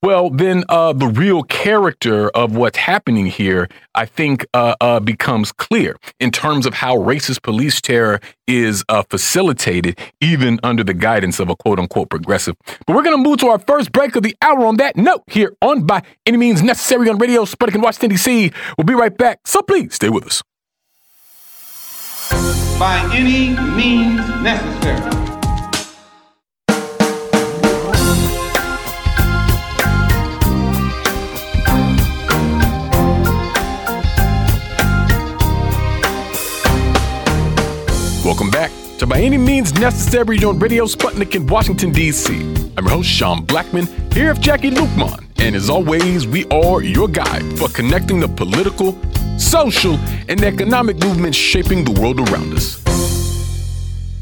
Well, 0.00 0.30
then 0.30 0.62
uh, 0.68 0.92
the 0.92 1.08
real 1.08 1.42
character 1.42 2.28
of 2.30 2.54
what's 2.54 2.78
happening 2.78 3.26
here, 3.26 3.68
I 3.96 4.06
think, 4.06 4.46
uh, 4.54 4.76
uh, 4.80 5.00
becomes 5.00 5.50
clear 5.50 5.96
in 6.20 6.30
terms 6.30 6.66
of 6.66 6.74
how 6.74 6.96
racist 6.96 7.42
police 7.42 7.80
terror 7.80 8.20
is 8.46 8.84
uh, 8.88 9.02
facilitated, 9.10 9.98
even 10.20 10.60
under 10.62 10.84
the 10.84 10.94
guidance 10.94 11.40
of 11.40 11.48
a 11.48 11.56
quote 11.56 11.80
unquote 11.80 12.10
progressive. 12.10 12.54
But 12.86 12.94
we're 12.94 13.02
going 13.02 13.16
to 13.16 13.28
move 13.28 13.38
to 13.38 13.48
our 13.48 13.58
first 13.58 13.90
break 13.90 14.14
of 14.14 14.22
the 14.22 14.36
hour 14.40 14.66
on 14.66 14.76
that 14.76 14.96
note 14.96 15.24
here 15.26 15.56
on 15.62 15.84
By 15.84 16.02
Any 16.26 16.36
Means 16.36 16.62
Necessary 16.62 17.08
on 17.08 17.18
Radio 17.18 17.44
Sputnik 17.44 17.74
in 17.74 17.80
Washington, 17.80 18.10
D.C. 18.10 18.52
We'll 18.76 18.84
be 18.84 18.94
right 18.94 19.16
back. 19.16 19.40
So 19.46 19.62
please 19.62 19.94
stay 19.94 20.10
with 20.10 20.26
us. 20.26 20.44
By 22.78 23.10
any 23.12 23.58
means 23.74 24.20
necessary. 24.42 25.37
Welcome 38.28 38.50
back 38.50 38.70
to 38.98 39.06
By 39.06 39.20
Any 39.22 39.38
Means 39.38 39.72
Necessary 39.72 40.44
on 40.44 40.58
Radio 40.58 40.84
Sputnik 40.84 41.34
in 41.34 41.46
Washington, 41.46 41.92
D.C. 41.92 42.34
I'm 42.76 42.84
your 42.84 42.90
host, 42.90 43.08
Sean 43.08 43.46
Blackmon, 43.46 43.86
here 44.12 44.34
with 44.34 44.42
Jacquie 44.42 44.70
Luqman. 44.70 45.24
And 45.38 45.56
as 45.56 45.70
always, 45.70 46.26
we 46.26 46.44
are 46.48 46.82
your 46.82 47.08
guide 47.08 47.58
for 47.58 47.70
connecting 47.70 48.20
the 48.20 48.28
political, 48.28 48.98
social, 49.38 49.94
and 50.28 50.44
economic 50.44 51.02
movements 51.02 51.38
shaping 51.38 51.86
the 51.86 51.98
world 51.98 52.20
around 52.20 52.52
us. 52.52 52.74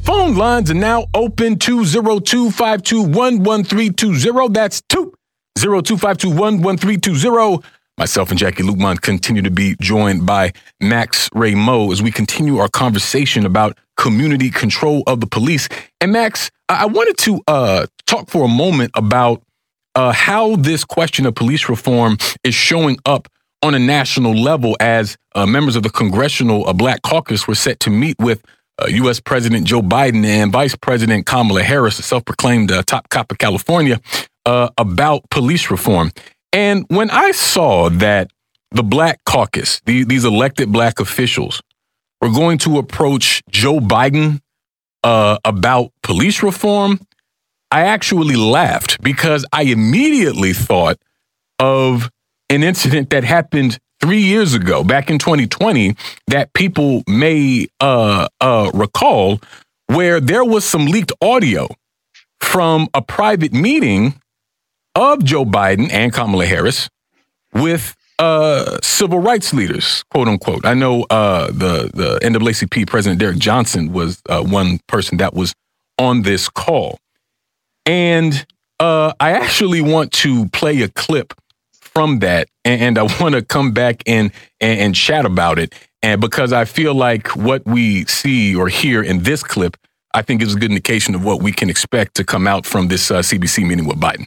Phone 0.04 0.36
lines 0.36 0.70
are 0.70 0.74
now 0.74 1.06
open 1.12 1.58
202 1.58 2.52
521 2.52 3.42
1320. 3.42 4.48
That's 4.50 4.82
202 4.82 5.96
521 5.96 6.62
1320. 6.62 7.68
Myself 7.98 8.30
and 8.30 8.38
Jacquie 8.38 8.62
Luqman 8.62 9.00
continue 9.00 9.40
to 9.40 9.50
be 9.50 9.74
joined 9.80 10.26
by 10.26 10.52
Max 10.82 11.30
Rameau 11.30 11.92
as 11.92 12.02
we 12.02 12.10
continue 12.10 12.58
our 12.58 12.68
conversation 12.68 13.46
about 13.46 13.78
community 13.96 14.50
control 14.50 15.02
of 15.06 15.20
the 15.20 15.26
police. 15.26 15.66
And 16.02 16.12
Max, 16.12 16.50
I 16.68 16.84
wanted 16.86 17.16
to 17.18 17.40
uh, 17.48 17.86
talk 18.06 18.28
for 18.28 18.44
a 18.44 18.48
moment 18.48 18.90
about 18.94 19.42
uh, 19.94 20.12
how 20.12 20.56
this 20.56 20.84
question 20.84 21.24
of 21.24 21.34
police 21.34 21.70
reform 21.70 22.18
is 22.44 22.54
showing 22.54 22.98
up 23.06 23.28
on 23.62 23.74
a 23.74 23.78
national 23.78 24.34
level 24.34 24.76
as 24.78 25.16
uh, 25.34 25.46
members 25.46 25.74
of 25.74 25.82
the 25.82 25.90
Congressional 25.90 26.68
uh, 26.68 26.74
Black 26.74 27.00
Caucus 27.00 27.48
were 27.48 27.54
set 27.54 27.80
to 27.80 27.90
meet 27.90 28.18
with 28.18 28.42
U.S. 28.88 29.18
Uh, 29.18 29.22
President 29.24 29.66
Joe 29.66 29.80
Biden 29.80 30.24
and 30.24 30.52
Vice 30.52 30.76
President 30.76 31.24
Kamala 31.24 31.62
Harris, 31.62 31.96
the 31.96 32.02
self 32.02 32.26
proclaimed 32.26 32.70
uh, 32.70 32.82
top 32.82 33.08
cop 33.08 33.32
of 33.32 33.38
California, 33.38 34.00
uh, 34.44 34.68
about 34.76 35.28
police 35.30 35.70
reform. 35.70 36.12
And 36.52 36.84
when 36.88 37.10
I 37.10 37.32
saw 37.32 37.88
that 37.90 38.30
the 38.70 38.82
Black 38.82 39.24
Caucus, 39.24 39.80
the, 39.84 40.04
these 40.04 40.24
elected 40.24 40.72
Black 40.72 41.00
officials, 41.00 41.62
were 42.20 42.30
going 42.30 42.58
to 42.58 42.78
approach 42.78 43.42
Joe 43.50 43.78
Biden 43.78 44.40
uh, 45.04 45.38
about 45.44 45.92
police 46.02 46.42
reform, 46.42 47.00
I 47.70 47.82
actually 47.82 48.36
laughed 48.36 49.02
because 49.02 49.44
I 49.52 49.62
immediately 49.62 50.52
thought 50.52 50.98
of 51.58 52.10
an 52.48 52.62
incident 52.62 53.10
that 53.10 53.24
happened 53.24 53.78
three 54.00 54.20
years 54.20 54.54
ago, 54.54 54.84
back 54.84 55.10
in 55.10 55.18
2020, 55.18 55.96
that 56.28 56.52
people 56.52 57.02
may 57.08 57.66
uh, 57.80 58.28
uh, 58.40 58.70
recall, 58.74 59.40
where 59.86 60.20
there 60.20 60.44
was 60.44 60.64
some 60.64 60.86
leaked 60.86 61.12
audio 61.20 61.68
from 62.40 62.88
a 62.94 63.02
private 63.02 63.52
meeting 63.52 64.20
of 64.96 65.22
Joe 65.22 65.44
Biden 65.44 65.92
and 65.92 66.12
Kamala 66.12 66.46
Harris 66.46 66.88
with 67.52 67.94
uh, 68.18 68.78
civil 68.82 69.18
rights 69.18 69.52
leaders, 69.52 70.02
quote 70.10 70.26
unquote. 70.26 70.64
I 70.64 70.74
know 70.74 71.04
uh, 71.10 71.48
the 71.48 71.90
the 71.92 72.18
NAACP 72.22 72.86
President 72.86 73.20
Derrick 73.20 73.38
Johnson 73.38 73.92
was 73.92 74.22
uh, 74.28 74.42
one 74.42 74.80
person 74.88 75.18
that 75.18 75.34
was 75.34 75.52
on 75.98 76.22
this 76.22 76.48
call, 76.48 76.98
and 77.84 78.46
uh, 78.80 79.12
I 79.20 79.32
actually 79.32 79.82
want 79.82 80.12
to 80.12 80.48
play 80.48 80.80
a 80.80 80.88
clip 80.88 81.34
from 81.72 82.20
that, 82.20 82.48
and, 82.64 82.98
I 82.98 83.02
want 83.20 83.34
to 83.34 83.42
come 83.42 83.72
back 83.72 84.02
and, 84.06 84.32
and 84.62 84.80
and 84.80 84.94
chat 84.94 85.26
about 85.26 85.58
it, 85.58 85.74
and 86.02 86.18
because 86.18 86.54
I 86.54 86.64
feel 86.64 86.94
like 86.94 87.36
what 87.36 87.66
we 87.66 88.06
see 88.06 88.56
or 88.56 88.68
hear 88.68 89.02
in 89.02 89.24
this 89.24 89.42
clip, 89.42 89.76
I 90.14 90.22
think 90.22 90.40
is 90.40 90.54
a 90.54 90.58
good 90.58 90.70
indication 90.70 91.14
of 91.14 91.22
what 91.22 91.42
we 91.42 91.52
can 91.52 91.68
expect 91.68 92.14
to 92.14 92.24
come 92.24 92.46
out 92.46 92.64
from 92.64 92.88
this 92.88 93.10
CBC 93.10 93.62
uh, 93.62 93.66
meeting 93.66 93.86
with 93.86 94.00
Biden. 94.00 94.24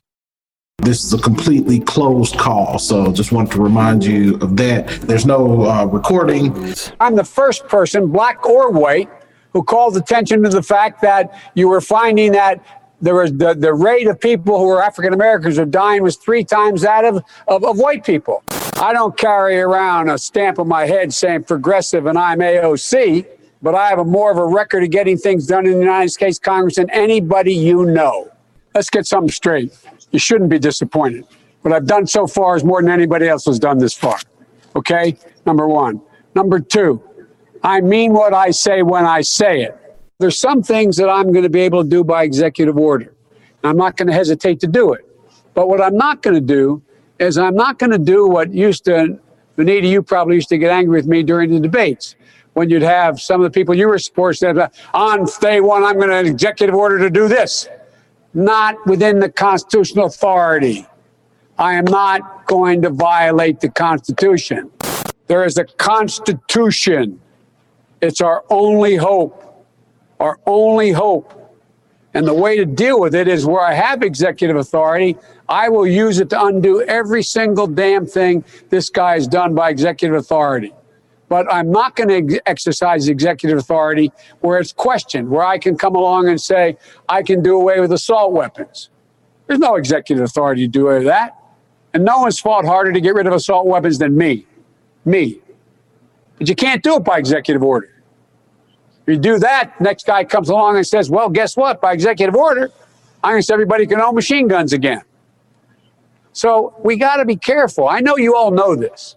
This 0.82 1.04
is 1.04 1.14
a 1.14 1.18
completely 1.18 1.82
closed 1.82 2.38
call, 2.38 2.80
so 2.80 3.12
just 3.12 3.34
want 3.34 3.52
to 3.52 3.62
remind 3.62 4.06
you 4.06 4.36
of 4.36 4.56
that. 4.58 4.88
There's 5.02 5.26
no 5.26 5.66
uh, 5.66 5.86
recording. 5.86 6.74
I'm 7.02 7.18
the 7.18 7.26
first 7.26 7.68
person, 7.68 8.08
black 8.08 8.46
or 8.46 8.72
white, 8.72 9.10
who 9.52 9.62
called 9.62 9.98
attention 9.98 10.42
to 10.44 10.50
the 10.50 10.64
fact 10.64 11.02
that 11.02 11.38
you 11.54 11.68
were 11.68 11.82
finding 11.82 12.32
that 12.32 12.64
there 13.02 13.14
was 13.14 13.34
the, 13.34 13.54
the 13.56 13.74
rate 13.74 14.08
of 14.08 14.22
people 14.22 14.58
who 14.58 14.68
were 14.68 14.82
African 14.82 15.14
Americans 15.14 15.60
are 15.60 15.66
dying 15.66 16.02
was 16.02 16.16
three 16.16 16.46
times 16.46 16.82
that 16.82 17.04
of, 17.04 17.24
of, 17.50 17.66
of 17.66 17.78
white 17.78 18.06
people. 18.06 18.42
I 18.78 18.94
don't 18.94 19.18
carry 19.18 19.60
around 19.60 20.10
a 20.10 20.18
stamp 20.18 20.60
on 20.60 20.70
my 20.70 20.86
head 20.86 21.14
saying 21.14 21.44
progressive 21.44 22.06
and 22.06 22.18
I'm 22.18 22.40
AOC, 22.40 23.26
but 23.62 23.76
I 23.76 23.90
have 23.90 24.00
a 24.00 24.06
more 24.06 24.32
of 24.32 24.38
a 24.38 24.46
record 24.46 24.84
of 24.84 24.92
getting 24.92 25.18
things 25.18 25.46
done 25.46 25.66
in 25.66 25.74
the 25.74 25.80
United 25.80 26.10
States 26.10 26.40
Congress 26.40 26.76
than 26.76 26.90
anybody 26.92 27.54
you 27.54 27.86
know. 27.86 28.32
Let's 28.74 28.90
get 28.90 29.06
something 29.06 29.32
straight 29.32 29.74
you 30.12 30.20
shouldn't 30.20 30.50
be 30.50 30.60
disappointed. 30.60 31.26
What 31.62 31.74
I've 31.74 31.86
done 31.88 32.08
so 32.08 32.26
far 32.26 32.56
is 32.56 32.64
more 32.64 32.82
than 32.82 32.92
anybody 32.92 33.28
else 33.28 33.46
has 33.46 33.60
done 33.60 33.78
this 33.78 33.94
far. 33.94 34.20
Okay? 34.76 35.18
Number 35.46 35.68
one. 35.68 36.02
Number 36.36 36.60
two, 36.60 37.02
I 37.64 37.82
mean 37.82 38.14
what 38.14 38.34
I 38.34 38.52
say 38.52 38.82
when 38.82 39.06
I 39.06 39.22
say 39.22 39.64
it. 39.64 39.76
There's 40.20 40.40
some 40.40 40.62
things 40.62 40.98
that 40.98 41.10
I'm 41.10 41.32
going 41.32 41.44
to 41.44 41.50
be 41.50 41.62
able 41.62 41.84
to 41.84 41.90
do 41.90 42.04
by 42.04 42.24
executive 42.24 42.78
order. 42.78 43.14
I'm 43.64 43.78
not 43.78 43.98
going 43.98 44.08
to 44.08 44.14
hesitate 44.14 44.60
to 44.62 44.68
do 44.68 44.94
it. 44.94 45.06
But 45.54 45.68
what 45.68 45.82
I'm 45.82 45.98
not 45.98 46.22
going 46.22 46.36
to 46.36 46.42
do 46.42 46.82
is 47.20 47.38
I'm 47.38 47.56
not 47.56 47.80
going 47.80 47.92
to 47.92 47.98
do 47.98 48.28
what 48.28 48.54
used 48.54 48.86
to, 48.86 49.20
Vanita, 49.58 49.90
you 49.90 50.02
probably 50.02 50.36
used 50.36 50.50
to 50.50 50.58
get 50.58 50.72
angry 50.72 51.00
with 51.00 51.08
me 51.08 51.24
during 51.24 51.52
the 51.52 51.60
debates 51.60 52.16
when 52.54 52.70
you'd 52.70 52.82
have 52.82 53.20
some 53.20 53.42
of 53.42 53.52
the 53.52 53.58
people 53.58 53.76
you 53.76 53.88
were 53.88 54.00
supporting 54.00 54.38
say, 54.38 54.68
on 54.94 55.26
day 55.42 55.62
one, 55.62 55.84
I'm 55.84 55.98
going 55.98 56.10
to 56.10 56.30
executive 56.32 56.76
order 56.76 57.00
to 57.00 57.10
do 57.10 57.28
this 57.28 57.68
not 58.34 58.86
within 58.86 59.20
the 59.20 59.30
constitutional 59.30 60.06
authority. 60.06 60.86
I 61.58 61.74
am 61.74 61.86
not 61.86 62.46
going 62.46 62.82
to 62.84 62.90
violate 62.90 63.60
the 63.60 63.70
Constitution. 63.70 64.72
There 65.28 65.44
is 65.44 65.58
a 65.58 65.66
Constitution. 65.66 67.20
It's 68.02 68.22
our 68.22 68.44
only 68.50 68.96
hope. 68.96 69.66
Our 70.20 70.40
only 70.46 70.92
hope. 70.92 71.36
And 72.14 72.28
the 72.28 72.34
way 72.34 72.58
to 72.58 72.66
deal 72.66 73.00
with 73.00 73.14
it 73.14 73.28
is 73.28 73.46
where 73.46 73.62
I 73.62 73.74
have 73.74 74.04
executive 74.04 74.58
authority, 74.58 75.18
I 75.48 75.70
will 75.70 75.86
use 75.86 76.20
it 76.20 76.30
to 76.32 76.44
undo 76.46 76.82
every 76.82 77.24
single 77.24 77.68
damn 77.68 78.06
thing 78.06 78.44
this 78.70 78.90
guy 78.90 79.14
has 79.14 79.28
done 79.28 79.54
by 79.54 79.70
executive 79.70 80.18
authority 80.18 80.74
but 81.30 81.52
I'm 81.54 81.72
not 81.72 81.96
going 81.96 82.10
to 82.10 82.34
ex- 82.36 82.42
exercise 82.46 83.08
executive 83.08 83.58
authority 83.60 84.12
where 84.42 84.60
it's 84.60 84.74
questioned, 84.74 85.30
where 85.30 85.46
I 85.46 85.60
can 85.60 85.78
come 85.78 85.96
along 85.96 86.28
and 86.28 86.42
say, 86.42 86.76
I 87.08 87.24
can 87.24 87.42
do 87.42 87.56
away 87.56 87.80
with 87.80 87.94
assault 87.94 88.34
weapons. 88.34 88.90
There's 89.48 89.60
no 89.60 89.76
executive 89.76 90.24
authority 90.24 90.64
to 90.64 90.68
do 90.68 90.88
away 90.88 90.98
with 90.98 91.08
that. 91.08 91.36
And 91.94 92.04
no 92.04 92.20
one's 92.20 92.40
fought 92.40 92.66
harder 92.66 92.92
to 92.92 93.00
get 93.00 93.14
rid 93.14 93.28
of 93.28 93.34
assault 93.34 93.68
weapons 93.68 93.98
than 94.00 94.18
me. 94.18 94.46
Me. 95.06 95.40
But 96.38 96.50
you 96.50 96.56
can't 96.56 96.84
do 96.84 96.96
it 96.96 97.04
by 97.04 97.18
executive 97.18 97.64
order. 97.64 97.90
If 99.06 99.14
you 99.14 99.18
do 99.18 99.40
that, 99.40 99.80
next 99.80 100.06
guy 100.06 100.24
comes 100.24 100.50
along 100.50 100.76
and 100.78 100.86
says, 100.86 101.10
Well, 101.10 101.30
guess 101.30 101.58
what? 101.58 101.82
By 101.82 101.94
executive 101.94 102.36
order, 102.36 102.72
to 103.24 103.42
say 103.42 103.54
everybody 103.54 103.88
can 103.88 104.00
own 104.00 104.14
machine 104.14 104.48
guns 104.48 104.74
again. 104.74 105.02
So 106.32 106.76
we 106.84 106.96
got 106.96 107.18
to 107.18 107.26
be 107.26 107.36
careful. 107.36 107.88
I 107.88 108.02
know 108.02 108.18
you 108.18 108.36
all 108.36 108.52
know 108.52 108.76
this. 108.76 109.16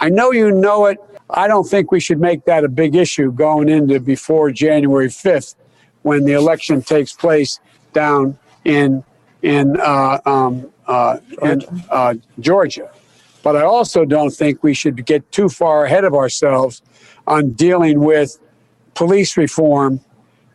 I 0.00 0.08
know 0.08 0.32
you 0.32 0.50
know 0.50 0.86
it 0.86 0.98
I 1.30 1.48
don't 1.48 1.64
think 1.64 1.90
we 1.90 2.00
should 2.00 2.20
make 2.20 2.44
that 2.44 2.64
a 2.64 2.68
big 2.68 2.94
issue 2.94 3.32
going 3.32 3.68
into 3.68 3.98
before 4.00 4.50
January 4.50 5.08
5th 5.08 5.54
when 6.02 6.24
the 6.24 6.32
election 6.32 6.82
takes 6.82 7.12
place 7.12 7.60
down 7.92 8.38
in 8.64 9.02
in 9.42 9.78
uh, 9.80 10.20
um, 10.24 10.70
uh, 10.86 11.18
in 11.42 11.62
uh, 11.90 12.14
Georgia. 12.40 12.90
But 13.42 13.56
I 13.56 13.62
also 13.62 14.04
don't 14.04 14.30
think 14.30 14.62
we 14.62 14.72
should 14.72 15.04
get 15.04 15.30
too 15.32 15.48
far 15.48 15.84
ahead 15.84 16.04
of 16.04 16.14
ourselves 16.14 16.82
on 17.26 17.50
dealing 17.50 18.00
with 18.00 18.38
police 18.94 19.36
reform 19.36 20.00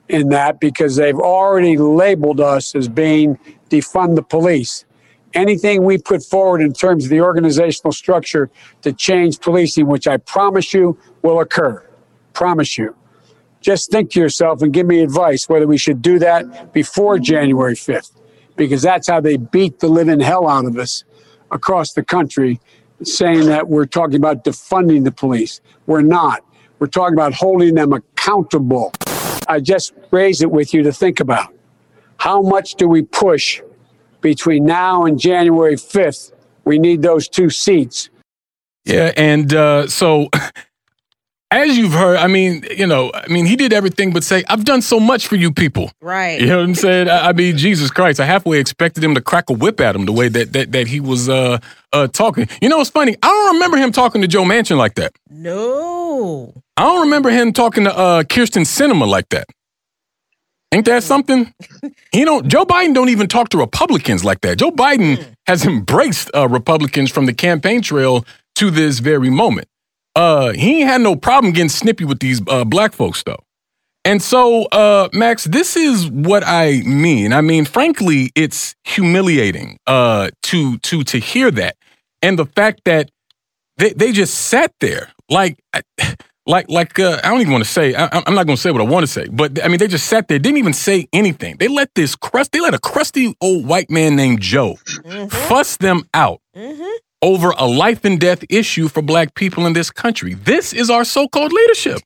in 0.08 0.30
that 0.30 0.60
because 0.60 0.96
they've 0.96 1.20
already 1.20 1.78
labeled 1.78 2.40
us 2.40 2.74
as 2.74 2.88
being 2.88 3.38
defund 3.70 4.16
the 4.16 4.24
police. 4.24 4.86
Anything 5.34 5.84
we 5.84 5.98
put 5.98 6.24
forward 6.24 6.62
in 6.62 6.74
terms 6.74 7.06
of 7.06 7.10
the 7.10 7.22
organizational 7.22 7.92
structure 7.92 8.50
to 8.82 8.94
change 8.94 9.40
policing, 9.40 9.88
which 9.88 10.08
I 10.08 10.18
promise 10.18 10.74
you 10.74 10.98
will 11.22 11.40
occur. 11.40 11.86
Promise 12.34 12.78
you. 12.78 12.96
Just 13.62 13.92
think 13.92 14.12
to 14.12 14.20
yourself 14.20 14.62
and 14.62 14.72
give 14.72 14.88
me 14.88 15.02
advice 15.02 15.50
whether 15.50 15.68
we 15.68 15.78
should 15.78 16.02
do 16.02 16.18
that 16.20 16.72
before 16.74 17.20
January 17.20 17.76
5th, 17.76 18.12
because 18.56 18.82
that's 18.82 19.08
how 19.08 19.20
they 19.20 19.38
beat 19.38 19.80
the 19.80 19.90
living 19.90 20.20
hell 20.20 20.48
out 20.48 20.66
of 20.66 20.78
us 20.78 21.04
across 21.52 21.94
the 21.94 22.04
country, 22.04 22.60
saying 23.04 23.46
that 23.48 23.68
we're 23.68 23.86
talking 23.86 24.16
about 24.16 24.44
defunding 24.44 25.04
the 25.04 25.12
police. 25.12 25.62
We're 25.88 26.02
not. 26.02 26.44
We're 26.80 26.88
talking 26.88 27.14
about 27.14 27.34
holding 27.34 27.76
them 27.76 27.92
accountable. 27.92 28.94
I 29.48 29.60
just 29.60 29.94
raise 30.12 30.42
it 30.42 30.52
with 30.52 30.74
you 30.74 30.84
to 30.84 30.94
think 30.94 31.20
about. 31.20 31.54
How 32.18 32.42
much 32.42 32.76
do 32.76 32.88
we 32.88 33.02
push 33.02 33.62
between 34.22 34.66
now 34.66 35.06
and 35.06 35.20
January 35.20 35.76
5th? 35.76 36.32
We 36.66 36.80
need 36.80 37.02
those 37.02 37.28
two 37.28 37.50
seats. 37.50 38.10
Yeah, 38.86 39.12
and 39.18 39.54
uh, 39.54 39.88
so 39.88 40.30
as 41.52 41.78
you've 41.78 41.94
heard, 41.94 42.18
I 42.18 42.28
mean, 42.28 42.64
you 42.76 42.86
know, 42.86 43.12
I 43.14 43.28
mean, 43.28 43.46
he 43.46 43.56
did 43.56 43.74
everything 43.74 44.14
but 44.14 44.24
say, 44.24 44.44
I've 44.48 44.66
done 44.66 44.82
so 44.82 45.00
much 45.00 45.28
for 45.28 45.36
you 45.36 45.52
people. 45.52 45.92
Right. 46.02 46.40
You 46.40 46.48
know 46.48 46.58
what 46.58 46.64
I'm 46.64 46.76
saying? 46.76 47.10
I, 47.10 47.30
I 47.30 47.34
mean, 47.34 47.58
Jesus 47.58 47.90
Christ, 47.90 48.20
I 48.20 48.26
halfway 48.26 48.60
expected 48.60 49.04
him 49.04 49.16
to 49.16 49.22
crack 49.22 49.50
a 49.50 49.54
whip 49.54 49.80
at 49.80 49.96
him 49.96 50.06
the 50.06 50.14
way 50.14 50.28
that 50.30 50.54
that, 50.54 50.72
that 50.72 50.88
he 50.88 51.00
was 51.00 51.28
uh, 51.28 51.58
uh, 51.92 52.08
talking. 52.08 52.48
You 52.62 52.70
know 52.70 52.78
what's 52.78 52.90
funny? 52.90 53.16
I 53.24 53.28
don't 53.28 53.54
remember 53.56 53.78
him 53.78 53.92
talking 53.92 54.22
to 54.22 54.28
Joe 54.28 54.44
Manchin 54.44 54.78
like 54.78 54.96
that. 54.96 55.14
No. 55.30 56.54
I 56.78 56.84
don't 56.84 57.02
remember 57.02 57.30
him 57.30 57.52
talking 57.52 57.86
to 57.86 57.96
uh, 57.96 58.24
Kyrsten 58.24 58.66
Sinema 58.66 59.08
like 59.08 59.30
that. 59.30 59.48
Ain't 60.72 60.86
that 60.86 61.04
something? 61.04 61.54
He 62.12 62.26
don't. 62.26 62.48
Joe 62.48 62.66
Biden 62.66 62.96
don't 62.96 63.10
even 63.10 63.28
talk 63.28 63.50
to 63.50 63.58
Republicans 63.60 64.26
like 64.26 64.42
that. 64.42 64.58
Joe 64.58 64.72
Biden 64.72 65.24
has 65.46 65.64
embraced 65.64 66.32
uh, 66.36 66.48
Republicans 66.48 67.12
from 67.12 67.28
the 67.28 67.34
campaign 67.34 67.84
trail 67.84 68.26
to 68.56 68.72
this 68.72 68.98
very 68.98 69.30
moment. 69.30 69.68
Uh, 70.16 70.54
he 70.54 70.80
ain't 70.80 70.90
had 70.90 71.02
no 71.02 71.16
problem 71.16 71.54
getting 71.54 71.70
snippy 71.70 72.06
with 72.06 72.20
these 72.20 72.42
uh, 72.48 72.66
black 72.66 72.94
folks 72.94 73.22
though. 73.22 73.44
And 74.06 74.24
so, 74.24 74.66
uh, 74.66 75.10
Max, 75.14 75.44
this 75.44 75.76
is 75.76 76.10
what 76.10 76.44
I 76.46 76.82
mean. 76.82 77.32
I 77.32 77.42
mean, 77.42 77.66
frankly, 77.66 78.32
it's 78.34 78.74
humiliating 78.86 79.78
uh, 79.86 80.32
to 80.44 80.78
to 80.80 81.04
to 81.04 81.20
hear 81.20 81.52
that, 81.52 81.78
and 82.24 82.40
the 82.40 82.46
fact 82.48 82.82
that 82.86 83.12
they 83.78 83.94
they 83.94 84.12
just 84.12 84.34
sat 84.34 84.74
there 84.80 85.12
like. 85.30 85.60
Like, 86.50 86.68
like 86.68 86.98
uh, 86.98 87.22
I 87.24 87.30
don't 87.30 87.42
even 87.42 87.54
want 87.54 87.64
to 87.64 87.70
say. 87.70 87.94
I, 87.94 88.10
I'm 88.12 88.34
not 88.34 88.48
going 88.48 88.56
to 88.56 88.62
say 88.62 88.72
what 88.72 88.82
I 88.82 88.86
want 88.86 89.04
to 89.04 89.08
say, 89.08 89.28
but 89.28 89.64
I 89.64 89.68
mean, 89.68 89.78
they 89.78 89.88
just 89.88 90.08
sat 90.08 90.28
there, 90.28 90.40
didn't 90.40 90.58
even 90.58 90.74
say 90.74 91.08
anything. 91.14 91.58
They 91.58 91.68
let 91.68 91.94
this 91.94 92.16
crust, 92.16 92.54
they 92.54 92.60
let 92.60 92.74
a 92.74 92.80
crusty 92.80 93.36
old 93.40 93.68
white 93.68 93.92
man 93.92 94.16
named 94.16 94.42
Joe 94.42 94.78
fuss 95.30 95.78
them 95.78 96.10
out 96.16 96.42
over 97.22 97.54
a 97.56 97.68
life 97.68 98.04
and 98.04 98.20
death 98.20 98.44
issue 98.50 98.88
for 98.88 99.04
black 99.04 99.36
people 99.36 99.68
in 99.68 99.74
this 99.74 99.92
country. 99.92 100.34
This 100.34 100.74
is 100.74 100.90
our 100.90 101.04
so-called 101.04 101.54
leadership. 101.54 102.00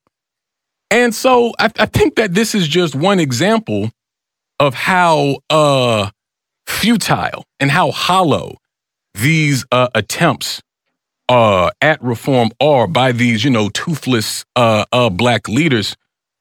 And 0.91 1.15
so 1.15 1.53
I, 1.57 1.71
I 1.79 1.85
think 1.85 2.15
that 2.15 2.33
this 2.33 2.53
is 2.53 2.67
just 2.67 2.95
one 2.95 3.21
example 3.21 3.91
of 4.59 4.73
how 4.73 5.37
uh, 5.49 6.09
futile 6.67 7.45
and 7.61 7.71
how 7.71 7.91
hollow 7.91 8.57
these 9.13 9.65
uh, 9.71 9.87
attempts 9.95 10.61
uh, 11.33 11.71
at 11.81 11.99
reform 12.03 12.51
are 12.61 12.85
by 12.85 13.11
these, 13.11 13.43
you 13.43 13.49
know, 13.49 13.67
toothless 13.69 14.45
uh, 14.55 14.85
uh, 14.91 15.09
black 15.09 15.49
leaders 15.49 15.95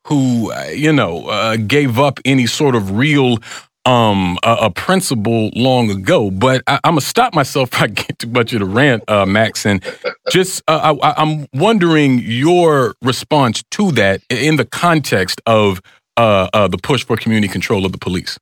who, 0.06 0.52
uh, 0.52 0.64
you 0.64 0.93
know, 0.93 1.28
uh, 1.28 1.56
gave 1.56 1.98
up 1.98 2.20
any 2.27 2.47
sort 2.47 2.74
of 2.74 2.90
real 2.93 3.39
um 3.85 4.39
a, 4.44 4.70
principle 4.70 5.51
long 5.56 5.90
ago. 5.90 6.31
But 6.31 6.62
I, 6.66 6.78
I'm 6.85 6.93
gonna 6.93 7.01
stop 7.01 7.35
myself 7.35 7.73
if 7.73 7.82
I 7.82 7.86
get 7.89 8.19
too 8.19 8.28
much 8.28 8.52
of 8.52 8.60
the 8.60 8.66
rant, 8.66 9.02
uh, 9.09 9.24
Max, 9.24 9.64
and 9.64 9.82
just 10.31 10.62
I, 10.69 10.94
I'm 11.02 11.47
wondering 11.55 12.20
your 12.20 12.94
response 13.02 13.64
to 13.73 13.90
that 13.93 14.20
in 14.28 14.56
the 14.56 14.66
context 14.66 15.40
of 15.47 15.81
the 16.16 16.78
push 16.82 17.02
for 17.02 17.16
community 17.16 17.51
control 17.51 17.86
of 17.86 17.93
the 17.93 17.98
police. 17.98 18.39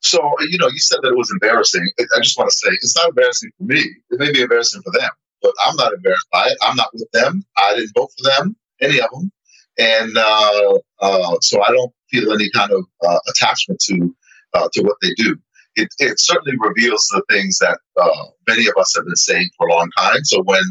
So, 0.00 0.18
you 0.50 0.58
know, 0.58 0.66
you 0.66 0.78
said 0.78 0.98
that 1.02 1.10
it 1.10 1.16
was 1.16 1.30
embarrassing. 1.30 1.88
I 2.00 2.20
just 2.20 2.36
want 2.36 2.50
to 2.50 2.56
say 2.56 2.70
it's 2.72 2.96
not 2.96 3.10
embarrassing 3.10 3.52
for 3.56 3.64
me. 3.64 3.84
It 4.10 4.18
may 4.18 4.32
be 4.32 4.42
embarrassing 4.42 4.82
for 4.82 4.90
them, 4.98 5.10
but 5.42 5.52
I'm 5.64 5.76
not 5.76 5.92
embarrassed 5.92 6.28
by 6.32 6.46
it. 6.46 6.58
I'm 6.62 6.76
not 6.76 6.90
with 6.92 7.10
them. 7.12 7.44
I 7.58 7.74
didn't 7.74 7.92
vote 7.96 8.10
for 8.18 8.30
them, 8.30 8.56
any 8.80 9.00
of 9.00 9.10
them. 9.12 9.32
And 9.78 10.16
uh, 10.16 10.78
uh, 11.00 11.36
so 11.40 11.62
I 11.62 11.70
don't 11.72 11.92
feel 12.10 12.32
any 12.32 12.50
kind 12.50 12.70
of 12.72 12.84
uh, 13.06 13.18
attachment 13.28 13.80
to 13.88 14.14
uh, 14.54 14.68
to 14.72 14.82
what 14.82 14.96
they 15.02 15.12
do. 15.16 15.36
It, 15.74 15.88
it 15.98 16.20
certainly 16.20 16.58
reveals 16.60 17.06
the 17.06 17.22
things 17.30 17.58
that 17.58 17.78
uh, 18.00 18.24
many 18.46 18.66
of 18.66 18.74
us 18.78 18.92
have 18.94 19.06
been 19.06 19.16
saying 19.16 19.48
for 19.56 19.68
a 19.68 19.72
long 19.72 19.90
time. 19.96 20.22
So 20.24 20.42
when 20.42 20.62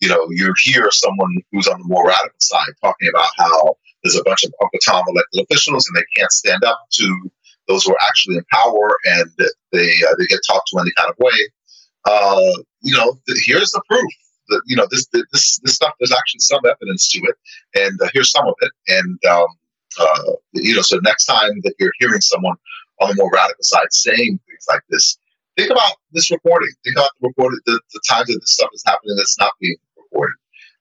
you 0.00 0.08
know 0.08 0.26
you 0.30 0.52
hear 0.62 0.90
someone 0.90 1.34
who's 1.50 1.68
on 1.68 1.78
the 1.78 1.88
more 1.88 2.06
radical 2.06 2.36
side 2.40 2.68
talking 2.82 3.08
about 3.08 3.30
how 3.38 3.76
there's 4.02 4.16
a 4.16 4.24
bunch 4.24 4.44
of 4.44 4.52
Uncle 4.62 4.78
Tom 4.84 5.04
elected 5.08 5.46
officials 5.48 5.88
and 5.88 5.96
they 5.96 6.04
can't 6.16 6.32
stand 6.32 6.64
up 6.64 6.80
to 6.92 7.30
those 7.68 7.84
who 7.84 7.92
are 7.92 8.06
actually 8.06 8.36
in 8.36 8.44
power 8.52 8.98
and 9.04 9.30
they 9.72 9.92
uh, 10.06 10.14
they 10.18 10.26
get 10.26 10.40
talked 10.46 10.68
to 10.68 10.80
any 10.80 10.92
kind 10.96 11.10
of 11.10 11.16
way. 11.18 11.48
Uh, 12.82 12.88
you 12.88 12.96
know, 12.96 13.18
here's 13.46 13.70
the 13.72 13.82
proof 13.88 14.12
that 14.48 14.62
you 14.66 14.76
know 14.76 14.86
this 14.90 15.06
this 15.12 15.58
this 15.62 15.74
stuff. 15.74 15.94
There's 15.98 16.12
actually 16.12 16.40
some 16.40 16.60
evidence 16.64 17.08
to 17.12 17.18
it, 17.18 17.36
and 17.74 18.00
uh, 18.00 18.08
here's 18.12 18.30
some 18.30 18.46
of 18.46 18.54
it. 18.60 18.72
And 18.88 19.18
um, 19.30 19.46
uh, 20.00 20.32
you 20.52 20.74
know, 20.74 20.82
so 20.82 20.98
next 21.02 21.26
time 21.26 21.60
that 21.64 21.74
you're 21.78 21.92
hearing 21.98 22.20
someone 22.20 22.56
on 23.00 23.10
the 23.10 23.14
more 23.16 23.30
radical 23.32 23.62
side 23.62 23.92
saying 23.92 24.38
things 24.46 24.66
like 24.68 24.82
this, 24.90 25.18
think 25.56 25.70
about 25.70 25.94
this 26.12 26.30
reporting. 26.30 26.70
Think 26.84 26.96
about 26.96 27.10
the 27.20 27.28
reported 27.28 27.60
the, 27.66 27.80
the 27.92 28.00
times 28.08 28.28
that 28.28 28.38
this 28.40 28.54
stuff 28.54 28.70
is 28.72 28.82
happening 28.86 29.16
that's 29.16 29.38
not 29.38 29.52
being 29.60 29.76
reported, 29.96 30.36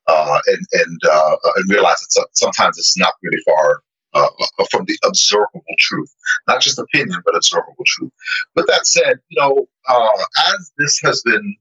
uh, 0.07 0.39
and 0.47 0.65
and 0.73 0.99
uh, 1.09 1.35
and 1.55 1.69
realize 1.69 1.99
that 1.99 2.27
sometimes 2.33 2.77
it's 2.77 2.97
not 2.97 3.13
really 3.23 3.41
far 3.45 3.83
uh, 4.13 4.27
from 4.69 4.85
the 4.85 4.97
observable 5.05 5.63
truth, 5.79 6.13
not 6.47 6.61
just 6.61 6.79
opinion, 6.79 7.21
but 7.25 7.35
observable 7.35 7.83
truth. 7.85 8.11
But 8.55 8.67
that 8.67 8.85
said, 8.85 9.19
you 9.29 9.39
know, 9.39 9.67
uh, 9.89 10.23
as 10.53 10.71
this 10.77 10.99
has 11.03 11.21
been, 11.23 11.55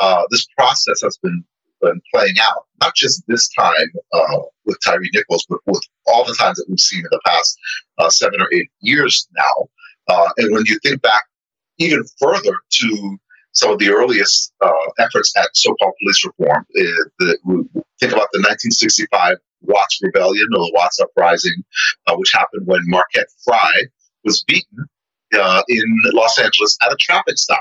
uh, 0.00 0.22
this 0.30 0.46
process 0.56 1.00
has 1.02 1.18
been, 1.22 1.44
been 1.82 2.00
playing 2.12 2.36
out, 2.40 2.66
not 2.80 2.94
just 2.94 3.22
this 3.28 3.48
time 3.50 3.88
uh, 4.12 4.38
with 4.64 4.78
Tyree 4.84 5.10
Nichols, 5.12 5.46
but 5.48 5.60
with 5.66 5.82
all 6.06 6.24
the 6.24 6.36
times 6.40 6.56
that 6.56 6.66
we've 6.68 6.80
seen 6.80 7.00
in 7.00 7.08
the 7.10 7.20
past 7.26 7.58
uh, 7.98 8.08
seven 8.10 8.40
or 8.40 8.48
eight 8.52 8.68
years 8.80 9.28
now. 9.36 9.68
Uh, 10.08 10.28
and 10.38 10.52
when 10.52 10.64
you 10.66 10.78
think 10.82 11.02
back 11.02 11.24
even 11.78 12.02
further 12.18 12.56
to 12.70 13.18
some 13.52 13.72
of 13.72 13.78
the 13.78 13.90
earliest 13.90 14.52
uh, 14.64 14.70
efforts 14.98 15.32
at 15.36 15.48
so-called 15.54 15.94
police 16.02 16.24
reform, 16.24 16.64
uh, 16.78 17.04
the, 17.18 17.38
think 18.00 18.12
about 18.12 18.28
the 18.32 18.40
1965 18.40 19.36
Watts 19.62 19.98
Rebellion 20.02 20.46
or 20.54 20.60
the 20.60 20.72
Watts 20.74 20.98
Uprising, 21.00 21.62
which 22.14 22.32
happened 22.32 22.66
when 22.66 22.80
Marquette 22.86 23.28
Frye 23.44 23.82
was 24.24 24.42
beaten 24.44 24.86
in 25.32 26.00
Los 26.12 26.38
Angeles 26.38 26.78
at 26.82 26.92
a 26.92 26.96
traffic 26.96 27.36
stop. 27.36 27.60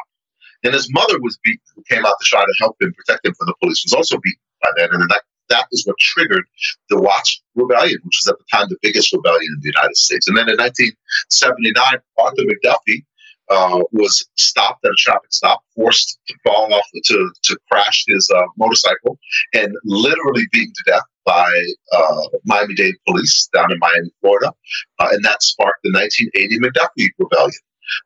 And 0.63 0.73
his 0.73 0.91
mother 0.91 1.19
was 1.21 1.39
beaten, 1.43 1.61
who 1.75 1.83
came 1.89 2.05
out 2.05 2.15
to 2.19 2.25
try 2.25 2.41
to 2.41 2.55
help 2.59 2.81
him, 2.81 2.93
protect 2.93 3.25
him 3.25 3.33
from 3.35 3.47
the 3.47 3.55
police, 3.61 3.83
was 3.85 3.93
also 3.93 4.17
beaten 4.21 4.39
by 4.61 4.69
then. 4.77 4.89
And 4.91 5.09
that, 5.09 5.23
that 5.49 5.65
is 5.71 5.85
what 5.85 5.97
triggered 5.99 6.43
the 6.89 6.99
Watts 6.99 7.41
Rebellion, 7.55 7.99
which 8.03 8.19
was 8.23 8.33
at 8.33 8.37
the 8.37 8.45
time 8.51 8.67
the 8.69 8.77
biggest 8.81 9.13
rebellion 9.13 9.51
in 9.55 9.59
the 9.61 9.71
United 9.73 9.95
States. 9.95 10.27
And 10.27 10.37
then 10.37 10.49
in 10.49 10.57
1979, 10.57 11.75
Arthur 12.17 12.43
McDuffie 12.43 13.03
uh, 13.49 13.81
was 13.91 14.27
stopped 14.35 14.85
at 14.85 14.91
a 14.91 14.95
traffic 14.97 15.31
stop, 15.31 15.61
forced 15.75 16.19
to 16.27 16.35
fall 16.43 16.73
off 16.73 16.85
to, 17.05 17.31
to 17.43 17.57
crash 17.71 18.03
his 18.07 18.29
uh, 18.35 18.43
motorcycle, 18.57 19.17
and 19.53 19.75
literally 19.85 20.43
beaten 20.51 20.73
to 20.73 20.83
death 20.91 21.03
by 21.25 21.51
uh, 21.91 22.21
Miami 22.45 22.75
Dade 22.75 22.95
police 23.07 23.49
down 23.53 23.71
in 23.71 23.79
Miami, 23.79 24.11
Florida. 24.21 24.51
Uh, 24.99 25.07
and 25.11 25.23
that 25.25 25.41
sparked 25.41 25.79
the 25.83 25.91
1980 25.91 26.59
McDuffie 26.59 27.09
rebellion. 27.17 27.59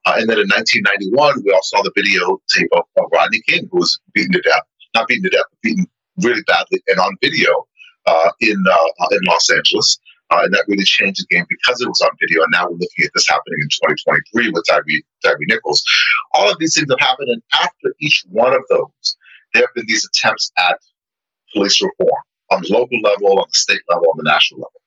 Uh, 0.05 0.15
and 0.17 0.29
then 0.29 0.39
in 0.39 0.47
1991, 0.47 1.43
we 1.45 1.51
all 1.51 1.63
saw 1.63 1.81
the 1.83 1.91
videotape 1.97 2.69
of, 2.73 2.85
of 2.97 3.09
Rodney 3.13 3.41
King, 3.47 3.67
who 3.71 3.79
was 3.79 3.99
beaten 4.13 4.33
to 4.33 4.41
death, 4.41 4.63
not 4.95 5.07
beaten 5.07 5.23
to 5.23 5.29
death, 5.29 5.45
but 5.49 5.61
beaten 5.61 5.87
really 6.17 6.43
badly 6.43 6.81
and 6.87 6.99
on 6.99 7.15
video 7.21 7.67
uh, 8.05 8.29
in 8.41 8.63
uh, 8.69 9.07
in 9.11 9.19
Los 9.23 9.49
Angeles. 9.49 9.99
Uh, 10.31 10.41
and 10.43 10.53
that 10.53 10.65
really 10.67 10.85
changed 10.85 11.21
the 11.21 11.35
game 11.35 11.45
because 11.49 11.81
it 11.81 11.87
was 11.87 12.01
on 12.01 12.09
video. 12.19 12.41
And 12.41 12.51
now 12.51 12.65
we're 12.65 12.79
looking 12.81 13.05
at 13.05 13.11
this 13.13 13.27
happening 13.27 13.59
in 13.61 13.69
2023 13.69 14.49
with 14.49 14.63
Tyree, 14.67 15.03
Tyree 15.23 15.45
Nichols. 15.47 15.83
All 16.33 16.49
of 16.49 16.57
these 16.59 16.73
things 16.73 16.89
have 16.89 16.99
happened. 16.99 17.29
And 17.29 17.43
after 17.53 17.93
each 17.99 18.23
one 18.29 18.53
of 18.53 18.63
those, 18.69 19.17
there 19.53 19.63
have 19.63 19.73
been 19.75 19.85
these 19.87 20.07
attempts 20.07 20.51
at 20.57 20.79
police 21.53 21.81
reform 21.81 22.23
on 22.51 22.61
the 22.61 22.73
local 22.73 22.99
level, 23.01 23.39
on 23.39 23.45
the 23.47 23.53
state 23.53 23.81
level, 23.89 24.05
on 24.09 24.17
the 24.17 24.29
national 24.31 24.61
level. 24.61 24.81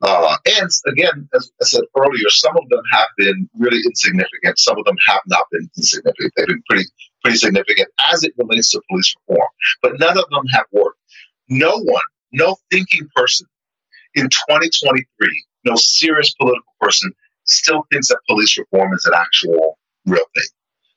Uh, 0.00 0.36
and 0.60 0.70
again, 0.86 1.28
as 1.34 1.50
I 1.60 1.64
said 1.64 1.82
earlier, 1.96 2.28
some 2.28 2.56
of 2.56 2.68
them 2.68 2.82
have 2.92 3.08
been 3.16 3.48
really 3.58 3.80
insignificant. 3.84 4.58
Some 4.58 4.78
of 4.78 4.84
them 4.84 4.96
have 5.06 5.22
not 5.26 5.44
been 5.50 5.68
insignificant. 5.76 6.32
They've 6.36 6.46
been 6.46 6.62
pretty, 6.68 6.84
pretty 7.22 7.38
significant 7.38 7.88
as 8.12 8.22
it 8.22 8.32
relates 8.38 8.70
to 8.70 8.82
police 8.88 9.12
reform. 9.26 9.48
But 9.82 9.98
none 9.98 10.16
of 10.16 10.24
them 10.30 10.44
have 10.52 10.66
worked. 10.72 10.98
No 11.48 11.76
one, 11.78 12.02
no 12.32 12.56
thinking 12.70 13.08
person 13.16 13.46
in 14.14 14.24
2023, 14.24 15.44
no 15.64 15.74
serious 15.76 16.32
political 16.34 16.72
person 16.80 17.12
still 17.44 17.84
thinks 17.90 18.08
that 18.08 18.18
police 18.28 18.56
reform 18.56 18.92
is 18.94 19.04
an 19.06 19.14
actual 19.16 19.78
real 20.06 20.24
thing. 20.34 20.48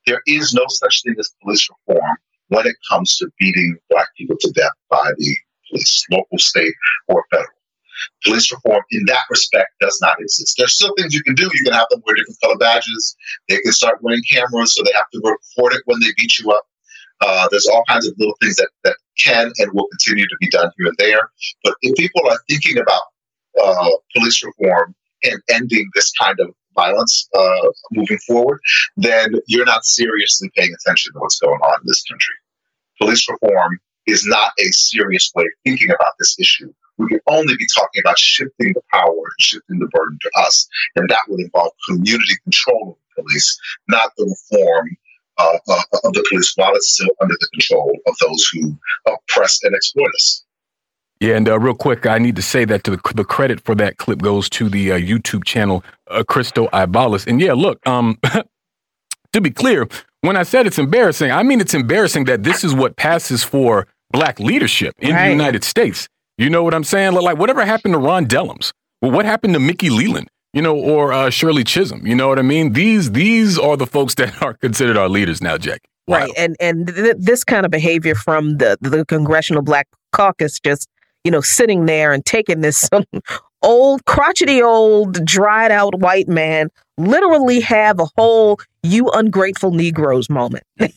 There 0.05 0.21
is 0.27 0.53
no 0.53 0.65
such 0.67 1.03
thing 1.03 1.15
as 1.19 1.33
police 1.41 1.67
reform 1.87 2.17
when 2.49 2.67
it 2.67 2.75
comes 2.89 3.17
to 3.17 3.29
beating 3.39 3.77
black 3.89 4.07
people 4.17 4.35
to 4.39 4.51
death 4.51 4.71
by 4.89 5.11
the 5.17 5.35
police, 5.69 6.05
local, 6.11 6.37
state, 6.37 6.73
or 7.07 7.23
federal. 7.31 7.47
Police 8.23 8.51
reform 8.51 8.83
in 8.91 9.05
that 9.07 9.23
respect 9.29 9.69
does 9.79 9.97
not 10.01 10.19
exist. 10.19 10.55
There's 10.57 10.73
still 10.73 10.93
things 10.97 11.13
you 11.13 11.23
can 11.23 11.35
do. 11.35 11.49
You 11.53 11.63
can 11.63 11.73
have 11.73 11.87
them 11.89 12.01
wear 12.05 12.15
different 12.15 12.39
color 12.41 12.57
badges. 12.57 13.15
They 13.49 13.59
can 13.59 13.71
start 13.71 14.01
wearing 14.01 14.23
cameras, 14.29 14.73
so 14.73 14.83
they 14.83 14.93
have 14.95 15.09
to 15.13 15.21
record 15.23 15.73
it 15.73 15.83
when 15.85 15.99
they 15.99 16.09
beat 16.17 16.39
you 16.39 16.51
up. 16.51 16.63
Uh, 17.21 17.47
there's 17.51 17.67
all 17.67 17.83
kinds 17.87 18.07
of 18.07 18.15
little 18.17 18.35
things 18.41 18.55
that, 18.55 18.69
that 18.83 18.95
can 19.19 19.51
and 19.57 19.71
will 19.73 19.87
continue 19.91 20.27
to 20.27 20.35
be 20.39 20.49
done 20.49 20.71
here 20.77 20.87
and 20.87 20.95
there. 20.97 21.29
But 21.63 21.75
if 21.81 21.95
people 21.95 22.27
are 22.27 22.39
thinking 22.49 22.77
about 22.77 23.01
uh, 23.63 23.89
police 24.15 24.43
reform 24.43 24.95
and 25.23 25.39
ending 25.49 25.89
this 25.93 26.11
kind 26.19 26.39
of 26.39 26.53
violence 26.75 27.27
uh, 27.37 27.69
moving 27.91 28.17
forward, 28.25 28.59
then 28.97 29.33
you're 29.47 29.65
not 29.65 29.85
seriously 29.85 30.49
paying 30.55 30.73
attention 30.73 31.13
to 31.13 31.19
what's 31.19 31.39
going 31.39 31.59
on 31.59 31.81
in 31.81 31.87
this 31.87 32.03
country. 32.03 32.35
Police 32.99 33.27
reform 33.29 33.79
is 34.07 34.25
not 34.25 34.51
a 34.59 34.65
serious 34.71 35.31
way 35.35 35.43
of 35.43 35.51
thinking 35.63 35.89
about 35.89 36.13
this 36.19 36.39
issue. 36.39 36.73
We 37.01 37.07
can 37.07 37.19
only 37.27 37.55
be 37.57 37.67
talking 37.73 38.01
about 38.03 38.19
shifting 38.19 38.73
the 38.73 38.81
power 38.93 39.09
and 39.09 39.39
shifting 39.39 39.79
the 39.79 39.87
burden 39.87 40.17
to 40.21 40.31
us. 40.37 40.67
And 40.95 41.09
that 41.09 41.21
would 41.27 41.39
involve 41.39 41.71
community 41.89 42.35
control 42.43 42.91
of 42.91 42.95
the 43.15 43.23
police, 43.23 43.59
not 43.87 44.11
the 44.17 44.25
reform 44.25 44.97
uh, 45.37 45.57
uh, 45.67 45.81
of 46.03 46.13
the 46.13 46.25
police 46.29 46.53
while 46.55 46.75
it's 46.75 46.93
still 46.93 47.09
under 47.21 47.35
the 47.39 47.47
control 47.53 47.91
of 48.05 48.15
those 48.21 48.49
who 48.53 48.77
oppress 49.07 49.59
and 49.63 49.73
exploit 49.73 50.11
us. 50.15 50.43
Yeah, 51.19 51.35
and 51.35 51.47
uh, 51.47 51.59
real 51.59 51.75
quick, 51.75 52.07
I 52.07 52.17
need 52.17 52.35
to 52.35 52.41
say 52.41 52.65
that 52.65 52.83
the, 52.83 52.99
the 53.13 53.23
credit 53.23 53.61
for 53.61 53.75
that 53.75 53.97
clip 53.97 54.21
goes 54.21 54.49
to 54.51 54.69
the 54.69 54.93
uh, 54.93 54.97
YouTube 54.97 55.43
channel 55.43 55.83
uh, 56.09 56.23
Crystal 56.23 56.67
Ibalis. 56.69 57.27
And 57.27 57.39
yeah, 57.39 57.53
look, 57.53 57.85
um, 57.87 58.17
to 59.33 59.41
be 59.41 59.51
clear, 59.51 59.87
when 60.21 60.35
I 60.35 60.43
said 60.43 60.65
it's 60.65 60.79
embarrassing, 60.79 61.31
I 61.31 61.43
mean 61.43 61.61
it's 61.61 61.73
embarrassing 61.73 62.25
that 62.25 62.43
this 62.43 62.63
is 62.63 62.73
what 62.73 62.95
passes 62.95 63.43
for 63.43 63.87
black 64.11 64.39
leadership 64.39 64.95
in 64.99 65.13
right. 65.13 65.25
the 65.25 65.31
United 65.31 65.63
States. 65.63 66.07
You 66.41 66.49
know 66.49 66.63
what 66.63 66.73
I'm 66.73 66.83
saying? 66.83 67.13
Like, 67.13 67.37
whatever 67.37 67.63
happened 67.63 67.93
to 67.93 67.99
Ron 67.99 68.25
Dellums? 68.25 68.73
Well, 68.99 69.11
what 69.11 69.25
happened 69.25 69.53
to 69.53 69.59
Mickey 69.59 69.91
Leland? 69.91 70.27
You 70.53 70.63
know, 70.63 70.75
or 70.75 71.13
uh, 71.13 71.29
Shirley 71.29 71.63
Chisholm? 71.63 72.07
You 72.07 72.15
know 72.15 72.27
what 72.29 72.39
I 72.39 72.41
mean? 72.41 72.73
These 72.73 73.11
these 73.11 73.59
are 73.59 73.77
the 73.77 73.85
folks 73.85 74.15
that 74.21 74.41
are 74.41 74.55
considered 74.55 74.97
our 74.97 75.07
leaders 75.07 75.39
now, 75.39 75.59
Jack. 75.59 75.81
Wow. 76.07 76.17
Right, 76.17 76.31
and 76.35 76.55
and 76.59 76.87
th- 76.87 77.17
this 77.19 77.43
kind 77.43 77.63
of 77.63 77.71
behavior 77.71 78.15
from 78.15 78.57
the 78.57 78.75
the 78.81 79.05
Congressional 79.05 79.61
Black 79.61 79.87
Caucus 80.13 80.59
just 80.59 80.89
you 81.23 81.29
know 81.29 81.41
sitting 81.41 81.85
there 81.85 82.11
and 82.11 82.25
taking 82.25 82.61
this 82.61 82.89
old 83.61 84.05
crotchety 84.05 84.61
old 84.61 85.25
dried 85.25 85.71
out 85.71 85.99
white 85.99 86.27
man 86.27 86.69
literally 86.97 87.59
have 87.59 87.99
a 87.99 88.05
whole 88.17 88.59
you 88.83 89.09
ungrateful 89.09 89.71
negroes 89.71 90.29
moment. 90.29 90.63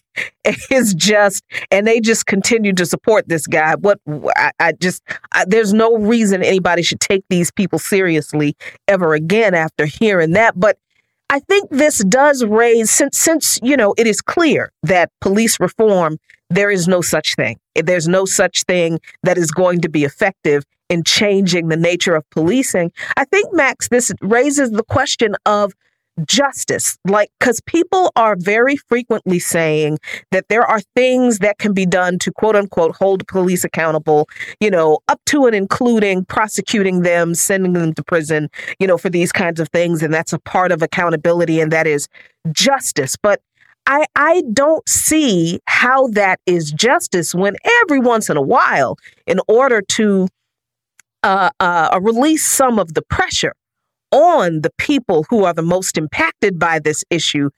It's 0.44 0.94
just 0.94 1.42
and 1.72 1.88
they 1.88 1.98
just 1.98 2.26
continue 2.26 2.72
to 2.74 2.86
support 2.86 3.28
this 3.28 3.48
guy. 3.48 3.74
What 3.74 3.98
i, 4.36 4.52
I 4.60 4.72
just 4.72 5.02
I, 5.32 5.44
there's 5.44 5.72
no 5.72 5.96
reason 5.96 6.42
anybody 6.42 6.82
should 6.82 7.00
take 7.00 7.24
these 7.28 7.50
people 7.50 7.80
seriously 7.80 8.56
ever 8.86 9.14
again 9.14 9.54
after 9.54 9.86
hearing 9.86 10.32
that. 10.32 10.58
But 10.58 10.78
i 11.30 11.40
think 11.40 11.68
this 11.70 12.04
does 12.04 12.44
raise 12.44 12.90
since 12.90 13.18
since 13.18 13.58
you 13.62 13.76
know 13.76 13.94
it 13.96 14.06
is 14.06 14.20
clear 14.20 14.72
that 14.82 15.10
police 15.20 15.58
reform 15.60 16.18
there 16.50 16.70
is 16.70 16.86
no 16.86 17.00
such 17.00 17.34
thing. 17.34 17.58
There's 17.74 18.08
no 18.08 18.24
such 18.24 18.62
thing 18.64 19.00
that 19.22 19.38
is 19.38 19.50
going 19.50 19.80
to 19.80 19.88
be 19.88 20.04
effective 20.04 20.64
in 20.88 21.02
changing 21.02 21.68
the 21.68 21.76
nature 21.76 22.14
of 22.14 22.28
policing. 22.30 22.92
I 23.16 23.24
think 23.24 23.52
max 23.52 23.88
this 23.88 24.12
raises 24.20 24.70
the 24.70 24.84
question 24.84 25.34
of 25.46 25.72
justice. 26.26 26.98
Like 27.04 27.30
because 27.38 27.60
people 27.62 28.12
are 28.16 28.36
very 28.38 28.76
frequently 28.76 29.38
saying 29.38 29.98
that 30.30 30.48
there 30.48 30.64
are 30.64 30.80
things 30.94 31.38
that 31.38 31.58
can 31.58 31.72
be 31.72 31.86
done 31.86 32.18
to 32.20 32.32
quote 32.32 32.56
unquote 32.56 32.96
hold 32.96 33.26
police 33.28 33.64
accountable 33.64 34.28
you 34.60 34.70
know 34.70 34.98
up 35.08 35.20
to 35.26 35.46
and 35.46 35.54
including 35.54 36.24
prosecuting 36.24 37.02
them 37.02 37.34
sending 37.34 37.72
them 37.72 37.92
to 37.94 38.02
prison 38.02 38.48
you 38.78 38.86
know 38.86 38.98
for 38.98 39.10
these 39.10 39.32
kinds 39.32 39.60
of 39.60 39.68
things. 39.70 40.02
And 40.02 40.12
that's 40.12 40.32
a 40.32 40.38
part 40.38 40.72
of 40.72 40.82
accountability 40.82 41.60
and 41.60 41.72
that 41.72 41.86
is 41.86 42.08
justice. 42.52 43.16
But 43.16 43.40
I, 43.86 44.06
I 44.16 44.42
don't 44.52 44.88
see 44.88 45.60
how 45.66 46.08
that 46.08 46.40
is 46.46 46.72
justice 46.72 47.34
when 47.34 47.56
every 47.82 48.00
once 48.00 48.30
in 48.30 48.36
a 48.36 48.42
while, 48.42 48.96
in 49.26 49.40
order 49.46 49.82
to 49.82 50.28
uh, 51.22 51.50
uh, 51.60 51.98
release 52.02 52.46
some 52.46 52.78
of 52.78 52.94
the 52.94 53.02
pressure 53.02 53.54
on 54.14 54.60
the 54.60 54.70
people 54.78 55.26
who 55.28 55.44
are 55.44 55.52
the 55.52 55.62
most 55.62 55.98
impacted 55.98 56.58
by 56.58 56.78
this 56.78 57.04
issue 57.10 57.50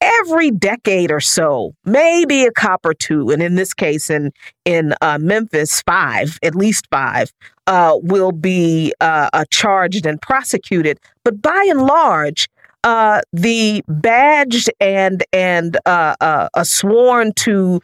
every 0.00 0.50
decade 0.50 1.10
or 1.10 1.20
so, 1.20 1.74
maybe 1.84 2.44
a 2.44 2.52
cop 2.52 2.84
or 2.84 2.94
two, 2.94 3.30
and 3.30 3.42
in 3.42 3.54
this 3.56 3.74
case, 3.74 4.10
in 4.10 4.32
in 4.64 4.94
uh, 5.00 5.18
Memphis, 5.20 5.82
five, 5.82 6.38
at 6.42 6.54
least 6.54 6.86
five, 6.90 7.32
uh, 7.66 7.96
will 8.02 8.32
be 8.32 8.92
uh, 9.00 9.28
uh 9.32 9.44
charged 9.50 10.06
and 10.06 10.20
prosecuted. 10.20 10.98
But 11.24 11.42
by 11.42 11.66
and 11.68 11.82
large, 11.82 12.48
uh, 12.84 13.22
the 13.32 13.82
badged 13.88 14.70
and 14.80 15.24
and 15.32 15.76
uh, 15.86 16.46
sworn 16.62 17.32
to 17.34 17.80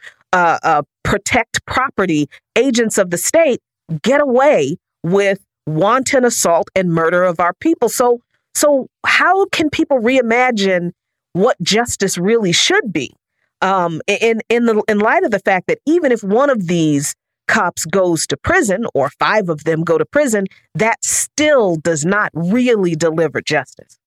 protect 1.03 1.65
property 1.65 2.27
agents 2.55 2.97
of 2.97 3.09
the 3.09 3.17
state 3.17 3.61
get 4.01 4.19
away 4.21 4.75
with 5.03 5.44
wanton 5.65 6.25
assault 6.25 6.69
and 6.75 6.89
murder 6.89 7.23
of 7.23 7.39
our 7.39 7.53
people. 7.53 7.89
So, 7.89 8.21
so 8.53 8.87
how 9.05 9.45
can 9.47 9.69
people 9.69 9.99
reimagine 9.99 10.91
what 11.33 11.57
justice 11.61 12.17
really 12.17 12.51
should 12.51 12.93
be? 12.93 13.13
Um, 13.61 14.01
in 14.07 14.41
in 14.49 14.65
the 14.65 14.83
in 14.87 14.99
light 14.99 15.23
of 15.23 15.31
the 15.31 15.39
fact 15.39 15.67
that 15.67 15.79
even 15.85 16.11
if 16.11 16.23
one 16.23 16.49
of 16.49 16.67
these 16.67 17.15
cops 17.47 17.85
goes 17.85 18.27
to 18.27 18.37
prison 18.37 18.85
or 18.93 19.09
five 19.09 19.49
of 19.49 19.63
them 19.63 19.83
go 19.83 19.97
to 19.97 20.05
prison, 20.05 20.45
that 20.73 21.03
still 21.03 21.75
does 21.77 22.05
not 22.05 22.31
really 22.33 22.95
deliver 22.95 23.41
justice. 23.41 23.97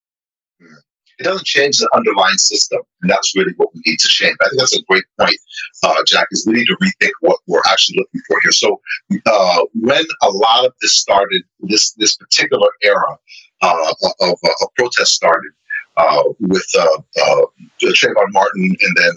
It 1.19 1.23
doesn't 1.23 1.45
change 1.45 1.77
the 1.77 1.89
underlying 1.93 2.37
system, 2.37 2.79
and 3.01 3.11
that's 3.11 3.35
really 3.35 3.53
what 3.57 3.69
we 3.73 3.81
need 3.85 3.99
to 3.99 4.07
change. 4.07 4.35
I 4.41 4.49
think 4.49 4.59
that's 4.59 4.77
a 4.77 4.83
great 4.83 5.03
point, 5.19 5.37
uh, 5.83 5.95
Jack. 6.07 6.27
Is 6.31 6.45
we 6.47 6.53
need 6.53 6.67
to 6.67 6.77
rethink 6.81 7.11
what 7.21 7.39
we're 7.47 7.61
actually 7.69 7.97
looking 7.99 8.21
for 8.27 8.39
here. 8.41 8.51
So, 8.51 8.81
uh, 9.25 9.65
when 9.73 10.03
a 10.21 10.29
lot 10.29 10.65
of 10.65 10.73
this 10.81 10.93
started, 10.93 11.43
this 11.59 11.91
this 11.93 12.15
particular 12.15 12.69
era 12.83 13.17
uh, 13.61 13.93
of, 14.21 14.37
of 14.61 14.69
protest 14.77 15.13
started, 15.13 15.51
uh, 15.97 16.23
with 16.39 16.67
uh, 16.77 17.01
uh, 17.21 17.41
Trayvon 17.81 18.31
Martin 18.31 18.73
and 18.79 18.95
then 18.95 19.13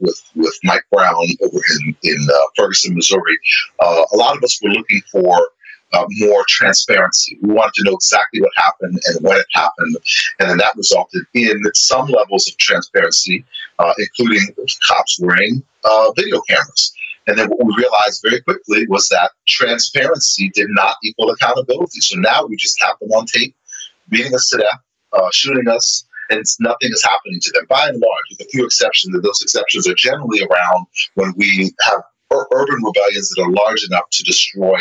with 0.00 0.22
with 0.34 0.58
Mike 0.64 0.84
Brown 0.92 1.24
over 1.42 1.60
in 1.80 1.96
in 2.02 2.28
Ferguson, 2.56 2.94
Missouri. 2.94 3.38
A 3.80 4.16
lot 4.16 4.36
of 4.36 4.42
us 4.42 4.60
were 4.62 4.70
looking 4.70 5.00
for 5.10 5.48
uh, 5.92 6.04
more 6.18 6.44
transparency. 6.48 7.38
We 7.42 7.54
wanted 7.54 7.72
to 7.76 7.84
know 7.84 7.94
exactly 7.94 8.40
what 8.40 8.52
happened 8.56 8.98
and 9.06 9.24
when 9.24 9.38
it 9.38 9.46
happened. 9.54 9.96
And 10.38 10.50
then 10.50 10.58
that 10.58 10.76
resulted 10.76 11.24
in 11.34 11.62
some 11.74 12.06
levels 12.06 12.48
of 12.48 12.56
transparency, 12.58 13.44
uh, 13.78 13.94
including 13.98 14.54
cops 14.86 15.18
wearing 15.20 15.62
uh, 15.84 16.12
video 16.12 16.40
cameras. 16.42 16.92
And 17.26 17.38
then 17.38 17.48
what 17.48 17.64
we 17.66 17.74
realized 17.76 18.24
very 18.26 18.40
quickly 18.40 18.86
was 18.88 19.08
that 19.08 19.32
transparency 19.46 20.50
did 20.54 20.68
not 20.70 20.96
equal 21.04 21.30
accountability. 21.30 22.00
So 22.00 22.18
now 22.18 22.46
we 22.46 22.56
just 22.56 22.82
have 22.82 22.98
them 23.00 23.10
on 23.10 23.26
tape, 23.26 23.54
beating 24.08 24.34
us 24.34 24.48
to 24.48 24.58
death, 24.58 24.80
uh, 25.12 25.28
shooting 25.32 25.68
us, 25.68 26.04
and 26.30 26.42
nothing 26.60 26.90
is 26.90 27.04
happening 27.04 27.38
to 27.40 27.50
them. 27.52 27.66
By 27.68 27.88
and 27.88 28.00
large, 28.00 28.24
with 28.30 28.46
a 28.46 28.50
few 28.50 28.64
exceptions, 28.64 29.14
and 29.14 29.22
those 29.22 29.42
exceptions 29.42 29.86
are 29.88 29.94
generally 29.94 30.40
around 30.42 30.86
when 31.14 31.34
we 31.36 31.72
have 31.82 32.02
urban 32.30 32.82
rebellions 32.82 33.30
that 33.30 33.42
are 33.42 33.50
large 33.50 33.84
enough 33.84 34.08
to 34.10 34.22
destroy 34.24 34.78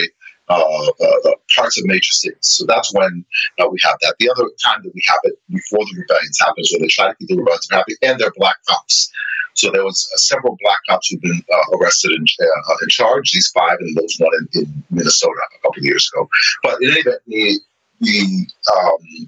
parts 0.48 1.78
of 1.78 1.86
major 1.86 2.11
cities. 2.11 2.38
So 2.41 2.65
that's 2.65 2.94
when 2.94 3.26
uh, 3.60 3.68
we 3.69 3.80
have 3.84 3.98
that. 4.02 4.15
The 4.19 4.30
other 4.30 4.45
time 4.65 4.82
that 4.84 4.94
we 4.94 5.03
have 5.07 5.19
it 5.24 5.40
before 5.49 5.80
the 5.80 5.99
rebellions 5.99 6.38
happens, 6.40 6.69
when 6.72 6.82
they 6.82 6.88
try 6.88 7.10
to 7.10 7.15
keep 7.15 7.28
the 7.28 7.38
rebellions 7.38 7.68
from 7.68 7.78
happening, 7.78 7.98
and 8.02 8.19
they're 8.19 8.34
black 8.38 8.57
cops. 8.68 9.11
So 9.53 9.72
there 9.72 9.84
was 9.84 10.07
uh, 10.14 10.18
several 10.18 10.57
black 10.61 10.80
cops 10.88 11.10
who've 11.10 11.22
been 11.22 11.41
uh, 11.52 11.78
arrested 11.78 12.11
and 12.11 12.28
uh, 12.40 12.76
in. 12.84 13.24
These 13.34 13.49
five, 13.49 13.78
and 13.80 13.98
those 13.98 14.15
one 14.19 14.32
in, 14.53 14.61
in, 14.61 14.84
Minnesota 14.91 15.34
a 15.34 15.61
couple 15.64 15.80
of 15.80 15.86
years 15.86 16.10
ago. 16.14 16.30
But 16.64 16.82
in 16.82 16.91
any 16.91 16.99
event, 16.99 17.22
the, 17.28 17.60
the 18.02 18.48
um, 18.74 19.28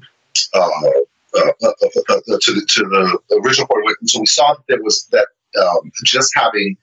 to 2.40 2.54
the 2.54 2.66
to 2.68 2.84
the 2.84 3.40
original 3.44 3.68
point. 3.68 3.98
So 4.06 4.20
we 4.20 4.26
saw 4.26 4.54
that 4.54 4.64
there 4.68 4.82
was 4.84 5.08
that 5.12 5.28
um, 5.60 5.92
just 6.06 6.32
having 6.36 6.78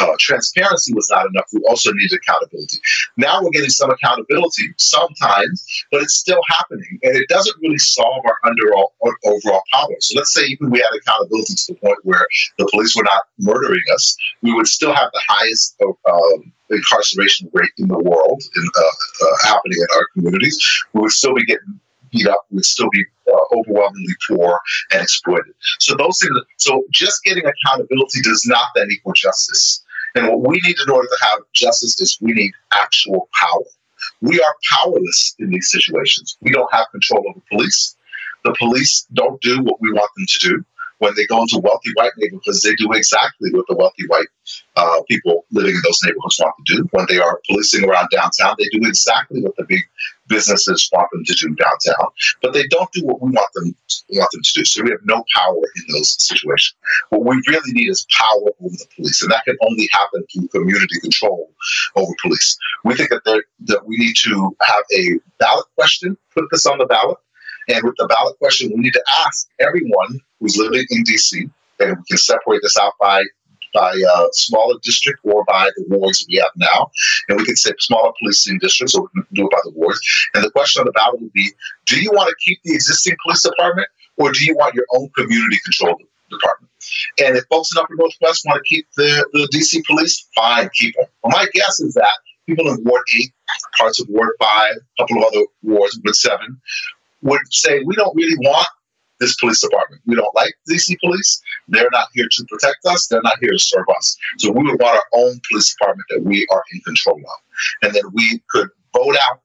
uh, 0.00 0.14
transparency 0.18 0.94
was 0.94 1.08
not 1.10 1.26
enough. 1.26 1.46
We 1.52 1.60
also 1.68 1.92
needed 1.92 2.18
accountability. 2.18 2.78
Now 3.16 3.42
we're 3.42 3.50
getting 3.50 3.70
some 3.70 3.90
accountability 3.90 4.74
sometimes, 4.76 5.84
but 5.90 6.02
it's 6.02 6.14
still 6.14 6.40
happening, 6.48 6.98
and 7.02 7.16
it 7.16 7.28
doesn't 7.28 7.56
really 7.62 7.78
solve 7.78 8.24
our 8.24 8.38
underall, 8.44 8.92
overall 9.24 9.62
problem. 9.72 10.00
So 10.00 10.18
let's 10.18 10.32
say 10.32 10.44
even 10.46 10.70
we 10.70 10.78
had 10.78 10.96
accountability 10.96 11.54
to 11.54 11.72
the 11.72 11.78
point 11.80 11.98
where 12.04 12.26
the 12.58 12.68
police 12.70 12.94
were 12.96 13.04
not 13.04 13.22
murdering 13.38 13.82
us, 13.94 14.16
we 14.42 14.52
would 14.54 14.66
still 14.66 14.94
have 14.94 15.10
the 15.12 15.22
highest 15.28 15.76
um, 15.80 16.52
incarceration 16.70 17.50
rate 17.52 17.70
in 17.78 17.88
the 17.88 17.98
world 17.98 18.42
in, 18.56 18.64
uh, 18.76 18.82
uh, 18.82 19.36
happening 19.42 19.78
in 19.78 19.86
our 19.96 20.06
communities. 20.14 20.58
We 20.92 21.02
would 21.02 21.12
still 21.12 21.34
be 21.34 21.44
getting 21.44 21.80
up. 22.28 22.44
Would 22.50 22.64
still 22.64 22.90
be 22.90 23.04
uh, 23.32 23.56
overwhelmingly 23.56 24.14
poor 24.28 24.60
and 24.92 25.02
exploited. 25.02 25.54
So 25.78 25.96
those 25.96 26.18
things. 26.20 26.38
So 26.56 26.84
just 26.90 27.22
getting 27.24 27.44
accountability 27.44 28.20
does 28.22 28.44
not 28.46 28.66
then 28.74 28.88
equal 28.90 29.12
justice. 29.12 29.82
And 30.14 30.28
what 30.28 30.48
we 30.48 30.60
need 30.64 30.76
in 30.84 30.90
order 30.90 31.06
to 31.06 31.18
have 31.30 31.40
justice 31.52 32.00
is 32.00 32.18
we 32.20 32.32
need 32.32 32.52
actual 32.74 33.28
power. 33.40 33.62
We 34.20 34.40
are 34.40 34.54
powerless 34.72 35.34
in 35.38 35.50
these 35.50 35.70
situations. 35.70 36.36
We 36.40 36.50
don't 36.50 36.72
have 36.72 36.86
control 36.90 37.24
over 37.28 37.40
police. 37.50 37.96
The 38.44 38.54
police 38.58 39.06
don't 39.12 39.40
do 39.40 39.62
what 39.62 39.80
we 39.80 39.92
want 39.92 40.10
them 40.16 40.26
to 40.26 40.48
do 40.48 40.64
when 41.00 41.14
they 41.16 41.26
go 41.26 41.40
into 41.40 41.58
wealthy 41.58 41.90
white 41.94 42.12
neighborhoods, 42.18 42.62
they 42.62 42.74
do 42.74 42.92
exactly 42.92 43.50
what 43.52 43.64
the 43.68 43.74
wealthy 43.74 44.06
white 44.08 44.28
uh, 44.76 45.00
people 45.08 45.44
living 45.50 45.74
in 45.74 45.80
those 45.84 46.00
neighborhoods 46.04 46.38
want 46.38 46.54
to 46.66 46.76
do. 46.76 46.88
When 46.92 47.06
they 47.08 47.18
are 47.18 47.40
policing 47.48 47.88
around 47.88 48.08
downtown, 48.12 48.54
they 48.58 48.68
do 48.70 48.86
exactly 48.86 49.40
what 49.42 49.56
the 49.56 49.64
big 49.64 49.80
businesses 50.28 50.88
want 50.92 51.08
them 51.10 51.24
to 51.24 51.34
do 51.34 51.54
downtown. 51.54 52.06
But 52.42 52.52
they 52.52 52.66
don't 52.68 52.92
do 52.92 53.04
what 53.04 53.22
we 53.22 53.30
want 53.30 53.48
them 53.54 53.74
want 54.10 54.30
them 54.32 54.42
to 54.42 54.52
do. 54.54 54.64
So 54.64 54.82
we 54.82 54.90
have 54.90 55.00
no 55.04 55.24
power 55.34 55.56
in 55.56 55.84
those 55.92 56.22
situations. 56.22 56.74
What 57.08 57.24
we 57.24 57.42
really 57.48 57.72
need 57.72 57.88
is 57.88 58.06
power 58.16 58.50
over 58.60 58.76
the 58.76 58.86
police, 58.94 59.22
and 59.22 59.32
that 59.32 59.44
can 59.44 59.56
only 59.62 59.88
happen 59.92 60.24
through 60.32 60.48
community 60.48 61.00
control 61.00 61.50
over 61.96 62.12
police. 62.22 62.58
We 62.84 62.94
think 62.94 63.08
that 63.08 63.42
that 63.60 63.86
we 63.86 63.96
need 63.96 64.16
to 64.16 64.56
have 64.62 64.84
a 64.94 65.18
ballot 65.38 65.66
question, 65.76 66.18
put 66.34 66.44
this 66.50 66.66
on 66.66 66.76
the 66.76 66.86
ballot 66.86 67.16
and 67.70 67.84
with 67.84 67.94
the 67.98 68.06
ballot 68.06 68.38
question, 68.38 68.70
we 68.74 68.80
need 68.80 68.92
to 68.92 69.04
ask 69.26 69.48
everyone 69.60 70.18
who's 70.40 70.56
living 70.56 70.84
in 70.90 71.04
DC, 71.04 71.50
and 71.80 71.96
we 71.96 72.04
can 72.08 72.16
separate 72.16 72.60
this 72.62 72.76
out 72.78 72.94
by 73.00 73.24
by 73.72 73.92
uh, 74.14 74.26
smaller 74.32 74.74
district 74.82 75.20
or 75.22 75.44
by 75.44 75.70
the 75.76 75.84
wards 75.88 76.26
we 76.28 76.36
have 76.36 76.50
now. 76.56 76.90
And 77.28 77.38
we 77.38 77.44
can 77.44 77.54
say 77.54 77.70
smaller 77.78 78.12
policing 78.18 78.58
districts, 78.58 78.96
or 78.96 79.02
we 79.02 79.22
can 79.22 79.26
do 79.34 79.46
it 79.46 79.52
by 79.52 79.60
the 79.62 79.70
wards. 79.70 80.00
And 80.34 80.42
the 80.42 80.50
question 80.50 80.80
on 80.80 80.86
the 80.86 80.92
ballot 80.92 81.20
would 81.20 81.32
be 81.32 81.50
do 81.86 82.00
you 82.00 82.10
want 82.10 82.28
to 82.28 82.36
keep 82.44 82.58
the 82.64 82.74
existing 82.74 83.16
police 83.22 83.42
department, 83.42 83.88
or 84.16 84.32
do 84.32 84.44
you 84.44 84.56
want 84.56 84.74
your 84.74 84.86
own 84.94 85.08
community 85.16 85.58
controlled 85.64 86.02
department? 86.30 86.70
And 87.22 87.36
if 87.36 87.44
folks 87.50 87.70
in 87.72 87.78
Upper 87.78 87.94
Northwest 87.96 88.44
want 88.46 88.64
to 88.64 88.74
keep 88.74 88.86
the, 88.96 89.26
the 89.32 89.48
DC 89.54 89.84
police, 89.86 90.26
fine, 90.34 90.68
keep 90.74 90.94
them. 90.96 91.06
My 91.24 91.46
guess 91.52 91.80
is 91.80 91.94
that 91.94 92.18
people 92.46 92.68
in 92.68 92.82
Ward 92.84 93.02
8, 93.14 93.32
parts 93.78 94.00
of 94.00 94.08
Ward 94.08 94.30
5, 94.40 94.72
a 94.72 95.02
couple 95.02 95.18
of 95.18 95.24
other 95.24 95.44
wards, 95.62 95.98
Ward 96.04 96.16
7, 96.16 96.60
would 97.22 97.40
say 97.50 97.82
we 97.84 97.94
don't 97.94 98.14
really 98.14 98.36
want 98.38 98.66
this 99.20 99.36
police 99.36 99.60
department. 99.60 100.00
We 100.06 100.16
don't 100.16 100.34
like 100.34 100.54
DC 100.68 100.98
police. 101.00 101.40
They're 101.68 101.90
not 101.92 102.08
here 102.14 102.26
to 102.30 102.44
protect 102.48 102.78
us. 102.86 103.06
They're 103.06 103.22
not 103.22 103.38
here 103.40 103.52
to 103.52 103.58
serve 103.58 103.86
us. 103.96 104.16
So 104.38 104.50
we 104.50 104.64
would 104.64 104.80
want 104.80 104.96
our 104.96 105.04
own 105.12 105.40
police 105.48 105.74
department 105.74 106.06
that 106.08 106.22
we 106.22 106.46
are 106.50 106.62
in 106.72 106.80
control 106.80 107.18
of. 107.18 107.40
And 107.82 107.94
then 107.94 108.04
we 108.12 108.42
could 108.50 108.68
vote 108.94 109.16
out 109.28 109.40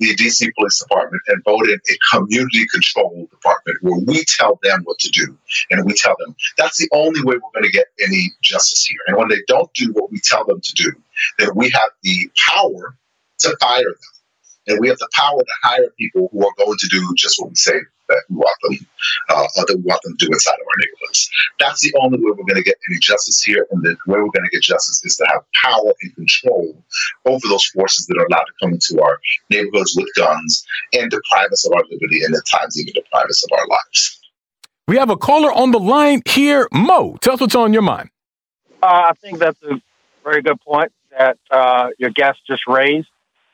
the 0.00 0.16
DC 0.16 0.50
Police 0.56 0.80
Department 0.80 1.22
and 1.28 1.44
vote 1.44 1.68
in 1.68 1.78
a 1.78 2.16
community 2.16 2.66
control 2.72 3.28
department 3.30 3.78
where 3.82 4.00
we 4.00 4.24
tell 4.24 4.58
them 4.64 4.80
what 4.82 4.98
to 4.98 5.08
do 5.10 5.38
and 5.70 5.84
we 5.84 5.92
tell 5.92 6.16
them 6.18 6.34
that's 6.58 6.78
the 6.78 6.88
only 6.92 7.22
way 7.22 7.34
we're 7.34 7.60
going 7.60 7.64
to 7.64 7.70
get 7.70 7.86
any 8.00 8.32
justice 8.42 8.84
here. 8.84 8.98
And 9.06 9.16
when 9.16 9.28
they 9.28 9.40
don't 9.46 9.72
do 9.74 9.92
what 9.92 10.10
we 10.10 10.18
tell 10.18 10.44
them 10.44 10.60
to 10.60 10.72
do, 10.74 10.92
then 11.38 11.50
we 11.54 11.70
have 11.70 11.90
the 12.02 12.28
power 12.48 12.96
to 13.40 13.56
fire 13.60 13.84
them 13.84 13.96
and 14.66 14.78
we 14.80 14.88
have 14.88 14.98
the 14.98 15.08
power 15.14 15.38
to 15.38 15.54
hire 15.62 15.88
people 15.98 16.28
who 16.32 16.46
are 16.46 16.52
going 16.58 16.78
to 16.78 16.88
do 16.88 17.14
just 17.16 17.40
what 17.40 17.50
we 17.50 17.56
say 17.56 17.78
that 18.08 18.22
we 18.28 18.36
want 18.36 18.56
them, 18.62 18.86
uh, 19.28 19.46
that 19.56 19.74
we 19.76 19.82
want 19.82 20.02
them 20.02 20.16
to 20.16 20.26
do 20.26 20.32
inside 20.32 20.54
of 20.54 20.66
our 20.66 20.78
neighborhoods. 20.78 21.30
That's 21.58 21.80
the 21.80 21.94
only 22.00 22.18
way 22.18 22.30
we're 22.30 22.44
going 22.44 22.56
to 22.56 22.62
get 22.62 22.76
any 22.90 22.98
justice 22.98 23.42
here, 23.42 23.66
and 23.70 23.82
the 23.82 23.90
way 24.06 24.18
we're 24.20 24.34
going 24.34 24.44
to 24.44 24.50
get 24.50 24.62
justice 24.62 25.04
is 25.04 25.16
to 25.16 25.26
have 25.26 25.42
power 25.62 25.92
and 26.02 26.14
control 26.14 26.76
over 27.26 27.48
those 27.48 27.66
forces 27.66 28.06
that 28.06 28.18
are 28.18 28.26
allowed 28.26 28.44
to 28.44 28.52
come 28.60 28.72
into 28.72 29.00
our 29.02 29.18
neighborhoods 29.50 29.94
with 29.96 30.08
guns 30.16 30.64
and 30.92 31.10
deprive 31.10 31.50
us 31.52 31.66
of 31.66 31.72
our 31.72 31.84
liberty, 31.90 32.22
and 32.24 32.34
at 32.34 32.42
times 32.46 32.78
even 32.80 32.92
deprive 32.94 33.26
us 33.26 33.44
of 33.44 33.58
our 33.58 33.66
lives. 33.68 34.20
We 34.88 34.96
have 34.96 35.10
a 35.10 35.16
caller 35.16 35.52
on 35.52 35.70
the 35.70 35.78
line 35.78 36.22
here, 36.28 36.68
Mo. 36.72 37.16
Tell 37.20 37.34
us 37.34 37.40
what's 37.40 37.54
on 37.54 37.72
your 37.72 37.82
mind. 37.82 38.10
Uh, 38.82 39.10
I 39.10 39.12
think 39.20 39.38
that's 39.38 39.62
a 39.62 39.80
very 40.24 40.42
good 40.42 40.60
point 40.60 40.92
that 41.16 41.38
uh, 41.50 41.90
your 41.98 42.10
guest 42.10 42.40
just 42.46 42.66
raised. 42.66 43.08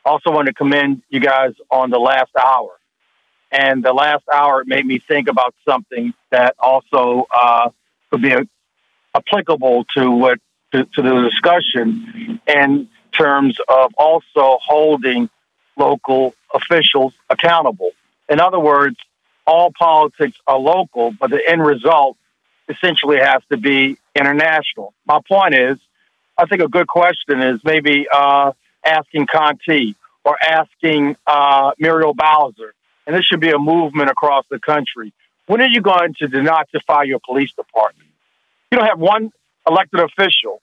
Also, 0.08 0.30
want 0.30 0.46
to 0.46 0.54
commend 0.54 1.02
you 1.10 1.20
guys 1.20 1.52
on 1.70 1.90
the 1.90 1.98
last 1.98 2.30
hour. 2.34 2.70
And 3.52 3.84
the 3.84 3.92
last 3.92 4.24
hour 4.32 4.64
made 4.64 4.86
me 4.86 5.00
think 5.06 5.28
about 5.28 5.54
something 5.68 6.14
that 6.30 6.54
also 6.58 7.26
uh, 7.36 7.68
could 8.10 8.22
be 8.22 8.32
a, 8.32 8.40
applicable 9.14 9.84
to 9.96 10.10
what 10.10 10.38
to, 10.72 10.86
to 10.94 11.02
the 11.02 11.28
discussion 11.30 12.40
in 12.46 12.88
terms 13.12 13.58
of 13.68 13.92
also 13.98 14.58
holding 14.62 15.28
local 15.76 16.34
officials 16.54 17.12
accountable. 17.28 17.90
In 18.30 18.40
other 18.40 18.58
words, 18.58 18.96
all 19.46 19.72
politics 19.78 20.38
are 20.46 20.58
local, 20.58 21.12
but 21.20 21.28
the 21.28 21.42
end 21.46 21.62
result 21.62 22.16
essentially 22.70 23.18
has 23.18 23.42
to 23.52 23.58
be 23.58 23.98
international. 24.14 24.94
My 25.06 25.20
point 25.26 25.54
is, 25.54 25.76
I 26.38 26.46
think 26.46 26.62
a 26.62 26.68
good 26.68 26.86
question 26.86 27.42
is 27.42 27.60
maybe 27.62 28.06
uh, 28.10 28.52
asking 28.84 29.26
Contee 29.26 29.94
or 30.24 30.36
asking 30.42 31.16
uh, 31.26 31.72
Muriel 31.78 32.14
Bowser, 32.14 32.74
and 33.06 33.16
this 33.16 33.24
should 33.24 33.40
be 33.40 33.50
a 33.50 33.58
movement 33.58 34.10
across 34.10 34.44
the 34.50 34.58
country. 34.58 35.12
When 35.46 35.60
are 35.60 35.68
you 35.68 35.80
going 35.80 36.14
to 36.18 36.26
denazify 36.26 37.06
your 37.06 37.20
police 37.24 37.52
department? 37.52 38.10
You 38.70 38.78
don't 38.78 38.86
have 38.86 38.98
one 38.98 39.32
elected 39.66 40.00
official 40.00 40.60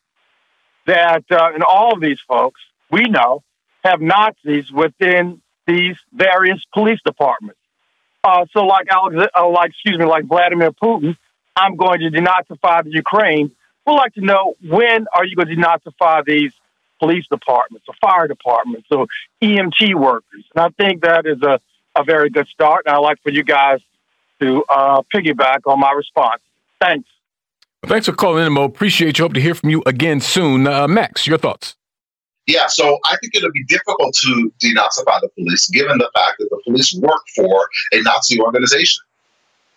that, 0.86 1.24
uh, 1.32 1.50
and 1.54 1.64
all 1.64 1.94
of 1.94 2.02
these 2.02 2.20
folks 2.28 2.62
we 2.92 3.04
know 3.06 3.44
have 3.84 4.02
Nazis 4.02 4.72
within 4.72 5.42
these 5.68 5.96
various 6.14 6.64
police 6.74 7.00
departments. 7.06 7.60
Uh, 8.24 8.46
so, 8.52 8.66
like 8.66 8.88
Alex, 8.90 9.30
uh, 9.38 9.50
like 9.50 9.72
excuse 9.72 9.98
me, 9.98 10.06
like 10.06 10.26
Vladimir 10.26 10.72
Putin, 10.72 11.16
I'm 11.56 11.76
going 11.76 12.00
to 12.00 12.10
denazify 12.10 12.84
the 12.84 12.92
Ukraine. 12.92 13.52
We'd 13.86 13.94
like 13.94 14.14
to 14.16 14.22
know 14.22 14.56
when 14.64 15.06
are 15.16 15.26
you 15.26 15.36
going 15.36 15.48
to 15.48 15.56
denazify 15.56 16.26
these 16.26 16.54
police 17.00 17.26
departments 17.30 17.88
or 17.88 17.94
fire 18.02 18.28
departments 18.28 18.88
or 18.92 19.08
EMT 19.42 19.96
workers. 19.96 20.44
And 20.56 20.66
I 20.66 20.84
think 20.84 21.04
that 21.04 21.26
is 21.26 21.42
a, 21.42 21.60
a 21.96 22.04
very 22.04 22.30
good 22.30 22.48
start. 22.48 22.84
And 22.86 22.96
I'd 22.96 23.00
like 23.00 23.22
for 23.22 23.32
you 23.32 23.44
guys 23.44 23.80
to 24.42 24.64
uh, 24.70 25.02
piggyback 25.14 25.60
on 25.66 25.80
my 25.80 25.92
response. 25.92 26.42
Thanks. 26.82 27.08
Well, 27.84 27.90
thanks 27.90 28.08
for 28.08 28.14
calling 28.14 28.46
in, 28.46 28.54
Mo. 28.54 28.64
Appreciate 28.64 29.18
you. 29.18 29.24
Hope 29.24 29.34
to 29.34 29.42
hear 29.42 29.56
from 29.56 29.70
you 29.70 29.84
again 29.86 30.20
soon. 30.20 30.68
Uh, 30.68 30.88
Max, 30.88 31.28
your 31.28 31.38
thoughts? 31.38 31.76
Yeah, 32.48 32.68
so 32.68 33.00
I 33.06 33.18
think 33.22 33.34
it'll 33.36 33.52
be 33.52 33.64
difficult 33.66 34.14
to 34.22 34.52
denazify 34.64 35.20
the 35.22 35.30
police 35.36 35.68
given 35.70 35.98
the 35.98 36.10
fact 36.14 36.36
that 36.38 36.48
the 36.52 36.62
police 36.64 36.94
work 37.02 37.22
for 37.36 37.70
a 37.92 38.02
Nazi 38.02 38.40
organization. 38.40 39.04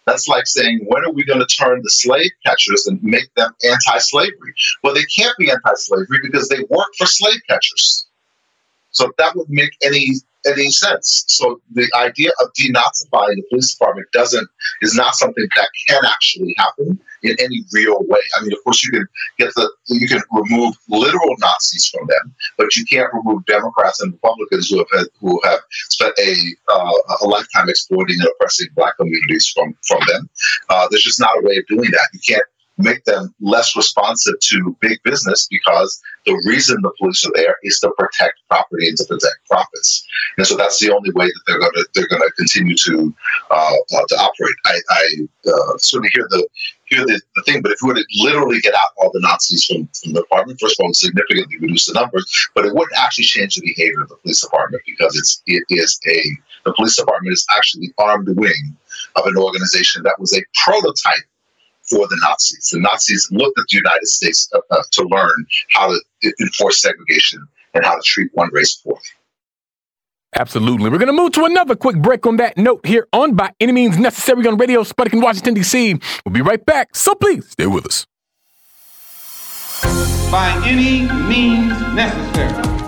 That's 0.08 0.26
like 0.26 0.46
saying, 0.46 0.86
when 0.86 1.04
are 1.04 1.12
we 1.12 1.22
going 1.24 1.40
to 1.40 1.46
turn 1.46 1.82
the 1.82 1.90
slave 1.90 2.30
catchers 2.46 2.86
and 2.86 2.98
make 3.02 3.32
them 3.34 3.52
anti 3.62 3.98
slavery? 3.98 4.54
Well, 4.82 4.94
they 4.94 5.04
can't 5.04 5.36
be 5.36 5.50
anti 5.50 5.74
slavery 5.74 6.18
because 6.22 6.48
they 6.48 6.60
work 6.70 6.88
for 6.96 7.06
slave 7.06 7.40
catchers. 7.48 8.06
So 8.90 9.12
that 9.18 9.36
would 9.36 9.50
make 9.50 9.76
any 9.82 10.14
any 10.48 10.70
sense. 10.70 11.24
So 11.28 11.60
the 11.72 11.88
idea 11.96 12.30
of 12.40 12.48
denazifying 12.58 13.36
the 13.36 13.44
police 13.50 13.74
department 13.74 14.08
doesn't 14.12 14.48
is 14.82 14.94
not 14.94 15.14
something 15.14 15.46
that 15.56 15.68
can 15.88 16.02
actually 16.06 16.54
happen 16.58 16.98
in 17.22 17.36
any 17.40 17.64
real 17.72 17.98
way. 18.00 18.20
I 18.36 18.42
mean, 18.42 18.52
of 18.52 18.62
course, 18.64 18.82
you 18.84 18.92
can 18.92 19.06
get 19.38 19.54
the 19.54 19.70
you 19.86 20.08
can 20.08 20.22
remove 20.30 20.74
literal 20.88 21.34
Nazis 21.38 21.88
from 21.88 22.06
them, 22.06 22.34
but 22.56 22.76
you 22.76 22.84
can't 22.84 23.12
remove 23.12 23.44
Democrats 23.46 24.00
and 24.00 24.12
Republicans 24.12 24.70
who 24.70 24.78
have 24.78 24.88
had, 24.92 25.06
who 25.20 25.40
have 25.44 25.60
spent 25.90 26.14
a 26.18 26.34
uh, 26.72 26.92
a 27.22 27.26
lifetime 27.26 27.68
exploiting 27.68 28.16
and 28.20 28.28
oppressing 28.28 28.68
black 28.74 28.96
communities 28.96 29.46
from 29.48 29.74
from 29.86 30.00
them. 30.06 30.28
Uh, 30.68 30.88
there's 30.90 31.02
just 31.02 31.20
not 31.20 31.36
a 31.38 31.46
way 31.46 31.56
of 31.56 31.66
doing 31.66 31.90
that. 31.90 32.08
You 32.12 32.20
can't 32.26 32.44
make 32.78 33.04
them 33.04 33.34
less 33.40 33.76
responsive 33.76 34.34
to 34.40 34.76
big 34.80 34.98
business 35.02 35.48
because 35.50 36.00
the 36.26 36.40
reason 36.46 36.76
the 36.82 36.92
police 36.98 37.24
are 37.26 37.32
there 37.34 37.56
is 37.62 37.80
to 37.80 37.90
protect 37.98 38.34
property 38.48 38.88
and 38.88 38.96
to 38.96 39.04
protect 39.04 39.36
profits. 39.50 40.06
And 40.36 40.46
so 40.46 40.56
that's 40.56 40.78
the 40.78 40.94
only 40.94 41.10
way 41.12 41.26
that 41.26 41.40
they're 41.46 41.58
going 41.58 41.72
to 41.74 41.86
they're 41.94 42.08
going 42.08 42.22
to 42.22 42.30
continue 42.36 42.76
to 42.76 43.14
uh, 43.50 43.74
uh, 43.94 44.04
to 44.08 44.14
operate. 44.16 44.54
I, 44.66 44.78
I 44.90 45.50
uh, 45.50 45.78
certainly 45.78 46.10
hear 46.14 46.26
the 46.30 46.46
hear 46.84 47.04
the, 47.04 47.20
the 47.36 47.42
thing, 47.42 47.62
but 47.62 47.72
if 47.72 47.78
we 47.82 47.88
were 47.88 47.94
to 47.94 48.04
literally 48.20 48.60
get 48.60 48.74
out 48.74 48.90
all 48.96 49.10
the 49.12 49.20
Nazis 49.20 49.64
from, 49.64 49.88
from 50.00 50.12
the 50.14 50.22
department, 50.22 50.58
first 50.60 50.80
of 50.80 50.84
all, 50.84 50.94
significantly 50.94 51.58
reduce 51.58 51.86
the 51.86 51.92
numbers, 51.92 52.24
but 52.54 52.64
it 52.64 52.74
wouldn't 52.74 52.96
actually 52.96 53.24
change 53.24 53.56
the 53.56 53.62
behavior 53.62 54.02
of 54.02 54.08
the 54.08 54.16
police 54.16 54.40
department 54.40 54.82
because 54.86 55.16
it's 55.16 55.42
it 55.46 55.64
is 55.70 56.00
a 56.06 56.22
the 56.64 56.72
police 56.74 56.96
department 56.96 57.32
is 57.32 57.46
actually 57.56 57.88
the 57.88 58.02
armed 58.02 58.28
wing 58.36 58.76
of 59.16 59.26
an 59.26 59.36
organization 59.36 60.02
that 60.02 60.18
was 60.18 60.36
a 60.36 60.42
prototype 60.64 61.24
for 61.90 62.06
the 62.06 62.18
Nazis. 62.22 62.70
The 62.72 62.80
Nazis 62.80 63.28
looked 63.30 63.58
at 63.58 63.64
the 63.70 63.76
United 63.76 64.06
States 64.06 64.48
uh, 64.54 64.60
uh, 64.70 64.82
to 64.92 65.02
learn 65.04 65.46
how 65.72 65.88
to 65.88 66.32
enforce 66.40 66.80
segregation 66.80 67.46
and 67.74 67.84
how 67.84 67.96
to 67.96 68.02
treat 68.04 68.30
one 68.34 68.50
race 68.52 68.76
poorly. 68.76 69.00
Absolutely. 70.36 70.90
We're 70.90 70.98
going 70.98 71.06
to 71.06 71.12
move 71.12 71.32
to 71.32 71.44
another 71.44 71.74
quick 71.74 71.96
break 71.96 72.26
on 72.26 72.36
that 72.36 72.58
note 72.58 72.84
here 72.86 73.08
on 73.12 73.34
By 73.34 73.52
Any 73.60 73.72
Means 73.72 73.98
Necessary 73.98 74.46
on 74.46 74.58
Radio 74.58 74.82
Sputnik 74.82 75.14
in 75.14 75.20
Washington, 75.20 75.54
D.C. 75.54 75.98
We'll 76.24 76.32
be 76.32 76.42
right 76.42 76.64
back, 76.64 76.94
so 76.94 77.14
please 77.14 77.48
stay 77.50 77.66
with 77.66 77.86
us. 77.86 78.06
By 80.30 80.62
any 80.66 81.10
means 81.26 81.80
necessary. 81.94 82.87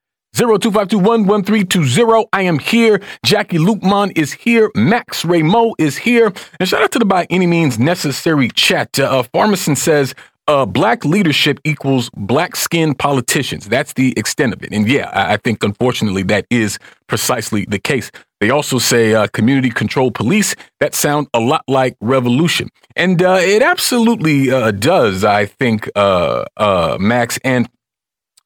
0252 0.33 2.27
I 2.31 2.41
am 2.43 2.59
here. 2.59 2.99
Jacquie 3.25 3.59
Luqman 3.59 4.17
is 4.17 4.31
here. 4.31 4.71
Max 4.75 5.23
Rameau 5.23 5.73
is 5.77 5.97
here. 5.97 6.31
And 6.59 6.69
shout 6.69 6.83
out 6.83 6.91
to 6.93 6.99
the 6.99 7.05
By 7.05 7.27
Any 7.29 7.47
Means 7.47 7.77
Necessary 7.77 8.49
chat. 8.49 8.97
Uh, 8.97 9.19
uh, 9.19 9.23
Pharmacist 9.23 9.83
says, 9.83 10.15
uh, 10.47 10.65
black 10.65 11.05
leadership 11.05 11.59
equals 11.63 12.09
black 12.15 12.55
skinned 12.55 12.97
politicians. 12.97 13.67
That's 13.67 13.93
the 13.93 14.13
extent 14.17 14.53
of 14.53 14.63
it. 14.63 14.71
And 14.71 14.87
yeah, 14.87 15.09
I, 15.09 15.33
I, 15.33 15.37
think 15.37 15.63
unfortunately 15.63 16.23
that 16.23 16.45
is 16.49 16.79
precisely 17.07 17.65
the 17.65 17.79
case. 17.79 18.11
They 18.39 18.49
also 18.49 18.79
say 18.79 19.13
uh, 19.13 19.27
community 19.27 19.69
controlled 19.69 20.15
police. 20.15 20.55
That 20.79 20.95
sound 20.95 21.27
a 21.33 21.39
lot 21.39 21.63
like 21.67 21.95
revolution. 22.01 22.69
And 22.95 23.21
uh, 23.21 23.37
it 23.39 23.61
absolutely 23.61 24.49
uh, 24.51 24.71
does, 24.71 25.23
I 25.23 25.45
think, 25.45 25.89
uh, 25.95 26.45
uh, 26.57 26.97
Max. 26.99 27.37
And 27.43 27.69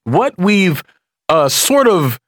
what 0.03 0.37
we've 0.37 0.83
uh, 1.29 1.49
sort 1.49 1.87
of 1.87 2.19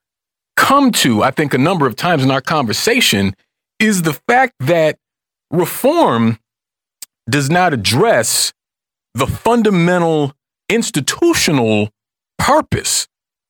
come 0.55 0.91
to, 0.91 1.23
I 1.23 1.31
think, 1.31 1.53
a 1.53 1.57
number 1.57 1.85
of 1.85 1.95
times 1.95 2.23
in 2.23 2.31
our 2.31 2.41
conversation 2.41 3.35
is 3.79 4.01
the 4.01 4.13
fact 4.13 4.53
that 4.59 4.97
reform 5.51 6.39
does 7.29 7.49
not 7.49 7.73
address 7.73 8.53
the 9.13 9.27
fundamental 9.27 10.33
institutional 10.69 11.89
purpose 12.37 13.07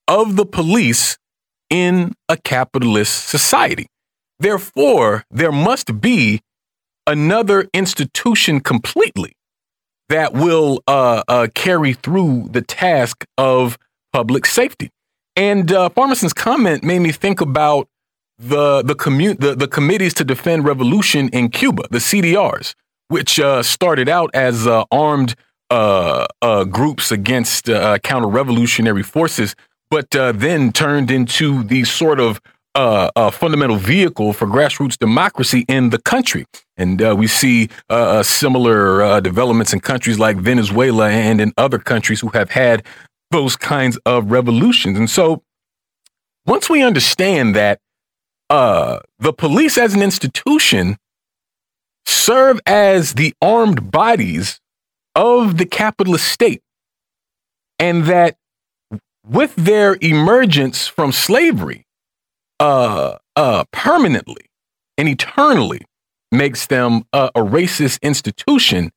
of 0.08 0.36
the 0.36 0.46
police 0.46 1.18
in 1.70 2.14
a 2.30 2.38
capitalist 2.38 3.28
society. 3.28 3.88
Therefore, 4.40 5.24
there 5.32 5.52
must 5.52 6.00
be 6.00 6.42
another 7.06 7.68
institution 7.74 8.60
completely 8.60 9.34
that 10.10 10.34
will 10.34 10.82
uh, 10.88 11.24
uh, 11.28 11.48
carry 11.54 11.94
through 11.94 12.48
the 12.52 12.62
task 12.62 13.26
of 13.38 13.78
public 14.14 14.46
safety. 14.46 14.90
And 15.38 15.72
uh, 15.72 15.90
Pharmacist's 15.90 16.34
comment 16.34 16.84
made 16.84 17.00
me 17.00 17.12
think 17.12 17.42
about 17.42 17.88
the 18.40 18.82
the, 18.82 18.96
commu- 18.96 19.40
the 19.40 19.56
the 19.56 19.68
committees 19.68 20.14
to 20.16 20.24
defend 20.24 20.66
revolution 20.66 21.30
in 21.30 21.50
Cuba, 21.50 21.84
the 21.92 22.00
CDRs, 22.00 22.74
which 23.10 23.40
uh, 23.40 23.62
started 23.62 24.10
out 24.10 24.32
as 24.34 24.66
uh, 24.66 24.84
armed 24.92 25.36
uh, 25.70 26.26
uh, 26.42 26.64
groups 26.64 27.12
against 27.12 27.70
uh, 27.70 28.00
counter-revolutionary 28.00 29.04
forces, 29.04 29.56
but 29.92 30.10
then 30.12 30.72
turned 30.72 31.12
into 31.12 31.64
the 31.64 31.84
sort 31.84 32.20
of 32.20 32.42
fundamental 33.34 33.78
vehicle 33.78 34.34
for 34.34 34.48
grassroots 34.48 34.98
democracy 34.98 35.66
in 35.68 35.92
the 35.92 36.00
country. 36.00 36.46
And 36.78 37.00
we 37.18 37.28
see 37.28 37.70
similar 38.24 39.22
developments 39.22 39.74
in 39.74 39.82
countries 39.82 40.18
like 40.20 40.38
Venezuela 40.38 41.10
and 41.10 41.42
in 41.42 41.54
other 41.58 41.80
countries 41.80 42.22
who 42.22 42.30
have 42.30 42.50
had 42.52 42.84
those 43.32 43.56
kinds 43.56 43.98
of 44.06 44.32
revolutions. 44.32 44.98
And 44.98 45.10
so 45.10 45.44
once 46.46 46.70
we 46.70 46.84
understand 46.84 47.56
that 47.56 47.80
uh, 48.50 49.00
the 49.20 49.34
police 49.34 49.78
as 49.78 49.94
an 49.94 50.02
institution 50.02 50.98
serve 52.06 52.60
as 52.66 53.16
the 53.16 53.34
armed 53.42 53.92
bodies 53.92 54.62
of 55.16 55.58
the 55.58 55.66
capitalist 55.66 56.26
state, 56.28 56.62
and 57.80 58.06
that 58.06 58.38
with 59.26 59.54
their 59.56 59.98
emergence 60.02 60.88
from 60.88 61.12
slavery, 61.12 61.86
uh, 62.60 63.18
uh, 63.36 63.66
permanently 63.72 64.46
and 64.98 65.08
eternally 65.08 65.82
makes 66.32 66.68
them 66.68 67.04
a 67.14 67.30
racist 67.36 68.02
institution, 68.02 68.92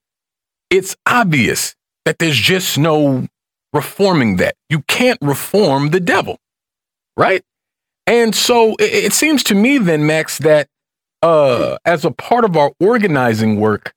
it's 0.70 0.96
obvious 1.06 1.74
that 2.04 2.18
there's 2.18 2.36
just 2.36 2.78
no 2.78 3.26
reforming 3.72 4.36
that. 4.36 4.54
You 4.68 4.82
can't 4.82 5.18
reform 5.20 5.90
the 5.90 6.00
devil, 6.00 6.38
right? 7.16 7.42
And 8.06 8.34
so 8.34 8.74
it, 8.74 8.92
it 9.04 9.12
seems 9.12 9.42
to 9.44 9.54
me 9.54 9.78
then, 9.78 10.06
Max, 10.06 10.38
that 10.38 10.68
uh, 11.22 11.76
as 11.84 12.04
a 12.04 12.10
part 12.10 12.44
of 12.44 12.56
our 12.56 12.72
organizing 12.80 13.60
work, 13.60 13.92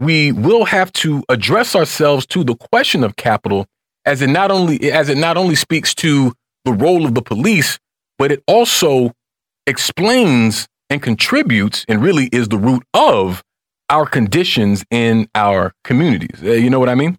we 0.00 0.32
will 0.32 0.64
have 0.64 0.92
to 0.92 1.24
address 1.28 1.74
ourselves 1.74 2.24
to 2.26 2.44
the 2.44 2.54
question 2.54 3.02
of 3.02 3.16
capital 3.16 3.66
as 4.04 4.22
it 4.22 4.28
not 4.28 4.50
only 4.50 4.92
as 4.92 5.08
it 5.08 5.18
not 5.18 5.36
only 5.36 5.54
speaks 5.54 5.94
to 5.96 6.32
the 6.64 6.72
role 6.72 7.04
of 7.04 7.14
the 7.14 7.22
police, 7.22 7.78
but 8.16 8.30
it 8.30 8.42
also 8.46 9.12
explains 9.66 10.66
and 10.88 11.02
contributes 11.02 11.84
and 11.88 12.02
really 12.02 12.26
is 12.32 12.48
the 12.48 12.56
root 12.56 12.82
of 12.94 13.42
our 13.90 14.06
conditions 14.06 14.84
in 14.90 15.28
our 15.34 15.72
communities. 15.84 16.42
Uh, 16.42 16.52
you 16.52 16.70
know 16.70 16.80
what 16.80 16.88
I 16.88 16.94
mean? 16.94 17.18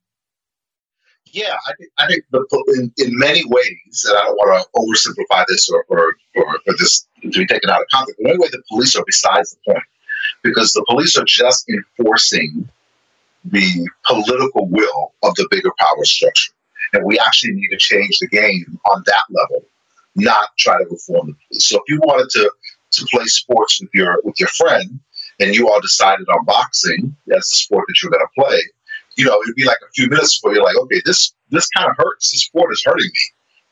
Yeah, 1.32 1.56
I 1.68 1.74
think, 1.78 1.92
I 1.98 2.08
think 2.08 2.24
the, 2.32 2.46
in, 2.76 2.92
in 3.06 3.18
many 3.18 3.44
ways, 3.46 4.06
and 4.08 4.18
I 4.18 4.22
don't 4.24 4.36
want 4.36 4.66
to 4.66 4.80
oversimplify 4.80 5.46
this 5.48 5.70
or, 5.70 5.86
or, 5.90 6.16
or, 6.36 6.46
or 6.68 6.74
this 6.78 7.08
to 7.22 7.30
be 7.30 7.46
taken 7.46 7.70
out 7.70 7.82
of 7.82 7.88
context, 7.92 8.20
but 8.22 8.32
anyway, 8.32 8.48
the 8.52 8.64
police 8.70 8.96
are 8.96 9.04
besides 9.06 9.52
the 9.52 9.74
point 9.74 9.84
because 10.44 10.74
the 10.74 10.86
police 10.88 11.18
are 11.18 11.26
just 11.26 11.70
enforcing 11.70 12.70
the 13.46 13.88
political 14.06 14.68
will 14.68 15.14
of 15.24 15.36
the 15.36 15.48
bigger 15.52 15.72
power 15.80 16.06
structure. 16.06 16.52
And 16.94 17.04
we 17.06 17.20
actually 17.20 17.54
need 17.54 17.70
to 17.70 17.78
change 17.78 18.20
the 18.20 18.28
game 18.28 18.80
on 18.92 19.04
that 19.06 19.24
level, 19.30 19.66
not 20.16 20.50
try 20.58 20.78
to 20.78 20.86
reform 20.90 21.28
the 21.28 21.34
police. 21.34 21.66
So 21.66 21.78
if 21.78 21.84
you 21.88 22.00
wanted 22.00 22.30
to, 22.32 22.52
to 22.92 23.06
play 23.12 23.26
sports 23.26 23.80
with 23.80 23.92
your 23.94 24.20
with 24.24 24.40
your 24.40 24.50
friend 24.50 25.00
and 25.40 25.56
you 25.56 25.70
all 25.70 25.80
decided 25.80 26.28
on 26.30 26.44
boxing 26.46 27.16
as 27.32 27.48
the 27.48 27.56
sport 27.56 27.86
that 27.88 28.02
you're 28.02 28.12
going 28.12 28.26
to 28.26 28.42
play, 28.42 28.60
you 29.18 29.26
know, 29.26 29.40
it'd 29.42 29.56
be 29.56 29.66
like 29.66 29.78
a 29.88 29.92
few 29.94 30.08
minutes 30.08 30.40
before 30.40 30.54
you're 30.54 30.64
like, 30.64 30.78
okay, 30.78 31.02
this 31.06 31.34
this 31.50 31.68
kind 31.70 31.90
of 31.90 31.96
hurts. 31.98 32.32
This 32.32 32.46
sport 32.46 32.72
is 32.72 32.84
hurting 32.86 33.08
me. 33.08 33.22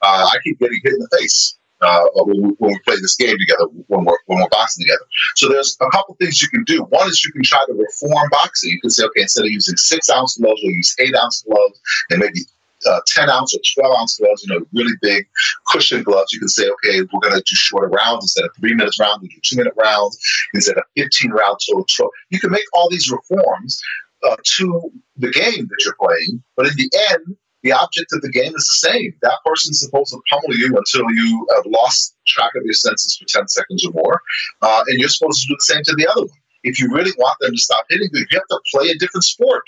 Uh, 0.01 0.29
I 0.31 0.37
keep 0.43 0.59
getting 0.59 0.79
hit 0.83 0.93
in 0.93 0.99
the 0.99 1.17
face 1.17 1.57
uh, 1.81 2.05
when, 2.13 2.41
we, 2.41 2.49
when 2.57 2.71
we 2.71 2.79
play 2.85 2.95
this 2.95 3.15
game 3.15 3.37
together, 3.37 3.65
when 3.87 4.05
we're 4.05 4.17
when 4.25 4.39
we're 4.39 4.49
boxing 4.49 4.83
together. 4.83 5.05
So 5.35 5.49
there's 5.49 5.77
a 5.81 5.89
couple 5.91 6.15
things 6.15 6.41
you 6.41 6.49
can 6.49 6.63
do. 6.63 6.83
One 6.83 7.07
is 7.07 7.23
you 7.23 7.31
can 7.31 7.43
try 7.43 7.59
to 7.67 7.73
reform 7.73 8.29
boxing. 8.31 8.71
You 8.71 8.81
can 8.81 8.89
say, 8.89 9.03
okay, 9.05 9.21
instead 9.21 9.45
of 9.45 9.51
using 9.51 9.77
six 9.77 10.09
ounce 10.09 10.37
gloves, 10.37 10.61
we'll 10.63 10.73
use 10.73 10.95
eight 10.99 11.15
ounce 11.15 11.43
gloves, 11.43 11.79
and 12.09 12.19
maybe 12.19 12.41
uh, 12.85 12.99
10 13.07 13.29
ounce 13.29 13.55
or 13.55 13.59
12 13.81 13.95
ounce 13.99 14.17
gloves, 14.17 14.43
you 14.43 14.53
know, 14.53 14.65
really 14.73 14.93
big 15.01 15.27
cushion 15.71 16.03
gloves. 16.03 16.31
You 16.31 16.39
can 16.39 16.47
say, 16.47 16.69
okay, 16.69 17.01
we're 17.01 17.19
going 17.19 17.33
to 17.33 17.39
do 17.39 17.55
shorter 17.55 17.87
rounds 17.87 18.25
instead 18.25 18.45
of 18.45 18.51
three 18.59 18.73
minutes 18.73 18.99
rounds, 18.99 19.19
we 19.21 19.29
do 19.29 19.39
two 19.43 19.57
minute 19.57 19.73
rounds 19.83 20.19
instead 20.53 20.77
of 20.77 20.83
15 20.95 21.31
rounds 21.31 21.65
total 21.65 21.85
12. 21.85 22.11
You 22.29 22.39
can 22.39 22.51
make 22.51 22.65
all 22.73 22.89
these 22.89 23.11
reforms 23.11 23.81
uh, 24.23 24.35
to 24.43 24.91
the 25.17 25.31
game 25.31 25.67
that 25.67 25.81
you're 25.85 25.95
playing, 25.99 26.43
but 26.55 26.67
in 26.67 26.73
the 26.75 26.89
end, 27.11 27.37
the 27.63 27.71
object 27.71 28.13
of 28.13 28.21
the 28.21 28.29
game 28.29 28.53
is 28.55 28.65
the 28.67 28.89
same. 28.89 29.13
That 29.21 29.39
person's 29.45 29.79
supposed 29.79 30.13
to 30.13 30.21
pummel 30.29 30.57
you 30.57 30.77
until 30.77 31.09
you 31.11 31.47
have 31.55 31.65
lost 31.65 32.15
track 32.27 32.51
of 32.55 32.63
your 32.63 32.73
senses 32.73 33.17
for 33.17 33.25
10 33.27 33.47
seconds 33.47 33.85
or 33.85 33.91
more, 33.93 34.21
uh, 34.61 34.83
and 34.87 34.99
you're 34.99 35.09
supposed 35.09 35.41
to 35.41 35.47
do 35.47 35.55
the 35.55 35.73
same 35.73 35.83
to 35.83 35.95
the 35.95 36.07
other 36.07 36.21
one. 36.21 36.39
If 36.63 36.79
you 36.79 36.89
really 36.93 37.11
want 37.17 37.37
them 37.39 37.51
to 37.51 37.57
stop 37.57 37.85
hitting 37.89 38.09
you, 38.13 38.25
you 38.29 38.39
have 38.39 38.47
to 38.49 38.59
play 38.73 38.89
a 38.89 38.97
different 38.97 39.23
sport. 39.23 39.63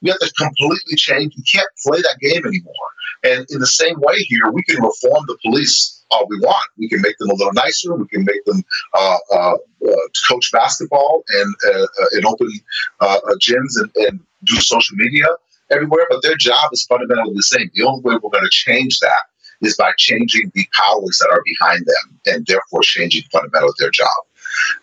You 0.00 0.10
have 0.10 0.20
to 0.20 0.32
completely 0.36 0.96
change. 0.96 1.34
You 1.36 1.44
can't 1.50 1.68
play 1.86 2.00
that 2.02 2.18
game 2.20 2.44
anymore. 2.44 2.88
And 3.22 3.46
in 3.50 3.60
the 3.60 3.66
same 3.66 3.94
way 3.98 4.18
here, 4.18 4.50
we 4.52 4.62
can 4.64 4.82
reform 4.82 5.24
the 5.28 5.38
police 5.42 6.01
all 6.12 6.26
we 6.28 6.38
want. 6.38 6.66
We 6.78 6.88
can 6.88 7.00
make 7.00 7.18
them 7.18 7.30
a 7.30 7.34
little 7.34 7.52
nicer. 7.52 7.94
We 7.94 8.06
can 8.08 8.24
make 8.24 8.44
them 8.44 8.62
uh, 8.94 9.16
uh, 9.32 9.54
uh 9.86 10.06
coach 10.28 10.50
basketball 10.52 11.24
and 11.28 11.54
uh, 11.66 11.82
uh, 11.82 12.06
and 12.12 12.26
open 12.26 12.48
gyms 13.38 13.80
and, 13.80 13.90
and 13.96 14.20
do 14.44 14.56
social 14.56 14.96
media 14.96 15.26
everywhere. 15.70 16.06
But 16.10 16.22
their 16.22 16.36
job 16.36 16.72
is 16.72 16.84
fundamentally 16.84 17.34
the 17.34 17.42
same. 17.42 17.70
The 17.74 17.84
only 17.84 18.02
way 18.02 18.14
we're 18.14 18.30
going 18.30 18.44
to 18.44 18.50
change 18.50 19.00
that 19.00 19.24
is 19.62 19.76
by 19.76 19.92
changing 19.96 20.50
the 20.54 20.66
powers 20.72 21.18
that 21.18 21.30
are 21.30 21.42
behind 21.44 21.86
them 21.86 22.20
and 22.26 22.46
therefore 22.46 22.82
changing 22.82 23.22
fundamentally 23.32 23.72
their 23.78 23.90
job. 23.90 24.08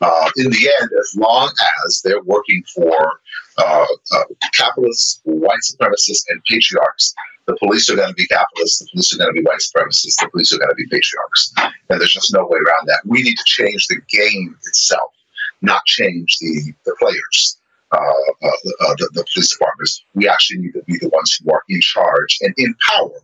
Uh, 0.02 0.30
in 0.38 0.50
the 0.50 0.70
end, 0.82 0.90
as 1.00 1.16
long 1.16 1.52
as 1.86 2.02
they're 2.02 2.24
working 2.24 2.64
for 2.74 3.20
uh, 3.58 3.86
uh, 4.14 4.24
capitalists, 4.54 5.22
white 5.24 5.60
supremacists, 5.70 6.24
and 6.30 6.42
patriarchs, 6.46 7.14
the 7.50 7.58
police 7.58 7.90
are 7.90 7.96
going 7.96 8.10
to 8.10 8.14
be 8.14 8.28
capitalists, 8.28 8.80
the 8.80 8.88
police 8.92 9.14
are 9.14 9.18
going 9.18 9.34
to 9.34 9.42
be 9.42 9.46
white 9.46 9.58
supremacists, 9.58 10.22
the 10.22 10.30
police 10.30 10.54
are 10.54 10.60
going 10.60 10.70
to 10.70 10.76
be 10.76 10.86
patriarchs. 10.86 11.52
And 11.58 12.00
there's 12.00 12.14
just 12.14 12.32
no 12.32 12.46
way 12.46 12.60
around 12.60 12.86
that. 12.86 13.02
We 13.06 13.24
need 13.24 13.38
to 13.38 13.44
change 13.46 13.88
the 13.88 14.00
game 14.08 14.56
itself, 14.68 15.12
not 15.62 15.84
change 15.86 16.38
the, 16.40 16.74
the 16.86 16.96
players. 17.00 17.58
Uh, 17.92 17.98
uh, 17.98 18.48
uh, 18.48 18.94
the, 19.00 19.10
the 19.14 19.26
police 19.34 19.50
departments. 19.50 20.04
We 20.14 20.30
actually 20.30 20.60
need 20.60 20.74
to 20.74 20.84
be 20.84 21.00
the 21.00 21.10
ones 21.10 21.40
who 21.42 21.52
are 21.52 21.64
in 21.70 21.82
charge 21.82 22.38
and 22.42 22.54
in 22.56 22.76
power 22.88 23.18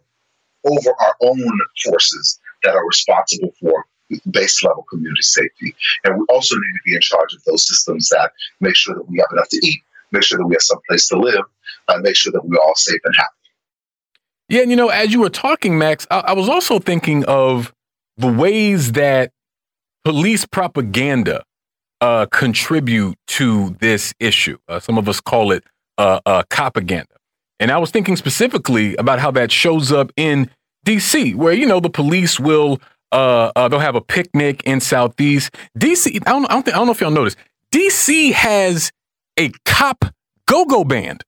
over 0.64 0.89
our 1.02 1.15
own 1.22 1.60
forces 1.84 2.39
that 2.64 2.73
are 2.73 2.88
responsible 2.88 3.53
for 3.61 3.85
base 4.31 4.64
level 4.64 4.84
community 4.89 5.22
safety. 5.22 5.76
And 6.03 6.18
we 6.18 6.26
also 6.30 6.56
need 6.56 6.73
to 6.73 6.84
be 6.84 6.95
in 6.95 7.02
charge 7.02 7.35
of 7.35 7.43
those 7.43 7.68
systems 7.68 8.10
that 8.10 8.31
make 8.60 8.76
sure 8.76 8.95
that 8.95 9.07
we 9.07 9.19
have 9.19 9.30
enough 9.34 9.49
to 9.49 9.60
eat, 9.64 9.84
make 10.11 10.23
sure 10.23 10.39
that 10.39 10.47
we 10.47 10.56
have 10.56 10.64
some 10.64 10.80
place 10.89 11.07
to 11.10 11.19
live, 11.19 11.45
and 11.89 12.02
make 12.02 12.15
sure 12.15 12.31
that 12.31 12.43
we're 12.43 12.57
all 12.57 12.76
safe 12.76 13.02
and 13.06 13.14
happy. 13.15 13.44
Yeah, 14.47 14.61
and 14.61 14.69
you 14.69 14.77
know, 14.77 14.89
as 14.89 15.11
you 15.11 15.22
were 15.22 15.30
talking, 15.30 15.77
Max, 15.77 16.05
I, 16.11 16.19
I 16.19 16.34
was 16.34 16.47
also 16.49 16.80
thinking 16.80 17.26
of 17.26 17.73
the 18.17 18.31
ways 18.31 18.91
that 18.93 19.31
police 20.03 20.45
propaganda 20.45 21.43
uh, 22.01 22.27
contribute 22.27 23.17
to 23.27 23.76
this 23.80 24.13
issue. 24.19 24.57
Uh, 24.67 24.80
some 24.80 24.97
of 24.97 25.09
us 25.09 25.19
call 25.19 25.51
it 25.51 25.63
uh, 25.97 26.19
uh, 26.26 26.43
propaganda. 26.49 27.15
And 27.59 27.72
I 27.72 27.77
was 27.77 27.89
thinking 27.89 28.15
specifically 28.15 28.95
about 28.97 29.19
how 29.19 29.31
that 29.31 29.51
shows 29.51 29.91
up 29.91 30.11
in 30.17 30.49
DC, 30.85 31.35
where, 31.35 31.53
you 31.53 31.65
know, 31.65 31.80
the 31.80 31.89
police 31.89 32.39
will, 32.39 32.80
uh, 33.11 33.51
uh, 33.55 33.67
they'll 33.67 33.80
have 33.80 33.95
a 33.95 34.01
picnic 34.01 34.61
in 34.65 34.80
Southeast. 34.80 35.55
DC, 35.80 36.22
I 36.27 36.31
don't, 36.31 36.45
I 36.45 36.53
don't, 36.53 36.63
think, 36.63 36.76
I 36.76 36.80
don't 36.80 36.88
know 36.88 36.93
if 36.93 37.01
y'all 37.01 37.11
noticed, 37.11 37.38
DC 37.73 38.34
has 38.34 38.91
a 39.39 39.49
cop 39.65 40.05
go 40.47 40.65
go 40.65 40.84
band. 40.84 41.23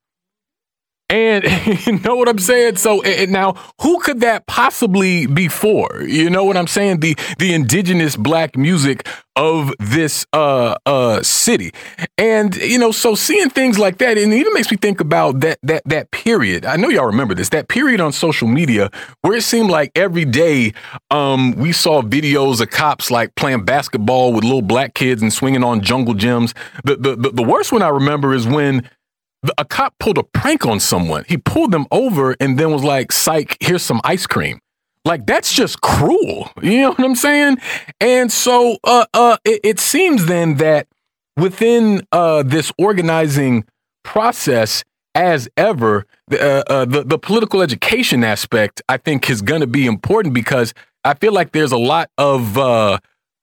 And 1.09 1.43
you 1.85 1.99
know 1.99 2.15
what 2.15 2.27
I'm 2.27 2.39
saying? 2.39 2.77
So 2.77 3.01
now, 3.29 3.53
who 3.81 3.99
could 3.99 4.19
that 4.21 4.45
possibly 4.47 5.25
be 5.25 5.47
for? 5.47 6.03
You 6.03 6.29
know 6.29 6.43
what 6.43 6.57
I'm 6.57 6.67
saying? 6.67 6.99
The 6.99 7.17
the 7.39 7.53
indigenous 7.53 8.15
black 8.15 8.57
music 8.57 9.07
of 9.37 9.71
this 9.79 10.25
uh 10.33 10.75
uh 10.85 11.21
city. 11.21 11.71
And 12.17 12.55
you 12.57 12.77
know, 12.77 12.91
so 12.91 13.15
seeing 13.15 13.49
things 13.49 13.79
like 13.79 13.99
that, 13.99 14.17
and 14.17 14.33
it 14.33 14.37
even 14.37 14.53
makes 14.53 14.69
me 14.69 14.77
think 14.77 14.99
about 14.99 15.39
that 15.41 15.59
that 15.63 15.83
that 15.85 16.11
period. 16.11 16.65
I 16.65 16.75
know 16.75 16.89
y'all 16.89 17.05
remember 17.05 17.33
this, 17.33 17.49
that 17.49 17.69
period 17.69 18.01
on 18.01 18.11
social 18.11 18.47
media 18.47 18.89
where 19.21 19.37
it 19.37 19.43
seemed 19.43 19.69
like 19.69 19.91
every 19.95 20.25
day 20.25 20.73
um 21.11 21.53
we 21.53 21.71
saw 21.71 22.01
videos 22.01 22.59
of 22.59 22.69
cops 22.69 23.09
like 23.09 23.33
playing 23.35 23.63
basketball 23.63 24.33
with 24.33 24.43
little 24.43 24.61
black 24.61 24.93
kids 24.93 25.21
and 25.21 25.31
swinging 25.31 25.63
on 25.63 25.81
jungle 25.81 26.15
gyms. 26.15 26.53
The 26.83 26.97
the 26.97 27.15
the, 27.15 27.29
the 27.29 27.43
worst 27.43 27.71
one 27.71 27.81
I 27.81 27.89
remember 27.89 28.33
is 28.33 28.45
when 28.45 28.89
a 29.57 29.65
cop 29.65 29.93
pulled 29.99 30.17
a 30.17 30.23
prank 30.23 30.65
on 30.65 30.79
someone. 30.79 31.25
He 31.27 31.37
pulled 31.37 31.71
them 31.71 31.85
over 31.91 32.35
and 32.39 32.57
then 32.57 32.71
was 32.71 32.83
like, 32.83 33.11
psych, 33.11 33.57
here's 33.59 33.83
some 33.83 34.01
ice 34.03 34.27
cream. 34.27 34.59
Like 35.05 35.25
that's 35.25 35.53
just 35.53 35.81
cruel. 35.81 36.51
You 36.61 36.81
know 36.81 36.89
what 36.89 36.99
I'm 36.99 37.15
saying? 37.15 37.57
And 38.01 38.31
so 38.31 38.77
uh, 38.83 39.05
uh, 39.13 39.37
it, 39.45 39.61
it 39.63 39.79
seems 39.79 40.25
then 40.25 40.55
that 40.55 40.87
within 41.37 42.05
uh, 42.11 42.43
this 42.43 42.71
organizing 42.77 43.63
process, 44.03 44.83
as 45.15 45.47
ever, 45.55 46.05
uh, 46.31 46.35
uh, 46.67 46.85
the 46.85 47.03
the 47.03 47.17
political 47.17 47.61
education 47.61 48.23
aspect 48.23 48.81
I 48.89 48.97
think 48.97 49.29
is 49.29 49.41
going 49.41 49.61
to 49.61 49.67
be 49.67 49.85
important 49.85 50.33
because 50.33 50.73
I 51.03 51.13
feel 51.13 51.31
like 51.31 51.53
there's 51.53 51.71
a 51.71 51.77
lot 51.77 52.09
of 52.17 52.57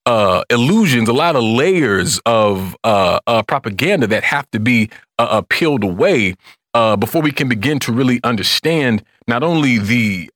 uh, 0.07 0.45
illusions, 0.51 1.09
a 1.09 1.13
lot 1.13 1.37
of 1.37 1.43
layers 1.43 2.21
of 2.27 2.77
uh, 2.85 3.21
uh, 3.27 3.43
propaganda 3.43 4.07
that 4.07 4.25
have 4.25 4.51
to 4.51 4.61
be 4.61 4.91
uh, 5.19 5.27
uh, 5.31 5.43
peeled 5.49 5.85
away 5.85 6.35
uh, 6.75 6.97
before 6.97 7.23
we 7.23 7.31
can 7.31 7.49
begin 7.49 7.79
to 7.79 7.93
really 7.93 8.21
understand 8.25 9.03
not 9.27 9.43
only 9.43 9.79
the 9.79 10.29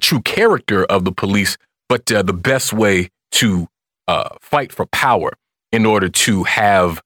true 0.00 0.20
character 0.22 0.84
of 0.84 1.04
the 1.04 1.12
police, 1.12 1.56
but 1.88 2.06
the 2.06 2.32
best 2.32 2.72
way 2.72 3.08
to 3.32 3.68
fight 4.40 4.72
for 4.72 4.86
power 4.86 5.32
in 5.72 5.84
order 5.84 6.08
to 6.08 6.44
have 6.44 7.02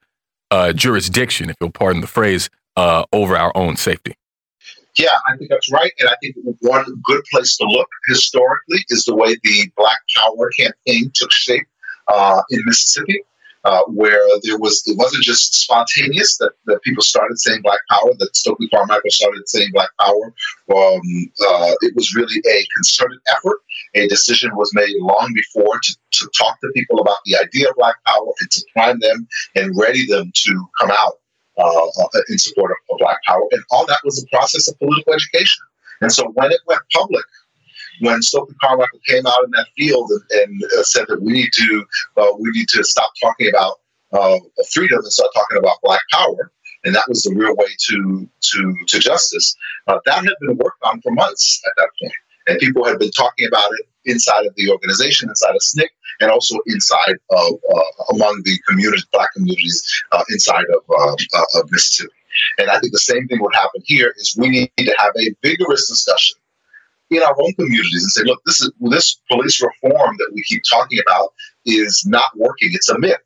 jurisdiction, 0.75 1.49
if 1.49 1.57
you'll 1.61 1.71
pardon 1.71 2.01
the 2.01 2.07
phrase, 2.07 2.51
over 2.77 3.37
our 3.37 3.53
own 3.55 3.77
safety. 3.77 4.15
Yeah, 4.99 5.17
I 5.29 5.37
think 5.37 5.51
that's 5.51 5.73
right. 5.73 5.93
And 6.01 6.09
I 6.09 6.17
think 6.21 6.35
one 6.61 6.85
good 7.05 7.23
place 7.33 7.57
to 7.59 7.65
look 7.65 7.89
historically 8.09 8.85
is 8.89 9.05
the 9.05 9.15
way 9.15 9.37
the 9.45 9.71
Black 9.77 9.99
Power 10.17 10.51
campaign 10.59 11.13
took 11.15 11.31
shape 11.33 11.67
uh, 12.13 12.43
in 12.51 12.61
Mississippi, 12.67 13.23
uh, 13.65 13.83
where 13.89 14.27
there 14.43 14.59
was 14.59 14.83
it 14.87 14.97
wasn't 14.97 15.23
just 15.23 15.55
spontaneous 15.55 16.39
that, 16.39 16.53
that 16.67 16.83
people 16.83 17.03
started 17.03 17.39
saying 17.39 17.61
Black 17.63 17.81
Power, 17.91 18.13
that 18.19 18.35
Stokely 18.35 18.69
Carmichael 18.69 19.11
started 19.11 19.49
saying 19.49 19.71
Black 19.73 19.91
Power. 20.01 20.35
Um, 20.75 21.01
uh, 21.49 21.73
it 21.83 21.95
was 21.95 22.15
really 22.15 22.41
a 22.49 22.67
concerted 22.75 23.19
effort. 23.31 23.59
A 23.95 24.09
decision 24.09 24.51
was 24.57 24.71
made 24.75 24.95
long 25.01 25.33
before 25.35 25.79
to, 25.83 25.97
to 26.13 26.31
talk 26.39 26.59
to 26.61 26.71
people 26.75 27.01
about 27.01 27.19
the 27.27 27.37
idea 27.37 27.69
of 27.69 27.77
Black 27.77 27.97
Power 28.07 28.33
and 28.41 28.51
to 28.51 28.65
prime 28.75 28.99
them 29.01 29.29
and 29.57 29.77
ready 29.79 30.07
them 30.07 30.33
to 30.35 30.69
come 30.81 30.91
out 30.91 31.15
uh, 31.59 31.87
in 32.29 32.39
support 32.39 32.71
of, 32.71 32.77
of 32.95 32.99
Black 32.99 33.19
Power. 33.27 33.43
And 33.53 33.63
all 33.71 33.87
that 33.87 34.01
was 34.05 34.23
a 34.23 34.37
process 34.37 34.69
of 34.69 34.79
political 34.79 35.13
education. 35.13 35.63
And 36.01 36.11
so 36.11 36.29
when 36.35 36.51
it 36.51 36.61
went 36.67 36.81
public, 36.95 37.25
when 38.01 38.23
Stokely 38.23 38.55
Carmichael 38.61 39.01
came 39.07 39.27
out 39.27 39.45
in 39.45 39.51
that 39.53 39.67
field 39.77 40.11
and, 40.11 40.43
and 40.43 40.65
uh, 40.65 40.83
said 40.83 41.07
that 41.09 41.23
we 41.23 41.33
need 41.33 41.53
to 41.53 41.85
uh, 42.17 42.33
we 42.39 42.51
need 42.51 42.69
to 42.69 42.85
stop 42.85 43.13
talking 43.23 43.49
about 43.49 43.81
uh, 44.13 44.39
freedom 44.73 44.99
and 44.99 45.13
start 45.13 45.31
talking 45.35 45.59
about 45.59 45.77
black 45.83 46.01
power, 46.13 46.51
and 46.85 46.95
that 46.95 47.05
was 47.09 47.23
the 47.23 47.35
real 47.35 47.55
way 47.57 47.69
to 47.89 48.29
to 48.41 48.75
to 48.89 48.99
justice. 48.99 49.55
Uh, 49.87 49.99
that 50.07 50.25
had 50.25 50.35
been 50.41 50.57
worked 50.57 50.83
on 50.83 51.01
for 51.03 51.13
months 51.13 51.63
at 51.67 51.73
that 51.77 51.91
point, 52.01 52.15
and 52.49 52.59
people 52.59 52.85
had 52.85 52.99
been 52.99 53.11
talking 53.13 53.47
about 53.47 53.71
it 53.79 53.87
inside 54.07 54.47
of 54.47 54.55
the 54.57 54.71
organization, 54.71 55.29
inside 55.29 55.55
of 55.55 55.61
SNCC, 55.61 55.87
and 56.21 56.31
also 56.31 56.57
inside 56.67 57.17
of 57.31 57.53
uh, 57.75 58.15
among 58.15 58.43
the 58.45 58.59
community, 58.69 59.03
black 59.13 59.33
communities 59.35 59.85
uh, 60.13 60.25
inside 60.31 60.65
of, 60.75 61.19
of 61.55 61.71
Mississippi. 61.71 62.13
And 62.59 62.71
I 62.71 62.79
think 62.79 62.93
the 62.93 62.99
same 62.99 63.27
thing 63.29 63.41
would 63.41 63.55
happen 63.55 63.83
here 63.85 64.15
is 64.17 64.37
we 64.39 64.49
need 64.49 64.71
to 64.79 64.95
have 64.99 65.13
a 65.19 65.35
vigorous 65.43 65.89
discussion 65.89 66.39
in 67.11 67.23
our 67.23 67.35
own 67.41 67.53
communities 67.55 68.03
and 68.03 68.13
say, 68.13 68.23
look, 68.25 68.41
this 68.47 68.61
is 68.61 68.71
this 68.81 69.21
police 69.31 69.63
reform 69.63 70.17
that 70.19 70.31
we 70.33 70.43
keep 70.45 70.63
talking 70.71 70.99
about 71.07 71.33
is 71.67 72.03
not 72.07 72.31
working. 72.37 72.71
It's 72.73 72.89
a 72.89 72.99
myth. 72.99 73.19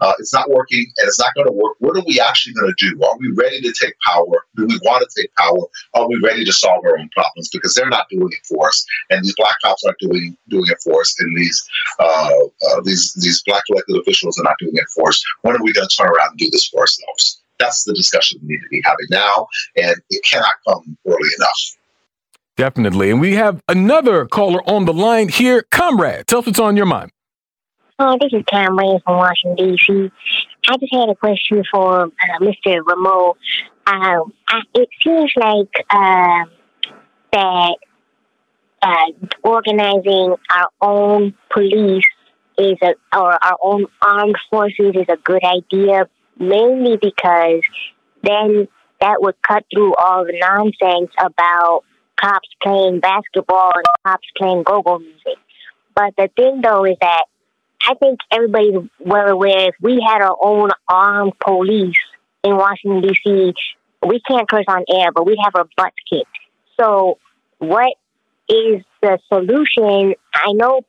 Uh, 0.00 0.12
it's 0.20 0.32
not 0.32 0.48
working 0.50 0.86
and 0.96 1.08
it's 1.08 1.18
not 1.18 1.34
going 1.34 1.46
to 1.46 1.52
work. 1.52 1.74
What 1.80 1.96
are 1.96 2.04
we 2.06 2.20
actually 2.20 2.54
going 2.54 2.72
to 2.72 2.90
do? 2.90 3.02
Are 3.02 3.18
we 3.18 3.32
ready 3.32 3.60
to 3.60 3.72
take 3.72 3.94
power? 4.06 4.46
Do 4.54 4.66
we 4.66 4.78
want 4.84 5.02
to 5.02 5.20
take 5.20 5.34
power? 5.34 5.58
Are 5.94 6.08
we 6.08 6.20
ready 6.22 6.44
to 6.44 6.52
solve 6.52 6.84
our 6.84 6.96
own 6.98 7.08
problems? 7.12 7.48
Because 7.52 7.74
they're 7.74 7.88
not 7.88 8.08
doing 8.08 8.28
it 8.30 8.46
for 8.48 8.68
us, 8.68 8.86
and 9.10 9.24
these 9.24 9.34
black 9.36 9.56
cops 9.64 9.82
aren't 9.84 9.98
doing 9.98 10.36
doing 10.48 10.66
it 10.68 10.78
for 10.84 11.00
us, 11.00 11.16
and 11.18 11.36
these 11.36 11.68
uh, 11.98 12.30
uh, 12.70 12.80
these 12.84 13.12
these 13.14 13.42
black 13.44 13.64
elected 13.70 13.96
officials 13.96 14.38
are 14.38 14.44
not 14.44 14.56
doing 14.60 14.76
it 14.76 14.88
for 14.94 15.08
us. 15.08 15.20
When 15.42 15.56
are 15.56 15.62
we 15.64 15.72
going 15.72 15.88
to 15.88 15.96
turn 15.96 16.06
around 16.06 16.30
and 16.30 16.38
do 16.38 16.48
this 16.52 16.68
for 16.68 16.80
ourselves? 16.82 17.42
That's 17.58 17.82
the 17.82 17.92
discussion 17.92 18.38
we 18.42 18.54
need 18.54 18.60
to 18.60 18.68
be 18.70 18.82
having 18.84 19.06
now, 19.10 19.48
and 19.76 19.96
it 20.10 20.22
cannot 20.22 20.54
come 20.64 20.96
early 21.08 21.28
enough. 21.38 21.77
Definitely. 22.58 23.12
And 23.12 23.20
we 23.20 23.36
have 23.36 23.62
another 23.68 24.26
caller 24.26 24.68
on 24.68 24.84
the 24.84 24.92
line 24.92 25.28
here. 25.28 25.62
Comrade, 25.70 26.26
tell 26.26 26.40
us 26.40 26.46
what's 26.46 26.58
on 26.58 26.76
your 26.76 26.86
mind. 26.86 27.12
Oh, 28.00 28.18
this 28.20 28.32
is 28.32 28.42
Comrade 28.52 29.00
from 29.04 29.16
Washington, 29.16 29.76
D.C. 29.76 30.10
I 30.68 30.76
just 30.76 30.92
had 30.92 31.08
a 31.08 31.14
question 31.14 31.62
for 31.70 32.06
uh, 32.06 32.38
Mr. 32.40 32.80
Rameau. 32.82 33.34
I, 33.86 34.16
it 34.74 34.88
seems 35.04 35.32
like 35.36 35.68
uh, 35.88 36.44
that 37.32 37.76
uh, 38.82 39.06
organizing 39.44 40.34
our 40.50 40.68
own 40.80 41.34
police 41.52 42.04
is 42.58 42.76
a, 42.82 42.94
or 43.16 43.32
our 43.32 43.56
own 43.62 43.86
armed 44.02 44.36
forces 44.50 44.96
is 44.96 45.06
a 45.08 45.16
good 45.16 45.44
idea, 45.44 46.08
mainly 46.40 46.96
because 47.00 47.62
then 48.24 48.66
that 49.00 49.22
would 49.22 49.36
cut 49.46 49.64
through 49.72 49.94
all 49.94 50.24
the 50.24 50.36
nonsense 50.40 51.12
about 51.20 51.84
cops 52.20 52.48
playing 52.62 53.00
basketball 53.00 53.72
and 53.74 53.84
cops 54.06 54.26
playing 54.36 54.62
go-go 54.62 54.98
music. 54.98 55.38
But 55.94 56.14
the 56.16 56.28
thing 56.36 56.60
though 56.62 56.84
is 56.84 56.96
that 57.00 57.24
I 57.86 57.94
think 57.94 58.20
everybody's 58.30 58.88
well 58.98 59.28
aware 59.28 59.68
if 59.68 59.74
we 59.80 60.04
had 60.04 60.20
our 60.22 60.36
own 60.40 60.70
armed 60.88 61.34
police 61.38 61.96
in 62.42 62.56
Washington 62.56 63.02
D.C., 63.02 63.54
we 64.06 64.20
can't 64.20 64.48
curse 64.48 64.64
on 64.68 64.84
air, 64.92 65.10
but 65.12 65.26
we'd 65.26 65.38
have 65.42 65.54
our 65.56 65.66
butts 65.76 65.96
kicked. 66.10 66.26
So, 66.78 67.18
what 67.58 67.94
is 68.48 68.82
the 69.02 69.18
solution? 69.28 70.14
I 70.34 70.52
know 70.52 70.82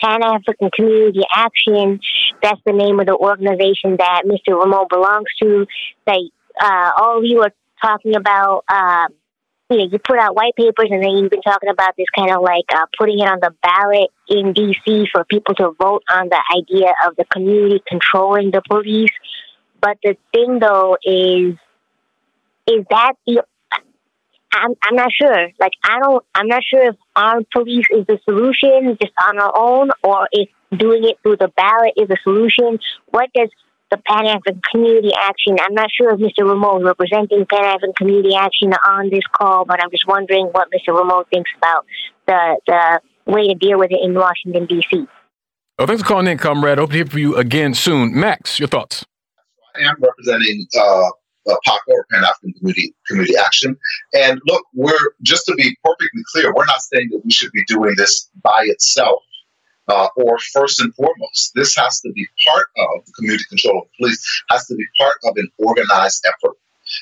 Pan 0.00 0.22
African 0.22 0.70
Community 0.74 1.22
Action. 1.34 2.00
That's 2.42 2.60
the 2.64 2.72
name 2.72 3.00
of 3.00 3.06
the 3.06 3.16
organization 3.16 3.96
that 3.98 4.22
Mr. 4.24 4.58
Rameau 4.58 4.88
belongs 4.88 5.28
to. 5.42 5.66
That 6.06 6.28
uh, 6.60 6.90
all 6.96 7.18
of 7.18 7.24
you 7.24 7.42
are 7.42 7.52
talking 7.80 8.16
about. 8.16 8.64
Uh, 8.68 9.08
you 9.72 9.78
know, 9.78 9.88
you 9.90 9.98
put 9.98 10.18
out 10.18 10.34
white 10.34 10.54
papers 10.56 10.88
and 10.90 11.02
then 11.02 11.10
you've 11.10 11.30
been 11.30 11.42
talking 11.42 11.70
about 11.70 11.94
this 11.96 12.06
kind 12.14 12.30
of 12.30 12.42
like 12.42 12.64
uh, 12.74 12.86
putting 12.98 13.18
it 13.18 13.28
on 13.28 13.38
the 13.40 13.54
ballot 13.62 14.10
in 14.28 14.52
DC 14.52 15.08
for 15.10 15.24
people 15.24 15.54
to 15.54 15.70
vote 15.78 16.02
on 16.10 16.28
the 16.28 16.42
idea 16.56 16.92
of 17.06 17.16
the 17.16 17.24
community 17.24 17.82
controlling 17.88 18.50
the 18.50 18.62
police. 18.68 19.10
But 19.80 19.98
the 20.02 20.16
thing 20.32 20.58
though 20.58 20.96
is, 21.02 21.54
is 22.66 22.84
that 22.90 23.14
the, 23.26 23.44
I'm, 24.52 24.74
I'm 24.82 24.94
not 24.94 25.10
sure. 25.12 25.48
Like, 25.58 25.72
I 25.82 25.98
don't, 25.98 26.24
I'm 26.34 26.46
not 26.46 26.62
sure 26.64 26.90
if 26.90 26.96
armed 27.16 27.46
police 27.50 27.86
is 27.90 28.06
the 28.06 28.18
solution 28.24 28.96
just 29.00 29.14
on 29.26 29.38
our 29.38 29.52
own 29.56 29.90
or 30.04 30.28
if 30.30 30.48
doing 30.76 31.04
it 31.04 31.18
through 31.22 31.36
the 31.38 31.48
ballot 31.48 31.94
is 31.96 32.08
the 32.08 32.18
solution. 32.22 32.78
What 33.06 33.30
does 33.34 33.48
the 33.92 33.98
Pan 33.98 34.26
African 34.26 34.60
Community 34.70 35.10
Action. 35.14 35.58
I'm 35.60 35.74
not 35.74 35.90
sure 35.94 36.14
if 36.14 36.18
Mr. 36.18 36.44
Rameau 36.44 36.78
is 36.78 36.84
representing 36.84 37.44
Pan 37.44 37.64
African 37.64 37.92
Community 37.92 38.34
Action 38.34 38.72
on 38.88 39.10
this 39.10 39.22
call, 39.30 39.66
but 39.66 39.82
I'm 39.82 39.90
just 39.90 40.06
wondering 40.08 40.46
what 40.46 40.68
Mr. 40.72 40.98
Rameau 40.98 41.28
thinks 41.28 41.50
about 41.58 41.84
the 42.26 42.56
the 42.66 43.00
way 43.30 43.48
to 43.48 43.54
deal 43.54 43.78
with 43.78 43.92
it 43.92 44.00
in 44.02 44.14
Washington 44.14 44.66
D.C. 44.66 45.06
Oh, 45.78 45.86
thanks 45.86 46.02
for 46.02 46.08
calling 46.08 46.26
in, 46.26 46.38
comrade. 46.38 46.78
Hope 46.78 46.90
to 46.90 46.96
hear 46.96 47.06
from 47.06 47.18
you 47.18 47.36
again 47.36 47.74
soon. 47.74 48.18
Max, 48.18 48.58
your 48.58 48.68
thoughts? 48.68 49.04
I 49.76 49.82
am 49.82 49.96
representing 50.00 50.66
uh, 50.76 51.08
uh, 51.50 51.56
PAC 51.64 51.80
or 51.88 52.06
Pan 52.10 52.24
African 52.24 52.54
Community 52.54 52.94
Community 53.06 53.34
Action. 53.36 53.76
And 54.14 54.40
look, 54.46 54.64
we're 54.74 55.12
just 55.22 55.44
to 55.46 55.54
be 55.54 55.76
perfectly 55.84 56.22
clear, 56.32 56.54
we're 56.54 56.64
not 56.64 56.80
saying 56.80 57.10
that 57.12 57.20
we 57.24 57.30
should 57.30 57.52
be 57.52 57.64
doing 57.66 57.94
this 57.96 58.30
by 58.42 58.62
itself. 58.64 59.22
Uh, 59.88 60.06
or 60.16 60.38
first 60.52 60.80
and 60.80 60.94
foremost, 60.94 61.52
this 61.54 61.74
has 61.76 62.00
to 62.00 62.12
be 62.12 62.26
part 62.46 62.66
of 62.78 63.04
the 63.04 63.12
community 63.12 63.44
control 63.48 63.82
of 63.82 63.88
police, 63.98 64.22
has 64.48 64.66
to 64.66 64.76
be 64.76 64.86
part 64.96 65.16
of 65.24 65.36
an 65.36 65.48
organized 65.58 66.24
effort. 66.26 66.56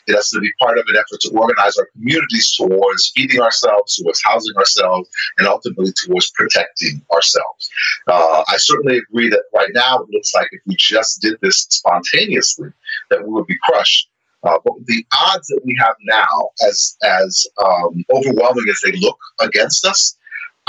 It 0.07 0.15
has 0.15 0.31
to 0.31 0.41
be 0.41 0.53
part 0.61 0.79
of 0.79 0.85
an 0.89 0.97
effort 0.97 1.21
to 1.21 1.31
organize 1.31 1.77
our 1.77 1.89
communities 1.93 2.55
towards 2.57 3.13
feeding 3.15 3.41
ourselves, 3.41 3.97
towards 3.97 4.23
housing 4.25 4.57
ourselves, 4.57 5.09
and 5.39 5.47
ultimately 5.47 5.93
towards 6.05 6.31
protecting 6.33 7.03
ourselves. 7.13 7.71
Uh, 8.07 8.45
I 8.49 8.57
certainly 8.57 8.99
agree 8.99 9.29
that 9.31 9.45
right 9.55 9.71
now 9.75 9.99
it 9.99 10.09
looks 10.11 10.35
like 10.35 10.49
if 10.53 10.61
we 10.67 10.77
just 10.79 11.21
did 11.21 11.39
this 11.43 11.67
spontaneously, 11.71 12.71
that 13.11 13.23
we 13.23 13.31
would 13.31 13.47
be 13.47 13.57
crushed. 13.63 14.09
Uh, 14.43 14.59
but 14.65 14.73
the 14.87 15.05
odds 15.19 15.49
that 15.49 15.61
we 15.65 15.77
have 15.79 15.95
now, 16.03 16.51
as 16.67 16.97
as 17.03 17.47
um, 17.63 18.05
overwhelming 18.15 18.65
as 18.71 18.81
they 18.83 18.93
look 18.93 19.19
against 19.41 19.85
us, 19.87 20.17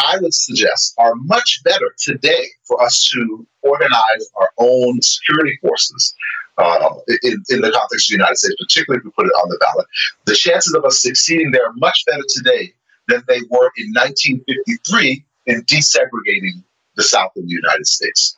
I 0.02 0.18
would 0.20 0.34
suggest 0.34 0.96
are 0.98 1.16
much 1.16 1.62
better 1.64 1.96
today 1.98 2.48
for 2.64 2.82
us 2.82 3.10
to 3.14 3.46
organize 3.62 4.30
our 4.40 4.52
own 4.58 5.02
security 5.02 5.58
forces 5.62 6.16
uh, 6.58 6.90
in, 7.24 7.44
in, 7.50 7.62
the 7.62 7.72
context 7.72 8.10
of 8.10 8.14
the 8.14 8.18
United 8.18 8.38
States, 8.38 8.56
particularly 8.60 9.00
if 9.00 9.06
we 9.06 9.12
put 9.12 9.28
it 9.28 9.34
on 9.44 9.50
the 9.50 9.58
ballot. 9.60 9.88
The 10.26 10.36
chances 10.36 10.74
of 10.74 10.84
us 10.86 11.02
succeeding 11.02 11.52
there 11.52 11.66
are 11.66 11.74
much 11.74 12.04
better 12.06 12.24
today 12.30 12.74
than 13.08 13.24
they 13.28 13.42
were 13.50 13.72
in 13.78 13.92
1953 13.94 15.26
in 15.48 15.62
desegregating 15.64 16.64
the 16.96 17.04
South 17.04 17.32
of 17.36 17.44
the 17.44 17.50
United 17.50 17.88
States. 17.88 18.38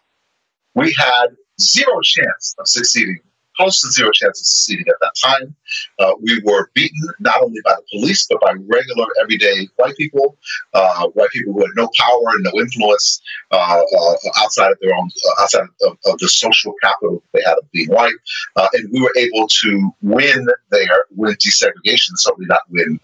We 0.76 0.94
had 0.98 1.28
zero 1.60 2.00
chance 2.04 2.56
of 2.60 2.68
succeeding 2.68 3.20
close 3.58 3.82
to 3.82 3.92
zero 3.92 4.12
chance 4.14 4.40
of 4.40 4.46
succeeding 4.46 4.86
at 4.88 4.96
that 5.02 5.14
time. 5.24 5.56
Uh, 6.00 6.14
we 6.22 6.42
were 6.44 6.70
beaten 6.74 7.00
not 7.20 7.42
only 7.42 7.60
by 7.64 7.74
the 7.74 7.84
police, 7.92 8.26
but 8.30 8.40
by 8.42 8.52
regular, 8.68 9.06
everyday 9.22 9.68
white 9.78 9.96
people, 9.96 10.38
uh, 10.74 11.08
white 11.10 11.30
people 11.32 11.54
who 11.54 11.62
had 11.62 11.72
no 11.76 11.90
power 11.98 12.30
and 12.36 12.44
no 12.44 12.60
influence 12.60 13.22
uh, 13.52 13.82
uh 13.82 14.16
outside 14.38 14.72
of 14.72 14.78
their 14.82 14.94
own, 14.96 15.10
uh, 15.28 15.42
outside 15.42 15.64
of, 15.86 15.98
of, 16.06 16.18
the 16.20 16.28
social 16.28 16.74
capital 16.82 17.24
they 17.34 17.42
had 17.42 17.58
of 17.58 17.72
being 17.72 17.90
white. 17.90 18.14
Uh, 18.56 18.68
and 18.74 18.90
we 18.92 19.02
were 19.02 19.14
able 19.18 19.48
to 19.48 19.92
win 20.02 20.46
there, 20.72 21.06
win 21.16 21.36
desegregation, 21.36 22.12
certainly 22.16 22.48
not 22.48 22.62
win 22.70 23.00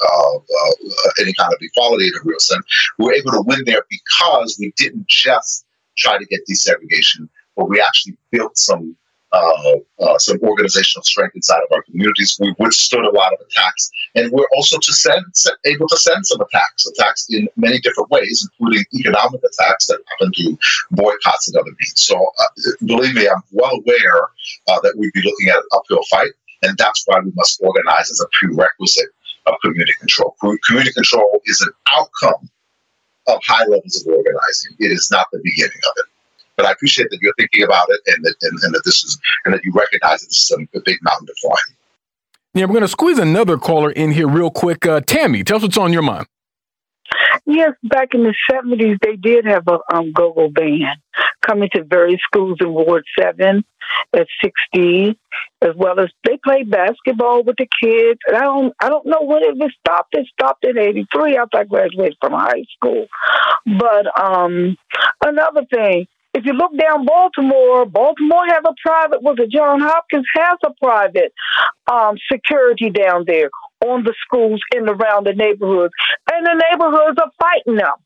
any 1.19 1.33
kind 1.33 1.51
of 1.53 1.59
equality 1.61 2.07
in 2.07 2.13
a 2.13 2.23
real 2.23 2.39
sense. 2.39 2.63
We 2.97 3.05
were 3.05 3.13
able 3.13 3.31
to 3.31 3.41
win 3.41 3.63
there 3.65 3.83
because 3.89 4.57
we 4.59 4.73
didn't 4.77 5.07
just 5.07 5.65
try 5.97 6.17
to 6.17 6.25
get 6.25 6.41
desegregation, 6.49 7.27
but 7.55 7.69
we 7.69 7.81
actually 7.81 8.17
built 8.31 8.57
some 8.57 8.95
uh, 9.31 9.75
uh, 9.99 10.17
some 10.17 10.37
organizational 10.41 11.03
strength 11.03 11.35
inside 11.35 11.59
of 11.59 11.71
our 11.71 11.83
communities. 11.83 12.37
We've 12.39 12.55
withstood 12.57 13.05
a 13.05 13.11
lot 13.11 13.33
of 13.33 13.39
attacks, 13.41 13.91
and 14.15 14.31
we're 14.31 14.47
also 14.55 14.77
to 14.77 14.93
send 14.93 15.23
able 15.65 15.87
to 15.87 15.97
send 15.97 16.25
some 16.25 16.41
attacks, 16.41 16.87
attacks 16.87 17.27
in 17.29 17.47
many 17.55 17.79
different 17.79 18.09
ways, 18.09 18.47
including 18.59 18.85
economic 18.95 19.41
attacks 19.43 19.87
that 19.87 19.99
happen 20.07 20.31
to 20.35 20.57
boycotts 20.91 21.47
and 21.47 21.57
other 21.57 21.71
means. 21.71 21.93
So, 21.95 22.15
uh, 22.15 22.71
believe 22.85 23.15
me, 23.15 23.27
I'm 23.27 23.43
well 23.51 23.75
aware 23.75 24.23
uh, 24.67 24.79
that 24.81 24.95
we'd 24.97 25.13
be 25.13 25.21
looking 25.21 25.49
at 25.49 25.57
an 25.57 25.69
uphill 25.73 26.03
fight, 26.09 26.31
and 26.63 26.77
that's 26.77 27.03
why 27.05 27.19
we 27.19 27.31
must 27.35 27.61
organize 27.61 28.09
as 28.09 28.21
a 28.21 28.27
prerequisite 28.39 29.09
of 29.45 29.55
community 29.61 29.93
control. 29.99 30.35
Community 30.65 30.93
control 30.93 31.41
is 31.45 31.61
an 31.61 31.71
outcome 31.93 32.49
of 33.27 33.39
high 33.45 33.65
levels 33.65 34.01
of 34.01 34.13
organizing. 34.13 34.75
It 34.79 34.91
is 34.91 35.09
not 35.11 35.27
the 35.31 35.39
beginning 35.43 35.77
of 35.87 35.93
it. 35.97 36.05
But 36.59 36.65
I 36.65 36.73
appreciate 36.73 37.09
that 37.09 37.19
you're 37.21 37.33
thinking 37.37 37.63
about 37.63 37.87
it 37.87 38.01
and 38.07 38.25
that, 38.25 38.35
and, 38.41 38.59
and 38.63 38.75
that 38.75 38.81
this 38.83 39.01
is 39.01 39.17
and 39.45 39.53
that 39.53 39.61
you 39.63 39.71
recognize 39.71 40.19
that 40.19 40.27
this 40.27 40.51
is 40.51 40.51
a, 40.51 40.77
a 40.77 40.81
big 40.83 40.97
mountain 41.03 41.27
to 41.27 41.33
climb. 41.39 41.55
Yeah, 42.53 42.65
we're 42.65 42.73
going 42.73 42.81
to 42.81 42.89
squeeze 42.89 43.17
another 43.17 43.57
caller 43.57 43.91
in 43.91 44.11
here 44.11 44.27
real 44.27 44.51
quick. 44.51 44.85
Uh, 44.85 44.99
Tammy, 44.99 45.45
tell 45.45 45.55
us 45.55 45.63
what's 45.63 45.77
on 45.77 45.93
your 45.93 46.01
mind. 46.01 46.27
Yes, 47.45 47.71
back 47.83 48.13
in 48.13 48.23
the 48.23 48.35
seventies, 48.51 48.97
they 49.01 49.15
did 49.15 49.45
have 49.45 49.69
a 49.69 49.79
um, 49.93 50.11
go-go 50.11 50.49
band 50.49 50.83
coming 51.41 51.69
to 51.73 51.85
various 51.85 52.19
schools 52.23 52.57
in 52.59 52.73
Ward 52.73 53.05
Seven, 53.17 53.63
at 54.13 54.27
sixty, 54.43 55.17
as 55.61 55.75
well 55.77 55.97
as 56.01 56.09
they 56.25 56.37
played 56.43 56.69
basketball 56.69 57.43
with 57.43 57.55
the 57.55 57.69
kids. 57.81 58.19
And 58.27 58.35
I 58.35 58.41
don't, 58.41 58.73
I 58.81 58.89
don't 58.89 59.05
know 59.05 59.21
when 59.21 59.43
it 59.43 59.55
was 59.55 59.71
stopped. 59.79 60.13
It 60.13 60.27
stopped 60.27 60.65
in 60.65 60.77
'83 60.77 61.37
after 61.37 61.59
I 61.59 61.63
graduated 61.63 62.17
from 62.19 62.33
high 62.33 62.65
school. 62.75 63.07
But 63.65 64.19
um, 64.21 64.75
another 65.23 65.65
thing, 65.73 66.07
if 66.33 66.45
you 66.45 66.53
look 66.53 66.71
down 66.77 67.05
Baltimore, 67.05 67.85
Baltimore 67.85 68.45
has 68.47 68.63
a 68.65 68.73
private, 68.85 69.21
was 69.21 69.37
it 69.39 69.51
John 69.51 69.81
Hopkins 69.81 70.27
has 70.35 70.57
a 70.63 70.71
private 70.81 71.33
um, 71.91 72.17
security 72.31 72.89
down 72.89 73.25
there 73.25 73.49
on 73.85 74.03
the 74.03 74.13
schools 74.25 74.61
and 74.75 74.87
around 74.87 75.25
the 75.25 75.33
neighborhoods. 75.33 75.93
And 76.31 76.45
the 76.45 76.61
neighborhoods 76.69 77.17
are 77.19 77.31
fighting 77.39 77.77
them, 77.77 77.97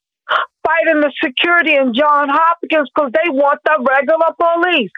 fighting 0.64 1.02
the 1.02 1.12
security 1.22 1.76
in 1.76 1.94
John 1.94 2.30
Hopkins 2.30 2.90
because 2.94 3.12
they 3.12 3.30
want 3.30 3.60
the 3.66 3.76
regular 3.84 4.32
police. 4.40 4.91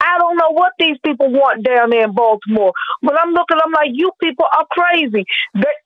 I 0.00 0.16
don't 0.18 0.38
know 0.38 0.52
what 0.52 0.72
these 0.78 0.96
people 1.04 1.30
want 1.30 1.62
down 1.62 1.90
there 1.90 2.04
in 2.04 2.14
Baltimore. 2.14 2.72
But 3.02 3.20
I'm 3.20 3.32
looking, 3.32 3.58
I'm 3.62 3.72
like, 3.72 3.90
you 3.92 4.10
people 4.20 4.46
are 4.50 4.66
crazy. 4.70 5.24
They, 5.54 5.76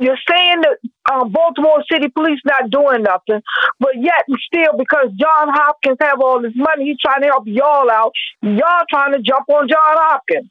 you're 0.00 0.18
saying 0.28 0.62
that 0.62 1.12
um, 1.12 1.30
Baltimore 1.30 1.84
City 1.90 2.08
Police 2.08 2.40
not 2.44 2.70
doing 2.70 3.02
nothing, 3.02 3.42
but 3.78 3.92
yet 3.96 4.24
and 4.28 4.38
still, 4.46 4.76
because 4.76 5.10
John 5.16 5.48
Hopkins 5.48 5.98
have 6.00 6.20
all 6.20 6.40
this 6.42 6.52
money, 6.56 6.86
he's 6.86 6.98
trying 7.00 7.22
to 7.22 7.28
help 7.28 7.44
y'all 7.46 7.90
out. 7.90 8.12
Y'all 8.42 8.84
trying 8.90 9.12
to 9.12 9.22
jump 9.22 9.48
on 9.48 9.68
John 9.68 9.78
Hopkins. 9.78 10.48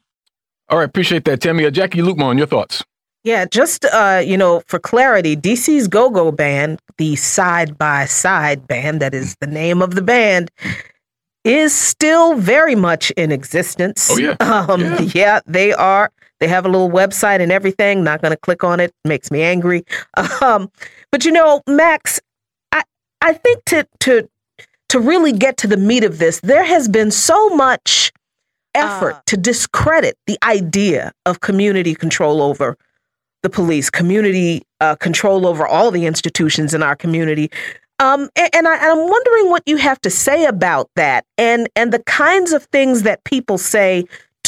All 0.68 0.78
right, 0.78 0.88
appreciate 0.88 1.24
that, 1.26 1.40
Tammy. 1.40 1.66
Uh, 1.66 1.70
Jacquie 1.70 2.02
Luqman, 2.02 2.38
your 2.38 2.46
thoughts? 2.46 2.82
Yeah, 3.22 3.46
just 3.46 3.86
uh, 3.86 4.22
you 4.24 4.36
know, 4.36 4.62
for 4.66 4.78
clarity, 4.78 5.34
DC's 5.34 5.88
Go 5.88 6.10
Go 6.10 6.30
Band, 6.30 6.80
the 6.98 7.16
side 7.16 7.78
by 7.78 8.04
side 8.04 8.66
band, 8.66 9.00
that 9.00 9.14
is 9.14 9.36
the 9.40 9.46
name 9.46 9.80
of 9.80 9.94
the 9.94 10.02
band, 10.02 10.50
is 11.44 11.74
still 11.74 12.34
very 12.34 12.74
much 12.74 13.10
in 13.12 13.32
existence. 13.32 14.10
Oh 14.10 14.18
yeah, 14.18 14.36
um, 14.40 14.80
yeah. 14.80 15.00
yeah, 15.14 15.40
they 15.46 15.72
are. 15.72 16.10
They 16.44 16.48
have 16.48 16.66
a 16.66 16.68
little 16.68 16.90
website 16.90 17.40
and 17.40 17.50
everything. 17.50 18.04
Not 18.04 18.20
going 18.20 18.32
to 18.32 18.36
click 18.36 18.62
on 18.62 18.78
it. 18.78 18.92
Makes 19.06 19.30
me 19.30 19.40
angry. 19.40 19.82
Um, 20.42 20.70
but 21.10 21.24
you 21.24 21.32
know, 21.32 21.62
Max, 21.66 22.20
I 22.70 22.82
I 23.22 23.32
think 23.32 23.64
to 23.66 23.88
to 24.00 24.28
to 24.90 25.00
really 25.00 25.32
get 25.32 25.56
to 25.58 25.66
the 25.66 25.78
meat 25.78 26.04
of 26.04 26.18
this, 26.18 26.40
there 26.40 26.64
has 26.64 26.86
been 26.86 27.10
so 27.10 27.48
much 27.50 28.12
effort 28.74 29.14
uh, 29.14 29.20
to 29.24 29.38
discredit 29.38 30.18
the 30.26 30.36
idea 30.42 31.12
of 31.24 31.40
community 31.40 31.94
control 31.94 32.42
over 32.42 32.76
the 33.42 33.48
police, 33.48 33.88
community 33.88 34.62
uh, 34.80 34.96
control 34.96 35.46
over 35.46 35.66
all 35.66 35.90
the 35.90 36.04
institutions 36.04 36.74
in 36.74 36.82
our 36.82 36.94
community. 36.94 37.50
Um, 38.00 38.28
and, 38.36 38.50
and 38.54 38.68
I, 38.68 38.76
am 38.84 38.98
wondering 38.98 39.48
what 39.48 39.62
you 39.64 39.78
have 39.78 39.98
to 40.02 40.10
say 40.10 40.44
about 40.44 40.90
that, 40.96 41.24
and 41.38 41.70
and 41.74 41.90
the 41.90 42.02
kinds 42.02 42.52
of 42.52 42.64
things 42.64 43.02
that 43.04 43.24
people 43.24 43.56
say 43.56 44.04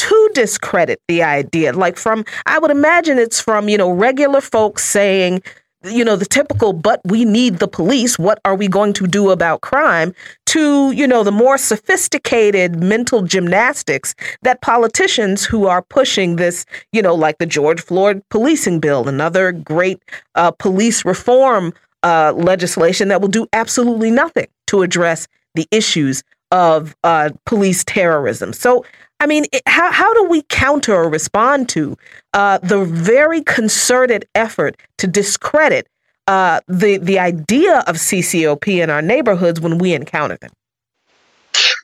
to 0.07 0.29
discredit 0.33 1.01
the 1.07 1.23
idea. 1.23 1.73
Like 1.73 1.97
from, 1.97 2.23
I 2.45 2.59
would 2.59 2.71
imagine 2.71 3.17
it's 3.17 3.41
from 3.41 3.69
you 3.69 3.77
know 3.77 3.91
regular 3.91 4.41
folks 4.41 4.85
saying, 4.85 5.41
you 5.83 6.03
know, 6.03 6.15
the 6.15 6.25
typical, 6.25 6.73
but 6.73 7.01
we 7.05 7.25
need 7.25 7.59
the 7.59 7.67
police. 7.67 8.17
What 8.17 8.39
are 8.45 8.55
we 8.55 8.67
going 8.67 8.93
to 8.93 9.07
do 9.07 9.29
about 9.29 9.61
crime? 9.61 10.13
To, 10.47 10.91
you 10.91 11.07
know, 11.07 11.23
the 11.23 11.31
more 11.31 11.57
sophisticated 11.57 12.81
mental 12.81 13.21
gymnastics 13.21 14.15
that 14.41 14.61
politicians 14.61 15.45
who 15.45 15.67
are 15.67 15.81
pushing 15.81 16.37
this, 16.37 16.65
you 16.91 17.01
know, 17.01 17.13
like 17.13 17.37
the 17.37 17.45
George 17.45 17.81
Floyd 17.81 18.23
policing 18.29 18.79
bill, 18.79 19.07
another 19.07 19.51
great 19.51 20.01
uh, 20.35 20.51
police 20.51 21.05
reform 21.05 21.73
uh, 22.03 22.33
legislation 22.35 23.09
that 23.09 23.21
will 23.21 23.27
do 23.27 23.45
absolutely 23.53 24.09
nothing 24.09 24.47
to 24.67 24.81
address 24.81 25.27
the 25.53 25.67
issues 25.71 26.23
of 26.51 26.95
uh, 27.03 27.29
police 27.45 27.83
terrorism. 27.83 28.53
So, 28.53 28.85
I 29.19 29.25
mean, 29.25 29.45
it, 29.51 29.61
how, 29.65 29.91
how 29.91 30.13
do 30.13 30.23
we 30.25 30.43
counter 30.43 30.95
or 30.95 31.09
respond 31.09 31.69
to 31.69 31.97
uh, 32.33 32.59
the 32.59 32.85
very 32.85 33.43
concerted 33.43 34.27
effort 34.35 34.77
to 34.99 35.07
discredit 35.07 35.87
uh, 36.27 36.59
the 36.67 36.97
the 36.97 37.19
idea 37.19 37.79
of 37.87 37.95
CCOP 37.95 38.67
in 38.67 38.89
our 38.89 39.01
neighborhoods 39.01 39.61
when 39.61 39.77
we 39.77 39.93
encounter 39.93 40.37
them? 40.37 40.51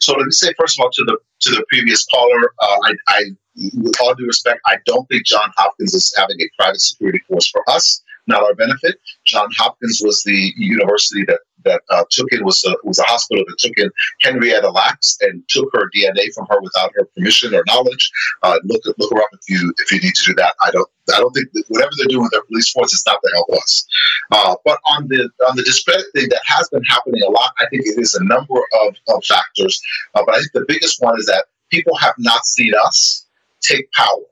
So 0.01 0.13
let 0.13 0.25
me 0.25 0.31
say 0.31 0.53
first 0.59 0.77
of 0.77 0.83
all 0.83 0.91
to 0.91 1.03
the 1.05 1.17
to 1.41 1.49
the 1.51 1.65
previous 1.69 2.05
caller, 2.05 2.53
uh, 2.61 2.77
I, 2.83 2.93
I, 3.07 3.23
with 3.55 3.95
all 4.01 4.15
due 4.15 4.25
respect, 4.25 4.59
I 4.67 4.77
don't 4.85 5.07
think 5.09 5.25
John 5.25 5.51
Hopkins 5.57 5.93
is 5.93 6.13
having 6.17 6.37
a 6.39 6.49
private 6.57 6.81
security 6.81 7.19
force 7.27 7.49
for 7.49 7.63
us 7.69 8.01
not 8.27 8.43
our 8.43 8.55
benefit. 8.55 8.99
John 9.25 9.49
Hopkins 9.57 10.01
was 10.03 10.23
the 10.23 10.53
university 10.57 11.25
that 11.25 11.39
that 11.65 11.81
uh, 11.89 12.03
took 12.09 12.29
in 12.33 12.43
was 12.43 12.61
a 12.65 12.75
was 12.83 12.99
a 12.99 13.03
hospital 13.03 13.43
that 13.47 13.57
took 13.57 13.77
in 13.77 13.89
Henrietta 14.21 14.69
Lacks 14.69 15.17
and 15.21 15.43
took 15.47 15.69
her 15.73 15.89
DNA 15.95 16.33
from 16.33 16.45
her 16.49 16.59
without 16.61 16.91
her 16.95 17.05
permission 17.15 17.55
or 17.55 17.63
knowledge. 17.67 18.11
Uh, 18.43 18.59
look 18.65 18.81
look 18.85 19.11
her 19.13 19.21
up 19.21 19.29
if 19.33 19.49
you 19.49 19.73
if 19.77 19.91
you 19.91 19.99
need 20.01 20.13
to 20.15 20.23
do 20.25 20.33
that. 20.35 20.55
I 20.61 20.71
don't 20.71 20.87
I 21.13 21.19
don't 21.19 21.31
think 21.31 21.47
whatever 21.69 21.91
they're 21.97 22.07
doing 22.07 22.23
with 22.23 22.31
their 22.31 22.43
police 22.43 22.69
force 22.71 22.91
is 22.93 23.03
not 23.05 23.19
to 23.23 23.31
help 23.33 23.49
us. 23.51 23.85
Uh, 24.31 24.55
but 24.65 24.79
on 24.85 25.07
the 25.07 25.29
on 25.47 25.55
the 25.55 25.63
discredit 25.63 26.05
thing 26.13 26.27
that 26.29 26.41
has 26.45 26.67
been 26.69 26.83
happening 26.83 27.21
a 27.23 27.29
lot, 27.29 27.53
I 27.59 27.67
think 27.69 27.83
it 27.85 27.99
is 27.99 28.13
a 28.13 28.23
number 28.23 28.57
of, 28.57 28.95
of 29.07 29.23
factors. 29.23 29.81
Uh, 30.15 30.23
but 30.25 30.35
I 30.35 30.39
think 30.39 30.51
the 30.53 30.65
biggest 30.67 31.01
one 31.01 31.17
is 31.17 31.25
that 31.27 31.45
people 31.71 31.95
have 31.97 32.15
not 32.17 32.45
seen 32.45 32.73
us 32.85 33.25
take 33.63 33.91
power. 33.93 34.25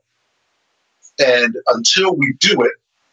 And 1.18 1.56
until 1.68 2.14
we 2.16 2.34
do 2.40 2.62
it, 2.62 2.72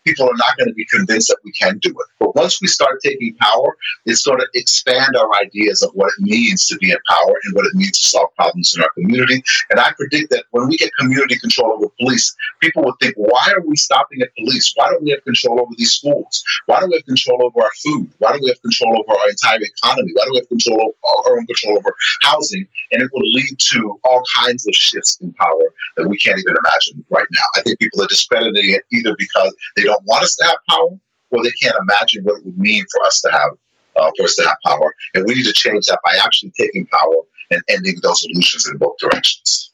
people 0.10 0.26
are 0.26 0.38
not 0.38 0.58
going 0.58 0.68
to 0.68 0.74
be 0.74 0.86
convinced 0.86 1.28
that 1.28 1.38
we 1.44 1.52
can 1.52 1.78
do 1.80 1.90
it. 1.90 2.08
But 2.20 2.36
once 2.36 2.62
we 2.62 2.68
start 2.68 3.00
taking 3.04 3.36
power, 3.36 3.78
it's 4.06 4.26
going 4.26 4.40
to 4.40 4.48
expand 4.54 5.16
our 5.16 5.30
ideas 5.42 5.84
of 5.84 5.92
what 5.94 6.08
it 6.18 6.22
means 6.22 6.68
to 6.68 6.78
be 6.78 6.92
in 6.92 6.98
power 7.08 7.34
and 7.44 7.56
what 7.56 7.66
it 7.66 7.76
means 7.76 7.98
to 8.00 8.06
solve 8.06 8.30
problems 8.36 8.74
in 8.76 8.82
our 8.84 8.90
community. 8.98 9.44
And 9.70 9.80
I 9.80 9.92
predict 9.94 10.32
that 10.32 10.46
when 10.52 10.68
we 10.68 10.78
get 10.78 10.92
community 11.00 11.38
control 11.38 11.74
over 11.74 11.88
police, 12.00 12.36
people 12.60 12.84
will 12.84 12.96
think, 13.02 13.14
why 13.18 13.52
are 13.56 13.62
we 13.66 13.76
stopping 13.76 14.22
at 14.22 14.30
police? 14.36 14.72
Why 14.76 14.90
don't 14.90 15.04
we 15.04 15.12
have 15.12 15.24
control 15.24 15.62
over 15.62 15.72
these 15.78 15.94
schools? 15.94 16.44
Why 16.66 16.80
don't 16.80 16.90
we 16.90 16.98
have 16.98 17.06
control 17.06 17.44
over 17.44 17.62
our 17.62 17.72
food? 17.84 18.10
Why 18.18 18.32
don't 18.32 18.44
we 18.44 18.50
have 18.50 18.62
control 18.62 19.00
over 19.00 19.12
our 19.12 19.30
entire 19.30 19.60
economy? 19.62 20.12
Why 20.14 20.24
don't 20.26 20.34
we 20.34 20.40
have 20.40 20.50
control 20.50 20.82
over 20.82 21.28
our 21.30 21.38
own 21.38 21.46
control 21.46 21.78
over 21.78 21.94
housing? 22.24 22.68
And 22.92 23.02
it 23.02 23.10
will 23.14 23.30
lead 23.30 23.60
to 23.60 24.00
all 24.04 24.24
kinds 24.36 24.68
of 24.68 24.74
shifts 24.74 25.20
in 25.22 25.34
power 25.34 25.74
that 25.98 26.08
we 26.08 26.18
can't 26.18 26.40
even 26.40 26.56
imagine 26.66 27.06
right 27.10 27.28
now. 27.32 27.46
I 27.56 27.62
think 27.62 27.80
people 27.80 28.02
are 28.02 28.08
discrediting 28.08 28.74
it 28.74 28.84
either 28.92 29.16
because 29.18 29.54
they 29.76 29.84
don't 29.84 29.99
want 30.06 30.24
us 30.24 30.36
to 30.36 30.46
have 30.46 30.58
power 30.70 31.00
or 31.32 31.44
they 31.44 31.52
can't 31.62 31.76
imagine 31.82 32.24
what 32.24 32.40
it 32.40 32.46
would 32.46 32.58
mean 32.58 32.86
for 32.92 33.06
us 33.06 33.22
to 33.22 33.32
have 33.32 33.52
uh, 33.96 34.12
for 34.18 34.24
us 34.24 34.36
to 34.36 34.48
have 34.48 34.58
power. 34.66 34.94
And 35.14 35.26
we 35.26 35.36
need 35.36 35.46
to 35.46 35.54
change 35.54 35.86
that 35.88 36.00
by 36.06 36.18
actually 36.24 36.52
taking 36.58 36.86
power 36.88 37.16
and 37.52 37.62
ending 37.70 37.96
those 38.02 38.26
illusions 38.30 38.68
in 38.70 38.78
both 38.78 38.98
directions. 39.00 39.72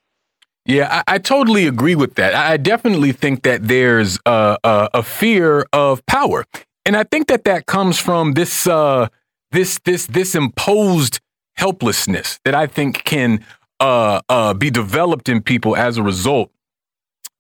Yeah, 0.66 1.04
I, 1.08 1.16
I, 1.16 1.18
totally 1.20 1.68
agree 1.68 1.94
with 1.94 2.16
that. 2.16 2.34
I 2.34 2.58
definitely 2.58 3.12
think 3.12 3.44
that 3.44 3.68
there's 3.68 4.18
a, 4.26 5.04
fear 5.04 5.68
of 5.72 6.04
power, 6.08 6.44
and 6.86 6.98
I 6.98 7.04
think 7.04 7.28
that 7.28 7.44
that 7.44 7.68
comes 7.68 8.00
from 8.00 8.34
this 8.34 8.66
uh, 8.66 9.08
this 9.52 9.80
this 9.86 10.08
this 10.08 10.34
imposed 10.34 11.20
helplessness 11.56 12.40
that 12.46 12.56
I 12.56 12.66
think 12.66 13.04
can 13.04 13.46
uh, 13.80 14.22
uh, 14.28 14.56
be 14.56 14.72
developed 14.72 15.30
in 15.30 15.44
people 15.44 15.76
as 15.76 15.98
a 15.98 16.04
result 16.04 16.52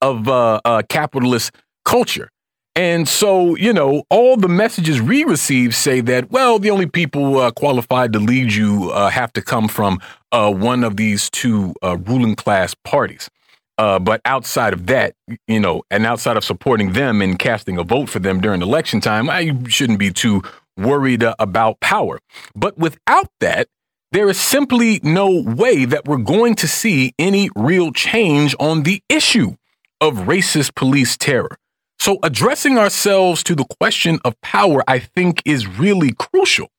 of 0.02 0.28
uh, 0.28 0.62
capitalist 0.88 1.52
culture. 1.84 2.30
And 2.76 3.08
so, 3.08 3.56
you 3.56 3.72
know, 3.72 4.04
all 4.10 4.36
the 4.36 4.50
messages 4.50 5.02
we 5.02 5.24
receive 5.24 5.74
say 5.74 6.02
that, 6.02 6.30
well, 6.30 6.60
the 6.60 6.72
only 6.72 6.88
people 6.88 7.38
uh, 7.38 7.52
qualified 7.52 8.12
to 8.14 8.20
lead 8.20 8.54
you 8.54 8.92
uh, 8.92 9.10
have 9.10 9.32
to 9.34 9.42
come 9.42 9.70
from 9.70 10.02
uh, 10.34 10.52
one 10.52 10.84
of 10.84 10.98
these 10.98 11.30
two 11.30 11.74
uh, 11.82 11.98
ruling 11.98 12.36
class 12.36 12.76
parties. 12.84 13.30
Uh, 13.78 14.00
but 14.00 14.20
outside 14.26 14.74
of 14.74 14.88
that, 14.88 15.16
you 15.48 15.60
know, 15.60 15.84
and 15.90 16.06
outside 16.06 16.36
of 16.36 16.44
supporting 16.44 16.92
them 16.94 17.22
and 17.22 17.40
casting 17.40 17.78
a 17.78 17.84
vote 17.84 18.10
for 18.10 18.20
them 18.20 18.42
during 18.42 18.62
election 18.62 19.00
time, 19.00 19.30
I 19.30 19.58
shouldn't 19.68 20.00
be 20.00 20.12
too 20.12 20.44
worried 20.78 21.24
uh, 21.24 21.36
about 21.40 21.80
power. 21.80 22.20
But 22.56 22.78
without 22.78 23.30
that, 23.40 23.70
there 24.12 24.30
is 24.30 24.40
simply 24.40 25.00
no 25.02 25.42
way 25.42 25.86
that 25.86 26.06
we're 26.06 26.18
going 26.18 26.56
to 26.56 26.68
see 26.68 27.14
any 27.18 27.50
real 27.56 27.92
change 27.92 28.54
on 28.60 28.84
the 28.84 29.02
issue 29.10 29.56
of 30.02 30.20
racist 30.20 30.76
police 30.76 31.18
terror. 31.18 31.58
So, 32.00 32.20
addressing 32.24 32.78
ourselves 32.78 33.44
to 33.44 33.56
the 33.56 33.66
question 33.80 34.20
of 34.26 34.40
power, 34.42 34.84
I 34.88 35.00
think, 35.00 35.42
is 35.46 35.68
really 35.68 36.12
crucial. 36.14 36.70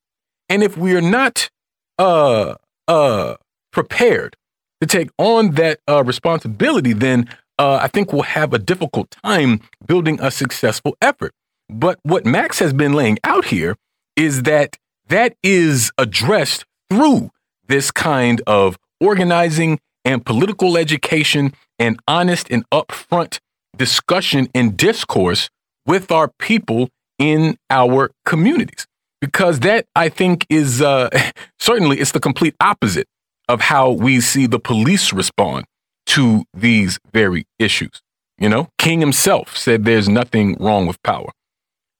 And 0.49 0.63
if 0.63 0.77
we 0.77 0.95
are 0.95 1.01
not 1.01 1.49
uh, 1.97 2.55
uh, 2.87 3.35
prepared 3.71 4.35
to 4.81 4.87
take 4.87 5.09
on 5.17 5.51
that 5.51 5.79
uh, 5.87 6.03
responsibility, 6.03 6.93
then 6.93 7.29
uh, 7.59 7.79
I 7.81 7.87
think 7.87 8.13
we'll 8.13 8.21
have 8.21 8.53
a 8.53 8.59
difficult 8.59 9.11
time 9.11 9.61
building 9.85 10.19
a 10.21 10.31
successful 10.31 10.95
effort. 11.01 11.33
But 11.69 11.99
what 12.03 12.25
Max 12.25 12.59
has 12.59 12.73
been 12.73 12.93
laying 12.93 13.17
out 13.23 13.45
here 13.45 13.75
is 14.15 14.43
that 14.43 14.77
that 15.07 15.35
is 15.43 15.91
addressed 15.97 16.65
through 16.89 17.31
this 17.67 17.91
kind 17.91 18.41
of 18.47 18.77
organizing 19.01 19.79
and 20.05 20.25
political 20.25 20.77
education 20.77 21.53
and 21.77 21.99
honest 22.07 22.49
and 22.49 22.69
upfront 22.69 23.39
discussion 23.77 24.49
and 24.53 24.75
discourse 24.77 25.49
with 25.85 26.11
our 26.11 26.29
people 26.39 26.89
in 27.17 27.57
our 27.69 28.11
communities. 28.25 28.85
Because 29.19 29.61
that 29.61 29.87
i 29.95 30.09
think 30.09 30.45
is 30.49 30.81
uh, 30.81 31.09
certainly 31.59 31.99
it's 31.99 32.11
the 32.11 32.19
complete 32.19 32.55
opposite 32.59 33.07
of 33.49 33.61
how 33.61 33.91
we 33.91 34.19
see 34.19 34.45
the 34.45 34.59
police 34.59 35.13
respond 35.13 35.65
to 36.05 36.43
these 36.53 36.99
very 37.13 37.45
issues. 37.59 38.01
You 38.37 38.49
know 38.49 38.69
king 38.77 38.99
himself 38.99 39.57
said 39.57 39.85
there's 39.85 40.09
nothing 40.09 40.55
wrong 40.59 40.85
with 40.85 41.01
power. 41.03 41.31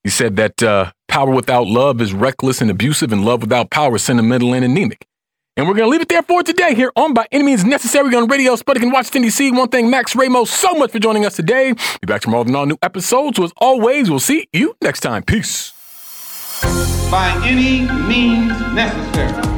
He 0.03 0.09
said 0.09 0.35
that 0.37 0.61
uh, 0.63 0.91
power 1.07 1.31
without 1.31 1.67
love 1.67 1.99
is 1.99 2.13
reckless 2.13 2.61
and 2.61 2.69
abusive 2.69 3.11
and 3.11 3.25
love 3.25 3.41
without 3.41 3.69
power 3.71 3.95
is 3.95 4.03
sentimental 4.03 4.53
and 4.53 4.63
anemic 4.63 5.05
and 5.57 5.67
we're 5.67 5.73
going 5.73 5.87
to 5.87 5.89
leave 5.89 6.01
it 6.01 6.07
there 6.07 6.21
for 6.21 6.43
today 6.43 6.75
here 6.75 6.91
on 6.95 7.13
By 7.13 7.27
Any 7.31 7.43
Means 7.43 7.65
Necessary 7.65 8.15
on 8.15 8.27
Radio 8.27 8.55
Sputnik 8.55 8.83
in 8.83 8.91
Washington, 8.91 9.23
D.C. 9.23 9.51
One 9.51 9.67
thing, 9.69 9.89
Max 9.89 10.15
Ramos, 10.15 10.51
so 10.51 10.73
much 10.75 10.91
for 10.91 10.99
joining 10.99 11.25
us 11.25 11.35
today. 11.35 11.73
Be 11.73 12.05
back 12.05 12.21
tomorrow 12.21 12.43
with 12.43 12.49
an 12.49 12.55
all 12.55 12.67
new 12.67 12.77
episodes. 12.83 13.37
So 13.37 13.43
as 13.43 13.53
always, 13.57 14.09
we'll 14.09 14.19
see 14.19 14.47
you 14.53 14.77
next 14.81 14.99
time. 14.99 15.23
Peace. 15.23 15.73
By 17.09 17.41
any 17.43 17.81
means 18.07 18.51
necessary. 18.73 19.56